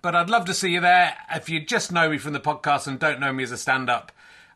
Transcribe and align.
But 0.00 0.14
I'd 0.14 0.30
love 0.30 0.44
to 0.46 0.54
see 0.54 0.70
you 0.70 0.80
there. 0.80 1.16
If 1.34 1.48
you 1.48 1.60
just 1.60 1.90
know 1.90 2.10
me 2.10 2.18
from 2.18 2.32
the 2.32 2.40
podcast 2.40 2.86
and 2.86 2.98
don't 2.98 3.20
know 3.20 3.32
me 3.32 3.42
as 3.42 3.50
a 3.50 3.56
stand 3.56 3.90
up, 3.90 4.12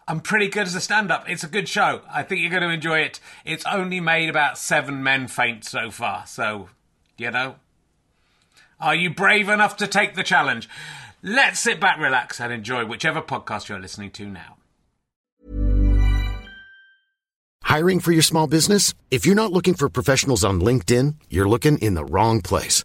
I'm 0.07 0.21
pretty 0.21 0.49
good 0.49 0.67
as 0.67 0.75
a 0.75 0.81
stand 0.81 1.11
up. 1.11 1.29
It's 1.29 1.45
a 1.45 1.49
good 1.49 1.69
show. 1.69 2.03
I 2.13 2.23
think 2.23 2.41
you're 2.41 2.51
going 2.51 2.63
to 2.63 2.71
enjoy 2.71 3.01
it. 3.01 3.21
It's 3.45 3.65
only 3.67 4.01
made 4.01 4.29
about 4.29 4.59
seven 4.59 5.03
men 5.03 5.29
faint 5.29 5.65
so 5.65 5.91
far. 5.91 6.27
So, 6.27 6.69
you 7.17 7.31
know, 7.31 7.57
are 8.81 8.95
you 8.95 9.11
brave 9.11 9.49
enough 9.49 9.77
to 9.79 9.87
take 9.87 10.15
the 10.15 10.23
challenge? 10.23 10.69
Let's 11.23 11.61
sit 11.61 11.81
back, 11.81 11.99
relax, 11.99 12.41
and 12.41 12.53
enjoy 12.53 12.85
whichever 12.85 13.23
podcast 13.23 13.69
you're 13.69 13.81
listening 13.81 14.11
to 14.13 14.27
now. 14.27 14.57
Hiring 17.63 18.01
for 18.01 18.13
your 18.13 18.23
small 18.23 18.47
business? 18.47 18.93
If 19.11 19.25
you're 19.25 19.35
not 19.37 19.53
looking 19.53 19.75
for 19.75 19.89
professionals 19.89 20.45
on 20.45 20.61
LinkedIn, 20.61 21.15
you're 21.31 21.49
looking 21.49 21.79
in 21.79 21.95
the 21.95 22.05
wrong 22.05 22.43
place. 22.43 22.85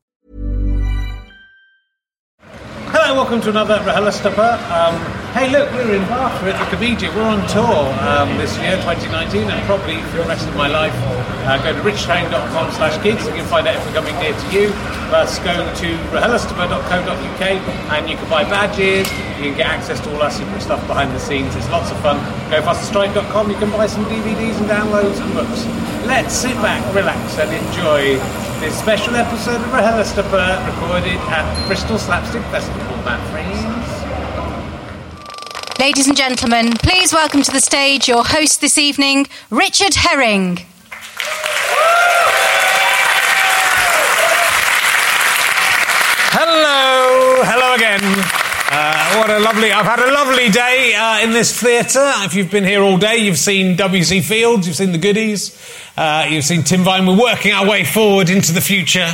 Hello, 2.91 3.15
welcome 3.15 3.39
to 3.39 3.49
another 3.49 3.79
RHLSTP. 3.87 4.35
Um, 4.67 4.99
hey, 5.31 5.47
look, 5.47 5.71
we're 5.71 5.95
in 5.95 6.03
Bath, 6.11 6.35
we're 6.43 6.51
at 6.51 6.59
the 6.59 6.75
Comedian. 6.75 7.15
We're 7.15 7.23
on 7.23 7.39
tour 7.47 7.87
um, 8.03 8.35
this 8.37 8.51
year, 8.59 8.75
2019, 8.83 9.47
and 9.47 9.63
probably 9.63 9.95
for 10.11 10.17
the 10.17 10.27
rest 10.27 10.45
of 10.45 10.55
my 10.57 10.67
life. 10.67 10.91
Uh, 11.47 11.55
go 11.63 11.71
to 11.71 11.79
richtrain.com 11.87 12.71
slash 12.75 13.01
gigs. 13.01 13.23
You 13.25 13.31
can 13.31 13.47
find 13.47 13.65
out 13.65 13.79
if 13.79 13.85
we're 13.87 13.95
coming 13.95 14.13
near 14.19 14.35
to 14.35 14.47
you. 14.51 14.75
Plus, 15.07 15.39
go 15.39 15.55
to 15.55 15.87
rhlstp.co.uk 16.11 17.43
and 17.95 18.09
you 18.09 18.17
can 18.17 18.29
buy 18.29 18.43
badges. 18.43 19.07
You 19.39 19.49
can 19.49 19.55
get 19.55 19.67
access 19.67 20.01
to 20.01 20.13
all 20.13 20.21
our 20.21 20.29
secret 20.29 20.61
stuff 20.61 20.85
behind 20.85 21.15
the 21.15 21.19
scenes. 21.19 21.55
It's 21.55 21.69
lots 21.69 21.91
of 21.91 21.99
fun. 22.03 22.19
Go 22.51 22.59
fasterstripe.com. 22.61 23.49
You 23.49 23.57
can 23.57 23.71
buy 23.71 23.87
some 23.87 24.03
DVDs 24.05 24.59
and 24.59 24.67
downloads 24.67 25.23
and 25.23 25.31
books. 25.33 25.63
Let's 26.05 26.35
sit 26.35 26.55
back, 26.59 26.83
relax, 26.93 27.39
and 27.39 27.55
enjoy 27.55 28.19
this 28.61 28.77
special 28.77 29.15
episode 29.15 29.55
of 29.55 29.67
RHLSTP 29.73 30.67
recorded 30.67 31.17
at 31.33 31.59
the 31.59 31.67
Bristol 31.67 31.97
Slapstick 31.97 32.43
Festival. 32.53 32.80
Ladies 35.81 36.07
and 36.07 36.15
gentlemen, 36.15 36.73
please 36.73 37.11
welcome 37.11 37.41
to 37.41 37.51
the 37.51 37.59
stage 37.59 38.07
your 38.07 38.23
host 38.23 38.61
this 38.61 38.77
evening, 38.77 39.25
Richard 39.49 39.95
Herring. 39.95 40.59
Hello, 46.33 47.43
hello 47.43 47.73
again. 47.73 47.99
Uh, 48.73 49.17
what 49.17 49.29
a 49.31 49.39
lovely, 49.39 49.71
I've 49.71 49.85
had 49.85 49.99
a 49.99 50.13
lovely 50.13 50.49
day 50.49 50.93
uh, 50.95 51.19
in 51.23 51.31
this 51.31 51.59
theatre. 51.59 52.11
If 52.23 52.35
you've 52.35 52.51
been 52.51 52.63
here 52.63 52.83
all 52.83 52.97
day, 52.97 53.17
you've 53.17 53.39
seen 53.39 53.75
W.C. 53.75 54.21
Fields, 54.21 54.67
you've 54.67 54.75
seen 54.75 54.91
the 54.91 54.97
goodies, 54.97 55.59
uh, 55.97 56.27
you've 56.29 56.45
seen 56.45 56.63
Tim 56.63 56.83
Vine. 56.83 57.07
We're 57.07 57.19
working 57.19 57.53
our 57.53 57.67
way 57.67 57.83
forward 57.85 58.29
into 58.29 58.53
the 58.53 58.61
future. 58.61 59.11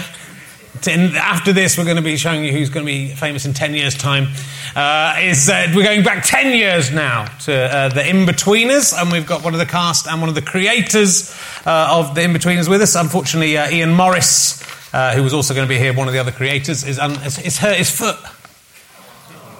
In, 0.85 1.15
after 1.15 1.53
this, 1.53 1.77
we're 1.77 1.85
going 1.85 1.97
to 1.97 2.03
be 2.03 2.17
showing 2.17 2.43
you 2.43 2.51
who's 2.51 2.69
going 2.69 2.85
to 2.85 2.91
be 2.91 3.09
famous 3.09 3.45
in 3.45 3.53
10 3.53 3.73
years' 3.73 3.95
time. 3.95 4.27
Uh, 4.75 5.15
is 5.21 5.49
uh, 5.49 5.71
We're 5.73 5.83
going 5.83 6.03
back 6.03 6.23
10 6.25 6.55
years 6.55 6.91
now 6.91 7.25
to 7.45 7.53
uh, 7.53 7.89
The 7.89 8.01
Inbetweeners, 8.01 8.99
and 8.99 9.11
we've 9.11 9.25
got 9.25 9.43
one 9.43 9.53
of 9.53 9.59
the 9.59 9.65
cast 9.65 10.07
and 10.07 10.19
one 10.19 10.29
of 10.29 10.35
the 10.35 10.41
creators 10.41 11.31
uh, 11.65 11.88
of 11.91 12.15
The 12.15 12.21
Inbetweeners 12.21 12.69
with 12.69 12.81
us. 12.81 12.95
Unfortunately, 12.95 13.57
uh, 13.57 13.71
Ian 13.71 13.93
Morris, 13.93 14.61
uh, 14.93 15.13
who 15.13 15.23
was 15.23 15.33
also 15.33 15.53
going 15.53 15.65
to 15.65 15.69
be 15.69 15.79
here, 15.79 15.93
one 15.93 16.07
of 16.07 16.13
the 16.13 16.19
other 16.19 16.31
creators, 16.31 16.83
is, 16.83 16.99
un- 16.99 17.19
is, 17.23 17.39
is 17.39 17.57
hurt 17.57 17.77
his 17.77 17.89
foot 17.89 18.17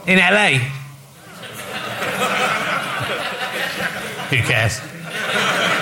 in 0.06 0.20
LA. 0.20 0.60
Who 4.30 4.38
cares? 4.44 4.82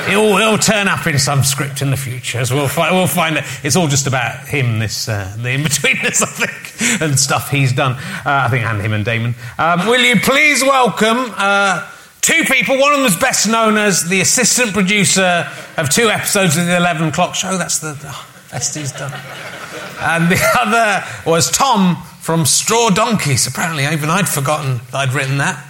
It'll, 0.07 0.37
it'll 0.37 0.59
turn 0.59 0.87
up 0.87 1.07
in 1.07 1.17
some 1.17 1.43
script 1.43 1.81
in 1.81 1.89
the 1.89 1.97
future, 1.97 2.43
we'll, 2.51 2.67
fi- 2.67 2.91
we'll 2.91 3.07
find 3.07 3.37
that 3.37 3.61
it's 3.63 3.75
all 3.75 3.87
just 3.87 4.05
about 4.05 4.47
him, 4.47 4.77
this 4.77 5.09
uh, 5.09 5.35
the 5.39 5.49
in 5.49 5.61
betweeners, 5.61 6.21
I 6.21 6.25
think, 6.27 7.01
and 7.01 7.19
stuff 7.19 7.49
he's 7.49 7.73
done. 7.73 7.93
Uh, 7.93 8.45
I 8.45 8.47
think, 8.49 8.65
and 8.65 8.79
him 8.79 8.93
and 8.93 9.03
Damon. 9.03 9.33
Um, 9.57 9.87
will 9.87 10.01
you 10.01 10.19
please 10.19 10.61
welcome 10.61 11.33
uh, 11.35 11.89
two 12.21 12.43
people? 12.43 12.79
One 12.79 12.93
of 12.93 12.99
them 12.99 13.07
is 13.07 13.17
best 13.17 13.47
known 13.47 13.77
as 13.77 14.07
the 14.07 14.21
assistant 14.21 14.73
producer 14.73 15.49
of 15.75 15.89
two 15.89 16.09
episodes 16.09 16.55
of 16.55 16.67
the 16.67 16.77
11 16.77 17.07
o'clock 17.07 17.33
show. 17.33 17.57
That's 17.57 17.79
the 17.79 17.97
oh, 18.05 18.27
best 18.51 18.75
he's 18.75 18.91
done. 18.91 19.11
And 20.01 20.31
the 20.31 20.39
other 20.59 21.03
was 21.25 21.49
Tom 21.49 21.97
from 22.25 22.43
Straw 22.43 22.89
Donkeys. 22.89 23.45
Apparently, 23.45 23.85
even 23.85 24.09
I'd 24.09 24.27
forgotten 24.27 24.81
I'd 24.91 25.13
written 25.13 25.37
that. 25.37 25.61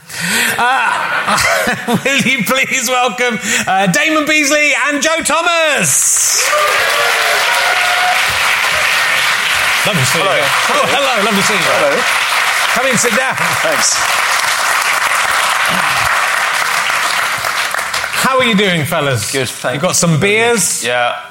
Uh, 0.56 2.00
will 2.00 2.22
you 2.24 2.46
please 2.48 2.88
welcome 2.88 3.36
uh, 3.68 3.92
Damon 3.92 4.26
Beasley 4.26 4.72
and 4.88 5.04
Joe 5.04 5.20
Thomas? 5.20 6.48
Lovely 9.84 10.00
to 10.00 10.08
see 10.08 10.24
Hello. 10.24 10.32
you. 10.32 10.48
Oh, 10.72 10.88
hello, 10.96 11.26
lovely 11.28 11.44
to 11.44 11.48
see 11.52 11.60
you. 11.60 11.68
Hello. 11.76 11.92
Come 12.72 12.88
in, 12.88 12.96
sit 12.96 13.12
down. 13.20 13.36
Thanks. 13.60 13.92
How 18.24 18.38
are 18.38 18.46
you 18.46 18.56
doing, 18.56 18.86
fellas? 18.86 19.30
Good, 19.30 19.50
thank 19.50 19.76
You 19.76 19.82
got 19.82 19.98
some 19.98 20.22
beers? 20.22 20.86
Yeah. 20.86 21.25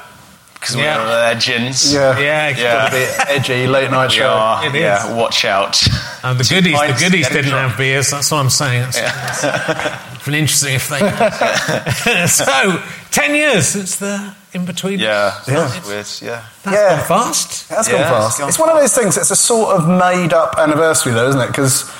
Because 0.64 0.76
Yeah. 0.76 0.98
we're 1.04 1.10
legends. 1.10 1.92
Yeah, 1.92 2.18
Yeah, 2.18 2.46
It's 2.48 2.60
yeah. 2.60 2.72
got 2.74 2.90
to 2.90 2.96
be 2.96 3.32
edgy 3.32 3.66
late 3.66 3.90
night 3.90 4.12
show. 4.12 4.28
are. 4.28 4.64
It 4.66 4.74
is. 4.74 4.80
Yeah, 4.82 5.12
watch 5.14 5.44
out. 5.44 5.80
And 6.22 6.38
the 6.40 6.44
Two 6.44 6.56
goodies, 6.56 6.80
the 6.80 6.96
goodies 7.04 7.28
didn't 7.28 7.50
drunk. 7.50 7.68
have 7.70 7.78
beers. 7.78 8.10
That's 8.10 8.30
what 8.30 8.38
I'm 8.38 8.50
saying. 8.50 8.82
That's, 8.82 9.40
that's 9.42 10.26
an 10.26 10.34
interesting 10.34 10.78
thing. 10.78 11.00
so, 12.28 12.82
ten 13.10 13.34
years 13.34 13.68
since 13.68 13.96
the 13.96 14.34
in 14.54 14.64
between. 14.64 14.98
Yeah, 15.00 15.34
Yeah. 15.46 15.54
that's 15.68 15.86
weird. 15.86 16.06
Yeah. 16.32 16.42
that's 16.62 16.76
Yeah. 16.76 16.96
gone 16.96 17.06
fast. 17.24 17.68
That's 17.68 17.88
Yeah, 17.88 17.94
gone 17.94 18.00
it's 18.02 18.10
fast. 18.10 18.38
gone 18.38 18.48
It's 18.48 18.58
one 18.58 18.68
of 18.70 18.76
those 18.80 18.94
things. 18.94 19.16
It's 19.16 19.30
a 19.30 19.36
sort 19.36 19.76
of 19.76 19.88
made-up 19.88 20.54
anniversary, 20.58 21.12
though, 21.12 21.28
isn't 21.28 21.40
it? 21.40 21.48
Because 21.48 21.90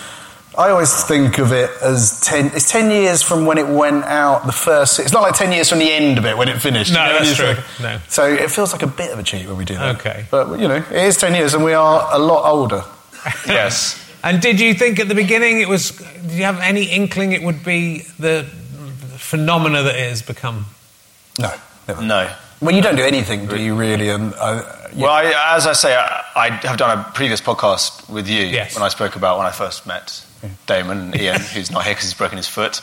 I 0.56 0.70
always 0.70 1.02
think 1.04 1.38
of 1.38 1.52
it 1.52 1.70
as 1.82 2.20
ten. 2.20 2.46
It's 2.54 2.70
ten 2.70 2.90
years 2.90 3.22
from 3.22 3.44
when 3.44 3.58
it 3.58 3.66
went 3.66 4.04
out. 4.04 4.46
The 4.46 4.52
first. 4.52 5.00
It's 5.00 5.12
not 5.12 5.22
like 5.22 5.34
ten 5.34 5.50
years 5.52 5.68
from 5.68 5.80
the 5.80 5.90
end 5.92 6.16
of 6.18 6.24
it 6.26 6.36
when 6.38 6.48
it 6.48 6.60
finished. 6.62 6.92
No, 6.94 7.04
you 7.04 7.12
know, 7.12 7.18
that's 7.18 7.36
true. 7.36 7.46
like- 7.46 7.80
No. 7.80 7.98
So 8.08 8.24
it 8.26 8.50
feels 8.50 8.72
like 8.72 8.82
a 8.82 8.86
bit 8.86 9.10
of 9.12 9.18
a 9.18 9.22
cheat 9.22 9.46
when 9.48 9.56
we 9.56 9.64
do 9.64 9.74
that. 9.74 9.96
Okay. 9.96 10.26
But 10.30 10.60
you 10.60 10.68
know, 10.68 10.76
it 10.76 10.92
is 10.92 11.16
ten 11.16 11.34
years, 11.34 11.54
and 11.54 11.64
we 11.64 11.72
are 11.74 12.08
a 12.12 12.18
lot 12.18 12.48
older. 12.50 12.84
Yes. 13.46 14.00
And 14.22 14.40
did 14.40 14.58
you 14.60 14.72
think 14.74 14.98
at 15.00 15.08
the 15.08 15.14
beginning 15.14 15.60
it 15.60 15.68
was? 15.68 15.90
Did 15.90 16.30
you 16.32 16.44
have 16.44 16.60
any 16.60 16.84
inkling 16.84 17.32
it 17.32 17.42
would 17.42 17.62
be 17.64 17.98
the 18.18 18.44
phenomena 19.18 19.82
that 19.82 19.94
it 19.96 20.08
has 20.08 20.22
become? 20.22 20.66
No, 21.38 21.52
never. 21.88 22.02
No. 22.02 22.30
Well, 22.60 22.74
you 22.74 22.80
don't 22.80 22.96
do 22.96 23.02
anything, 23.02 23.46
do 23.46 23.60
you? 23.60 23.74
Really? 23.74 24.08
And 24.08 24.32
uh, 24.38 24.62
Well, 24.96 25.10
I, 25.10 25.54
as 25.56 25.66
I 25.66 25.72
say, 25.74 25.94
I, 25.94 26.22
I 26.36 26.48
have 26.66 26.78
done 26.78 26.98
a 26.98 27.02
previous 27.12 27.40
podcast 27.40 28.08
with 28.08 28.26
you 28.28 28.44
Yes. 28.46 28.74
when 28.74 28.82
I 28.82 28.88
spoke 28.88 29.16
about 29.16 29.36
when 29.38 29.46
I 29.46 29.50
first 29.50 29.86
met 29.86 30.24
Damon 30.67 31.14
Ian, 31.19 31.41
who's 31.41 31.70
not 31.70 31.85
here 31.85 31.93
because 31.94 32.05
he's 32.05 32.14
broken 32.14 32.37
his 32.37 32.49
foot, 32.49 32.81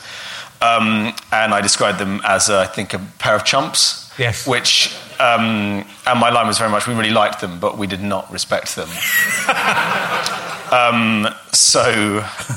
um, 0.60 1.12
and 1.32 1.52
I 1.54 1.60
described 1.60 1.98
them 1.98 2.20
as 2.24 2.48
uh, 2.50 2.60
I 2.60 2.66
think 2.66 2.94
a 2.94 2.98
pair 3.18 3.34
of 3.36 3.44
chumps. 3.44 4.00
Yes. 4.18 4.46
Which 4.46 4.94
um, 5.18 5.84
and 6.06 6.20
my 6.20 6.28
line 6.30 6.46
was 6.46 6.58
very 6.58 6.70
much 6.70 6.86
we 6.86 6.94
really 6.94 7.10
liked 7.10 7.40
them, 7.40 7.58
but 7.60 7.78
we 7.78 7.86
did 7.86 8.02
not 8.02 8.30
respect 8.30 8.76
them. 8.76 8.88
um, 10.72 11.28
so 11.52 11.80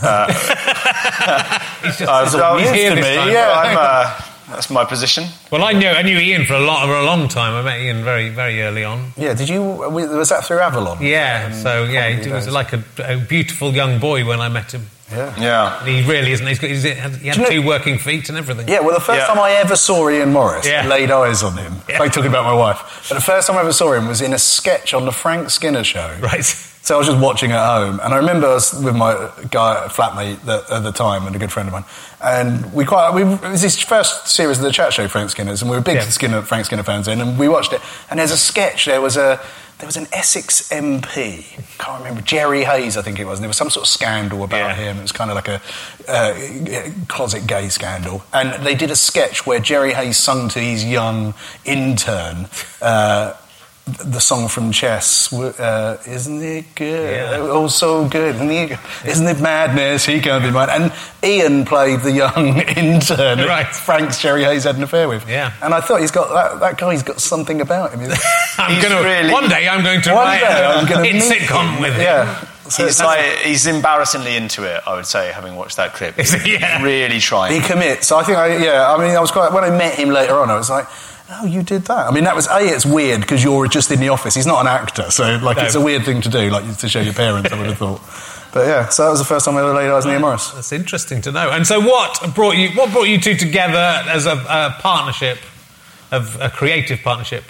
uh, 0.04 0.28
He's 1.84 1.98
just, 1.98 2.02
I 2.10 2.24
was- 2.24 2.36
I 2.36 2.60
he's 2.60 2.72
here 2.72 2.90
to 2.90 2.96
this 2.96 3.06
me, 3.06 3.16
time. 3.16 3.32
yeah. 3.32 3.52
I'm, 3.54 3.78
uh, 3.78 4.22
that's 4.54 4.70
my 4.70 4.86
position. 4.86 5.26
Well, 5.52 5.64
I 5.64 5.72
knew 5.74 5.88
I 5.88 6.02
knew 6.04 6.18
Ian 6.20 6.46
for 6.46 6.54
a 6.54 6.60
lot 6.60 6.86
for 6.86 6.94
a 6.96 7.04
long 7.04 7.28
time. 7.28 7.54
I 7.54 7.62
met 7.64 7.80
Ian 7.82 8.04
very 8.04 8.30
very 8.30 8.62
early 8.62 8.84
on. 8.84 9.12
yeah. 9.18 9.34
Did 9.34 9.50
you? 9.50 9.62
Was 9.64 10.30
that 10.30 10.44
through 10.46 10.60
Avalon? 10.60 11.02
Yeah, 11.02 11.48
Um, 11.52 11.54
so 11.54 11.84
yeah, 11.86 12.10
he 12.10 12.30
was 12.30 12.48
like 12.50 12.72
a, 12.74 12.84
a 13.00 13.18
beautiful 13.18 13.74
young 13.74 14.00
boy 14.00 14.24
when 14.26 14.40
I 14.42 14.50
met 14.50 14.72
him. 14.74 14.88
Yeah. 15.12 15.36
Yeah. 15.40 15.86
He 15.86 16.02
really 16.10 16.32
isn't. 16.32 16.48
He's 16.48 16.58
got, 16.60 16.70
he's, 16.70 16.84
he 16.84 16.90
had 16.90 17.14
Do 17.20 17.26
you 17.26 17.36
know- 17.38 17.46
two 17.50 17.62
working 17.66 18.00
feet 18.00 18.28
and 18.30 18.38
everything. 18.38 18.68
Yeah, 18.68 18.80
well, 18.80 18.96
the 18.96 19.00
first 19.02 19.20
Yeah. 19.20 19.28
time 19.28 19.40
I 19.40 19.52
ever 19.52 19.76
saw 19.76 20.10
Ian 20.10 20.34
Morris, 20.34 20.66
Yeah. 20.66 20.84
I 20.84 20.88
laid 20.88 21.12
eyes 21.12 21.44
on 21.44 21.56
him. 21.58 21.76
Yeah. 21.88 22.00
Like 22.00 22.12
talking 22.12 22.30
about 22.30 22.46
my 22.46 22.54
wife. 22.56 23.06
But 23.08 23.16
the 23.16 23.22
first 23.22 23.48
time 23.48 23.58
I 23.58 23.62
ever 23.62 23.74
saw 23.74 23.94
him 23.94 24.08
was 24.08 24.22
in 24.22 24.34
a 24.34 24.40
sketch 24.40 24.94
on 24.96 25.06
the 25.06 25.12
Frank 25.12 25.50
Skinner 25.52 25.84
show. 25.84 26.16
Right. 26.22 26.44
So 26.44 26.94
I 26.94 26.98
was 27.00 27.08
just 27.08 27.20
watching 27.20 27.52
at 27.52 27.66
home, 27.66 28.00
and 28.04 28.14
I 28.14 28.18
remember 28.18 28.46
I 28.48 28.54
was 28.54 28.72
with 28.72 28.96
my 28.96 29.32
guy 29.50 29.88
flatmate 29.90 30.44
that, 30.46 30.70
at 30.70 30.84
the 30.84 30.92
time, 30.92 31.26
and 31.26 31.36
a 31.36 31.40
good 31.40 31.52
friend 31.52 31.68
of 31.68 31.74
mine, 31.74 31.84
and 32.24 32.72
we 32.74 32.86
quite 32.86 33.10
we, 33.12 33.24
it 33.24 33.42
was 33.42 33.62
his 33.64 33.80
first 33.82 34.28
series 34.28 34.58
of 34.60 34.64
the 34.64 34.72
chat 34.72 34.94
show, 34.94 35.08
Frank 35.08 35.32
Skinner's, 35.32 35.64
and 35.64 35.72
we 35.72 35.78
were 35.78 35.82
big 35.82 35.96
Yeah. 35.96 36.02
Skinner 36.10 36.44
Frank 36.44 36.66
Skinner 36.68 36.84
fans 36.84 37.08
then, 37.08 37.22
and 37.22 37.40
we 37.40 37.48
watched 37.48 37.74
it. 37.74 37.82
And 38.12 38.20
there's 38.20 38.30
a 38.30 38.38
sketch. 38.38 38.86
There 38.86 39.02
was 39.02 39.18
a 39.18 39.40
there 39.80 39.88
was 39.88 39.98
an 39.98 40.08
Essex 40.14 40.70
MP, 40.70 41.44
can't 41.78 42.00
remember 42.00 42.22
Jerry 42.22 42.64
Hayes, 42.64 42.96
I 42.98 43.02
think 43.02 43.20
it 43.20 43.26
was. 43.26 43.40
And 43.40 43.44
there 43.44 43.50
was 43.50 43.58
some 43.58 43.70
sort 43.70 43.86
of 43.86 43.90
scandal 43.90 44.44
about 44.44 44.70
Yeah. 44.70 44.76
him. 44.76 44.98
It 45.00 45.02
was 45.02 45.12
kind 45.12 45.30
of 45.30 45.36
like 45.36 45.48
a 45.50 45.62
uh, 46.08 46.90
closet 47.08 47.46
gay 47.46 47.68
scandal, 47.70 48.24
and 48.34 48.66
they 48.66 48.76
did 48.76 48.90
a 48.92 48.96
sketch 48.96 49.46
where 49.46 49.60
Jerry 49.60 49.94
Hayes 49.94 50.18
sung 50.18 50.48
to 50.50 50.60
his 50.60 50.86
young 50.86 51.34
intern. 51.66 52.48
Uh, 52.82 53.34
the 53.86 54.20
song 54.20 54.48
from 54.48 54.72
Chess, 54.72 55.32
uh, 55.32 56.02
isn't 56.08 56.42
it 56.42 56.66
good? 56.74 57.12
Yeah. 57.12 57.38
Oh, 57.40 57.68
so 57.68 58.08
good. 58.10 58.34
Isn't, 58.36 58.50
he, 58.50 58.76
isn't 59.08 59.28
it 59.28 59.40
madness? 59.40 60.06
He 60.08 60.20
can't 60.20 60.44
be 60.44 60.50
mine. 60.50 60.70
And 60.72 60.94
Ian 61.24 61.66
played 61.66 62.00
the 62.00 62.12
young 62.12 62.60
intern 62.78 63.40
Right. 63.40 63.68
Frank's 63.68 64.20
Jerry 64.20 64.44
Hayes 64.44 64.64
had 64.64 64.76
an 64.78 64.82
affair 64.84 65.08
with. 65.08 65.30
Yeah. 65.30 65.54
And 65.62 65.72
I 65.72 65.82
thought 65.82 66.02
he's 66.02 66.10
got 66.10 66.30
that, 66.34 66.60
that 66.62 66.78
guy's 66.80 67.04
got 67.04 67.22
something 67.22 67.62
about 67.62 67.92
him. 67.94 68.00
I'm 68.58 68.74
He's 68.74 68.84
gonna, 68.84 69.04
really- 69.04 69.32
one 69.32 69.50
day 69.50 69.68
I'm 69.68 69.84
going 69.84 70.02
to 70.02 70.14
One 70.14 70.26
write 70.26 70.40
day 70.40 70.48
I'm 70.66 70.86
a 70.88 70.90
gonna 70.90 71.06
hit 71.06 71.14
meet 71.16 71.24
sitcom 71.42 71.76
him. 71.76 71.82
with 71.82 71.94
him. 71.94 72.02
Yeah. 72.02 72.40
So 72.68 72.86
He's 72.88 73.00
like 73.00 73.22
he's 73.44 73.68
embarrassingly 73.68 74.36
into 74.36 74.64
it. 74.64 74.82
I 74.88 74.96
would 74.96 75.06
say, 75.06 75.32
having 75.32 75.56
watched 75.56 75.78
that 75.78 75.94
clip, 75.94 76.18
Is 76.18 76.34
he? 76.34 76.54
Yeah. 76.54 76.82
really 76.82 77.20
trying. 77.20 77.62
He 77.62 77.68
commits. 77.68 78.12
I 78.12 78.24
think, 78.24 78.40
I, 78.40 78.58
yeah, 78.58 78.92
I 78.92 78.98
mean, 78.98 79.16
I 79.16 79.20
was 79.20 79.30
quite, 79.30 79.54
when 79.54 79.64
I 79.64 79.70
met 79.70 79.94
him 79.94 80.10
later 80.10 80.34
on, 80.40 80.50
I 80.50 80.56
was 80.56 80.72
like, 80.72 80.88
oh, 81.32 81.46
you 81.46 81.64
did 81.64 81.84
that. 81.86 82.08
I 82.08 82.12
mean, 82.12 82.24
that 82.26 82.36
was, 82.36 82.48
A, 82.48 82.60
it's 82.60 82.86
weird 82.86 83.22
because 83.22 83.44
you're 83.44 83.68
just 83.68 83.92
in 83.92 84.00
the 84.00 84.10
office. 84.10 84.36
He's 84.36 84.46
not 84.46 84.62
an 84.62 84.68
actor, 84.68 85.10
so, 85.12 85.38
like, 85.42 85.58
No. 85.58 85.64
it's 85.64 85.76
a 85.76 85.82
weird 85.82 86.06
thing 86.06 86.22
to 86.22 86.30
do, 86.30 86.50
like, 86.50 86.78
to 86.78 86.90
show 86.90 87.02
your 87.02 87.14
parents, 87.14 87.52
I 87.52 87.58
would 87.58 87.68
have 87.68 87.78
thought. 87.78 88.02
But 88.54 88.68
yeah, 88.68 88.88
so 88.88 89.04
that 89.04 89.10
was 89.10 89.20
the 89.20 89.26
first 89.26 89.44
time 89.46 89.58
I 89.58 89.60
ever 89.62 89.74
laid 89.74 89.90
eyes 89.90 90.06
on 90.06 90.14
Ian 90.14 90.22
Morris. 90.22 90.50
That's 90.52 90.72
interesting 90.72 91.22
to 91.24 91.32
know. 91.32 91.52
And 91.52 91.68
so, 91.68 91.82
what 91.82 92.34
brought 92.34 92.56
you? 92.56 92.70
What 92.70 92.90
brought 92.94 93.10
you 93.10 93.20
two 93.20 93.36
together 93.36 94.02
as 94.08 94.26
a, 94.28 94.32
a 94.32 94.78
partnership, 94.80 95.40
of 96.12 96.40
a 96.40 96.50
creative 96.50 97.02
partnership? 97.02 97.44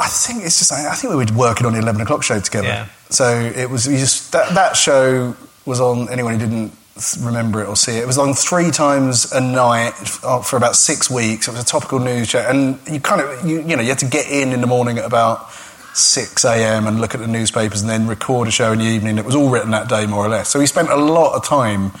I 0.00 0.08
think 0.08 0.42
it's 0.44 0.58
just, 0.58 0.72
I 0.72 0.94
think 0.94 1.12
we 1.14 1.24
were 1.24 1.32
working 1.38 1.64
on 1.64 1.74
the 1.74 1.78
11 1.78 2.00
o'clock 2.00 2.24
show 2.24 2.40
together. 2.40 2.66
Yeah. 2.66 2.88
So 3.10 3.38
it 3.38 3.70
was, 3.70 3.86
you 3.86 3.98
just, 3.98 4.32
that, 4.32 4.52
that 4.54 4.76
show 4.76 5.36
was 5.64 5.80
on, 5.80 6.08
anyone 6.08 6.32
who 6.32 6.40
didn't 6.40 6.72
remember 7.20 7.62
it 7.62 7.68
or 7.68 7.76
see 7.76 7.96
it, 7.96 8.02
it 8.02 8.06
was 8.06 8.18
on 8.18 8.34
three 8.34 8.70
times 8.70 9.32
a 9.32 9.40
night 9.40 9.92
for 9.92 10.56
about 10.56 10.76
six 10.76 11.10
weeks. 11.10 11.48
It 11.48 11.52
was 11.52 11.60
a 11.60 11.64
topical 11.64 11.98
news 11.98 12.28
show. 12.28 12.40
And 12.40 12.78
you 12.90 13.00
kind 13.00 13.20
of, 13.20 13.46
you, 13.46 13.62
you 13.62 13.76
know, 13.76 13.82
you 13.82 13.88
had 13.88 13.98
to 14.00 14.06
get 14.06 14.30
in 14.30 14.52
in 14.52 14.60
the 14.60 14.66
morning 14.66 14.98
at 14.98 15.04
about 15.04 15.50
6 15.94 16.44
a.m. 16.44 16.86
and 16.86 17.00
look 17.00 17.14
at 17.14 17.20
the 17.20 17.26
newspapers 17.26 17.80
and 17.80 17.90
then 17.90 18.06
record 18.06 18.48
a 18.48 18.50
show 18.50 18.72
in 18.72 18.78
the 18.78 18.84
evening. 18.84 19.18
It 19.18 19.24
was 19.24 19.34
all 19.34 19.50
written 19.50 19.70
that 19.72 19.88
day, 19.88 20.06
more 20.06 20.24
or 20.24 20.28
less. 20.28 20.48
So 20.48 20.58
we 20.58 20.66
spent 20.66 20.90
a 20.90 20.96
lot 20.96 21.34
of 21.34 21.44
time 21.44 21.92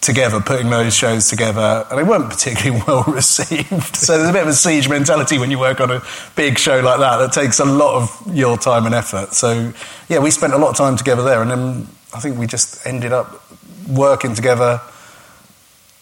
together, 0.00 0.40
putting 0.40 0.70
those 0.70 0.94
shows 0.94 1.28
together, 1.28 1.84
and 1.90 1.98
they 1.98 2.02
weren't 2.02 2.30
particularly 2.30 2.82
well 2.86 3.04
received. 3.04 3.96
So 3.96 4.16
there's 4.16 4.30
a 4.30 4.32
bit 4.32 4.42
of 4.42 4.48
a 4.48 4.52
siege 4.52 4.88
mentality 4.88 5.38
when 5.38 5.50
you 5.50 5.58
work 5.58 5.80
on 5.80 5.90
a 5.90 6.02
big 6.36 6.58
show 6.58 6.80
like 6.80 7.00
that 7.00 7.18
that 7.18 7.32
takes 7.32 7.58
a 7.60 7.64
lot 7.64 8.02
of 8.02 8.34
your 8.34 8.56
time 8.56 8.86
and 8.86 8.94
effort. 8.94 9.34
So 9.34 9.72
yeah, 10.08 10.18
we 10.18 10.30
spent 10.30 10.52
a 10.52 10.58
lot 10.58 10.70
of 10.70 10.76
time 10.76 10.96
together 10.96 11.22
there, 11.22 11.42
and 11.42 11.50
then 11.50 11.88
I 12.14 12.20
think 12.20 12.38
we 12.38 12.46
just 12.46 12.86
ended 12.86 13.12
up 13.12 13.44
working 13.88 14.34
together. 14.34 14.80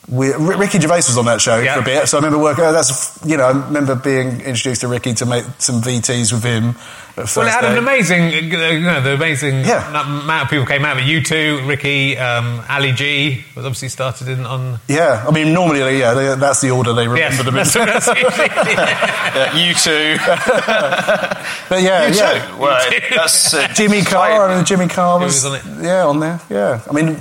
We, 0.09 0.33
Ricky 0.35 0.79
Gervais 0.79 0.99
was 1.09 1.19
on 1.19 1.25
that 1.25 1.41
show 1.41 1.59
Yeah. 1.59 1.75
for 1.75 1.81
a 1.81 1.85
bit, 1.85 2.09
so 2.09 2.17
I 2.17 2.21
remember 2.21 2.39
working. 2.41 2.63
oh, 2.63 2.73
That's 2.73 3.19
you 3.27 3.37
know, 3.37 3.43
I 3.45 3.51
remember 3.51 3.97
being 3.97 4.41
introduced 4.43 4.83
to 4.83 4.89
Ricky 4.89 5.15
to 5.15 5.27
make 5.27 5.45
some 5.59 5.83
VTs 5.83 6.33
with 6.33 6.45
him. 6.45 6.77
Well, 7.17 7.47
it 7.47 7.51
had 7.51 7.65
an 7.65 7.79
amazing, 7.79 8.23
uh, 8.55 8.67
you 8.69 8.81
know, 8.83 9.01
the 9.01 9.15
amazing 9.15 9.65
Yeah. 9.65 9.89
amount 9.89 10.45
of 10.45 10.51
people 10.51 10.65
came 10.67 10.85
out. 10.85 10.95
But 10.97 11.07
you 11.07 11.23
two, 11.25 11.61
Ricky, 11.65 12.17
um, 12.19 12.63
Ali 12.69 12.93
G 12.93 13.43
was 13.57 13.65
obviously 13.65 13.89
started 13.89 14.29
in 14.29 14.47
on. 14.47 14.79
Yeah, 14.87 15.25
I 15.27 15.33
mean, 15.33 15.53
normally, 15.53 15.99
yeah, 15.99 16.15
they, 16.15 16.35
that's 16.37 16.61
the 16.61 16.71
order 16.71 16.93
they 16.93 17.09
remember 17.09 17.35
Yes, 17.35 17.39
them 17.39 17.49
in. 17.49 17.55
that's, 17.65 17.73
that's 17.75 18.07
usually- 18.07 18.75
Yeah, 18.75 19.57
you 19.57 19.75
two, 19.75 20.19
But 21.69 21.83
yeah, 21.83 22.07
you 22.07 22.15
yeah. 22.15 22.47
too. 22.47 22.59
Well, 22.59 22.91
that's 23.17 23.55
uh, 23.55 23.69
Jimmy 23.75 24.03
Carr 24.03 24.51
and 24.51 24.65
Jimmy 24.67 24.87
Carr 24.87 25.19
was, 25.19 25.43
was 25.43 25.65
on 25.65 25.83
yeah 25.83 26.05
on 26.07 26.21
there. 26.21 26.41
Yeah, 26.49 26.81
I 26.89 26.93
mean, 26.93 27.19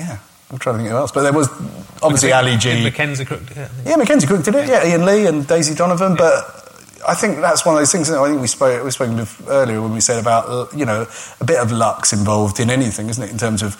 yeah. 0.00 0.18
I'm 0.50 0.58
trying 0.58 0.76
to 0.76 0.78
think 0.78 0.90
of 0.90 0.92
who 0.92 0.98
else, 0.98 1.12
but 1.12 1.22
there 1.22 1.32
was 1.32 1.48
obviously 2.02 2.32
Ali 2.32 2.56
G. 2.56 2.82
Mackenzie 2.82 3.24
Crook. 3.24 3.42
Yeah, 3.54 3.64
I 3.64 3.68
think. 3.68 3.88
Yeah, 3.88 3.96
Mackenzie 3.96 4.26
Crook 4.26 4.42
did 4.42 4.54
it. 4.56 4.68
Yeah, 4.68 4.82
Iain 4.82 5.04
Lee 5.06 5.26
and 5.26 5.46
Daisy 5.46 5.74
Donovan. 5.76 6.16
But 6.16 6.44
I 7.06 7.14
think 7.14 7.38
that's 7.38 7.64
one 7.64 7.76
of 7.76 7.80
those 7.80 7.92
things. 7.92 8.10
I 8.10 8.28
think 8.28 8.40
we 8.40 8.48
spoke 8.48 8.84
we 8.84 8.90
spoke 8.90 9.16
of 9.16 9.48
earlier 9.48 9.80
when 9.80 9.92
we 9.92 10.00
said 10.00 10.18
about 10.18 10.74
you 10.76 10.84
know 10.84 11.06
a 11.40 11.44
bit 11.44 11.60
of 11.60 11.70
luck's 11.70 12.12
involved 12.12 12.58
in 12.58 12.68
anything, 12.68 13.08
isn't 13.08 13.22
it? 13.22 13.30
In 13.30 13.38
terms 13.38 13.62
of 13.62 13.76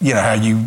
you 0.00 0.14
know 0.14 0.22
how 0.22 0.32
you 0.32 0.66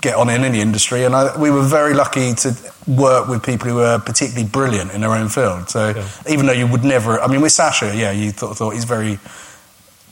get 0.00 0.14
on 0.16 0.30
in 0.30 0.44
any 0.44 0.60
industry, 0.60 1.04
and 1.04 1.14
I, 1.14 1.36
we 1.38 1.50
were 1.50 1.62
very 1.62 1.92
lucky 1.92 2.32
to 2.34 2.56
work 2.86 3.28
with 3.28 3.44
people 3.44 3.68
who 3.68 3.76
were 3.76 3.98
particularly 3.98 4.48
brilliant 4.48 4.92
in 4.92 5.02
their 5.02 5.12
own 5.12 5.28
field. 5.28 5.68
So 5.68 5.92
even 6.26 6.46
though 6.46 6.52
you 6.52 6.66
would 6.66 6.84
never, 6.84 7.20
I 7.20 7.26
mean, 7.26 7.42
with 7.42 7.52
Sasha, 7.52 7.94
yeah, 7.94 8.10
you 8.10 8.32
thought, 8.32 8.56
thought 8.56 8.74
he's 8.74 8.84
very. 8.84 9.18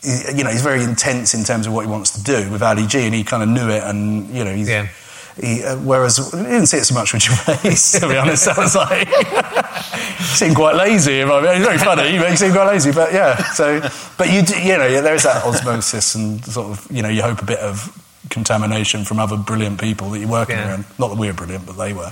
You 0.04 0.42
know, 0.42 0.50
he's 0.50 0.62
very 0.62 0.82
intense 0.82 1.32
in 1.34 1.44
terms 1.44 1.66
of 1.66 1.72
what 1.72 1.84
he 1.84 1.90
wants 1.90 2.10
to 2.12 2.22
do 2.22 2.50
with 2.50 2.62
Ali 2.62 2.86
G, 2.86 3.04
and 3.06 3.14
he 3.14 3.22
kind 3.22 3.42
of 3.42 3.48
knew 3.48 3.68
it, 3.70 3.82
and 3.84 4.28
you 4.34 4.42
know, 4.44 4.52
he's, 4.52 4.68
Yeah. 4.68 4.88
he, 5.40 5.62
uh, 5.62 5.76
whereas 5.76 6.18
we 6.32 6.42
didn't 6.42 6.66
see 6.66 6.78
it 6.78 6.84
so 6.86 6.94
much 6.94 7.12
with 7.12 7.22
Gervais, 7.22 8.00
to 8.00 8.08
be 8.08 8.16
honest. 8.16 8.48
I 8.48 8.58
was 8.58 8.74
like, 8.74 9.06
he 9.06 10.24
seemed 10.24 10.56
quite 10.56 10.74
lazy. 10.74 11.22
I 11.22 11.26
mean, 11.40 11.54
he's 11.56 11.64
very 11.64 11.78
funny, 11.78 12.18
but 12.18 12.30
he 12.30 12.36
seemed 12.36 12.52
quite 12.54 12.66
lazy. 12.66 12.90
But 12.90 13.12
yeah, 13.12 13.36
so 13.52 13.80
but 14.18 14.28
you 14.32 14.42
do, 14.42 14.60
you 14.60 14.76
know 14.76 15.00
there 15.02 15.14
is 15.14 15.22
that 15.22 15.44
osmosis 15.44 16.14
and 16.16 16.44
sort 16.44 16.66
of 16.76 16.86
you 16.90 17.02
know 17.02 17.08
you 17.08 17.22
hope 17.22 17.40
a 17.40 17.46
bit 17.46 17.60
of 17.60 17.96
contamination 18.30 19.04
from 19.04 19.18
other 19.20 19.36
brilliant 19.36 19.78
people 19.80 20.10
that 20.10 20.18
you're 20.18 20.28
working 20.28 20.56
Yeah. 20.56 20.68
around. 20.68 20.84
Not 20.98 21.08
that 21.10 21.18
we 21.18 21.28
were 21.28 21.32
brilliant, 21.32 21.66
but 21.66 21.76
they 21.78 21.92
were. 21.92 22.10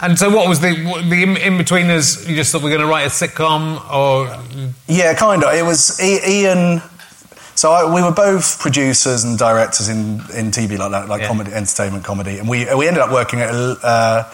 And 0.00 0.18
so, 0.18 0.28
what 0.30 0.48
was 0.48 0.60
the 0.60 0.72
the 1.08 1.22
in, 1.22 1.36
in 1.36 1.58
betweeners? 1.58 2.26
You 2.28 2.34
just 2.36 2.50
thought 2.52 2.62
we're 2.62 2.70
going 2.70 2.80
to 2.82 2.86
write 2.86 3.06
a 3.06 3.10
sitcom, 3.10 3.80
or 3.92 4.26
Yeah, 4.86 5.12
kind 5.14 5.44
of. 5.44 5.54
It 5.54 5.64
was 5.64 5.98
I- 6.00 6.20
Ian. 6.26 6.82
So 7.56 7.72
I, 7.72 7.92
we 7.92 8.02
were 8.02 8.12
both 8.12 8.58
producers 8.60 9.24
and 9.24 9.38
directors 9.38 9.88
in, 9.88 10.20
in 10.34 10.50
TV 10.52 10.78
like 10.78 10.90
that, 10.92 11.08
like 11.08 11.22
Yeah. 11.22 11.28
comedy, 11.28 11.52
entertainment 11.52 12.04
comedy, 12.04 12.38
and 12.38 12.48
we 12.48 12.66
we 12.74 12.86
ended 12.86 13.02
up 13.02 13.10
working 13.10 13.40
at 13.40 13.50
uh, 13.50 14.24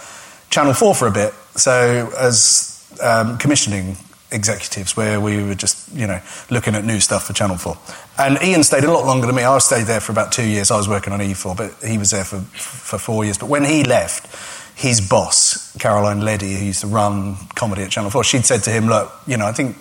Channel 0.51 0.75
Four 0.75 0.95
for 0.95 1.07
a 1.07 1.13
bit. 1.13 1.33
So 1.55 2.13
as 2.19 2.69
um, 3.01 3.39
commissioning 3.39 3.97
executives 4.33 4.97
where 4.97 5.21
we 5.21 5.43
were 5.43 5.55
just, 5.55 5.93
you 5.95 6.07
know, 6.07 6.21
looking 6.51 6.75
at 6.75 6.85
new 6.85 6.99
stuff 7.01 7.27
for 7.27 7.33
Channel 7.35 7.59
4. 7.59 7.77
And 8.19 8.43
Ian 8.43 8.65
stayed 8.65 8.85
a 8.85 8.91
lot 8.91 9.05
longer 9.05 9.27
than 9.27 9.37
me. 9.37 9.45
I 9.45 9.59
stayed 9.59 9.85
there 9.85 10.01
for 10.01 10.13
about 10.13 10.33
two 10.33 10.47
years. 10.47 10.71
I 10.71 10.77
was 10.79 10.89
working 10.89 11.13
on 11.13 11.21
E4, 11.21 11.55
but 11.55 11.75
he 11.87 11.99
was 11.99 12.11
there 12.13 12.25
for, 12.25 12.41
for 12.41 12.99
four 12.99 13.25
years. 13.25 13.37
But 13.37 13.51
when 13.51 13.65
he 13.65 13.85
left, 13.85 14.27
his 14.75 15.01
boss, 15.07 15.77
Caroline 15.79 16.23
Leddy, 16.23 16.55
who 16.55 16.65
used 16.65 16.81
to 16.81 16.87
run 16.87 17.37
comedy 17.55 17.83
at 17.83 17.91
Channel 17.91 18.11
4, 18.11 18.25
she'd 18.25 18.47
said 18.47 18.63
to 18.63 18.71
him, 18.71 18.87
look, 18.87 19.13
you 19.27 19.37
know, 19.37 19.45
I 19.47 19.53
think 19.53 19.77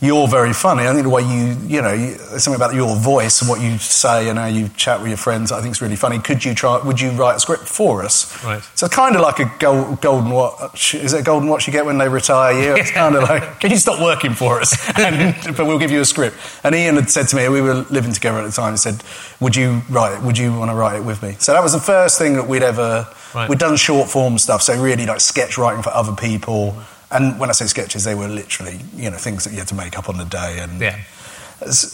you're 0.00 0.28
very 0.28 0.52
funny. 0.52 0.86
I 0.86 0.92
think 0.92 1.04
the 1.04 1.10
way 1.10 1.22
you, 1.22 1.56
you 1.66 1.80
know, 1.80 1.94
you, 1.94 2.16
something 2.16 2.54
about 2.54 2.74
your 2.74 2.94
voice 2.96 3.40
and 3.40 3.48
what 3.48 3.62
you 3.62 3.78
say 3.78 4.28
and 4.28 4.38
how 4.38 4.44
you 4.44 4.68
chat 4.76 5.00
with 5.00 5.08
your 5.08 5.16
friends. 5.16 5.50
I 5.50 5.62
think 5.62 5.72
it's 5.72 5.80
really 5.80 5.96
funny. 5.96 6.18
Could 6.18 6.44
you 6.44 6.54
try? 6.54 6.78
Would 6.82 7.00
you 7.00 7.12
write 7.12 7.36
a 7.36 7.40
script 7.40 7.66
for 7.66 8.04
us? 8.04 8.44
Right. 8.44 8.62
So 8.74 8.86
it's 8.86 8.94
kind 8.94 9.16
of 9.16 9.22
like 9.22 9.38
a 9.38 9.50
gold, 9.58 10.02
golden 10.02 10.30
watch. 10.30 10.94
Is 10.94 11.14
it 11.14 11.20
a 11.20 11.22
golden 11.22 11.48
watch 11.48 11.66
you 11.66 11.72
get 11.72 11.86
when 11.86 11.96
they 11.96 12.10
retire 12.10 12.52
you? 12.52 12.76
It's 12.76 12.90
kind 12.90 13.16
of 13.16 13.22
like, 13.22 13.58
can 13.60 13.70
you 13.70 13.78
stop 13.78 14.02
working 14.02 14.34
for 14.34 14.60
us? 14.60 14.76
And, 15.06 15.56
but 15.56 15.66
we'll 15.66 15.78
give 15.78 15.90
you 15.90 16.00
a 16.00 16.04
script. 16.04 16.36
And 16.64 16.74
Ian 16.74 16.96
had 16.96 17.10
said 17.10 17.28
to 17.28 17.36
me, 17.36 17.48
we 17.48 17.60
were 17.60 17.86
living 17.90 18.12
together 18.12 18.38
at 18.38 18.46
the 18.46 18.50
time. 18.50 18.72
He 18.72 18.76
said, 18.78 19.02
"Would 19.40 19.54
you 19.54 19.82
write 19.88 20.18
it? 20.18 20.22
Would 20.22 20.36
you 20.36 20.52
want 20.58 20.70
to 20.70 20.74
write 20.74 20.96
it 20.96 21.04
with 21.04 21.22
me?" 21.22 21.36
So 21.38 21.52
that 21.52 21.62
was 21.62 21.72
the 21.72 21.80
first 21.80 22.18
thing 22.18 22.34
that 22.34 22.48
we'd 22.48 22.62
ever. 22.62 23.06
Right. 23.34 23.48
We'd 23.48 23.58
done 23.58 23.76
short 23.76 24.08
form 24.08 24.38
stuff, 24.38 24.62
so 24.62 24.80
really 24.80 25.06
like 25.06 25.20
sketch 25.20 25.58
writing 25.58 25.82
for 25.82 25.90
other 25.90 26.14
people. 26.14 26.76
And 27.16 27.38
when 27.40 27.48
I 27.48 27.52
say 27.52 27.66
sketches, 27.66 28.04
they 28.04 28.14
were 28.14 28.28
literally, 28.28 28.78
you 28.94 29.10
know, 29.10 29.16
things 29.16 29.44
that 29.44 29.52
you 29.52 29.58
had 29.58 29.68
to 29.68 29.74
make 29.74 29.98
up 29.98 30.08
on 30.08 30.18
the 30.18 30.24
day. 30.24 30.58
And 30.60 30.80
Yeah. 30.80 30.98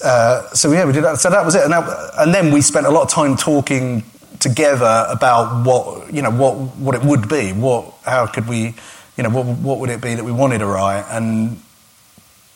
uh, 0.05 0.49
so 0.55 0.73
yeah, 0.73 0.85
we 0.85 0.93
did 0.93 1.05
that. 1.05 1.19
So 1.19 1.31
that 1.31 1.45
was 1.45 1.55
it. 1.55 1.63
And, 1.65 1.73
that, 1.73 2.11
and 2.19 2.35
then 2.35 2.53
we 2.53 2.61
spent 2.61 2.87
a 2.87 2.91
lot 2.91 3.03
of 3.03 3.11
time 3.11 3.37
talking 3.37 4.03
together 4.41 5.07
about 5.09 5.65
what, 5.65 6.13
you 6.13 6.23
know, 6.23 6.31
what 6.31 6.55
what 6.77 6.95
it 6.97 7.03
would 7.05 7.29
be. 7.29 7.53
What, 7.53 7.93
how 8.05 8.27
could 8.27 8.49
we, 8.49 8.75
you 9.17 9.23
know, 9.23 9.31
what 9.31 9.47
what 9.47 9.79
would 9.79 9.91
it 9.91 10.01
be 10.01 10.15
that 10.17 10.25
we 10.25 10.33
wanted 10.33 10.59
to 10.59 10.67
write? 10.67 11.05
And 11.11 11.61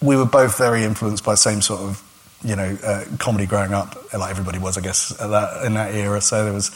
we 0.03 0.17
were 0.17 0.27
both 0.27 0.59
very 0.59 0.83
influenced 0.83 1.25
by 1.25 1.33
the 1.33 1.37
same 1.39 1.63
sort 1.63 1.81
of, 1.81 2.03
you 2.45 2.57
know, 2.57 2.77
uh, 2.85 3.05
comedy 3.19 3.47
growing 3.47 3.73
up, 3.73 3.97
like 4.13 4.31
everybody 4.31 4.59
was, 4.59 4.77
I 4.77 4.81
guess, 4.81 5.13
at 5.21 5.31
that, 5.31 5.65
in 5.65 5.75
that 5.75 5.95
era. 5.95 6.21
So 6.21 6.45
there 6.45 6.53
was, 6.53 6.71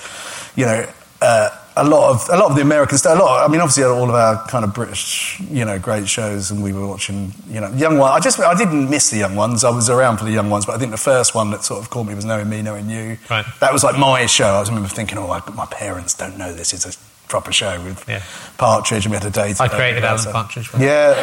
you 0.57 0.65
know, 0.67 0.87
uh, 1.23 1.51
a 1.77 1.85
lot 1.85 2.11
of 2.11 2.29
a 2.31 2.37
lot 2.37 2.51
of 2.51 2.57
the 2.57 2.63
American 2.63 2.99
stuff. 2.99 3.19
A 3.19 3.23
lot. 3.23 3.41
Of, 3.45 3.49
I 3.49 3.53
mean, 3.53 3.61
obviously, 3.61 3.85
all 3.85 4.09
of 4.09 4.15
our 4.15 4.45
kind 4.49 4.65
of 4.65 4.75
British, 4.75 5.39
you 5.41 5.65
know, 5.65 5.79
great 5.79 6.09
shows, 6.09 6.51
and 6.51 6.63
we 6.63 6.73
were 6.73 6.87
watching, 6.87 7.33
you 7.49 7.61
know, 7.61 7.71
young 7.73 7.97
one. 7.99 8.11
I 8.13 8.21
just 8.21 8.39
I 8.41 8.55
didn't 8.57 8.91
miss 8.91 9.11
the 9.11 9.19
young 9.19 9.37
ones. 9.37 9.63
I 9.65 9.71
was 9.71 9.89
around 9.89 10.19
for 10.19 10.25
the 10.25 10.33
young 10.33 10.51
ones, 10.51 10.67
but 10.67 10.75
I 10.75 10.79
think 10.79 10.91
the 10.91 10.97
first 10.99 11.35
one 11.35 11.51
that 11.53 11.63
sort 11.63 11.81
of 11.83 11.89
caught 11.91 12.07
me 12.07 12.15
was 12.15 12.25
knowing 12.25 12.49
me, 12.49 12.63
knowing 12.63 12.91
you. 12.91 13.19
Right. 13.31 13.45
That 13.61 13.73
was 13.73 13.85
like 13.85 13.97
my 13.99 14.27
show. 14.27 14.55
I 14.55 14.63
remember 14.67 14.89
thinking, 14.89 15.17
oh, 15.19 15.31
I, 15.31 15.41
my 15.55 15.67
parents 15.67 16.15
don't 16.15 16.37
know 16.37 16.53
this 16.53 16.73
is 16.75 16.85
a 16.87 16.93
proper 17.29 17.53
show 17.53 17.81
with 17.85 18.05
Yeah. 18.09 18.23
Partridge, 18.59 19.07
and 19.07 19.13
we 19.13 19.19
had 19.19 19.27
a 19.27 19.31
date. 19.31 19.61
I 19.61 19.69
created 19.69 20.05
Alan 20.05 20.19
so- 20.19 20.33
Partridge. 20.33 20.69
yeah, 20.79 21.15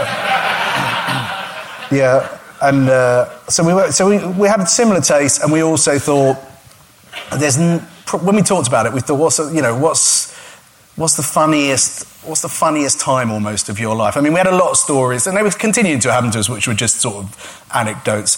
yeah, 1.92 2.38
and 2.62 2.90
uh, 2.90 3.30
so 3.48 3.64
we 3.66 3.74
were, 3.74 3.92
so 3.92 4.08
we, 4.10 4.26
we 4.40 4.48
had 4.48 4.64
similar 4.66 5.02
taste, 5.02 5.42
and 5.44 5.52
we 5.52 5.62
also 5.62 6.00
thought 6.00 6.38
there's 7.38 7.58
n- 7.58 7.86
when 8.14 8.36
we 8.36 8.42
talked 8.42 8.68
about 8.68 8.86
it, 8.86 8.94
we 8.94 9.02
thought, 9.02 9.20
what's 9.20 9.40
you 9.40 9.62
know, 9.62 9.78
what's 9.78 10.36
what's 10.96 11.16
the 11.16 11.24
funniest 11.24 12.06
what's 12.26 12.42
the 12.42 12.50
funniest 12.50 13.00
time 13.00 13.32
almost 13.32 13.70
of 13.70 13.80
your 13.80 13.96
life? 13.96 14.18
I 14.18 14.22
mean, 14.22 14.34
we 14.34 14.40
had 14.40 14.48
a 14.48 14.56
lot 14.56 14.72
of 14.72 14.78
stories, 14.78 15.28
and 15.28 15.38
they 15.38 15.44
were 15.44 15.52
continuing 15.52 16.00
to 16.02 16.12
happen 16.12 16.32
to 16.32 16.40
us, 16.40 16.50
which 16.50 16.68
were 16.68 16.74
just 16.74 17.02
sort 17.02 17.24
of 17.24 17.66
anecdotes 17.74 18.38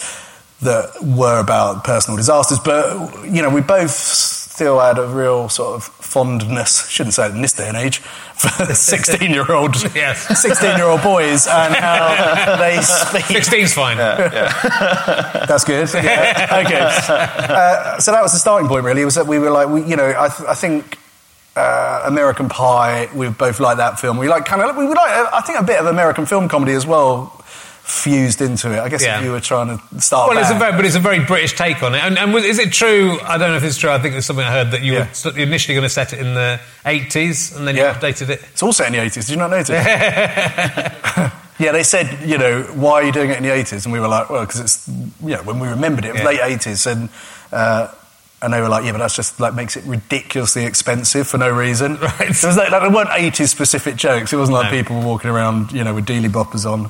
that 0.61 0.91
were 1.01 1.39
about 1.39 1.83
personal 1.83 2.17
disasters. 2.17 2.59
But 2.59 3.25
you 3.25 3.41
know, 3.41 3.49
we 3.49 3.61
both 3.61 4.38
still 4.59 4.77
had 4.81 4.97
a 4.99 5.07
real 5.07 5.47
sort 5.47 5.75
of 5.77 5.83
fondness. 5.85 6.89
Shouldn't 6.89 7.13
say 7.13 7.27
it 7.27 7.31
in 7.35 7.41
this 7.41 7.53
day 7.53 7.69
and 7.69 7.77
age 7.77 7.99
for 7.99 8.65
sixteen-year-old, 8.75 9.75
Yes. 9.95 10.41
sixteen-year-old 10.41 11.01
boys 11.01 11.47
and 11.47 11.73
how 11.75 12.57
they 12.59 12.81
speak. 12.81 13.23
16's 13.23 13.73
fine. 13.73 13.95
That's 13.95 15.63
good. 15.63 15.87
Yeah. 15.93 16.61
okay. 16.65 16.79
Uh, 17.53 17.99
so 17.99 18.11
that 18.11 18.21
was 18.21 18.33
the 18.33 18.37
starting 18.39 18.67
point, 18.67 18.83
really. 18.83 19.05
Was 19.05 19.15
that 19.15 19.27
we 19.27 19.39
were 19.39 19.49
like, 19.49 19.69
we, 19.69 19.81
you 19.85 19.95
know, 19.95 20.09
I, 20.17 20.27
th- 20.27 20.49
I 20.49 20.55
think 20.55 20.97
uh, 21.55 22.03
American 22.05 22.49
Pie. 22.49 23.07
We 23.15 23.29
both 23.29 23.61
like 23.61 23.77
that 23.77 23.97
film. 23.99 24.17
We 24.17 24.27
like 24.27 24.43
kind 24.45 24.61
of, 24.61 24.75
we 24.75 24.85
would 24.85 24.97
like, 24.97 25.11
uh, 25.11 25.29
I 25.33 25.41
think, 25.41 25.57
a 25.59 25.63
bit 25.63 25.79
of 25.79 25.85
American 25.85 26.25
film 26.25 26.49
comedy 26.49 26.73
as 26.73 26.85
well, 26.85 27.38
fused 27.89 28.39
into 28.41 28.72
it. 28.72 28.79
I 28.79 28.88
guess 28.88 29.03
Yeah. 29.03 29.17
if 29.19 29.25
you 29.25 29.31
were 29.31 29.39
trying 29.39 29.77
to 29.77 30.01
start. 30.01 30.29
Well, 30.29 30.38
it's 30.38 30.51
a 30.51 30.53
very, 30.53 30.72
but 30.74 30.86
it's 30.86 30.96
a 30.96 31.00
very 31.00 31.19
British 31.25 31.55
take 31.58 31.81
on 31.81 31.96
it. 31.96 32.03
And, 32.03 32.17
and 32.19 32.34
was- 32.34 32.46
is 32.46 32.60
it 32.60 32.72
true? 32.72 33.19
I 33.24 33.38
don't 33.38 33.50
know 33.50 33.58
if 33.58 33.63
it's 33.63 33.77
true. 33.77 33.89
I 33.89 33.98
think 34.00 34.15
it's 34.15 34.27
something 34.27 34.46
I 34.46 34.51
heard 34.51 34.72
that 34.72 34.81
you 34.81 34.93
Yeah. 34.93 35.08
were 35.25 35.38
initially 35.38 35.74
going 35.75 35.84
to 35.86 35.89
set 35.89 36.13
it 36.13 36.19
in 36.19 36.34
the 36.36 36.60
80s 36.86 37.55
and 37.55 37.67
then 37.67 37.75
you 37.75 37.81
Yeah. 37.84 37.93
updated 37.96 38.29
it. 38.29 38.41
It's 38.51 38.62
also 38.63 38.84
in 38.86 38.93
the 38.93 39.00
80s. 39.00 39.25
Did 39.25 39.31
you 39.31 39.38
not 39.38 39.50
notice? 39.50 39.69
yeah, 41.60 41.72
they 41.72 41.84
said, 41.84 42.19
you 42.29 42.38
know, 42.38 42.62
why 42.75 42.93
are 42.93 43.03
you 43.03 43.12
doing 43.12 43.31
it 43.31 43.38
in 43.38 43.43
the 43.43 43.50
80s? 43.51 43.86
And 43.86 43.91
we 43.93 44.00
were 44.00 44.08
like, 44.08 44.29
well, 44.29 44.46
because 44.46 44.60
it's, 44.62 44.88
you 44.88 45.36
know, 45.36 45.41
when 45.43 45.60
we 45.60 45.67
remembered 45.67 46.05
it, 46.05 46.10
it 46.10 46.13
was 46.13 46.24
late 46.24 46.39
80s. 46.39 46.86
And, 46.89 47.10
uh, 47.51 47.88
and 48.41 48.53
they 48.53 48.62
were 48.62 48.69
like, 48.69 48.86
yeah, 48.86 48.91
but 48.93 49.00
that's 49.00 49.15
just 49.15 49.39
like 49.39 49.53
makes 49.53 49.75
it 49.75 49.84
ridiculously 49.86 50.63
expensive 50.65 51.27
for 51.27 51.38
no 51.38 51.50
reason. 51.50 51.98
Right. 52.01 52.34
So 52.34 52.48
it 52.48 52.51
was 52.51 52.58
like, 52.58 52.72
like, 52.72 52.81
there 52.81 52.89
weren't 52.91 53.10
80s 53.10 53.50
specific 53.50 53.96
jokes. 53.98 54.31
It 54.31 54.38
wasn't 54.38 54.55
like 54.58 54.72
No. 54.72 54.77
people 54.77 55.00
were 55.00 55.05
walking 55.05 55.29
around, 55.29 55.72
you 55.74 55.84
know, 55.84 55.93
with 55.93 56.05
dealy 56.05 56.29
boppers 56.29 56.65
on. 56.65 56.89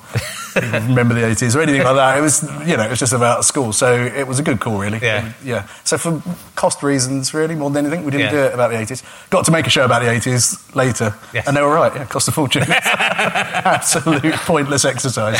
Remember 0.89 1.13
the 1.13 1.22
80s 1.22 1.56
or 1.56 1.62
anything 1.62 1.84
like 1.84 1.96
that. 1.96 2.18
It 2.18 2.22
was, 2.22 2.44
you 2.68 2.75
know, 2.77 2.84
it 2.84 2.89
was 2.89 3.00
just 3.00 3.13
about 3.13 3.46
school. 3.46 3.72
So 3.74 3.94
it 3.96 4.27
was 4.27 4.39
a 4.39 4.44
good 4.44 4.60
call, 4.60 4.77
really. 4.79 5.00
Yeah. 5.01 5.25
And, 5.25 5.36
yeah. 5.44 5.68
So 5.86 5.98
for 5.98 6.22
cost 6.56 6.84
reasons, 6.84 7.34
really, 7.34 7.56
more 7.56 7.70
than 7.70 7.86
anything, 7.86 8.03
we 8.06 8.12
didn't 8.12 8.27
Yeah. 8.27 8.32
do 8.32 8.38
it 8.50 8.53
about 8.53 8.72
the 8.72 8.77
80s. 8.77 9.03
Got 9.29 9.46
to 9.46 9.51
make 9.51 9.65
a 9.68 9.70
show 9.70 9.86
about 9.86 10.01
the 10.01 10.10
80s 10.10 10.75
later. 10.75 11.15
Yes. 11.34 11.48
And 11.48 11.56
they 11.58 11.62
were 11.62 11.74
right. 11.74 11.94
Yeah, 11.96 12.06
cost 12.06 12.27
a 12.27 12.32
fortune. 12.32 12.63
Absolute 12.70 14.34
pointless 14.46 14.86
exercise. 14.86 15.39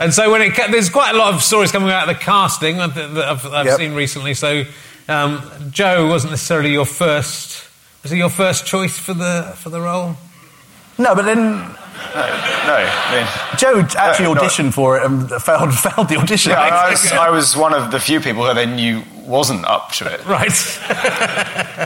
And 0.00 0.14
so 0.14 0.30
when 0.30 0.42
it 0.42 0.54
there's 0.70 0.90
quite 0.90 1.14
a 1.14 1.18
lot 1.18 1.34
of 1.34 1.42
stories 1.42 1.72
coming 1.72 1.90
out 1.90 2.08
of 2.08 2.16
the 2.16 2.22
casting 2.22 2.76
that 2.78 2.94
that 2.94 3.24
I've, 3.24 3.46
I've 3.46 3.66
Yep. 3.66 3.76
seen 3.78 3.94
recently. 3.94 4.34
So 4.34 4.64
um, 5.08 5.42
Joe 5.70 6.06
wasn't 6.08 6.32
necessarily 6.32 6.72
your 6.72 6.86
first. 6.86 7.64
Was 8.02 8.12
he 8.12 8.18
your 8.18 8.30
first 8.30 8.66
choice 8.66 8.98
for 8.98 9.14
the 9.14 9.52
for 9.56 9.70
the 9.70 9.80
role? 9.80 10.16
No, 10.98 11.14
but 11.14 11.24
then 11.24 11.36
No, 11.36 11.74
I 12.14 13.10
mean, 13.14 13.58
Joe 13.58 13.80
actually 13.98 14.26
No, 14.26 14.34
no. 14.34 14.40
auditioned 14.40 14.72
for 14.74 14.96
it 14.98 15.04
and 15.04 15.28
failed, 15.42 15.74
failed 15.78 16.08
the 16.08 16.16
audition. 16.16 16.50
yeah, 16.52 16.60
I, 16.60 16.90
was, 16.90 17.12
I 17.26 17.30
was 17.30 17.56
one 17.56 17.72
of 17.74 17.90
the 17.90 18.00
few 18.00 18.20
people 18.20 18.46
who 18.46 18.54
they 18.54 18.66
knew 18.66 19.02
wasn't 19.24 19.64
up 19.66 19.92
to 19.92 20.12
it. 20.12 20.24
Right. 20.26 20.50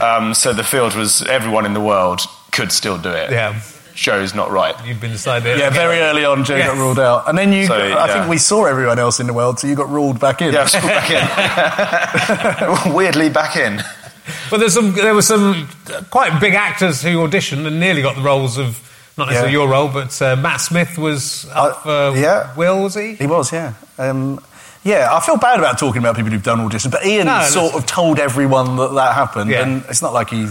Um, 0.03 0.35
so 0.35 0.53
the 0.53 0.65
field 0.65 0.95
was 0.95 1.23
everyone 1.23 1.67
in 1.67 1.75
the 1.75 1.81
world 1.81 2.21
could 2.53 2.73
still 2.73 2.99
do 2.99 3.11
it. 3.11 3.31
yeah. 3.31 3.61
Joe's 3.95 4.35
not 4.35 4.51
right. 4.51 4.75
You've 4.87 5.01
been 5.01 5.11
decided. 5.13 5.59
Yeah, 5.59 5.71
very 5.71 5.99
early 6.01 6.25
on, 6.25 6.45
Joe 6.45 6.57
Yes. 6.57 6.69
got 6.69 6.77
ruled 6.79 6.99
out, 6.99 7.29
and 7.29 7.37
then 7.37 7.53
you. 7.53 7.67
So, 7.67 7.75
I 7.75 7.89
yeah. 7.89 8.07
think 8.13 8.29
we 8.31 8.39
saw 8.39 8.65
everyone 8.65 8.99
else 8.99 9.21
in 9.21 9.27
the 9.27 9.33
world, 9.33 9.59
so 9.59 9.67
you 9.67 9.75
got 9.75 9.91
ruled 9.91 10.21
back 10.21 10.41
in. 10.43 10.53
Yeah, 10.55 10.61
I 10.61 10.63
was 10.63 10.73
back 10.73 11.11
in. 12.87 12.93
Weirdly 12.95 13.29
back 13.31 13.57
in. 13.57 13.81
But 14.51 14.59
there's 14.59 14.75
some, 14.75 14.93
there 14.93 15.15
were 15.15 15.23
some 15.23 15.69
quite 16.11 16.39
big 16.41 16.55
actors 16.55 17.03
who 17.03 17.27
auditioned 17.27 17.67
and 17.67 17.81
nearly 17.81 18.03
got 18.03 18.17
the 18.17 18.23
roles 18.23 18.57
of 18.59 18.79
not 19.19 19.27
necessarily 19.27 19.53
Yeah. 19.53 19.59
your 19.59 19.69
role, 19.69 19.89
but 19.89 20.23
uh, 20.23 20.37
Matt 20.37 20.61
Smith 20.61 20.97
was 20.97 21.47
up 21.51 21.85
Uh, 21.85 22.13
yeah. 22.17 22.55
Will, 22.57 22.83
was 22.83 22.95
he? 22.95 23.15
He 23.15 23.27
was, 23.27 23.53
yeah. 23.53 23.73
Um, 23.99 24.41
yeah, 24.85 25.09
I 25.13 25.21
feel 25.21 25.37
bad 25.37 25.59
about 25.59 25.79
talking 25.79 26.01
about 26.01 26.17
people 26.17 26.31
who've 26.33 26.43
done 26.43 26.59
auditions, 26.69 26.91
but 26.93 27.05
Ian 27.05 27.27
No, 27.27 27.43
sort 27.45 27.75
of 27.75 27.85
told 27.87 28.19
everyone 28.19 28.77
that 28.77 28.95
that 28.95 29.15
happened, 29.15 29.51
Yeah. 29.51 29.63
and 29.63 29.85
it's 29.89 30.03
not 30.03 30.13
like 30.13 30.31
he. 30.31 30.49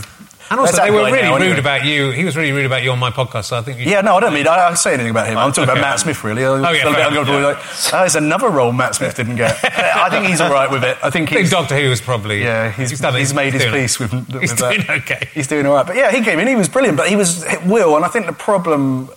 And 0.52 0.60
also, 0.60 0.74
That's 0.74 0.86
they 0.86 0.92
were 0.92 1.06
really 1.06 1.22
now, 1.22 1.34
rude 1.36 1.44
anyway. 1.44 1.60
about 1.60 1.86
you. 1.86 2.12
He 2.12 2.26
was 2.26 2.36
really 2.36 2.52
rude 2.52 2.66
about 2.66 2.84
you 2.84 2.92
on 2.92 3.00
my 3.00 3.10
podcast, 3.10 3.46
so 3.46 3.58
I 3.58 3.62
think 3.62 3.80
you. 3.80 3.86
Yeah, 3.90 4.02
no, 4.02 4.18
I 4.18 4.20
don't 4.20 4.34
mean 4.34 4.46
I, 4.48 4.68
I 4.68 4.74
say 4.74 4.94
anything 4.94 5.10
about 5.12 5.28
him. 5.28 5.38
I'm 5.38 5.52
talking 5.54 5.64
Okay. 5.70 5.80
about 5.80 5.92
Matt 5.92 6.00
Smith, 6.02 6.22
really. 6.26 6.44
I 6.44 6.48
Oh, 6.50 6.72
yeah, 6.74 6.84
felt 6.84 6.96
a 6.96 7.16
bit 7.16 7.26
fair 7.26 7.42
like, 7.42 7.58
oh, 7.94 8.00
there's 8.02 8.16
another 8.16 8.50
role 8.50 8.74
Matt 8.74 8.96
Smith 8.96 9.16
didn't 9.16 9.38
get. 9.38 9.58
I 9.64 10.10
think 10.10 10.26
he's 10.28 10.42
all 10.42 10.52
right 10.52 10.70
with 10.70 10.84
it. 10.84 10.98
I 11.02 11.10
think 11.10 11.32
I 11.32 11.36
think 11.36 11.50
Doctor 11.50 11.80
Who 11.80 11.90
was 11.90 12.02
probably. 12.02 12.42
yeah, 12.44 12.70
he's, 12.70 13.00
done 13.00 13.16
it. 13.16 13.20
he's 13.20 13.34
made 13.34 13.54
his 13.54 13.64
peace 13.64 13.98
with, 13.98 14.12
with 14.12 14.42
He's 14.42 14.54
that. 14.58 14.86
doing 14.86 15.00
okay. 15.02 15.30
He's 15.34 15.48
doing 15.48 15.66
all 15.66 15.74
right. 15.74 15.88
But 15.88 15.96
yeah, 15.96 16.12
he 16.12 16.22
came 16.22 16.38
in, 16.40 16.48
he 16.50 16.56
was 16.58 16.68
brilliant, 16.68 16.98
but 16.98 17.08
he 17.08 17.16
was 17.16 17.46
Will, 17.66 17.96
and 17.96 18.04
I 18.04 18.10
think 18.10 18.26
the 18.26 18.34
problem 18.34 19.10
uh, 19.10 19.12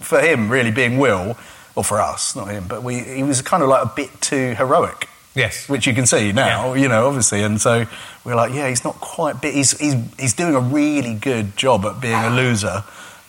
for 0.00 0.20
him 0.20 0.48
really 0.50 0.72
being 0.72 0.98
Will, 0.98 1.36
or 1.76 1.84
for 1.84 2.00
us, 2.00 2.34
not 2.34 2.48
him, 2.48 2.64
but 2.66 2.82
we, 2.82 2.98
he 2.98 3.22
was 3.22 3.40
kind 3.40 3.62
of 3.62 3.68
like 3.68 3.84
a 3.84 3.92
bit 3.94 4.20
too 4.20 4.54
heroic. 4.56 5.06
Yes. 5.40 5.68
Which 5.68 5.86
you 5.86 5.94
can 5.94 6.06
see 6.06 6.32
now, 6.32 6.74
Yeah. 6.74 6.82
you 6.82 6.88
know, 6.88 7.06
obviously. 7.08 7.42
And 7.42 7.60
so 7.60 7.86
we're 8.24 8.36
like, 8.36 8.52
yeah, 8.54 8.68
he's 8.68 8.84
not 8.84 8.94
quite 9.00 9.40
bit. 9.40 9.54
He's, 9.54 9.78
he's, 9.78 9.94
he's 10.18 10.34
doing 10.34 10.54
a 10.54 10.60
really 10.60 11.14
good 11.14 11.56
job 11.56 11.84
at 11.86 12.00
being 12.00 12.14
a 12.14 12.30
loser, 12.30 12.84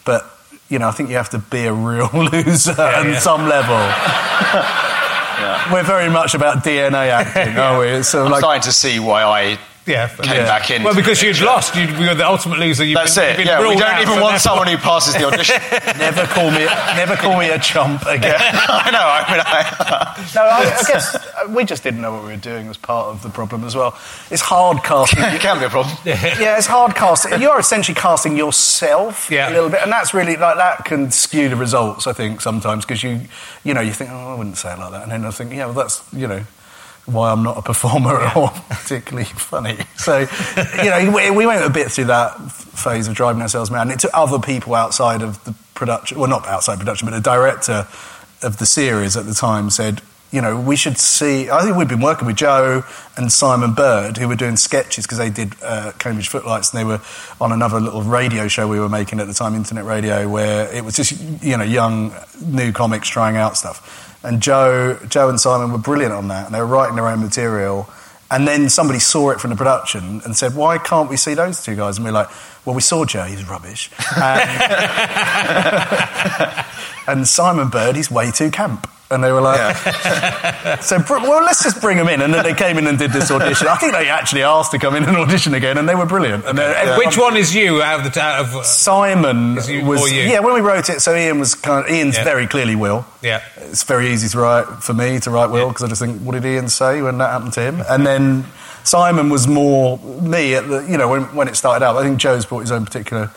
but, 0.06 0.26
you 0.70 0.78
know, 0.80 0.88
I 0.88 0.92
think 0.92 1.10
you 1.10 1.16
have 1.16 1.30
to 1.32 1.40
be 1.40 1.66
a 1.66 1.74
real 1.74 2.10
loser 2.14 2.72
on 2.80 3.10
yeah. 3.10 3.20
some 3.20 3.48
level. 3.48 3.80
We're 5.74 5.84
very 5.84 6.10
much 6.10 6.34
about 6.36 6.64
DNA 6.64 7.10
acting, 7.10 7.58
aren't 7.58 7.80
we? 7.80 7.88
It's 7.88 8.10
sort 8.10 8.22
of 8.22 8.26
I'm 8.28 8.32
like, 8.34 8.40
starting 8.42 8.62
to 8.64 8.72
see 8.72 9.00
why 9.00 9.24
I 9.24 9.58
Yeah, 9.88 10.08
came 10.08 10.26
yeah. 10.36 10.46
back 10.46 10.70
in. 10.70 10.84
Well, 10.84 10.94
because 10.94 11.24
you'd 11.24 11.40
lost, 11.42 11.76
you'd, 11.76 11.90
you 11.98 12.08
were 12.08 12.14
the 12.14 12.28
ultimate 12.28 12.60
loser. 12.60 12.84
You've 12.86 12.98
That's 12.98 13.16
been, 13.16 13.34
it. 13.34 13.38
been 13.38 13.48
Yeah, 13.48 13.68
we 13.68 13.76
don't 13.76 14.00
even 14.02 14.22
want 14.22 14.40
someone 14.40 14.68
who 14.68 14.78
passes 14.78 15.16
the 15.16 15.26
audition. 15.26 15.56
never 15.98 16.26
call 16.28 16.52
me, 16.52 16.66
never 16.96 17.16
call 17.16 17.40
me 17.40 17.50
a 17.50 17.58
chump 17.58 18.04
again. 18.06 18.36
I 18.40 18.92
know. 18.92 19.02
I 19.02 19.32
mean, 19.32 19.42
I, 19.44 20.32
No, 20.36 20.44
I, 20.44 20.60
I 20.60 20.84
guess 20.88 21.16
uh, 21.16 21.48
we 21.50 21.66
just 21.66 21.82
didn't 21.84 22.02
know 22.02 22.14
what 22.14 22.24
we 22.24 22.30
were 22.30 22.38
doing 22.38 22.68
was 22.68 22.78
part 22.78 23.08
of 23.08 23.24
the 23.24 23.30
problem 23.30 23.64
as 23.64 23.76
well. 23.76 23.98
It's 24.30 24.42
hard 24.44 24.84
casting. 24.84 25.24
it 25.24 25.42
can 25.42 25.58
be 25.60 25.66
a 25.66 25.70
problem. 25.70 25.98
yeah, 26.06 26.58
it's 26.58 26.68
hard 26.68 26.94
casting. 26.94 27.42
You're 27.42 27.60
essentially 27.60 27.96
casting 27.96 28.38
yourself 28.38 29.32
Yeah. 29.32 29.50
a 29.50 29.52
little 29.52 29.70
bit, 29.70 29.82
and 29.82 29.92
that's 29.92 30.14
really 30.14 30.38
like 30.38 30.58
that 30.58 30.86
can 30.86 31.10
skew 31.10 31.50
the 31.50 31.56
results. 31.56 32.06
I 32.06 32.14
think 32.14 32.40
sometimes 32.42 32.86
because 32.86 33.02
you, 33.02 33.22
you 33.64 33.74
know, 33.74 33.82
you 33.82 33.94
think, 33.94 34.12
oh, 34.12 34.34
I 34.34 34.36
wouldn't 34.36 34.58
say 34.58 34.74
it 34.74 34.80
like 34.80 34.92
that, 34.92 35.04
and 35.04 35.12
then 35.12 35.26
I 35.26 35.32
think, 35.32 35.54
yeah, 35.54 35.66
well, 35.66 35.74
that's 35.74 36.04
you 36.14 36.28
know. 36.28 36.44
Why 37.06 37.32
I'm 37.32 37.44
not 37.44 37.58
a 37.58 37.62
performer 37.62 38.16
or 38.36 38.50
particularly 38.70 39.26
funny. 39.26 39.78
So, 39.98 40.20
you 40.20 40.90
know, 40.90 41.12
we, 41.16 41.32
we 41.32 41.46
went 41.46 41.66
a 41.66 41.70
bit 41.70 41.92
through 41.92 42.06
that 42.06 42.52
phase 42.52 43.08
of 43.08 43.16
driving 43.16 43.42
ourselves 43.42 43.72
mad. 43.72 43.84
And 43.84 43.92
it 43.92 44.00
took 44.00 44.12
other 44.14 44.40
people 44.40 44.76
outside 44.76 45.22
of 45.22 45.44
the 45.44 45.56
production, 45.74 46.20
well, 46.20 46.30
not 46.30 46.48
outside 46.48 46.80
production, 46.80 47.08
but 47.08 47.16
the 47.16 47.22
director 47.22 47.88
of 48.44 48.58
the 48.58 48.66
series 48.66 49.18
at 49.18 49.26
the 49.26 49.34
time 49.34 49.70
said, 49.70 50.02
you 50.32 50.42
know, 50.42 50.60
we 50.60 50.78
should 50.78 50.98
see. 50.98 51.50
I 51.50 51.62
think 51.62 51.76
we'd 51.76 51.90
been 51.90 52.02
working 52.02 52.26
with 52.26 52.38
Joe 52.38 52.84
and 53.18 53.32
Simon 53.32 53.74
Bird, 53.74 54.16
who 54.16 54.30
were 54.30 54.36
doing 54.36 54.56
sketches 54.56 55.06
because 55.06 55.18
they 55.18 55.30
did 55.30 55.54
uh, 55.62 55.92
Cambridge 56.00 56.30
Footlights, 56.30 56.72
and 56.72 56.80
they 56.80 56.86
were 56.86 57.02
on 57.42 57.52
another 57.52 57.82
little 57.82 58.02
radio 58.02 58.48
show 58.48 58.68
we 58.68 58.80
were 58.80 58.88
making 58.88 59.20
at 59.20 59.28
the 59.28 59.34
time, 59.34 59.56
internet 59.56 59.84
radio, 59.84 60.30
where 60.30 60.74
it 60.74 60.86
was 60.86 60.96
just 60.96 61.20
you 61.44 61.58
know 61.58 61.66
young 61.66 62.16
new 62.46 62.72
comics 62.72 63.10
trying 63.10 63.36
out 63.36 63.58
stuff. 63.58 64.11
And 64.24 64.42
Joe, 64.42 65.00
Joe 65.08 65.30
and 65.30 65.40
Simon 65.40 65.72
were 65.72 65.78
brilliant 65.80 66.14
on 66.14 66.28
that, 66.28 66.46
and 66.46 66.54
they 66.54 66.60
were 66.60 66.66
writing 66.68 66.96
their 66.96 67.08
own 67.08 67.22
material. 67.22 67.90
And 68.30 68.48
then 68.48 68.70
somebody 68.70 69.00
saw 69.00 69.32
it 69.32 69.42
from 69.42 69.50
the 69.50 69.56
production 69.56 70.22
and 70.24 70.38
said, 70.38 70.56
"Why 70.56 70.78
can't 70.78 71.10
we 71.10 71.18
see 71.18 71.34
those 71.34 71.64
two 71.64 71.76
guys?" 71.76 71.98
And 71.98 72.06
we 72.06 72.12
are 72.12 72.14
like, 72.14 72.30
"Well, 72.64 72.76
we 72.76 72.82
saw 72.82 73.04
Joe; 73.04 73.24
he's 73.24 73.48
rubbish." 73.48 73.90
And, 74.16 74.50
and 77.08 77.28
Simon 77.28 77.70
Bird, 77.70 77.96
he's 77.96 78.12
way 78.12 78.32
too 78.32 78.52
camp. 78.52 78.88
And 79.12 79.24
they 79.24 79.32
were 79.32 79.42
like, 79.42 79.76
so, 80.82 80.98
well, 81.10 81.44
let's 81.44 81.64
just 81.64 81.82
bring 81.82 81.98
them 81.98 82.08
in. 82.08 82.22
And 82.22 82.34
then 82.34 82.44
they 82.44 82.54
came 82.54 82.78
in 82.78 82.88
and 82.88 82.98
did 82.98 83.12
this 83.12 83.30
audition. 83.32 83.68
I 83.68 83.76
think 83.76 83.94
they 83.94 84.10
actually 84.10 84.44
asked 84.44 84.72
to 84.72 84.80
come 84.80 84.96
in 84.96 85.04
and 85.04 85.18
audition 85.18 85.54
again, 85.54 85.78
and 85.78 85.88
they 85.88 85.96
were 85.96 86.06
brilliant. 86.06 86.46
And 86.46 86.58
they're- 86.58 86.98
Which 86.98 87.18
one 87.18 87.36
is 87.38 87.54
you 87.54 87.82
out 87.82 88.06
of 88.06 88.14
the 88.14 88.22
out 88.22 88.40
of? 88.46 88.56
uh, 88.56 88.64
Simon 88.64 89.58
Is 89.58 89.70
you- 89.70 89.86
was 89.86 90.02
or 90.02 90.08
you? 90.10 90.24
yeah. 90.24 90.40
When 90.40 90.54
we 90.54 90.62
wrote 90.62 90.90
it, 90.90 91.02
so 91.02 91.16
Ian 91.16 91.40
was 91.40 91.56
kind 91.56 91.86
of 91.86 91.92
Ian's 91.92 92.18
Yeah. 92.18 92.24
very 92.24 92.48
clearly 92.48 92.76
Will. 92.76 93.06
Yeah. 93.22 93.42
It's 93.58 93.84
very 93.84 94.10
easy 94.12 94.30
to 94.30 94.40
write 94.40 94.66
for 94.82 94.94
me 94.94 95.20
to 95.20 95.30
write 95.30 95.50
Will 95.50 95.68
because 95.70 95.84
I 95.84 95.88
just 95.88 96.02
think, 96.02 96.22
what 96.22 96.34
did 96.34 96.46
Ian 96.46 96.70
say 96.70 97.02
when 97.02 97.18
that 97.20 97.32
happened 97.32 97.54
to 97.54 97.62
him? 97.62 97.84
And 97.90 98.06
then 98.06 98.46
Simon 98.84 99.30
was 99.30 99.48
more 99.48 99.98
me 100.00 100.56
at 100.56 100.68
the 100.68 100.80
you 100.90 100.98
know 100.98 101.08
when 101.08 101.24
when 101.36 101.48
it 101.48 101.56
started 101.56 101.86
out. 101.86 101.98
I 101.98 102.04
think 102.04 102.18
Joe's 102.20 102.46
brought 102.46 102.62
his 102.62 102.72
own 102.72 102.86
particular 102.86 103.30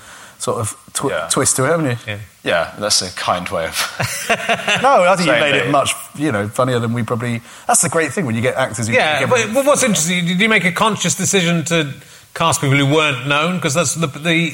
sort 0.44 0.58
of 0.60 0.76
twi- 0.92 1.10
Yeah. 1.10 1.28
twist 1.30 1.56
to 1.56 1.64
it, 1.64 1.68
haven't 1.68 1.86
you? 1.90 1.96
Yeah. 2.06 2.18
Yeah, 2.44 2.74
that's 2.78 3.00
a 3.02 3.10
kind 3.16 3.48
way 3.48 3.64
of. 3.66 3.74
No, 4.82 5.02
I 5.04 5.16
think 5.16 5.26
you 5.28 5.32
made 5.32 5.54
it 5.54 5.62
thing. 5.62 5.72
much 5.72 5.94
you 6.14 6.30
know 6.32 6.48
funnier 6.48 6.78
than 6.78 6.92
we 6.92 7.02
probably. 7.02 7.40
That's 7.66 7.80
the 7.82 7.88
great 7.88 8.12
thing 8.12 8.26
when 8.26 8.34
you 8.34 8.42
get 8.42 8.54
actors. 8.56 8.86
Who 8.88 8.92
Yeah, 8.94 9.20
give 9.20 9.30
but, 9.30 9.46
them- 9.54 9.66
what's 9.66 9.82
interesting? 9.82 10.26
Did 10.26 10.40
you 10.40 10.48
make 10.48 10.64
a 10.66 10.72
conscious 10.72 11.14
decision 11.14 11.64
to 11.66 11.92
cast 12.34 12.60
people 12.60 12.76
who 12.76 12.86
weren't 12.94 13.26
known? 13.26 13.56
Because 13.56 13.72
that's 13.74 13.94
the, 13.94 14.06
the 14.08 14.52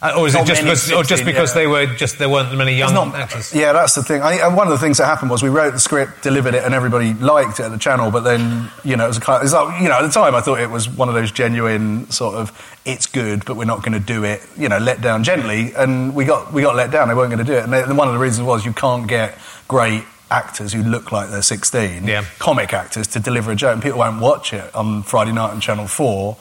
uh, 0.00 0.14
or 0.16 0.28
is 0.28 0.34
it 0.34 0.46
just 0.46 0.62
because, 0.62 0.92
or 0.92 1.02
just 1.02 1.24
because 1.24 1.50
yeah. 1.50 1.62
they 1.62 1.66
were 1.66 1.86
just 1.86 2.18
there 2.18 2.28
weren't 2.28 2.56
many 2.56 2.76
young 2.76 2.94
not- 2.94 3.14
actors? 3.14 3.52
Yeah, 3.54 3.72
that's 3.72 3.94
the 3.94 4.02
thing. 4.02 4.22
I, 4.22 4.34
and 4.46 4.56
one 4.56 4.66
of 4.68 4.72
the 4.72 4.78
things 4.78 4.98
that 4.98 5.06
happened 5.06 5.30
was 5.30 5.42
we 5.42 5.48
wrote 5.48 5.72
the 5.72 5.80
script, 5.80 6.22
delivered 6.22 6.54
it, 6.54 6.62
and 6.62 6.72
everybody 6.72 7.14
liked 7.14 7.58
it 7.58 7.64
at 7.64 7.70
the 7.70 7.78
channel. 7.78 8.10
But 8.10 8.20
then, 8.20 8.70
you 8.84 8.96
know, 8.96 9.04
it 9.06 9.08
was 9.08 9.16
a 9.18 9.20
kind 9.20 9.44
of, 9.44 9.50
like, 9.52 9.82
you 9.82 9.88
know, 9.88 9.98
at 9.98 10.02
the 10.02 10.10
time 10.10 10.34
I 10.34 10.40
thought 10.40 10.60
it 10.60 10.70
was 10.70 10.88
one 10.88 11.08
of 11.08 11.14
those 11.14 11.32
genuine 11.32 12.10
sort 12.10 12.36
of, 12.36 12.52
it's 12.84 13.06
good, 13.06 13.44
but 13.44 13.56
we're 13.56 13.64
not 13.64 13.82
going 13.82 13.92
to 13.92 14.04
do 14.04 14.24
it. 14.24 14.40
You 14.56 14.68
know, 14.68 14.78
let 14.78 15.00
down 15.00 15.24
gently, 15.24 15.72
and 15.74 16.14
we 16.14 16.24
got 16.24 16.52
we 16.52 16.62
got 16.62 16.76
let 16.76 16.90
down. 16.90 17.08
They 17.08 17.14
weren't 17.14 17.32
going 17.32 17.44
to 17.44 17.50
do 17.52 17.58
it, 17.58 17.64
and, 17.64 17.72
they, 17.72 17.82
and 17.82 17.98
one 17.98 18.06
of 18.08 18.14
the 18.14 18.20
reasons 18.20 18.46
was 18.46 18.64
you 18.64 18.72
can't 18.72 19.08
get 19.08 19.36
great 19.66 20.04
actors 20.30 20.72
who 20.72 20.82
look 20.82 21.10
like 21.10 21.30
they're 21.30 21.42
16, 21.42 22.06
Yeah. 22.06 22.24
comic 22.38 22.72
actors, 22.74 23.06
to 23.08 23.18
deliver 23.18 23.50
a 23.50 23.56
joke, 23.56 23.72
and 23.74 23.82
people 23.82 23.98
won't 23.98 24.20
watch 24.20 24.52
it 24.52 24.74
on 24.74 25.02
Friday 25.02 25.32
night 25.32 25.50
on 25.50 25.60
Channel 25.60 25.88
Four. 25.88 26.36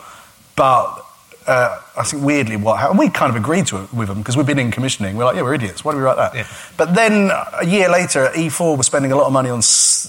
But 0.56 1.04
uh, 1.48 1.82
I 1.96 2.04
think 2.04 2.24
weirdly 2.24 2.58
what 2.58 2.80
happened, 2.80 3.00
we 3.00 3.10
kind 3.10 3.30
of 3.30 3.36
agreed 3.42 3.68
to 3.68 3.82
it 3.84 3.94
with 3.94 4.10
them 4.10 4.18
because 4.20 4.36
we've 4.36 4.46
been 4.46 4.60
in 4.60 4.70
commissioning. 4.70 5.16
We're 5.16 5.26
like, 5.26 5.36
yeah, 5.38 5.44
we're 5.44 5.54
idiots. 5.54 5.84
Why 5.86 5.94
do 5.94 5.98
we 5.98 6.04
write 6.04 6.18
that? 6.18 6.36
Yeah. 6.36 6.48
But 6.76 6.94
then 6.94 7.32
a 7.32 7.66
year 7.66 7.90
later, 7.90 8.30
E4 8.36 8.78
was 8.78 8.86
spending 8.86 9.12
a 9.12 9.16
lot 9.16 9.28
of 9.28 9.34
money 9.34 9.50
on. 9.50 9.62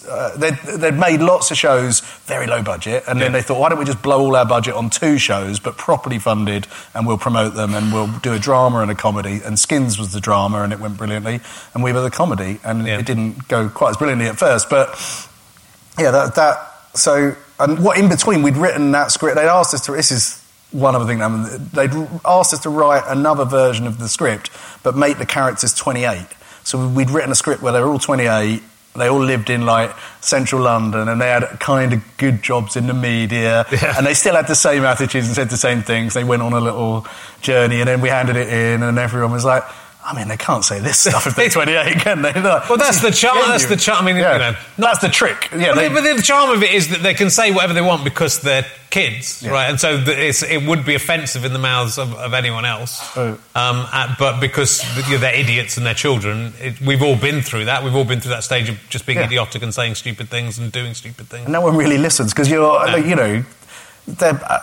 Uh, 0.08 0.36
they'd, 0.36 0.56
they'd 0.80 0.98
made 0.98 1.20
lots 1.20 1.50
of 1.50 1.56
shows, 1.56 2.00
very 2.26 2.46
low 2.46 2.62
budget, 2.62 3.04
and 3.06 3.20
then 3.20 3.32
they 3.32 3.40
thought, 3.42 3.60
why 3.60 3.68
don't 3.68 3.78
we 3.78 3.84
just 3.84 4.02
blow 4.02 4.20
all 4.20 4.34
our 4.36 4.44
budget 4.46 4.74
on 4.74 4.90
two 4.90 5.16
shows, 5.18 5.60
but 5.60 5.76
properly 5.76 6.18
funded, 6.18 6.66
and 6.94 7.06
we'll 7.06 7.18
promote 7.18 7.54
them, 7.54 7.74
and 7.74 7.92
we'll 7.92 8.12
do 8.20 8.32
a 8.32 8.38
drama 8.38 8.80
and 8.80 8.90
a 8.90 8.94
comedy. 8.96 9.40
And 9.44 9.58
Skins 9.58 9.98
was 9.98 10.12
the 10.12 10.20
drama, 10.20 10.62
and 10.62 10.72
it 10.72 10.80
went 10.80 10.96
brilliantly, 10.96 11.40
and 11.74 11.82
we 11.84 11.92
were 11.92 12.00
the 12.02 12.10
comedy, 12.10 12.58
and 12.64 12.86
Yeah. 12.86 12.98
it 12.98 13.06
didn't 13.06 13.46
go 13.48 13.68
quite 13.68 13.90
as 13.90 13.96
brilliantly 13.96 14.26
at 14.26 14.38
first, 14.38 14.68
but 14.68 14.88
yeah, 15.98 16.10
that, 16.10 16.34
that 16.34 16.64
so 16.94 17.36
and 17.60 17.82
what 17.82 17.98
in 17.98 18.08
between 18.08 18.42
we'd 18.42 18.56
written 18.56 18.92
that 18.92 19.10
script. 19.10 19.36
They'd 19.36 19.46
asked 19.48 19.74
us 19.74 19.84
to. 19.86 19.92
This 19.92 20.10
is 20.12 20.37
one 20.70 20.94
other 20.94 21.06
thing. 21.06 21.18
They'd 21.72 21.90
asked 22.24 22.52
us 22.52 22.60
to 22.60 22.70
write 22.70 23.04
another 23.06 23.44
version 23.44 23.86
of 23.86 23.98
the 23.98 24.08
script, 24.08 24.50
but 24.82 24.96
make 24.96 25.18
the 25.18 25.26
characters 25.26 25.74
28. 25.74 26.26
So 26.64 26.88
we'd 26.88 27.10
written 27.10 27.30
a 27.32 27.34
script 27.34 27.62
where 27.62 27.72
they 27.72 27.80
were 27.80 27.88
all 27.88 27.98
28. 27.98 28.62
They 28.96 29.08
all 29.08 29.22
lived 29.22 29.48
in 29.48 29.64
like 29.64 29.94
central 30.20 30.62
London, 30.62 31.08
and 31.08 31.20
they 31.20 31.28
had 31.28 31.60
kind 31.60 31.92
of 31.92 32.02
good 32.16 32.42
jobs 32.42 32.76
in 32.76 32.86
the 32.86 32.94
media, 32.94 33.64
and 33.96 34.04
they 34.04 34.14
still 34.14 34.34
had 34.34 34.48
the 34.48 34.54
same 34.54 34.84
attitudes 34.84 35.26
and 35.26 35.36
said 35.36 35.50
the 35.50 35.56
same 35.56 35.82
things. 35.82 36.14
They 36.14 36.24
went 36.24 36.42
on 36.42 36.52
a 36.52 36.60
little 36.60 37.06
journey, 37.40 37.80
and 37.80 37.88
then 37.88 38.00
we 38.00 38.08
handed 38.08 38.36
it 38.36 38.48
in, 38.48 38.82
and 38.82 38.98
everyone 38.98 39.32
was 39.32 39.44
like. 39.44 39.64
I 40.10 40.14
mean, 40.16 40.28
they 40.28 40.38
can't 40.38 40.64
say 40.64 40.80
this 40.80 40.98
stuff 41.00 41.26
if 41.26 41.36
they're 41.36 41.50
28, 41.50 41.96
can 42.00 42.22
they? 42.22 42.32
Like, 42.32 42.68
Well, 42.68 42.78
that's 42.78 43.02
the 43.02 43.10
charm. 43.10 43.36
That's 43.46 43.66
the 43.66 43.76
charm. 43.76 44.04
I 44.04 44.06
mean, 44.06 44.16
Yeah. 44.16 44.32
you 44.32 44.38
know, 44.38 44.58
that's 44.78 45.00
the 45.00 45.08
trick. 45.10 45.50
Yeah, 45.54 45.68
But, 45.68 45.74
they- 45.74 45.88
the, 45.88 45.94
but 45.94 46.16
the 46.16 46.22
charm 46.22 46.50
of 46.50 46.62
it 46.62 46.72
is 46.72 46.88
that 46.88 47.02
they 47.02 47.12
can 47.14 47.28
say 47.28 47.50
whatever 47.52 47.74
they 47.74 47.82
want 47.82 48.04
because 48.04 48.40
they're 48.40 48.64
kids, 48.88 49.42
Yeah. 49.42 49.50
right? 49.50 49.68
And 49.68 49.78
so 49.78 50.02
it's, 50.06 50.42
it 50.42 50.62
would 50.66 50.86
be 50.86 50.94
offensive 50.94 51.44
in 51.44 51.52
the 51.52 51.58
mouths 51.58 51.98
of, 51.98 52.14
of 52.14 52.32
anyone 52.32 52.64
else. 52.64 53.00
Oh. 53.18 53.32
Um, 53.54 53.86
uh, 53.92 54.14
but 54.18 54.40
because 54.40 54.82
you 55.06 55.12
know, 55.12 55.18
they're 55.18 55.34
idiots 55.34 55.76
and 55.76 55.84
they're 55.84 55.92
children, 55.92 56.54
it, 56.58 56.80
we've 56.80 57.02
all 57.02 57.16
been 57.16 57.42
through 57.42 57.66
that. 57.66 57.84
We've 57.84 57.94
all 57.94 58.04
been 58.06 58.20
through 58.22 58.30
that 58.32 58.44
stage 58.44 58.70
of 58.70 58.78
just 58.88 59.04
being 59.04 59.18
Yeah. 59.18 59.26
idiotic 59.26 59.62
and 59.62 59.74
saying 59.74 59.96
stupid 59.96 60.30
things 60.30 60.58
and 60.58 60.72
doing 60.72 60.94
stupid 60.94 61.28
things. 61.28 61.44
And 61.44 61.52
no 61.52 61.60
one 61.60 61.76
really 61.76 61.98
listens 61.98 62.32
because 62.32 62.50
you're, 62.50 62.62
like, 62.66 63.04
you 63.04 63.14
know, 63.14 63.44
they're. 64.06 64.40
Uh, 64.42 64.60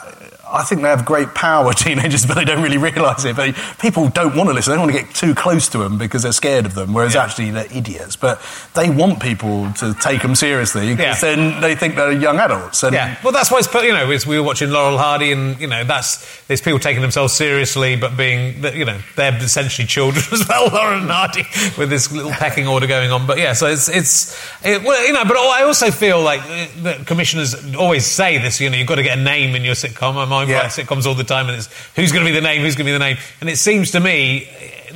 I 0.48 0.64
think 0.64 0.82
they 0.82 0.90
have 0.90 1.06
great 1.06 1.34
power, 1.34 1.74
teenagers, 1.86 2.26
but 2.26 2.36
they 2.36 2.46
don't 2.46 2.62
really 2.62 2.78
realise 2.78 3.26
it. 3.26 3.36
But 3.36 3.56
people 3.80 4.10
don't 4.10 4.36
want 4.36 4.50
to 4.50 4.54
listen. 4.54 4.72
They 4.72 4.78
don't 4.78 4.86
want 4.88 4.96
to 4.98 5.04
get 5.04 5.16
too 5.16 5.34
close 5.36 5.68
to 5.70 5.78
them 5.80 5.98
because 5.98 6.24
they're 6.24 6.32
scared 6.32 6.66
of 6.66 6.76
them. 6.76 6.94
Whereas 6.94 7.16
Yeah. 7.16 7.24
actually 7.24 7.52
they're 7.52 7.68
idiots. 7.74 8.16
But 8.16 8.42
they 8.74 8.90
want 8.90 9.20
people 9.22 9.72
to 9.80 9.94
take 9.96 10.22
them 10.22 10.36
seriously 10.36 10.96
because 10.96 11.22
Yeah. 11.24 11.36
then 11.36 11.62
they 11.62 11.76
think 11.76 11.96
they're 11.96 12.12
young 12.12 12.40
adults. 12.40 12.84
And 12.84 12.94
Yeah, 12.94 13.16
well, 13.24 13.34
that's 13.34 13.50
why 13.52 13.60
it's 13.60 13.74
you 13.74 13.92
know 13.94 14.08
we 14.08 14.38
were 14.40 14.44
watching 14.44 14.70
Laurel 14.72 14.98
Hardy, 14.98 15.32
and 15.32 15.60
you 15.60 15.68
know 15.68 15.84
that's 15.84 16.26
there's 16.48 16.62
people 16.62 16.80
taking 16.80 17.02
themselves 17.02 17.34
seriously, 17.34 17.96
but 17.96 18.16
being 18.16 18.64
you 18.74 18.86
know 18.86 18.98
they're 19.16 19.36
essentially 19.38 19.88
children 19.88 20.24
as 20.32 20.48
well, 20.48 20.68
Laurel 20.70 21.00
and 21.02 21.10
Hardy, 21.10 21.46
with 21.78 21.90
this 21.90 22.12
little 22.12 22.32
pecking 22.32 22.68
order 22.68 22.88
going 22.88 23.12
on. 23.12 23.26
But 23.28 23.38
yeah, 23.40 23.54
so 23.54 23.68
it's 23.68 23.90
it's 23.90 24.38
it, 24.64 24.84
well, 24.84 25.06
you 25.06 25.14
know, 25.14 25.26
but 25.26 25.38
I 25.38 25.64
also 25.64 25.92
feel 25.92 26.22
like 26.22 26.42
uh, 26.42 26.68
that 26.84 27.06
commissioners 27.08 27.76
always 27.76 28.06
say 28.06 28.38
this. 28.38 28.60
You 28.62 28.70
know, 28.70 28.78
you've 28.78 28.88
got 28.88 28.96
to 28.96 29.04
get 29.04 29.18
a 29.18 29.22
name 29.22 29.56
in 29.56 29.64
your 29.64 29.76
sitcom. 29.76 30.16
I'm 30.16 30.32
I 30.36 30.46
Yeah. 30.46 30.66
sitcoms 30.68 31.06
all 31.06 31.16
the 31.16 31.24
time, 31.24 31.48
and 31.50 31.58
it's 31.58 31.70
who's 31.96 32.12
going 32.12 32.26
to 32.26 32.32
be 32.32 32.36
the 32.36 32.42
name, 32.42 32.62
who's 32.62 32.76
going 32.76 32.86
to 32.86 32.90
be 32.90 32.94
the 32.94 33.00
name, 33.00 33.18
and 33.42 33.50
it 33.50 33.58
seems 33.58 33.92
to 33.92 34.00
me 34.00 34.48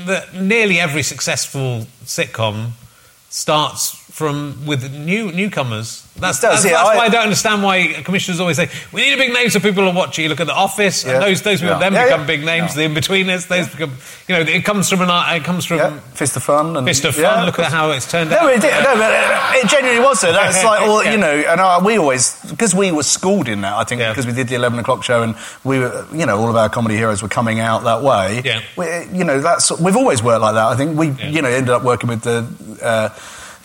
that 0.05 0.33
nearly 0.33 0.79
every 0.79 1.03
successful 1.03 1.87
sitcom 2.05 2.71
starts 3.29 3.95
from 4.19 4.65
with 4.65 4.81
new 4.93 5.31
newcomers. 5.31 6.05
That's, 6.19 6.41
does, 6.41 6.63
that's, 6.63 6.65
yeah, 6.65 6.71
that's 6.83 6.89
I- 6.89 6.97
why 6.97 7.05
I 7.05 7.09
don't 7.09 7.23
understand 7.23 7.63
why 7.63 7.77
commissioners 8.03 8.41
always 8.41 8.57
say 8.57 8.67
we 8.91 8.99
need 9.03 9.13
a 9.13 9.17
big 9.17 9.31
name 9.31 9.49
so 9.49 9.61
people 9.61 9.85
will 9.85 9.93
watch 9.93 10.19
it. 10.19 10.23
You 10.23 10.29
look 10.29 10.41
at 10.41 10.47
The 10.47 10.53
Office, 10.67 11.05
Yeah. 11.05 11.13
and 11.13 11.23
those 11.23 11.41
those 11.41 11.61
people 11.61 11.79
Yeah. 11.79 11.89
then 11.89 11.93
become 12.05 12.25
big 12.27 12.43
names. 12.43 12.75
The 12.75 12.83
in 12.83 12.93
betweeners, 12.93 13.47
those 13.47 13.69
become 13.69 13.93
you 14.27 14.35
know 14.35 14.41
it 14.41 14.65
comes 14.65 14.89
from 14.89 14.99
an 15.01 15.09
art- 15.09 15.37
it 15.37 15.45
comes 15.45 15.63
from 15.65 15.79
fist 16.13 16.35
of 16.35 16.43
fun. 16.43 16.75
And, 16.75 16.85
Fist 16.85 17.05
of 17.05 17.15
Fun. 17.15 17.23
yeah, 17.23 17.43
look 17.45 17.57
at 17.59 17.71
how 17.71 17.91
it's 17.91 18.11
turned 18.11 18.31
No, 18.31 18.37
out. 18.39 18.51
it, 18.53 18.59
did, 18.61 18.73
no, 18.83 18.95
but 18.95 19.11
it, 19.13 19.63
it 19.65 19.69
genuinely 19.69 20.03
was 20.03 20.19
though. 20.19 20.33
That's 20.33 20.61
like 20.71 20.81
all 20.81 21.01
you 21.05 21.17
know, 21.17 21.35
and 21.51 21.61
uh, 21.61 21.79
we 21.85 21.97
always 21.97 22.35
because 22.49 22.75
we 22.75 22.91
were 22.91 23.03
schooled 23.03 23.47
in 23.47 23.61
that. 23.61 23.73
I 23.81 23.85
think 23.85 24.01
because 24.01 24.27
we 24.27 24.33
did 24.33 24.49
the 24.49 24.55
eleven 24.55 24.77
o'clock 24.79 25.05
show, 25.05 25.23
and 25.23 25.35
we 25.63 25.79
were, 25.79 26.05
you 26.13 26.25
know, 26.25 26.37
all 26.37 26.49
of 26.49 26.57
our 26.57 26.67
comedy 26.67 26.97
heroes 26.97 27.21
were 27.23 27.29
coming 27.39 27.61
out 27.61 27.85
that 27.85 28.01
way. 28.03 28.41
Yeah. 28.43 28.59
we, 28.75 28.85
you 29.17 29.23
know, 29.23 29.39
that's 29.39 29.71
we've 29.79 29.95
always 29.95 30.21
worked 30.21 30.41
like 30.41 30.55
that. 30.55 30.65
I 30.67 30.75
think 30.75 30.97
we, 30.99 31.11
you 31.23 31.41
know, 31.41 31.47
ended 31.49 31.69
up 31.73 31.83
working 31.83 32.09
with 32.09 32.23
the 32.23 32.45
uh, 32.83 33.09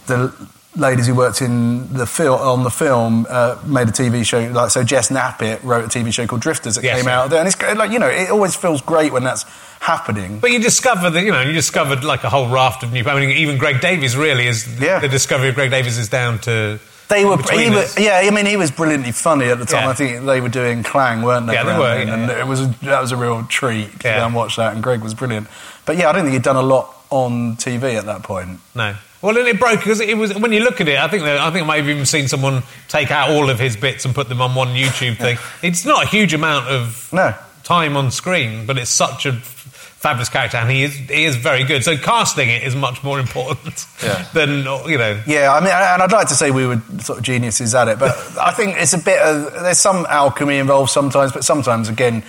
the 0.07 0.33
ladies 0.77 1.07
who 1.07 1.15
worked 1.15 1.41
in 1.41 1.93
the 1.93 2.07
film 2.07 2.41
on 2.41 2.65
the 2.65 2.71
film 2.71 3.27
uh, 3.29 3.57
made 3.67 3.89
a 3.89 3.93
TV 3.93 4.25
show. 4.25 4.41
Like 4.41 4.71
so, 4.71 4.83
Jess 4.83 5.11
Knappett 5.11 5.63
wrote 5.63 5.85
a 5.85 5.89
TV 5.99 6.13
show 6.13 6.27
called 6.27 6.43
Drifters 6.43 6.75
that 6.75 6.85
Yes, 6.85 7.01
came 7.01 7.09
out 7.09 7.31
there, 7.31 7.39
and 7.39 7.49
it's 7.49 7.61
like 7.61 7.91
you 7.91 7.99
know, 7.99 8.09
it 8.09 8.31
always 8.31 8.57
feels 8.57 8.81
great 8.83 9.13
when 9.13 9.25
that's 9.25 9.45
happening. 9.81 10.41
But 10.41 10.51
you 10.51 10.59
discover 10.61 11.11
that 11.11 11.23
you 11.23 11.31
know 11.33 11.43
you 11.43 11.53
discovered 11.53 12.05
like 12.05 12.25
a 12.25 12.31
whole 12.31 12.49
raft 12.49 12.83
of 12.83 12.93
new. 12.93 13.05
I 13.05 13.19
mean, 13.21 13.31
even 13.31 13.59
Greg 13.59 13.81
Davies 13.81 14.17
really 14.17 14.47
is 14.47 14.81
Yeah. 14.81 14.99
the 14.99 15.09
discovery 15.09 15.49
of 15.49 15.55
Greg 15.55 15.71
Davies 15.71 15.99
is 15.99 16.09
down 16.09 16.39
to 16.41 16.81
They 17.09 17.25
were, 17.25 17.37
was, 17.37 17.99
yeah. 17.99 18.23
I 18.25 18.31
mean, 18.31 18.47
he 18.47 18.57
was 18.57 18.71
brilliantly 18.71 19.13
funny 19.13 19.47
at 19.51 19.59
the 19.59 19.67
time. 19.67 19.85
Yeah. 19.85 19.91
I 19.91 19.93
think 19.95 20.25
they 20.25 20.41
were 20.41 20.49
doing 20.49 20.83
Klang, 20.83 21.23
weren't 21.23 21.47
they? 21.47 21.53
Yeah, 21.53 21.65
they 21.65 21.79
were, 21.79 21.95
yeah, 22.03 22.15
and 22.15 22.29
yeah. 22.31 22.41
it 22.41 22.47
was 22.47 22.61
a, 22.63 22.75
that 22.83 23.01
was 23.01 23.13
a 23.13 23.17
real 23.17 23.45
treat 23.45 23.93
to 23.93 23.99
go 23.99 24.09
and 24.09 24.35
watch 24.35 24.57
that. 24.57 24.73
And 24.75 24.83
Greg 24.83 25.03
was 25.03 25.15
brilliant. 25.15 25.47
But 25.87 25.99
yeah, 25.99 26.09
I 26.09 26.13
don't 26.13 26.23
think 26.25 26.33
he'd 26.33 26.43
done 26.43 26.57
a 26.57 26.63
lot 26.63 26.94
on 27.11 27.57
TV 27.57 27.95
at 27.99 28.07
that 28.07 28.23
point. 28.23 28.61
No. 28.75 28.95
Well, 29.23 29.37
and 29.39 29.49
it 29.49 29.59
broke 29.59 29.79
because 29.81 30.01
it 30.01 30.19
was 30.19 30.35
when 30.35 30.53
you 30.53 30.61
look 30.61 30.81
at 30.81 30.89
it. 30.89 30.99
I 30.99 31.09
think 31.09 31.23
that, 31.25 31.39
I 31.39 31.51
think 31.51 31.65
I 31.65 31.67
might 31.67 31.77
have 31.79 31.89
even 31.89 32.05
seen 32.05 32.29
someone 32.29 32.63
take 32.89 33.11
out 33.11 33.31
all 33.31 33.49
of 33.49 33.59
his 33.59 33.77
bits 33.77 34.05
and 34.05 34.15
put 34.15 34.29
them 34.29 34.43
on 34.43 34.55
one 34.55 34.69
YouTube 34.75 35.17
thing. 35.17 35.39
It's 35.63 35.85
not 35.87 36.05
a 36.05 36.07
huge 36.07 36.35
amount 36.35 36.69
of 36.69 37.09
No. 37.13 37.35
time 37.63 37.97
on 37.97 38.11
screen, 38.11 38.67
but 38.67 38.77
it's 38.77 38.91
such 38.91 39.25
a 39.25 39.33
fabulous 39.33 40.29
character, 40.29 40.59
and 40.59 40.71
he 40.71 40.83
is 40.83 40.95
he 40.95 41.25
is 41.25 41.37
very 41.37 41.65
good. 41.65 41.83
So 41.83 41.97
casting 41.97 42.51
it 42.51 42.63
is 42.65 42.75
much 42.77 43.03
more 43.03 43.19
important 43.19 43.87
Yeah. 44.03 44.23
than 44.35 44.59
you 44.87 44.99
know. 44.99 45.19
Yeah, 45.27 45.51
I 45.55 45.61
mean, 45.61 45.71
and 45.73 46.03
I'd 46.03 46.13
like 46.13 46.29
to 46.29 46.35
say 46.35 46.51
we 46.51 46.67
were 46.67 46.83
sort 47.01 47.19
of 47.21 47.25
geniuses 47.25 47.75
at 47.75 47.89
it, 47.89 47.99
but 47.99 48.11
I 48.39 48.51
think 48.53 48.77
it's 48.77 48.93
a 48.93 48.99
bit 48.99 49.19
of 49.21 49.51
there's 49.63 49.79
some 49.79 50.05
alchemy 50.11 50.59
involved 50.59 50.91
sometimes, 50.91 51.33
but 51.33 51.45
sometimes 51.45 51.89
again, 51.89 52.23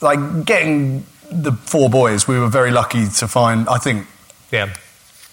like 0.00 0.46
getting 0.46 1.04
the 1.30 1.52
four 1.52 1.88
boys, 1.90 2.26
we 2.28 2.38
were 2.38 2.48
very 2.48 2.70
lucky 2.70 3.06
to 3.08 3.28
find. 3.28 3.68
I 3.68 3.78
think 3.78 4.06
Yeah. 4.50 4.66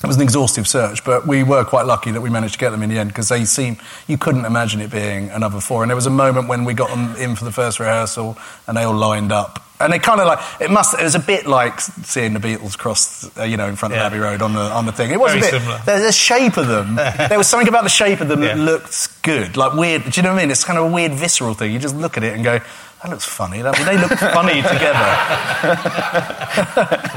it 0.04 0.08
was 0.08 0.16
an 0.18 0.22
exhaustive 0.22 0.68
search, 0.68 1.04
but 1.04 1.26
we 1.28 1.44
were 1.44 1.64
quite 1.66 1.86
lucky 1.86 2.12
that 2.12 2.22
we 2.22 2.30
managed 2.30 2.54
to 2.54 2.60
get 2.60 2.70
them 2.72 2.84
in 2.84 2.90
the 2.90 3.00
end 3.00 3.10
because 3.10 3.30
they 3.30 3.46
seem 3.46 3.78
you 4.08 4.18
couldn't 4.18 4.46
imagine 4.46 4.80
it 4.82 4.92
being 4.92 5.30
another 5.32 5.60
four. 5.60 5.84
And 5.84 5.90
there 5.90 5.96
was 5.96 6.06
a 6.06 6.12
moment 6.12 6.48
when 6.48 6.66
we 6.66 6.74
got 6.74 6.90
them 6.90 7.16
in 7.18 7.36
for 7.36 7.46
the 7.46 7.52
first 7.52 7.80
rehearsal, 7.80 8.38
and 8.68 8.78
they 8.78 8.84
all 8.84 8.94
lined 8.96 9.32
up. 9.32 9.64
And 9.80 9.94
it 9.94 10.02
kind 10.02 10.20
of 10.20 10.26
like 10.26 10.40
it 10.60 10.72
must. 10.72 10.96
It 11.00 11.04
was 11.04 11.14
a 11.14 11.20
bit 11.20 11.46
like 11.46 11.80
seeing 11.82 12.34
the 12.34 12.40
Beatles 12.40 12.76
cross, 12.76 13.30
uh, 13.38 13.44
you 13.44 13.58
know, 13.58 13.68
in 13.68 13.76
front 13.76 13.94
of 13.94 14.00
Yeah. 14.00 14.08
Abbey 14.08 14.18
Road 14.18 14.42
on 14.42 14.54
the 14.54 14.62
on 14.62 14.88
the 14.88 14.92
thing. 14.92 15.12
It 15.12 15.20
was 15.20 15.34
Very 15.34 15.48
a 15.48 15.52
bit. 15.52 15.62
similar. 15.62 15.82
The, 15.86 16.04
the 16.06 16.12
shape 16.12 16.58
of 16.58 16.66
them. 16.68 16.96
there 17.30 17.38
was 17.38 17.46
something 17.48 17.68
about 17.68 17.84
the 17.84 17.90
shape 17.92 18.20
of 18.20 18.28
them 18.28 18.40
that 18.42 18.58
Yeah. 18.58 18.64
looked 18.64 19.22
good, 19.22 19.56
like 19.56 19.74
weird. 19.74 20.04
Do 20.06 20.10
you 20.16 20.24
know 20.24 20.32
what 20.34 20.40
I 20.40 20.42
mean? 20.42 20.52
It's 20.52 20.64
kind 20.64 20.80
of 20.80 20.86
a 20.86 20.90
weird 20.92 21.14
visceral 21.14 21.54
thing. 21.54 21.72
You 21.74 21.78
just 21.78 21.96
look 21.96 22.18
at 22.18 22.24
it 22.24 22.34
and 22.34 22.44
go, 22.44 22.60
"That 23.02 23.10
looks 23.12 23.26
funny." 23.26 23.62
That, 23.62 23.76
they 23.86 23.98
look 23.98 24.12
funny 24.12 24.62
together. 24.74 25.08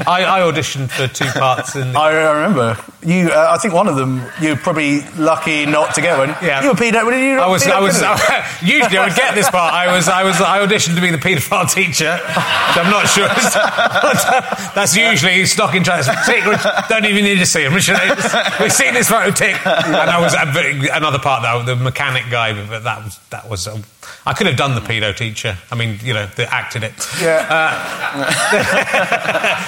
I, 0.07 0.25
I 0.27 0.41
auditioned 0.41 0.91
for 0.91 1.09
two 1.09 1.31
parts 1.39 1.77
in. 1.77 1.93
The, 1.93 1.99
I, 1.99 2.13
I 2.13 2.33
remember 2.33 2.77
you. 3.03 3.31
Uh, 3.31 3.49
I 3.51 3.59
think 3.59 3.75
one 3.75 3.89
of 3.89 3.97
them 3.97 4.23
you 4.41 4.51
were 4.51 4.57
probably 4.57 5.03
lucky 5.17 5.67
not 5.67 5.95
to 5.95 6.01
get 6.01 6.19
one. 6.19 6.31
Yeah. 6.43 6.63
you 6.63 6.69
were 6.69 6.75
pedo. 6.75 7.05
Were 7.05 7.17
you 7.17 7.39
I 7.39 7.47
was, 7.47 7.67
I 7.67 7.81
was, 7.81 7.97
paedophile? 7.99 8.63
usually 8.67 8.99
I 8.99 9.07
would 9.07 9.17
get 9.17 9.35
this 9.35 9.49
part. 9.51 9.73
I 9.73 9.95
was, 9.95 10.09
I 10.09 10.25
was, 10.25 10.41
I 10.41 10.65
auditioned 10.65 10.97
to 10.97 11.01
be 11.01 11.11
the 11.11 11.19
paedophile 11.19 11.73
teacher. 11.73 12.19
I'm 12.25 12.91
not 12.91 13.09
sure. 13.09 13.29
That's 14.75 14.97
usually 14.97 15.45
stock 15.47 15.75
in. 15.75 15.85
Tick, 15.85 16.45
don't 16.89 17.07
even 17.07 17.25
need 17.25 17.39
to 17.39 17.47
see 17.47 17.65
him. 17.65 17.75
Richard, 17.75 17.99
we've 18.61 18.73
seen 18.73 18.95
this 18.95 19.09
photo, 19.09 19.31
tick. 19.31 19.55
And 19.67 19.97
I 19.97 20.21
was 20.21 20.35
another 20.35 21.19
part 21.19 21.43
though, 21.43 21.75
the 21.75 21.81
mechanic 21.83 22.25
guy. 22.31 22.53
But 22.53 22.85
that 22.85 23.05
was, 23.05 23.19
that 23.31 23.49
was. 23.49 23.67
Um, 23.67 23.83
I 24.27 24.33
could 24.35 24.47
have 24.47 24.57
done 24.57 24.75
the 24.75 24.81
pedo 24.81 25.15
teacher. 25.17 25.57
I 25.71 25.75
mean, 25.75 25.99
you 26.03 26.15
know, 26.15 26.27
that 26.27 26.53
acted 26.53 26.83
it. 26.85 26.93
yeah. 27.21 27.47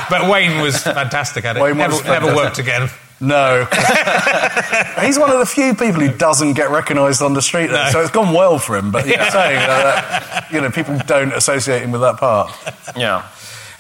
But 0.10 0.28
Wayne 0.30 0.60
was 0.60 0.82
fantastic 0.82 1.44
at 1.44 1.56
it. 1.56 1.62
Wayne 1.62 1.78
was 1.78 2.04
never, 2.04 2.26
never 2.26 2.36
worked 2.36 2.58
again. 2.58 2.88
no. 3.20 3.64
He's 5.00 5.18
one 5.18 5.30
of 5.30 5.38
the 5.38 5.46
few 5.46 5.74
people 5.74 6.00
who 6.00 6.12
doesn't 6.16 6.54
get 6.54 6.70
recognised 6.70 7.22
on 7.22 7.34
the 7.34 7.42
street, 7.42 7.70
No. 7.70 7.88
so 7.90 8.00
it's 8.00 8.10
gone 8.10 8.32
well 8.34 8.58
for 8.58 8.76
him. 8.76 8.90
But 8.90 9.06
you're 9.06 9.16
saying 9.30 9.56
that, 9.58 10.48
you 10.50 10.60
know 10.60 10.70
people 10.70 10.98
don't 11.06 11.32
associate 11.32 11.82
him 11.82 11.92
with 11.92 12.00
that 12.02 12.18
part. 12.18 12.52
Yeah. 12.96 13.26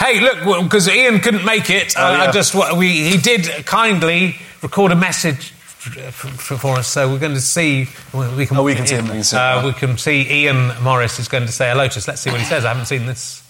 Hey, 0.00 0.20
look, 0.20 0.64
because 0.64 0.88
Ian 0.88 1.20
couldn't 1.20 1.44
make 1.44 1.70
it, 1.70 1.96
uh, 1.96 2.00
Oh, 2.00 2.12
yeah. 2.12 2.22
I 2.28 2.32
just 2.32 2.54
we 2.76 3.10
he 3.10 3.18
did 3.18 3.66
kindly 3.66 4.36
record 4.62 4.90
a 4.92 4.96
message 4.96 5.52
f- 5.52 5.52
f- 5.52 5.61
for 5.82 6.78
us, 6.78 6.86
so 6.88 7.10
we're 7.10 7.18
going 7.18 7.34
to 7.34 7.40
see. 7.40 7.88
We 8.14 8.46
can, 8.46 8.56
Oh, 8.56 8.62
we 8.62 8.74
can 8.74 8.86
see 8.86 8.94
him. 8.94 9.04
We 9.06 9.10
can 9.10 9.24
see. 9.24 9.36
Uh, 9.36 9.66
we 9.66 9.72
can 9.72 9.98
see 9.98 10.44
Ian 10.44 10.72
Morris 10.82 11.18
is 11.18 11.28
going 11.28 11.46
to 11.46 11.52
say 11.52 11.70
hello 11.70 11.88
to 11.88 11.98
us. 11.98 12.06
Let's 12.06 12.20
see 12.20 12.30
what 12.30 12.40
he 12.40 12.46
says. 12.46 12.64
I 12.64 12.68
haven't 12.68 12.86
seen 12.86 13.06
this. 13.06 13.42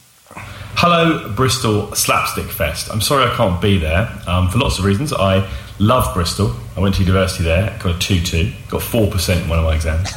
Hello, 0.75 1.29
Bristol 1.35 1.95
Slapstick 1.95 2.47
Fest. 2.47 2.90
I'm 2.90 3.01
sorry 3.01 3.31
I 3.31 3.37
can't 3.37 3.61
be 3.61 3.79
there 3.79 4.11
um, 4.27 4.49
for 4.49 4.59
lots 4.59 4.79
of 4.79 4.85
reasons. 4.85 5.12
I 5.12 5.49
love 5.79 6.12
Bristol. 6.14 6.55
I 6.77 6.81
went 6.81 6.95
to 6.97 7.03
university 7.03 7.45
there, 7.45 7.79
got 7.83 7.97
a 7.97 7.99
2 7.99 8.21
2, 8.23 8.53
got 8.71 8.81
4% 8.81 9.42
in 9.42 9.49
one 9.49 9.59
of 9.59 9.64
my 9.64 9.75
exams. 9.75 10.11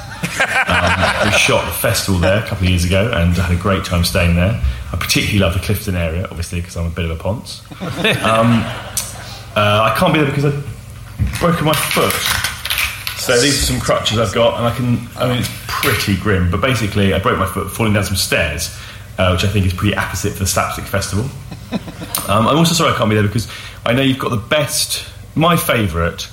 um, 0.67 1.25
we 1.27 1.31
shot 1.37 1.65
the 1.65 1.77
festival 1.79 2.19
there 2.19 2.39
a 2.43 2.47
couple 2.47 2.63
of 2.65 2.69
years 2.69 2.85
ago 2.85 3.11
and 3.13 3.33
had 3.33 3.51
a 3.51 3.61
great 3.61 3.83
time 3.83 4.03
staying 4.05 4.35
there. 4.35 4.59
I 4.91 4.95
particularly 4.97 5.39
love 5.39 5.53
the 5.53 5.59
Clifton 5.59 5.95
area, 5.95 6.23
obviously, 6.23 6.61
because 6.61 6.77
I'm 6.77 6.87
a 6.87 6.89
bit 6.89 7.05
of 7.05 7.11
a 7.11 7.21
ponce. 7.21 7.61
Um, 7.81 8.63
uh, 9.57 9.91
I 9.91 9.95
can't 9.97 10.13
be 10.13 10.19
there 10.19 10.29
because 10.29 10.45
I've 10.45 10.74
broken 11.39 11.65
my 11.65 11.73
foot. 11.73 12.13
So 13.19 13.39
these 13.39 13.63
are 13.63 13.73
some 13.73 13.79
crutches 13.79 14.19
I've 14.19 14.33
got, 14.33 14.57
and 14.57 14.67
I 14.67 14.75
can. 14.75 15.07
I 15.17 15.27
mean, 15.27 15.39
it's 15.39 15.49
pretty 15.67 16.17
grim, 16.17 16.51
but 16.51 16.61
basically, 16.61 17.13
I 17.13 17.19
broke 17.19 17.39
my 17.39 17.45
foot 17.47 17.71
falling 17.71 17.93
down 17.93 18.03
some 18.03 18.15
stairs, 18.15 18.75
uh, 19.17 19.29
which 19.31 19.43
I 19.43 19.47
think 19.47 19.65
is 19.65 19.73
pretty 19.73 19.95
apposite 19.95 20.33
for 20.33 20.39
the 20.39 20.47
Slapstick 20.47 20.85
Festival. 20.85 21.29
Um, 22.27 22.47
I'm 22.47 22.57
also 22.57 22.73
sorry 22.73 22.91
I 22.91 22.97
can't 22.97 23.07
be 23.07 23.15
there 23.15 23.23
because 23.23 23.47
I 23.85 23.93
know 23.93 24.01
you've 24.01 24.17
got 24.17 24.29
the 24.29 24.37
best, 24.37 25.07
my 25.35 25.55
favourite, 25.55 26.27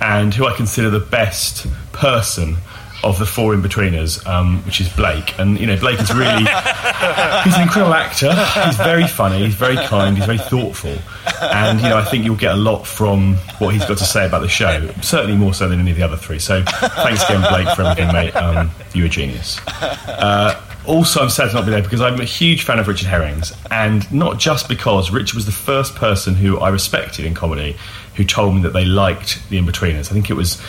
and 0.00 0.32
who 0.32 0.46
I 0.46 0.56
consider 0.56 0.88
the 0.88 1.00
best 1.00 1.66
person 1.92 2.56
of 3.02 3.18
the 3.18 3.26
four 3.26 3.52
in 3.52 3.62
betweeners, 3.62 4.26
um, 4.26 4.64
which 4.64 4.80
is 4.80 4.88
Blake. 4.88 5.38
And 5.38 5.60
you 5.60 5.66
know, 5.66 5.76
Blake 5.78 6.00
is 6.00 6.12
really 6.14 6.44
he's 7.44 7.54
an 7.56 7.62
incredible 7.62 7.92
actor. 7.92 8.32
He's 8.64 8.76
very 8.76 9.06
funny. 9.06 9.44
He's 9.44 9.54
very 9.54 9.76
kind. 9.76 10.16
He's 10.16 10.24
very 10.24 10.38
thoughtful. 10.38 10.96
And 11.40 11.80
you 11.80 11.88
know, 11.88 11.96
I 11.96 12.04
think 12.04 12.24
you'll 12.24 12.36
get 12.36 12.52
a 12.52 12.56
lot 12.56 12.86
from 12.86 13.36
what 13.58 13.74
he's 13.74 13.84
got 13.84 13.98
to 13.98 14.04
say 14.04 14.26
about 14.26 14.40
the 14.40 14.48
show. 14.48 14.90
Certainly 15.02 15.36
more 15.36 15.54
so 15.54 15.68
than 15.68 15.80
any 15.80 15.90
of 15.90 15.96
the 15.96 16.02
other 16.02 16.16
three. 16.16 16.38
So 16.38 16.62
thanks 16.64 17.24
again, 17.24 17.44
Blake, 17.48 17.74
for 17.74 17.82
everything, 17.82 18.12
mate. 18.12 18.34
Um, 18.36 18.70
you're 18.92 19.06
a 19.06 19.10
genius. 19.10 19.58
Uh, 19.66 20.60
also, 20.86 21.22
I'm 21.22 21.30
sad 21.30 21.48
to 21.48 21.54
not 21.54 21.64
be 21.64 21.70
there 21.70 21.82
because 21.82 22.00
I'm 22.00 22.20
a 22.20 22.24
huge 22.24 22.62
fan 22.62 22.78
of 22.78 22.88
Richard 22.88 23.08
Herring's, 23.08 23.52
and 23.70 24.10
not 24.12 24.38
just 24.38 24.68
because 24.68 25.10
Richard 25.10 25.34
was 25.34 25.46
the 25.46 25.52
first 25.52 25.94
person 25.94 26.34
who 26.34 26.58
I 26.58 26.68
respected 26.68 27.24
in 27.24 27.34
comedy 27.34 27.76
who 28.16 28.24
told 28.24 28.54
me 28.54 28.62
that 28.62 28.72
they 28.72 28.84
liked 28.84 29.48
The 29.48 29.58
Inbetweeners. 29.58 30.10
I 30.10 30.14
think 30.14 30.30
it 30.30 30.34
was 30.34 30.62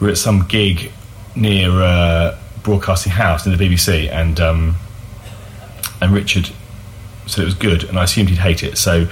we 0.00 0.06
were 0.06 0.10
at 0.10 0.18
some 0.18 0.46
gig 0.46 0.90
near 1.36 1.70
uh, 1.70 2.38
Broadcasting 2.62 3.12
House 3.12 3.46
in 3.46 3.56
the 3.56 3.58
BBC, 3.58 4.10
and 4.10 4.40
um, 4.40 4.76
and 6.00 6.12
Richard 6.12 6.50
said 7.26 7.42
it 7.42 7.46
was 7.46 7.54
good, 7.54 7.84
and 7.84 7.98
I 7.98 8.04
assumed 8.04 8.30
he'd 8.30 8.38
hate 8.38 8.62
it. 8.62 8.78
So 8.78 9.06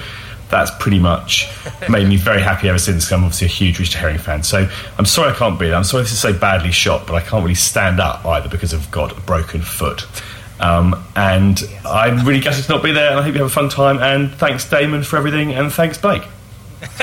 that's 0.50 0.70
pretty 0.78 0.98
much 0.98 1.48
made 1.88 2.08
me 2.08 2.16
very 2.16 2.40
happy 2.40 2.68
ever 2.68 2.78
since. 2.78 3.10
I'm 3.12 3.24
obviously 3.24 3.46
a 3.46 3.50
huge 3.50 3.78
Richard 3.78 3.98
Herring 3.98 4.18
fan. 4.18 4.42
So 4.42 4.68
I'm 4.98 5.04
sorry 5.06 5.32
I 5.32 5.34
can't 5.34 5.58
be 5.58 5.66
there. 5.66 5.76
I'm 5.76 5.84
sorry 5.84 6.04
this 6.04 6.12
is 6.12 6.20
so 6.20 6.32
badly 6.32 6.70
shot, 6.72 7.06
but 7.06 7.14
I 7.14 7.20
can't 7.20 7.42
really 7.42 7.54
stand 7.54 8.00
up 8.00 8.24
either 8.24 8.48
because 8.48 8.72
I've 8.72 8.90
got 8.90 9.16
a 9.16 9.20
broken 9.22 9.60
foot. 9.62 10.06
Um, 10.58 11.04
and 11.16 11.60
I'm 11.84 12.24
really 12.26 12.40
gutted 12.40 12.64
to 12.64 12.72
not 12.72 12.82
be 12.82 12.92
there, 12.92 13.10
and 13.10 13.20
I 13.20 13.22
hope 13.22 13.34
you 13.34 13.40
have 13.42 13.50
a 13.50 13.54
fun 13.54 13.68
time. 13.68 13.98
And 13.98 14.32
thanks, 14.32 14.68
Damon, 14.70 15.02
for 15.02 15.16
everything, 15.18 15.52
and 15.52 15.70
thanks, 15.72 15.98
Blake. 15.98 16.22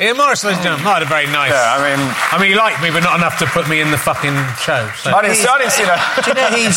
Ian 0.00 0.16
Morris, 0.16 0.42
ladies 0.44 0.58
and 0.58 0.64
gentlemen, 0.64 0.84
not 0.84 1.02
a 1.02 1.06
very 1.06 1.26
nice. 1.26 1.50
Yeah, 1.50 1.76
I 1.78 1.96
mean, 1.96 2.14
I 2.32 2.38
mean, 2.40 2.50
he 2.50 2.56
liked 2.56 2.82
me, 2.82 2.90
but 2.90 3.00
not 3.02 3.16
enough 3.18 3.38
to 3.38 3.46
put 3.46 3.68
me 3.68 3.80
in 3.80 3.90
the 3.90 3.98
fucking 3.98 4.34
show. 4.60 4.90
So. 4.96 5.12
I 5.14 5.22
didn't, 5.22 5.36
see, 5.36 5.46
I 5.48 5.58
didn't 5.58 5.72
see 5.72 5.84
that. 5.84 6.20
Do 6.24 6.30
you 6.30 6.34
know 6.34 6.48
he's 6.56 6.76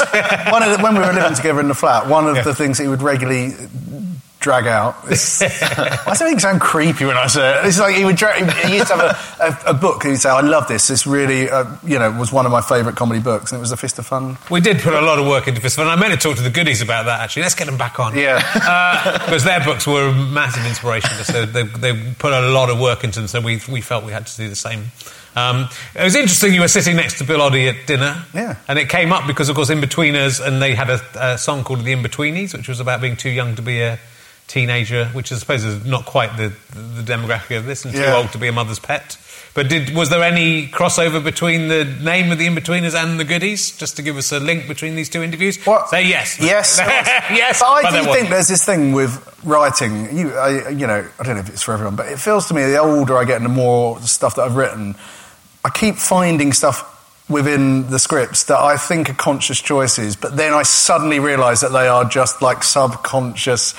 one 0.51 0.63
of 0.63 0.77
the, 0.77 0.83
when 0.83 0.93
we 0.95 0.99
were 0.99 1.13
living 1.13 1.33
together 1.35 1.59
in 1.59 1.67
the 1.67 1.73
flat? 1.75 2.07
One 2.07 2.27
of 2.27 2.35
Yeah. 2.37 2.41
the 2.43 2.53
things 2.55 2.77
he 2.77 2.87
would 2.87 3.01
regularly 3.01 3.53
drag 4.45 4.67
out. 4.67 4.93
Why 5.03 5.09
does 5.09 6.21
everything 6.21 6.37
sound 6.39 6.61
creepy 6.61 7.03
when 7.05 7.17
I 7.17 7.25
say 7.25 7.57
it? 7.59 7.65
It's 7.65 7.79
like 7.79 7.95
he 7.95 8.05
would 8.05 8.15
drag. 8.15 8.45
He 8.67 8.75
used 8.77 8.87
to 8.87 8.95
have 8.95 9.17
a, 9.39 9.43
a, 9.43 9.71
a 9.71 9.73
book. 9.73 10.03
and 10.03 10.13
He'd 10.13 10.19
say, 10.19 10.29
"I 10.29 10.41
love 10.41 10.67
this. 10.67 10.87
This 10.87 11.07
really, 11.07 11.49
uh, 11.49 11.65
you 11.83 11.97
know, 11.97 12.11
was 12.11 12.31
one 12.31 12.45
of 12.45 12.51
my 12.51 12.61
favourite 12.61 12.95
comedy 12.95 13.19
books, 13.19 13.51
and 13.51 13.57
it 13.57 13.61
was 13.61 13.71
A 13.71 13.77
Fist 13.77 13.97
of 13.97 14.05
Fun." 14.05 14.37
We 14.51 14.61
did 14.61 14.79
put 14.81 14.93
a 14.93 15.01
lot 15.01 15.17
of 15.17 15.25
work 15.27 15.47
into 15.47 15.59
this, 15.61 15.77
and 15.79 15.89
I 15.89 15.95
meant 15.95 16.13
to 16.13 16.19
talk 16.19 16.37
to 16.37 16.43
the 16.43 16.51
goodies 16.51 16.81
about 16.81 17.05
that. 17.07 17.19
Actually, 17.21 17.41
let's 17.43 17.55
get 17.55 17.65
them 17.65 17.77
back 17.77 17.99
on. 17.99 18.15
Yeah. 18.15 18.39
uh, 18.55 19.17
because 19.25 19.43
their 19.43 19.63
books 19.65 19.87
were 19.87 20.09
a 20.09 20.13
massive 20.13 20.65
inspiration. 20.67 21.09
So 21.23 21.45
they, 21.45 21.63
they 21.63 22.13
put 22.19 22.31
a 22.31 22.49
lot 22.51 22.69
of 22.69 22.79
work 22.79 23.03
into 23.03 23.19
them. 23.19 23.27
So 23.27 23.41
we 23.41 23.59
we 23.69 23.81
felt 23.81 24.05
we 24.05 24.11
had 24.11 24.27
to 24.27 24.37
do 24.37 24.47
the 24.47 24.55
same. 24.55 24.91
Um, 25.35 25.67
it 25.93 26.03
was 26.03 26.15
interesting. 26.15 26.53
You 26.53 26.61
were 26.61 26.69
sitting 26.69 26.95
next 26.95 27.17
to 27.17 27.25
Bill 27.25 27.39
Oddie 27.41 27.67
at 27.67 27.85
dinner, 27.87 28.23
Yeah. 28.33 28.55
and 28.69 28.79
it 28.79 28.87
came 28.87 29.11
up 29.11 29.27
because, 29.27 29.49
of 29.49 29.55
course, 29.57 29.69
in 29.69 29.81
betweeners, 29.81 30.39
and 30.45 30.61
they 30.61 30.73
had 30.75 30.89
a, 30.89 31.01
a 31.33 31.37
song 31.37 31.65
called 31.65 31.83
"The 31.83 31.91
In 31.91 32.03
Betweenies," 32.03 32.53
which 32.55 32.69
was 32.69 32.79
about 32.79 33.01
being 33.01 33.17
too 33.17 33.29
young 33.31 33.55
to 33.57 33.61
be 33.61 33.81
a 33.81 33.99
teenager, 34.47 35.05
which 35.07 35.31
I 35.31 35.35
suppose 35.37 35.63
is 35.63 35.85
not 35.85 36.05
quite 36.05 36.37
the, 36.37 36.53
the 36.73 37.01
demographic 37.03 37.57
of 37.57 37.65
this, 37.65 37.83
and 37.85 37.93
too 37.93 38.01
Yeah. 38.01 38.17
old 38.17 38.31
to 38.33 38.37
be 38.37 38.47
a 38.47 38.51
mother's 38.51 38.79
pet. 38.79 39.17
But 39.53 39.69
did, 39.69 39.95
was 39.95 40.09
there 40.09 40.21
any 40.21 40.67
crossover 40.67 41.23
between 41.23 41.69
the 41.69 41.85
name 41.85 42.29
of 42.31 42.37
the 42.37 42.45
in-betweeners 42.45 42.93
and 42.93 43.17
the 43.17 43.23
goodies? 43.23 43.71
Just 43.77 43.95
to 43.95 44.01
give 44.01 44.17
us 44.17 44.31
a 44.33 44.39
link 44.39 44.67
between 44.67 44.95
these 44.95 45.07
two 45.09 45.23
interviews? 45.23 45.63
What? 45.65 45.87
Say 45.89 46.05
yes. 46.07 46.37
Yes. 46.41 46.77
yes. 46.83 47.61
But 47.61 47.65
I 47.67 47.81
but 47.83 47.89
do 47.91 47.95
wasn't. 47.99 48.15
think 48.15 48.29
there's 48.29 48.49
this 48.49 48.65
thing 48.65 48.91
with 48.91 49.17
writing. 49.45 50.15
You, 50.17 50.33
I, 50.35 50.69
you 50.69 50.85
know, 50.85 51.07
I 51.19 51.23
don't 51.23 51.35
know 51.35 51.41
if 51.41 51.47
it's 51.49 51.61
for 51.61 51.73
everyone, 51.73 51.95
but 51.95 52.07
it 52.07 52.19
feels 52.19 52.49
to 52.49 52.53
me 52.53 52.63
the 52.63 52.79
older 52.79 53.17
I 53.17 53.23
get 53.23 53.37
and 53.37 53.45
the 53.45 53.49
more 53.49 53.99
stuff 54.01 54.35
that 54.35 54.41
I've 54.43 54.57
written, 54.57 54.95
I 55.63 55.69
keep 55.69 55.95
finding 55.95 56.51
stuff 56.51 56.91
within 57.29 57.89
the 57.89 57.97
scripts 57.97 58.43
that 58.43 58.59
I 58.59 58.75
think 58.77 59.09
are 59.09 59.13
conscious 59.15 59.59
choices, 59.61 60.15
but 60.17 60.35
then 60.37 60.53
I 60.53 60.61
suddenly 60.63 61.19
realise 61.19 61.61
that 61.61 61.71
they 61.71 61.87
are 61.87 62.03
just 62.05 62.41
like 62.41 62.61
subconscious 62.63 63.73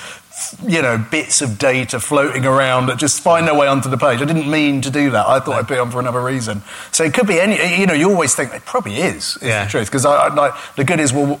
you 0.65 0.81
know, 0.81 0.97
bits 1.11 1.41
of 1.41 1.57
data 1.57 1.99
floating 1.99 2.45
around 2.45 2.87
that 2.87 2.97
just 2.97 3.21
find 3.21 3.47
their 3.47 3.55
way 3.55 3.67
onto 3.67 3.89
the 3.89 3.97
page. 3.97 4.21
I 4.21 4.25
didn't 4.25 4.49
mean 4.49 4.81
to 4.81 4.89
do 4.91 5.09
that. 5.11 5.27
I 5.27 5.39
thought 5.39 5.55
I'd 5.55 5.67
put 5.67 5.77
it 5.77 5.79
on 5.79 5.89
for 5.91 5.99
another 5.99 6.21
reason. 6.21 6.61
So 6.91 7.03
it 7.03 7.13
could 7.13 7.27
be 7.27 7.39
any. 7.39 7.79
You 7.79 7.87
know, 7.87 7.93
you 7.93 8.09
always 8.09 8.35
think 8.35 8.53
it 8.53 8.63
probably 8.65 8.97
is. 8.97 9.37
is 9.37 9.43
Yeah. 9.43 9.65
the 9.65 9.69
truth 9.71 9.87
because 9.87 10.05
I, 10.05 10.13
I 10.27 10.33
like 10.33 10.53
the 10.75 10.83
goodies 10.83 11.11
will 11.13 11.39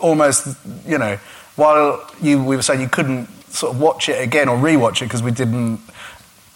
almost 0.00 0.46
you 0.86 0.96
know 0.96 1.16
while 1.56 2.08
you 2.22 2.42
we 2.42 2.54
were 2.54 2.62
saying 2.62 2.80
you 2.80 2.88
couldn't 2.88 3.26
sort 3.52 3.74
of 3.74 3.80
watch 3.80 4.08
it 4.08 4.22
again 4.22 4.48
or 4.48 4.56
rewatch 4.56 5.02
it 5.02 5.06
because 5.06 5.22
we 5.24 5.32
didn't 5.32 5.80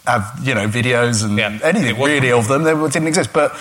have 0.07 0.39
you 0.43 0.55
know 0.55 0.65
videos 0.67 1.25
and 1.25 1.37
Yeah, 1.37 1.59
anything 1.61 2.01
really 2.01 2.31
of 2.31 2.47
them 2.47 2.63
they 2.63 2.73
didn't 2.73 3.07
exist 3.07 3.31
but 3.33 3.51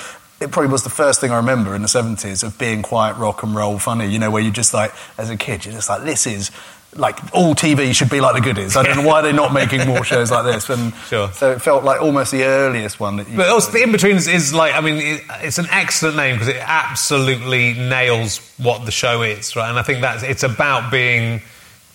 it 0.41 0.51
probably 0.53 0.71
was 0.71 0.85
the 0.85 0.91
first 0.91 1.21
thing 1.21 1.33
I 1.33 1.37
remember 1.37 1.75
in 1.75 1.83
the 1.83 1.89
70s 1.89 2.45
of 2.45 2.59
being 2.59 2.83
quite 2.83 3.19
rock 3.19 3.43
and 3.43 3.55
roll 3.57 3.79
funny 3.81 4.07
you 4.07 4.21
know 4.21 4.31
where 4.31 4.43
you 4.43 4.53
just 4.53 4.73
like 4.73 4.93
as 5.19 5.31
a 5.31 5.37
kid 5.37 5.65
you're 5.65 5.75
just 5.75 5.89
like 5.89 6.05
this 6.05 6.27
is 6.29 6.53
like 6.95 7.19
all 7.35 7.55
TV 7.55 7.95
should 7.95 8.11
be 8.11 8.21
like 8.21 8.35
the 8.35 8.41
goodies 8.43 8.77
I 8.77 8.83
don't 8.83 8.99
know 8.99 9.07
why 9.09 9.23
they're 9.23 9.33
not 9.33 9.53
making 9.55 9.87
more 9.87 10.05
shows 10.05 10.31
like 10.31 10.45
this 10.45 10.69
and 10.69 10.93
Sure. 11.09 11.33
so 11.33 11.51
it 11.53 11.63
felt 11.63 11.85
like 11.85 12.03
almost 12.03 12.33
the 12.33 12.45
earliest 12.45 13.01
one 13.01 13.17
that 13.17 13.29
you 13.31 13.37
But 13.37 13.49
also, 13.49 13.73
the 13.73 13.83
in 13.83 13.93
between 13.93 14.17
is, 14.17 14.29
is 14.29 14.53
like, 14.53 14.75
I 14.75 14.81
mean, 14.83 14.99
it, 14.99 15.23
it's 15.41 15.57
an 15.59 15.69
excellent 15.71 16.17
name 16.17 16.35
because 16.35 16.49
it 16.49 16.57
absolutely 16.61 17.73
nails 17.75 18.39
what 18.59 18.85
the 18.85 18.91
show 18.91 19.23
is, 19.23 19.57
right? 19.57 19.71
And 19.71 19.79
I 19.79 19.83
think 19.83 20.03
that's 20.03 20.23
it's 20.23 20.43
about 20.43 20.91
being 20.93 21.41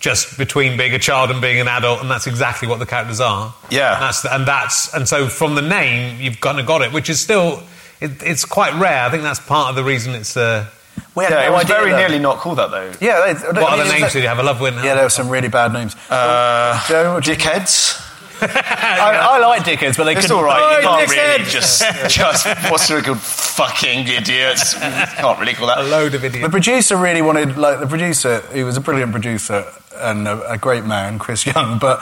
just 0.00 0.36
between 0.38 0.76
being 0.76 0.94
a 0.94 0.98
child 0.98 1.30
and 1.30 1.40
being 1.40 1.60
an 1.60 1.68
adult, 1.68 2.00
and 2.00 2.10
that's 2.10 2.26
exactly 2.26 2.66
what 2.68 2.78
the 2.80 2.86
characters 2.86 3.20
are. 3.20 3.54
Yeah. 3.70 3.94
and 3.94 4.02
that's 4.02 4.24
and 4.24 4.46
that's 4.46 4.94
and 4.94 5.08
so 5.08 5.28
from 5.28 5.54
the 5.54 5.62
name 5.62 6.20
you've 6.20 6.40
kind 6.40 6.58
of 6.60 6.66
got 6.66 6.82
it, 6.82 6.92
which 6.92 7.08
is 7.08 7.20
still 7.20 7.62
it, 8.00 8.22
it's 8.22 8.44
quite 8.44 8.74
rare. 8.80 9.04
I 9.04 9.10
think 9.10 9.22
that's 9.22 9.40
part 9.40 9.70
of 9.70 9.76
the 9.76 9.84
reason 9.84 10.14
it's. 10.14 10.36
Uh, 10.36 10.66
we 11.14 11.24
had 11.24 11.30
Yeah, 11.32 11.40
no 11.40 11.46
it 11.46 11.52
was 11.52 11.64
idea 11.64 11.76
very 11.76 11.90
that- 11.90 11.98
nearly 11.98 12.18
not 12.18 12.38
called 12.38 12.58
that 12.58 12.70
though. 12.70 12.92
yeah 13.00 13.32
they, 13.32 13.60
what 13.60 13.72
other 13.78 13.84
names 13.90 14.12
did 14.12 14.22
you 14.22 14.28
have? 14.28 14.38
A 14.38 14.42
love 14.42 14.60
win. 14.60 14.74
yeah 14.74 14.94
there 14.94 15.04
were 15.04 15.10
some 15.10 15.28
really 15.28 15.48
bad 15.48 15.72
names 15.72 15.96
Uh, 16.10 16.82
Joe, 16.88 17.14
what 17.14 17.24
Dickheads. 17.24 18.04
I, 18.40 19.18
I 19.32 19.38
like 19.40 19.62
dickheads, 19.62 19.96
but 19.96 20.04
they 20.04 20.12
It's 20.12 20.20
couldn't. 20.28 20.36
all 20.36 20.44
right. 20.44 20.80
You 20.80 20.88
Oh, 20.88 20.96
can't 20.96 21.10
really 21.10 21.44
dickhead. 21.44 21.50
just, 21.50 21.82
just 22.16 22.46
what's 22.70 22.88
it 22.88 23.04
called? 23.04 23.18
Fucking 23.18 24.06
idiots. 24.06 24.74
You 24.74 24.80
can't 24.80 25.40
really 25.40 25.54
call 25.54 25.66
that 25.66 25.78
a 25.78 25.82
load 25.82 26.14
of 26.14 26.24
idiots. 26.24 26.46
The 26.46 26.50
producer 26.50 26.96
really 26.96 27.20
wanted, 27.20 27.58
like, 27.58 27.80
the 27.80 27.88
producer, 27.88 28.40
he 28.52 28.62
was 28.62 28.76
a 28.76 28.80
brilliant 28.80 29.10
producer 29.10 29.64
and 29.96 30.28
a, 30.28 30.52
a 30.52 30.56
great 30.56 30.84
man, 30.84 31.18
Chris 31.18 31.46
Young, 31.46 31.80
but. 31.80 32.00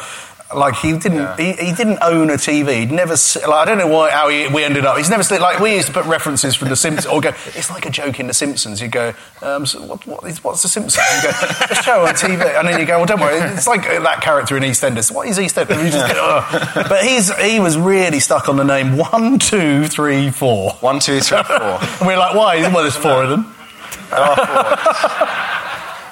Like 0.57 0.77
he 0.77 0.97
didn't, 0.97 1.39
he, 1.39 1.53
he 1.53 1.73
didn't 1.73 1.99
own 2.01 2.31
a 2.31 2.35
TV. 2.35 2.81
He'd 2.81 2.91
never, 2.91 3.13
like, 3.13 3.47
I 3.49 3.65
don't 3.67 3.79
know 3.79 3.89
why 3.89 4.11
how 4.11 4.29
he, 4.29 4.49
we 4.49 4.65
ended 4.65 4.87
up. 4.87 4.97
He's 4.97 5.11
never 5.11 5.23
like 5.39 5.61
we 5.61 5.75
used 5.75 5.89
to 5.89 5.93
put 5.93 6.07
references 6.07 6.55
from 6.57 6.71
The 6.71 6.77
Simpsons 6.77 7.07
or 7.07 7.21
go. 7.21 7.29
It's 7.49 7.71
like 7.71 7.85
a 7.85 7.91
joke 7.91 8.19
in 8.19 8.27
The 8.27 8.35
Simpsons. 8.35 8.81
You 8.81 8.89
go, 8.89 9.13
um, 9.43 9.67
so 9.67 9.83
what, 9.83 10.07
what 10.07 10.25
is, 10.25 10.43
what's 10.43 10.63
The 10.63 10.69
Simpsons? 10.69 11.05
You 11.17 11.31
go, 11.31 11.39
a 11.71 11.75
show 11.83 12.07
on 12.07 12.15
TV, 12.15 12.59
and 12.59 12.67
then 12.67 12.81
you 12.81 12.87
go, 12.87 12.97
well, 12.97 13.07
don't 13.07 13.21
worry. 13.21 13.39
It's 13.53 13.67
like 13.67 13.83
that 13.83 14.23
character 14.23 14.57
in 14.57 14.63
EastEnders. 14.63 15.13
What 15.15 15.29
is 15.29 15.39
EastEnders? 15.39 15.85
You 15.85 15.91
just 15.91 16.13
go. 16.13 16.45
But 16.89 17.05
he's 17.05 17.35
he 17.39 17.61
was 17.61 17.77
really 17.77 18.21
stuck 18.21 18.49
on 18.49 18.57
the 18.57 18.65
name 18.65 18.97
one, 18.97 19.39
two, 19.39 19.87
three, 19.89 20.31
four. 20.31 20.71
One, 20.81 21.01
two, 21.01 21.21
three, 21.21 21.43
four. 21.43 21.57
And 21.59 22.01
we're 22.07 22.19
like, 22.19 22.35
why? 22.35 22.61
Well, 22.63 22.83
there's 22.83 22.97
four 22.97 23.23
of 23.25 23.31
them. 23.31 23.53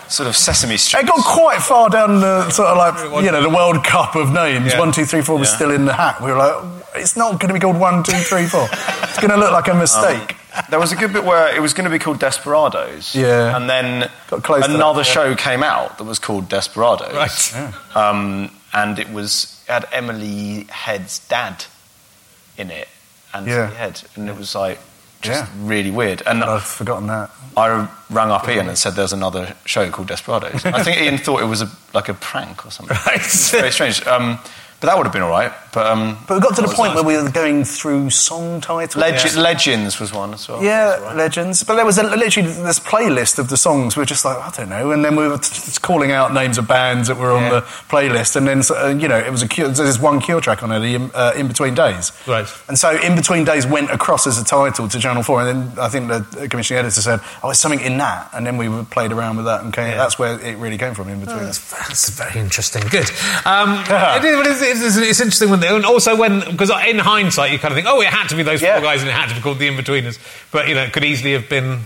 Sort 0.08 0.28
of 0.28 0.36
Sesame 0.36 0.76
Street. 0.76 1.00
It 1.00 1.06
got 1.06 1.24
quite 1.24 1.60
far 1.62 1.88
down 1.90 2.20
the 2.20 2.50
sort 2.50 2.68
of 2.68 2.76
like 2.76 3.24
you 3.24 3.30
know 3.32 3.42
the 3.42 3.50
World 3.50 3.82
Cup 3.84 4.14
of 4.16 4.32
names. 4.32 4.72
Yeah. 4.72 4.78
One, 4.78 4.92
two, 4.92 5.04
three, 5.04 5.22
four 5.22 5.38
was 5.38 5.48
Yeah. 5.50 5.56
still 5.56 5.70
in 5.70 5.84
the 5.86 5.92
hat. 5.94 6.20
We 6.20 6.30
were 6.30 6.38
like, 6.38 6.84
it's 6.96 7.16
not 7.16 7.40
going 7.40 7.48
to 7.48 7.54
be 7.54 7.60
called 7.60 7.78
one, 7.78 8.02
two, 8.02 8.12
three, 8.18 8.46
four. 8.46 8.68
It's 8.70 9.18
going 9.18 9.30
to 9.30 9.36
look 9.36 9.52
like 9.52 9.68
a 9.68 9.74
mistake. 9.74 10.36
There 10.70 10.78
was 10.78 10.92
a 10.92 10.96
good 10.96 11.12
bit 11.12 11.24
where 11.24 11.52
it 11.54 11.60
was 11.60 11.72
going 11.74 11.84
to 11.84 11.90
be 11.90 11.98
called 11.98 12.20
Desperados. 12.20 13.14
Yeah. 13.14 13.56
And 13.56 13.68
then 13.68 14.08
Got 14.28 14.44
close 14.44 14.60
that, 14.66 14.70
another 14.74 15.00
yeah. 15.00 15.04
show 15.04 15.34
came 15.34 15.62
out 15.64 15.98
that 15.98 16.04
was 16.04 16.18
called 16.20 16.48
Desperados. 16.48 17.12
Right. 17.54 17.96
Um, 17.96 18.50
and 18.72 18.98
it 18.98 19.10
was 19.10 19.60
it 19.68 19.72
had 19.72 19.88
Emily 19.92 20.64
Head's 20.70 21.18
dad 21.28 21.64
in 22.56 22.70
it. 22.70 22.86
Anthony 23.32 23.56
Yeah. 23.56 23.70
Head. 23.70 24.02
And 24.14 24.28
it 24.28 24.36
was 24.36 24.54
like 24.54 24.78
just 25.24 25.42
Yeah. 25.44 25.48
really 25.58 25.90
weird. 25.90 26.22
And 26.26 26.44
I've 26.44 26.62
forgotten 26.64 27.06
that. 27.08 27.30
I 27.56 27.88
rang 28.10 28.30
up 28.30 28.48
Ian 28.48 28.68
and 28.68 28.76
said 28.78 28.94
there's 28.94 29.12
another 29.12 29.54
show 29.64 29.90
called 29.90 30.08
Desperados. 30.08 30.64
I 30.78 30.82
think 30.82 31.00
Ian 31.00 31.18
thought 31.18 31.40
it 31.40 31.46
was 31.46 31.62
a, 31.62 31.68
like 31.92 32.08
a 32.08 32.14
prank 32.14 32.66
or 32.66 32.70
something. 32.70 32.96
Right. 33.06 33.16
It's 33.16 33.50
very 33.50 33.70
strange. 33.70 34.04
Um, 34.06 34.38
but 34.80 34.88
that 34.88 34.96
would 34.96 35.06
have 35.06 35.12
been 35.12 35.22
all 35.22 35.30
right. 35.30 35.52
But, 35.74 35.87
um, 35.88 36.16
But 36.28 36.34
we 36.37 36.40
got 36.40 36.54
to 36.56 36.62
the 36.62 36.68
point 36.68 36.94
nice. 36.94 37.02
where 37.02 37.16
we 37.16 37.22
were 37.22 37.28
going 37.30 37.64
through 37.64 38.10
song 38.10 38.60
titles. 38.60 38.96
Leg- 38.96 39.34
Legends 39.37 39.98
was 39.98 40.12
one 40.12 40.32
as 40.34 40.48
well. 40.48 40.62
Yeah, 40.62 41.12
legends. 41.16 41.64
But 41.64 41.74
there 41.74 41.84
was 41.84 41.98
a, 41.98 42.04
literally 42.04 42.48
this 42.48 42.78
playlist 42.78 43.38
of 43.40 43.48
the 43.48 43.56
songs. 43.56 43.96
We 43.96 44.02
were 44.02 44.06
just 44.06 44.24
like, 44.24 44.37
I 44.38 44.50
don't 44.56 44.68
know. 44.68 44.92
And 44.92 45.04
then 45.04 45.16
we 45.16 45.26
were 45.26 45.37
just 45.38 45.82
calling 45.82 46.12
out 46.12 46.32
names 46.32 46.58
of 46.58 46.68
bands 46.68 47.08
that 47.08 47.16
were 47.18 47.32
on 47.32 47.42
Yeah. 47.42 47.50
the 47.50 47.60
playlist. 47.88 48.37
And 48.37 48.46
then, 48.46 48.62
uh, 48.70 48.88
you 48.96 49.08
know, 49.08 49.18
it 49.18 49.30
was 49.32 49.42
a 49.42 49.48
cure, 49.48 49.68
there's 49.68 49.98
one 49.98 50.20
Cure 50.20 50.40
track 50.40 50.62
on 50.62 50.70
it, 50.70 50.78
the, 50.80 50.96
um, 50.96 51.10
uh, 51.12 51.32
In 51.37 51.48
Between 51.48 51.74
Days. 51.74 52.12
Right. 52.26 52.46
And 52.68 52.78
so 52.78 52.90
In 52.96 53.16
Between 53.16 53.44
Days 53.44 53.66
went 53.66 53.90
across 53.90 54.26
as 54.28 54.38
a 54.40 54.44
title 54.44 54.88
to 54.88 54.98
Channel 55.00 55.22
4. 55.24 55.42
And 55.42 55.48
then 55.72 55.78
I 55.84 55.88
think 55.88 56.08
the 56.08 56.46
commissioning 56.48 56.78
editor 56.78 57.00
said, 57.00 57.20
oh, 57.42 57.48
there's 57.48 57.58
something 57.58 57.80
in 57.80 57.98
that. 57.98 58.30
And 58.32 58.46
then 58.46 58.56
we 58.56 58.68
played 58.84 59.10
around 59.12 59.37
with 59.38 59.46
that. 59.46 59.62
And 59.64 59.72
came, 59.72 59.88
Yeah. 59.88 59.96
that's 59.96 60.18
where 60.18 60.38
it 60.40 60.56
really 60.58 60.78
came 60.78 60.94
from, 60.94 61.08
In 61.08 61.18
Between. 61.18 61.38
That's 61.44 62.10
very 62.10 62.38
interesting. 62.40 62.82
Good. 62.88 63.10
Um, 63.44 63.82
it 63.88 64.24
is- 64.24 64.62
it 64.62 64.76
is- 64.76 64.84
it's, 64.84 64.96
it's 64.96 65.20
interesting 65.20 65.50
when, 65.50 65.63
and 65.64 65.85
also 65.85 66.16
when, 66.16 66.40
because 66.50 66.70
in 66.87 66.98
hindsight 66.98 67.53
you 67.53 67.59
kind 67.59 67.72
of 67.72 67.77
think, 67.77 67.87
oh, 67.88 68.00
it 68.00 68.09
had 68.09 68.29
to 68.29 68.37
be 68.37 68.42
those 68.42 68.61
Yeah. 68.62 68.74
four 68.74 68.83
guys 68.83 69.00
and 69.00 69.09
it 69.09 69.12
had 69.14 69.29
to 69.31 69.35
be 69.35 69.40
called 69.40 69.59
the 69.59 69.66
In-Betweeners. 69.68 70.18
But, 70.50 70.68
you 70.68 70.74
know, 70.74 70.83
it 70.83 70.92
could 70.92 71.05
easily 71.05 71.33
have 71.33 71.48
been... 71.48 71.81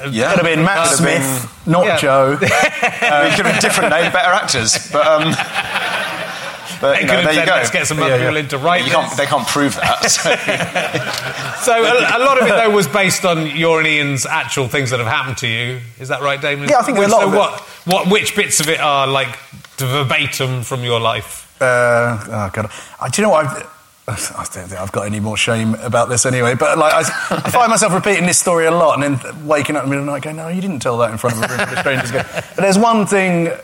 uh, 0.00 0.08
Yeah. 0.10 0.30
Could 0.34 0.44
have 0.46 0.56
been 0.56 0.64
Matt 0.64 0.88
Could 0.88 1.06
have 1.06 1.22
Smith, 1.22 1.66
not 1.66 1.84
Yeah. 1.86 1.96
Joe. 1.98 2.32
it 2.40 2.40
could 2.40 2.50
have 2.50 3.52
been 3.54 3.60
different 3.60 3.90
name, 3.90 4.12
better 4.12 4.32
actors. 4.32 4.90
But, 4.92 5.06
um, 5.06 5.32
but 6.80 6.94
They 6.94 7.00
you 7.02 7.06
know, 7.06 7.12
have 7.14 7.24
there 7.24 7.32
you 7.34 7.46
go. 7.46 7.52
let's 7.54 7.70
get 7.70 7.86
some 7.86 7.98
Yeah, 7.98 8.04
other 8.06 8.16
yeah. 8.18 8.22
people 8.22 8.36
in 8.38 8.48
to 8.48 8.58
write 8.58 8.84
You 8.84 8.90
can't, 8.90 9.16
they 9.16 9.26
can't 9.26 9.46
prove 9.48 9.74
that. 9.76 10.10
so- 10.10 10.36
So 11.62 11.72
a, 11.72 12.18
a 12.18 12.20
lot 12.24 12.40
of 12.42 12.48
it, 12.48 12.50
though, 12.50 12.70
was 12.70 12.88
based 12.88 13.24
on 13.24 13.46
your 13.46 13.78
and 13.78 13.86
Ian's 13.86 14.26
actual 14.26 14.66
things 14.66 14.90
that 14.90 14.98
have 14.98 15.06
happened 15.08 15.36
to 15.38 15.46
you. 15.46 15.78
Is 16.00 16.08
that 16.08 16.22
right, 16.22 16.40
Damon? 16.40 16.68
Yeah, 16.68 16.78
I 16.78 16.82
think 16.82 16.98
a 16.98 17.00
Which- 17.02 17.10
lot 17.10 17.20
so 17.20 17.28
of 17.28 17.34
it- 17.34 17.36
what, 17.38 17.60
what, 17.86 18.08
which 18.10 18.34
bits 18.34 18.58
of 18.58 18.68
it 18.68 18.80
are, 18.80 19.06
like, 19.06 19.36
verbatim 19.78 20.62
from 20.64 20.82
your 20.82 20.98
life? 21.00 21.48
Uh, 21.62 22.18
oh 22.28 22.50
god, 22.52 22.70
I, 23.00 23.08
do 23.08 23.22
you 23.22 23.26
know 23.28 23.32
what? 23.32 23.46
I've, 23.46 23.68
I 24.08 24.44
don't 24.52 24.68
think 24.68 24.80
I've 24.80 24.90
got 24.92 25.06
any 25.06 25.20
more 25.20 25.36
shame 25.36 25.74
about 25.76 26.08
this 26.08 26.26
anyway. 26.26 26.54
But 26.56 26.76
like, 26.76 26.92
I, 26.92 26.98
I 27.30 27.50
find 27.50 27.70
myself 27.74 27.92
repeating 27.94 28.26
this 28.26 28.38
story 28.38 28.66
a 28.66 28.70
lot, 28.72 28.94
and 29.00 29.16
then 29.16 29.46
waking 29.46 29.76
up 29.76 29.84
in 29.84 29.90
the 29.90 29.96
middle 29.96 30.02
of 30.02 30.06
the 30.06 30.12
night, 30.12 30.22
going, 30.22 30.36
"No, 30.36 30.48
you 30.48 30.60
didn't 30.60 30.80
tell 30.80 30.98
that 30.98 31.10
in 31.12 31.18
front 31.18 31.36
of 31.36 31.44
a 31.44 31.48
room 31.48 31.60
of 31.68 31.78
strangers." 31.78 32.10
Going, 32.10 32.24
But 32.32 32.56
there's 32.56 32.78
one 32.78 33.06
thing. 33.06 33.48
uh, 33.48 33.58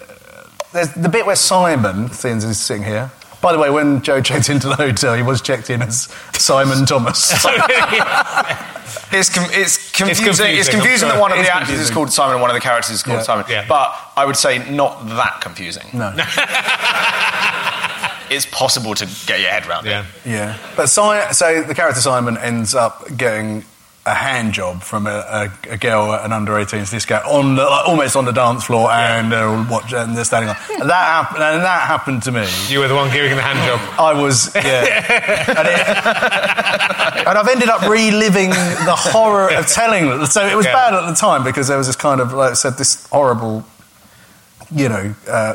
There's 0.73 0.93
the 0.95 1.09
bit 1.09 1.27
where 1.27 1.37
Simon, 1.37 2.11
seeing 2.13 2.37
as 2.37 2.45
he's 2.45 2.61
sitting 2.61 2.85
here. 2.85 3.11
By 3.41 3.53
the 3.53 3.59
way, 3.59 3.71
when 3.71 4.03
Joe 4.03 4.21
checked 4.21 4.49
into 4.49 4.67
the 4.69 4.75
hotel, 4.75 5.15
he 5.15 5.23
was 5.23 5.41
checked 5.41 5.71
in 5.71 5.81
as 5.83 6.09
Simon 6.33 6.85
Thomas. 6.87 7.33
It's, 9.11 9.31
com- 9.33 9.49
it's 9.53 9.93
confusing. 9.93 10.57
It's 10.57 10.69
confusing, 10.69 10.71
confusing, 10.71 11.09
that 11.09 11.21
one 11.21 11.31
of 11.33 11.39
the 11.39 11.45
is 11.45 11.49
actors 11.49 11.79
is 11.79 11.89
called 11.91 12.11
Simon 12.11 12.35
and 12.35 12.43
one 12.43 12.51
of 12.51 12.55
the 12.55 12.61
characters 12.61 12.91
is 12.97 13.03
called 13.03 13.19
Yeah. 13.19 13.23
Simon. 13.23 13.45
Yeah. 13.49 13.65
But 13.69 13.95
I 14.17 14.27
would 14.27 14.37
say 14.37 14.59
not 14.75 15.07
that 15.09 15.41
confusing. 15.41 15.87
no. 15.95 16.11
It's 18.31 18.47
possible 18.47 18.95
to 18.95 19.07
get 19.27 19.41
your 19.41 19.51
head 19.51 19.67
around 19.67 19.87
Yeah. 19.87 20.01
it. 20.01 20.07
Yeah, 20.31 20.57
but 20.77 20.87
si- 20.89 21.33
so 21.33 21.63
the 21.63 21.75
character 21.75 22.01
Simon 22.01 22.37
ends 22.39 22.75
up 22.75 23.05
getting 23.17 23.65
a 24.07 24.15
hand 24.15 24.55
job 24.55 24.81
from 24.83 25.07
a, 25.07 25.11
a, 25.11 25.53
a 25.73 25.77
girl 25.77 26.15
at 26.15 26.25
an 26.25 26.33
under 26.33 26.53
18s 26.53 26.91
disco 26.91 27.17
on 27.27 27.57
the, 27.57 27.63
like, 27.65 27.87
almost 27.87 28.17
on 28.17 28.25
the 28.25 28.33
dance 28.33 28.65
floor, 28.65 28.91
and 28.91 29.31
they're 29.31 29.47
all 29.47 29.63
watch, 29.69 29.93
and 29.93 30.17
they're 30.17 30.25
standing 30.25 30.49
on. 30.49 30.57
And 30.81 30.89
that 30.89 31.05
happened, 31.05 31.43
and 31.43 31.63
that 31.63 31.83
happened 31.87 32.23
to 32.23 32.33
me. 32.33 32.47
You 32.69 32.79
were 32.79 32.89
the 32.89 32.95
one 32.95 33.11
giving 33.13 33.37
the 33.37 33.43
hand 33.43 33.59
job. 33.69 33.81
I 34.01 34.15
was, 34.19 34.51
yeah, 34.55 34.63
and, 35.59 35.69
it- 35.69 37.27
and 37.29 37.37
I've 37.37 37.49
ended 37.49 37.69
up 37.69 37.83
reliving 37.83 38.49
the 38.51 38.95
horror 38.97 39.53
of 39.53 39.67
telling 39.67 40.09
them. 40.09 40.25
So 40.27 40.47
it 40.47 40.55
was 40.57 40.65
Yeah. 40.65 40.73
bad 40.73 40.95
at 40.95 41.07
the 41.07 41.15
time 41.15 41.45
because 41.45 41.69
there 41.69 41.77
was 41.77 41.87
this 41.87 41.97
kind 41.97 42.21
of, 42.23 42.33
like 42.33 42.53
I 42.53 42.55
said, 42.55 42.79
this 42.79 43.07
horrible, 43.09 43.63
you 44.71 44.89
know, 44.89 45.15
uh, 45.29 45.55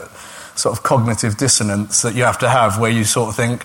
sort 0.55 0.77
of 0.77 0.83
cognitive 0.83 1.37
dissonance 1.37 2.01
that 2.01 2.15
you 2.15 2.23
have 2.23 2.37
to 2.39 2.49
have 2.49 2.79
where 2.79 2.91
you 2.91 3.03
sort 3.03 3.29
of 3.29 3.35
think, 3.35 3.63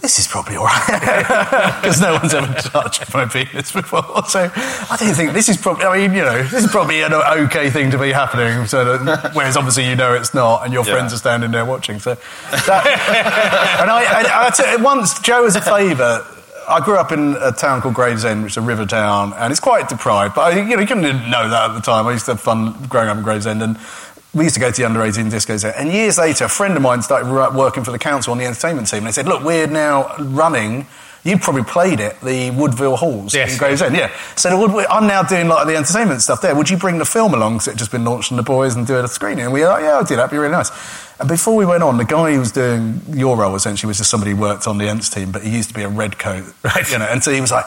this 0.00 0.18
is 0.20 0.28
probably 0.28 0.54
all 0.56 0.66
right. 0.66 1.74
Because 1.82 2.00
no 2.00 2.12
one's 2.14 2.32
ever 2.32 2.52
touched 2.54 3.12
my 3.12 3.24
penis 3.26 3.72
before. 3.72 4.04
So 4.28 4.48
I 4.54 4.96
don't 4.98 5.14
think 5.14 5.32
this 5.32 5.48
is 5.48 5.56
probably, 5.56 5.86
I 5.86 5.96
mean, 6.06 6.16
you 6.16 6.22
know, 6.22 6.40
this 6.42 6.64
is 6.64 6.70
probably 6.70 7.02
an 7.02 7.12
okay 7.14 7.68
thing 7.70 7.90
to 7.90 7.98
be 7.98 8.12
happening. 8.12 8.66
So 8.66 8.96
that, 8.98 9.34
whereas 9.34 9.56
obviously 9.56 9.88
you 9.88 9.96
know 9.96 10.14
it's 10.14 10.34
not 10.34 10.64
and 10.64 10.72
your 10.72 10.84
Yeah. 10.84 10.92
friends 10.92 11.12
are 11.12 11.16
standing 11.16 11.50
there 11.50 11.64
watching. 11.64 11.98
So 11.98 12.14
that, 12.14 12.86
and 13.80 13.90
I, 13.90 14.46
I 14.46 14.50
tell 14.50 14.78
you, 14.78 14.84
once, 14.84 15.18
Joe, 15.20 15.44
as 15.46 15.56
a 15.56 15.60
favour, 15.60 16.24
I 16.68 16.80
grew 16.80 16.96
up 16.96 17.10
in 17.12 17.34
a 17.40 17.50
town 17.50 17.80
called 17.80 17.94
Gravesend, 17.94 18.42
which 18.44 18.52
is 18.52 18.56
a 18.58 18.60
river 18.60 18.84
town, 18.86 19.32
and 19.32 19.50
it's 19.50 19.58
quite 19.60 19.88
deprived. 19.88 20.34
But 20.34 20.52
I, 20.52 20.60
you 20.60 20.76
know, 20.76 20.80
you 20.82 20.86
couldn't 20.86 21.02
know 21.30 21.48
that 21.48 21.70
at 21.70 21.74
the 21.74 21.80
time. 21.80 22.06
I 22.06 22.12
used 22.12 22.26
to 22.26 22.32
have 22.32 22.40
fun 22.42 22.74
growing 22.88 23.08
up 23.08 23.16
in 23.16 23.22
Gravesend, 23.24 23.62
and 23.62 23.78
we 24.34 24.44
used 24.44 24.54
to 24.54 24.60
go 24.60 24.70
to 24.70 24.76
the 24.76 24.86
under 24.86 25.02
18 25.02 25.26
discos 25.30 25.62
there. 25.62 25.74
And 25.76 25.90
years 25.92 26.18
later, 26.18 26.44
a 26.44 26.48
friend 26.48 26.76
of 26.76 26.82
mine 26.82 27.02
started 27.02 27.30
working 27.54 27.84
for 27.84 27.90
the 27.92 27.98
council 27.98 28.32
on 28.32 28.38
the 28.38 28.44
entertainment 28.44 28.88
team, 28.88 28.98
and 28.98 29.06
they 29.06 29.12
said, 29.12 29.26
"Look, 29.26 29.42
we're 29.42 29.66
now 29.66 30.14
running." 30.18 30.86
You 31.24 31.36
probably 31.36 31.64
played 31.64 31.98
it, 31.98 32.18
the 32.22 32.52
Woodville 32.52 32.96
Halls 32.96 33.34
Yes. 33.34 33.52
in 33.52 33.58
Gravesend, 33.58 33.94
yeah. 33.96 34.08
So 34.36 34.48
I'm 34.88 35.06
now 35.08 35.24
doing 35.24 35.48
like 35.48 35.66
the 35.66 35.76
entertainment 35.76 36.22
stuff 36.22 36.40
there. 36.40 36.54
Would 36.54 36.70
you 36.70 36.76
bring 36.78 36.98
the 36.98 37.04
film 37.04 37.34
along? 37.34 37.54
Because 37.54 37.68
it's 37.68 37.76
just 37.78 37.90
been 37.90 38.04
launched 38.04 38.30
in 38.30 38.36
the 38.36 38.42
boys 38.44 38.76
and 38.76 38.86
do 38.86 38.96
it 38.98 39.04
a 39.04 39.08
screening. 39.08 39.44
And 39.44 39.52
we 39.52 39.60
were 39.60 39.66
like, 39.66 39.82
yeah, 39.82 39.94
I'll 39.96 40.04
do 40.04 40.14
that. 40.14 40.22
It'd 40.22 40.30
be 40.30 40.38
really 40.38 40.52
nice. 40.52 40.70
And 41.18 41.28
before 41.28 41.56
we 41.56 41.66
went 41.66 41.82
on, 41.82 41.98
the 41.98 42.04
guy 42.04 42.32
who 42.32 42.38
was 42.38 42.52
doing 42.52 43.02
your 43.10 43.36
role 43.36 43.56
essentially 43.56 43.88
was 43.88 43.98
just 43.98 44.10
somebody 44.10 44.30
who 44.30 44.36
worked 44.40 44.68
on 44.68 44.78
the 44.78 44.88
Ents 44.88 45.10
team, 45.10 45.32
but 45.32 45.42
he 45.42 45.50
used 45.50 45.68
to 45.68 45.74
be 45.74 45.82
a 45.82 45.88
red 45.88 46.18
coat, 46.18 46.44
Right. 46.62 46.90
You 46.90 46.98
know, 47.00 47.06
and 47.06 47.22
so 47.22 47.32
he 47.32 47.40
was 47.40 47.50
like. 47.50 47.66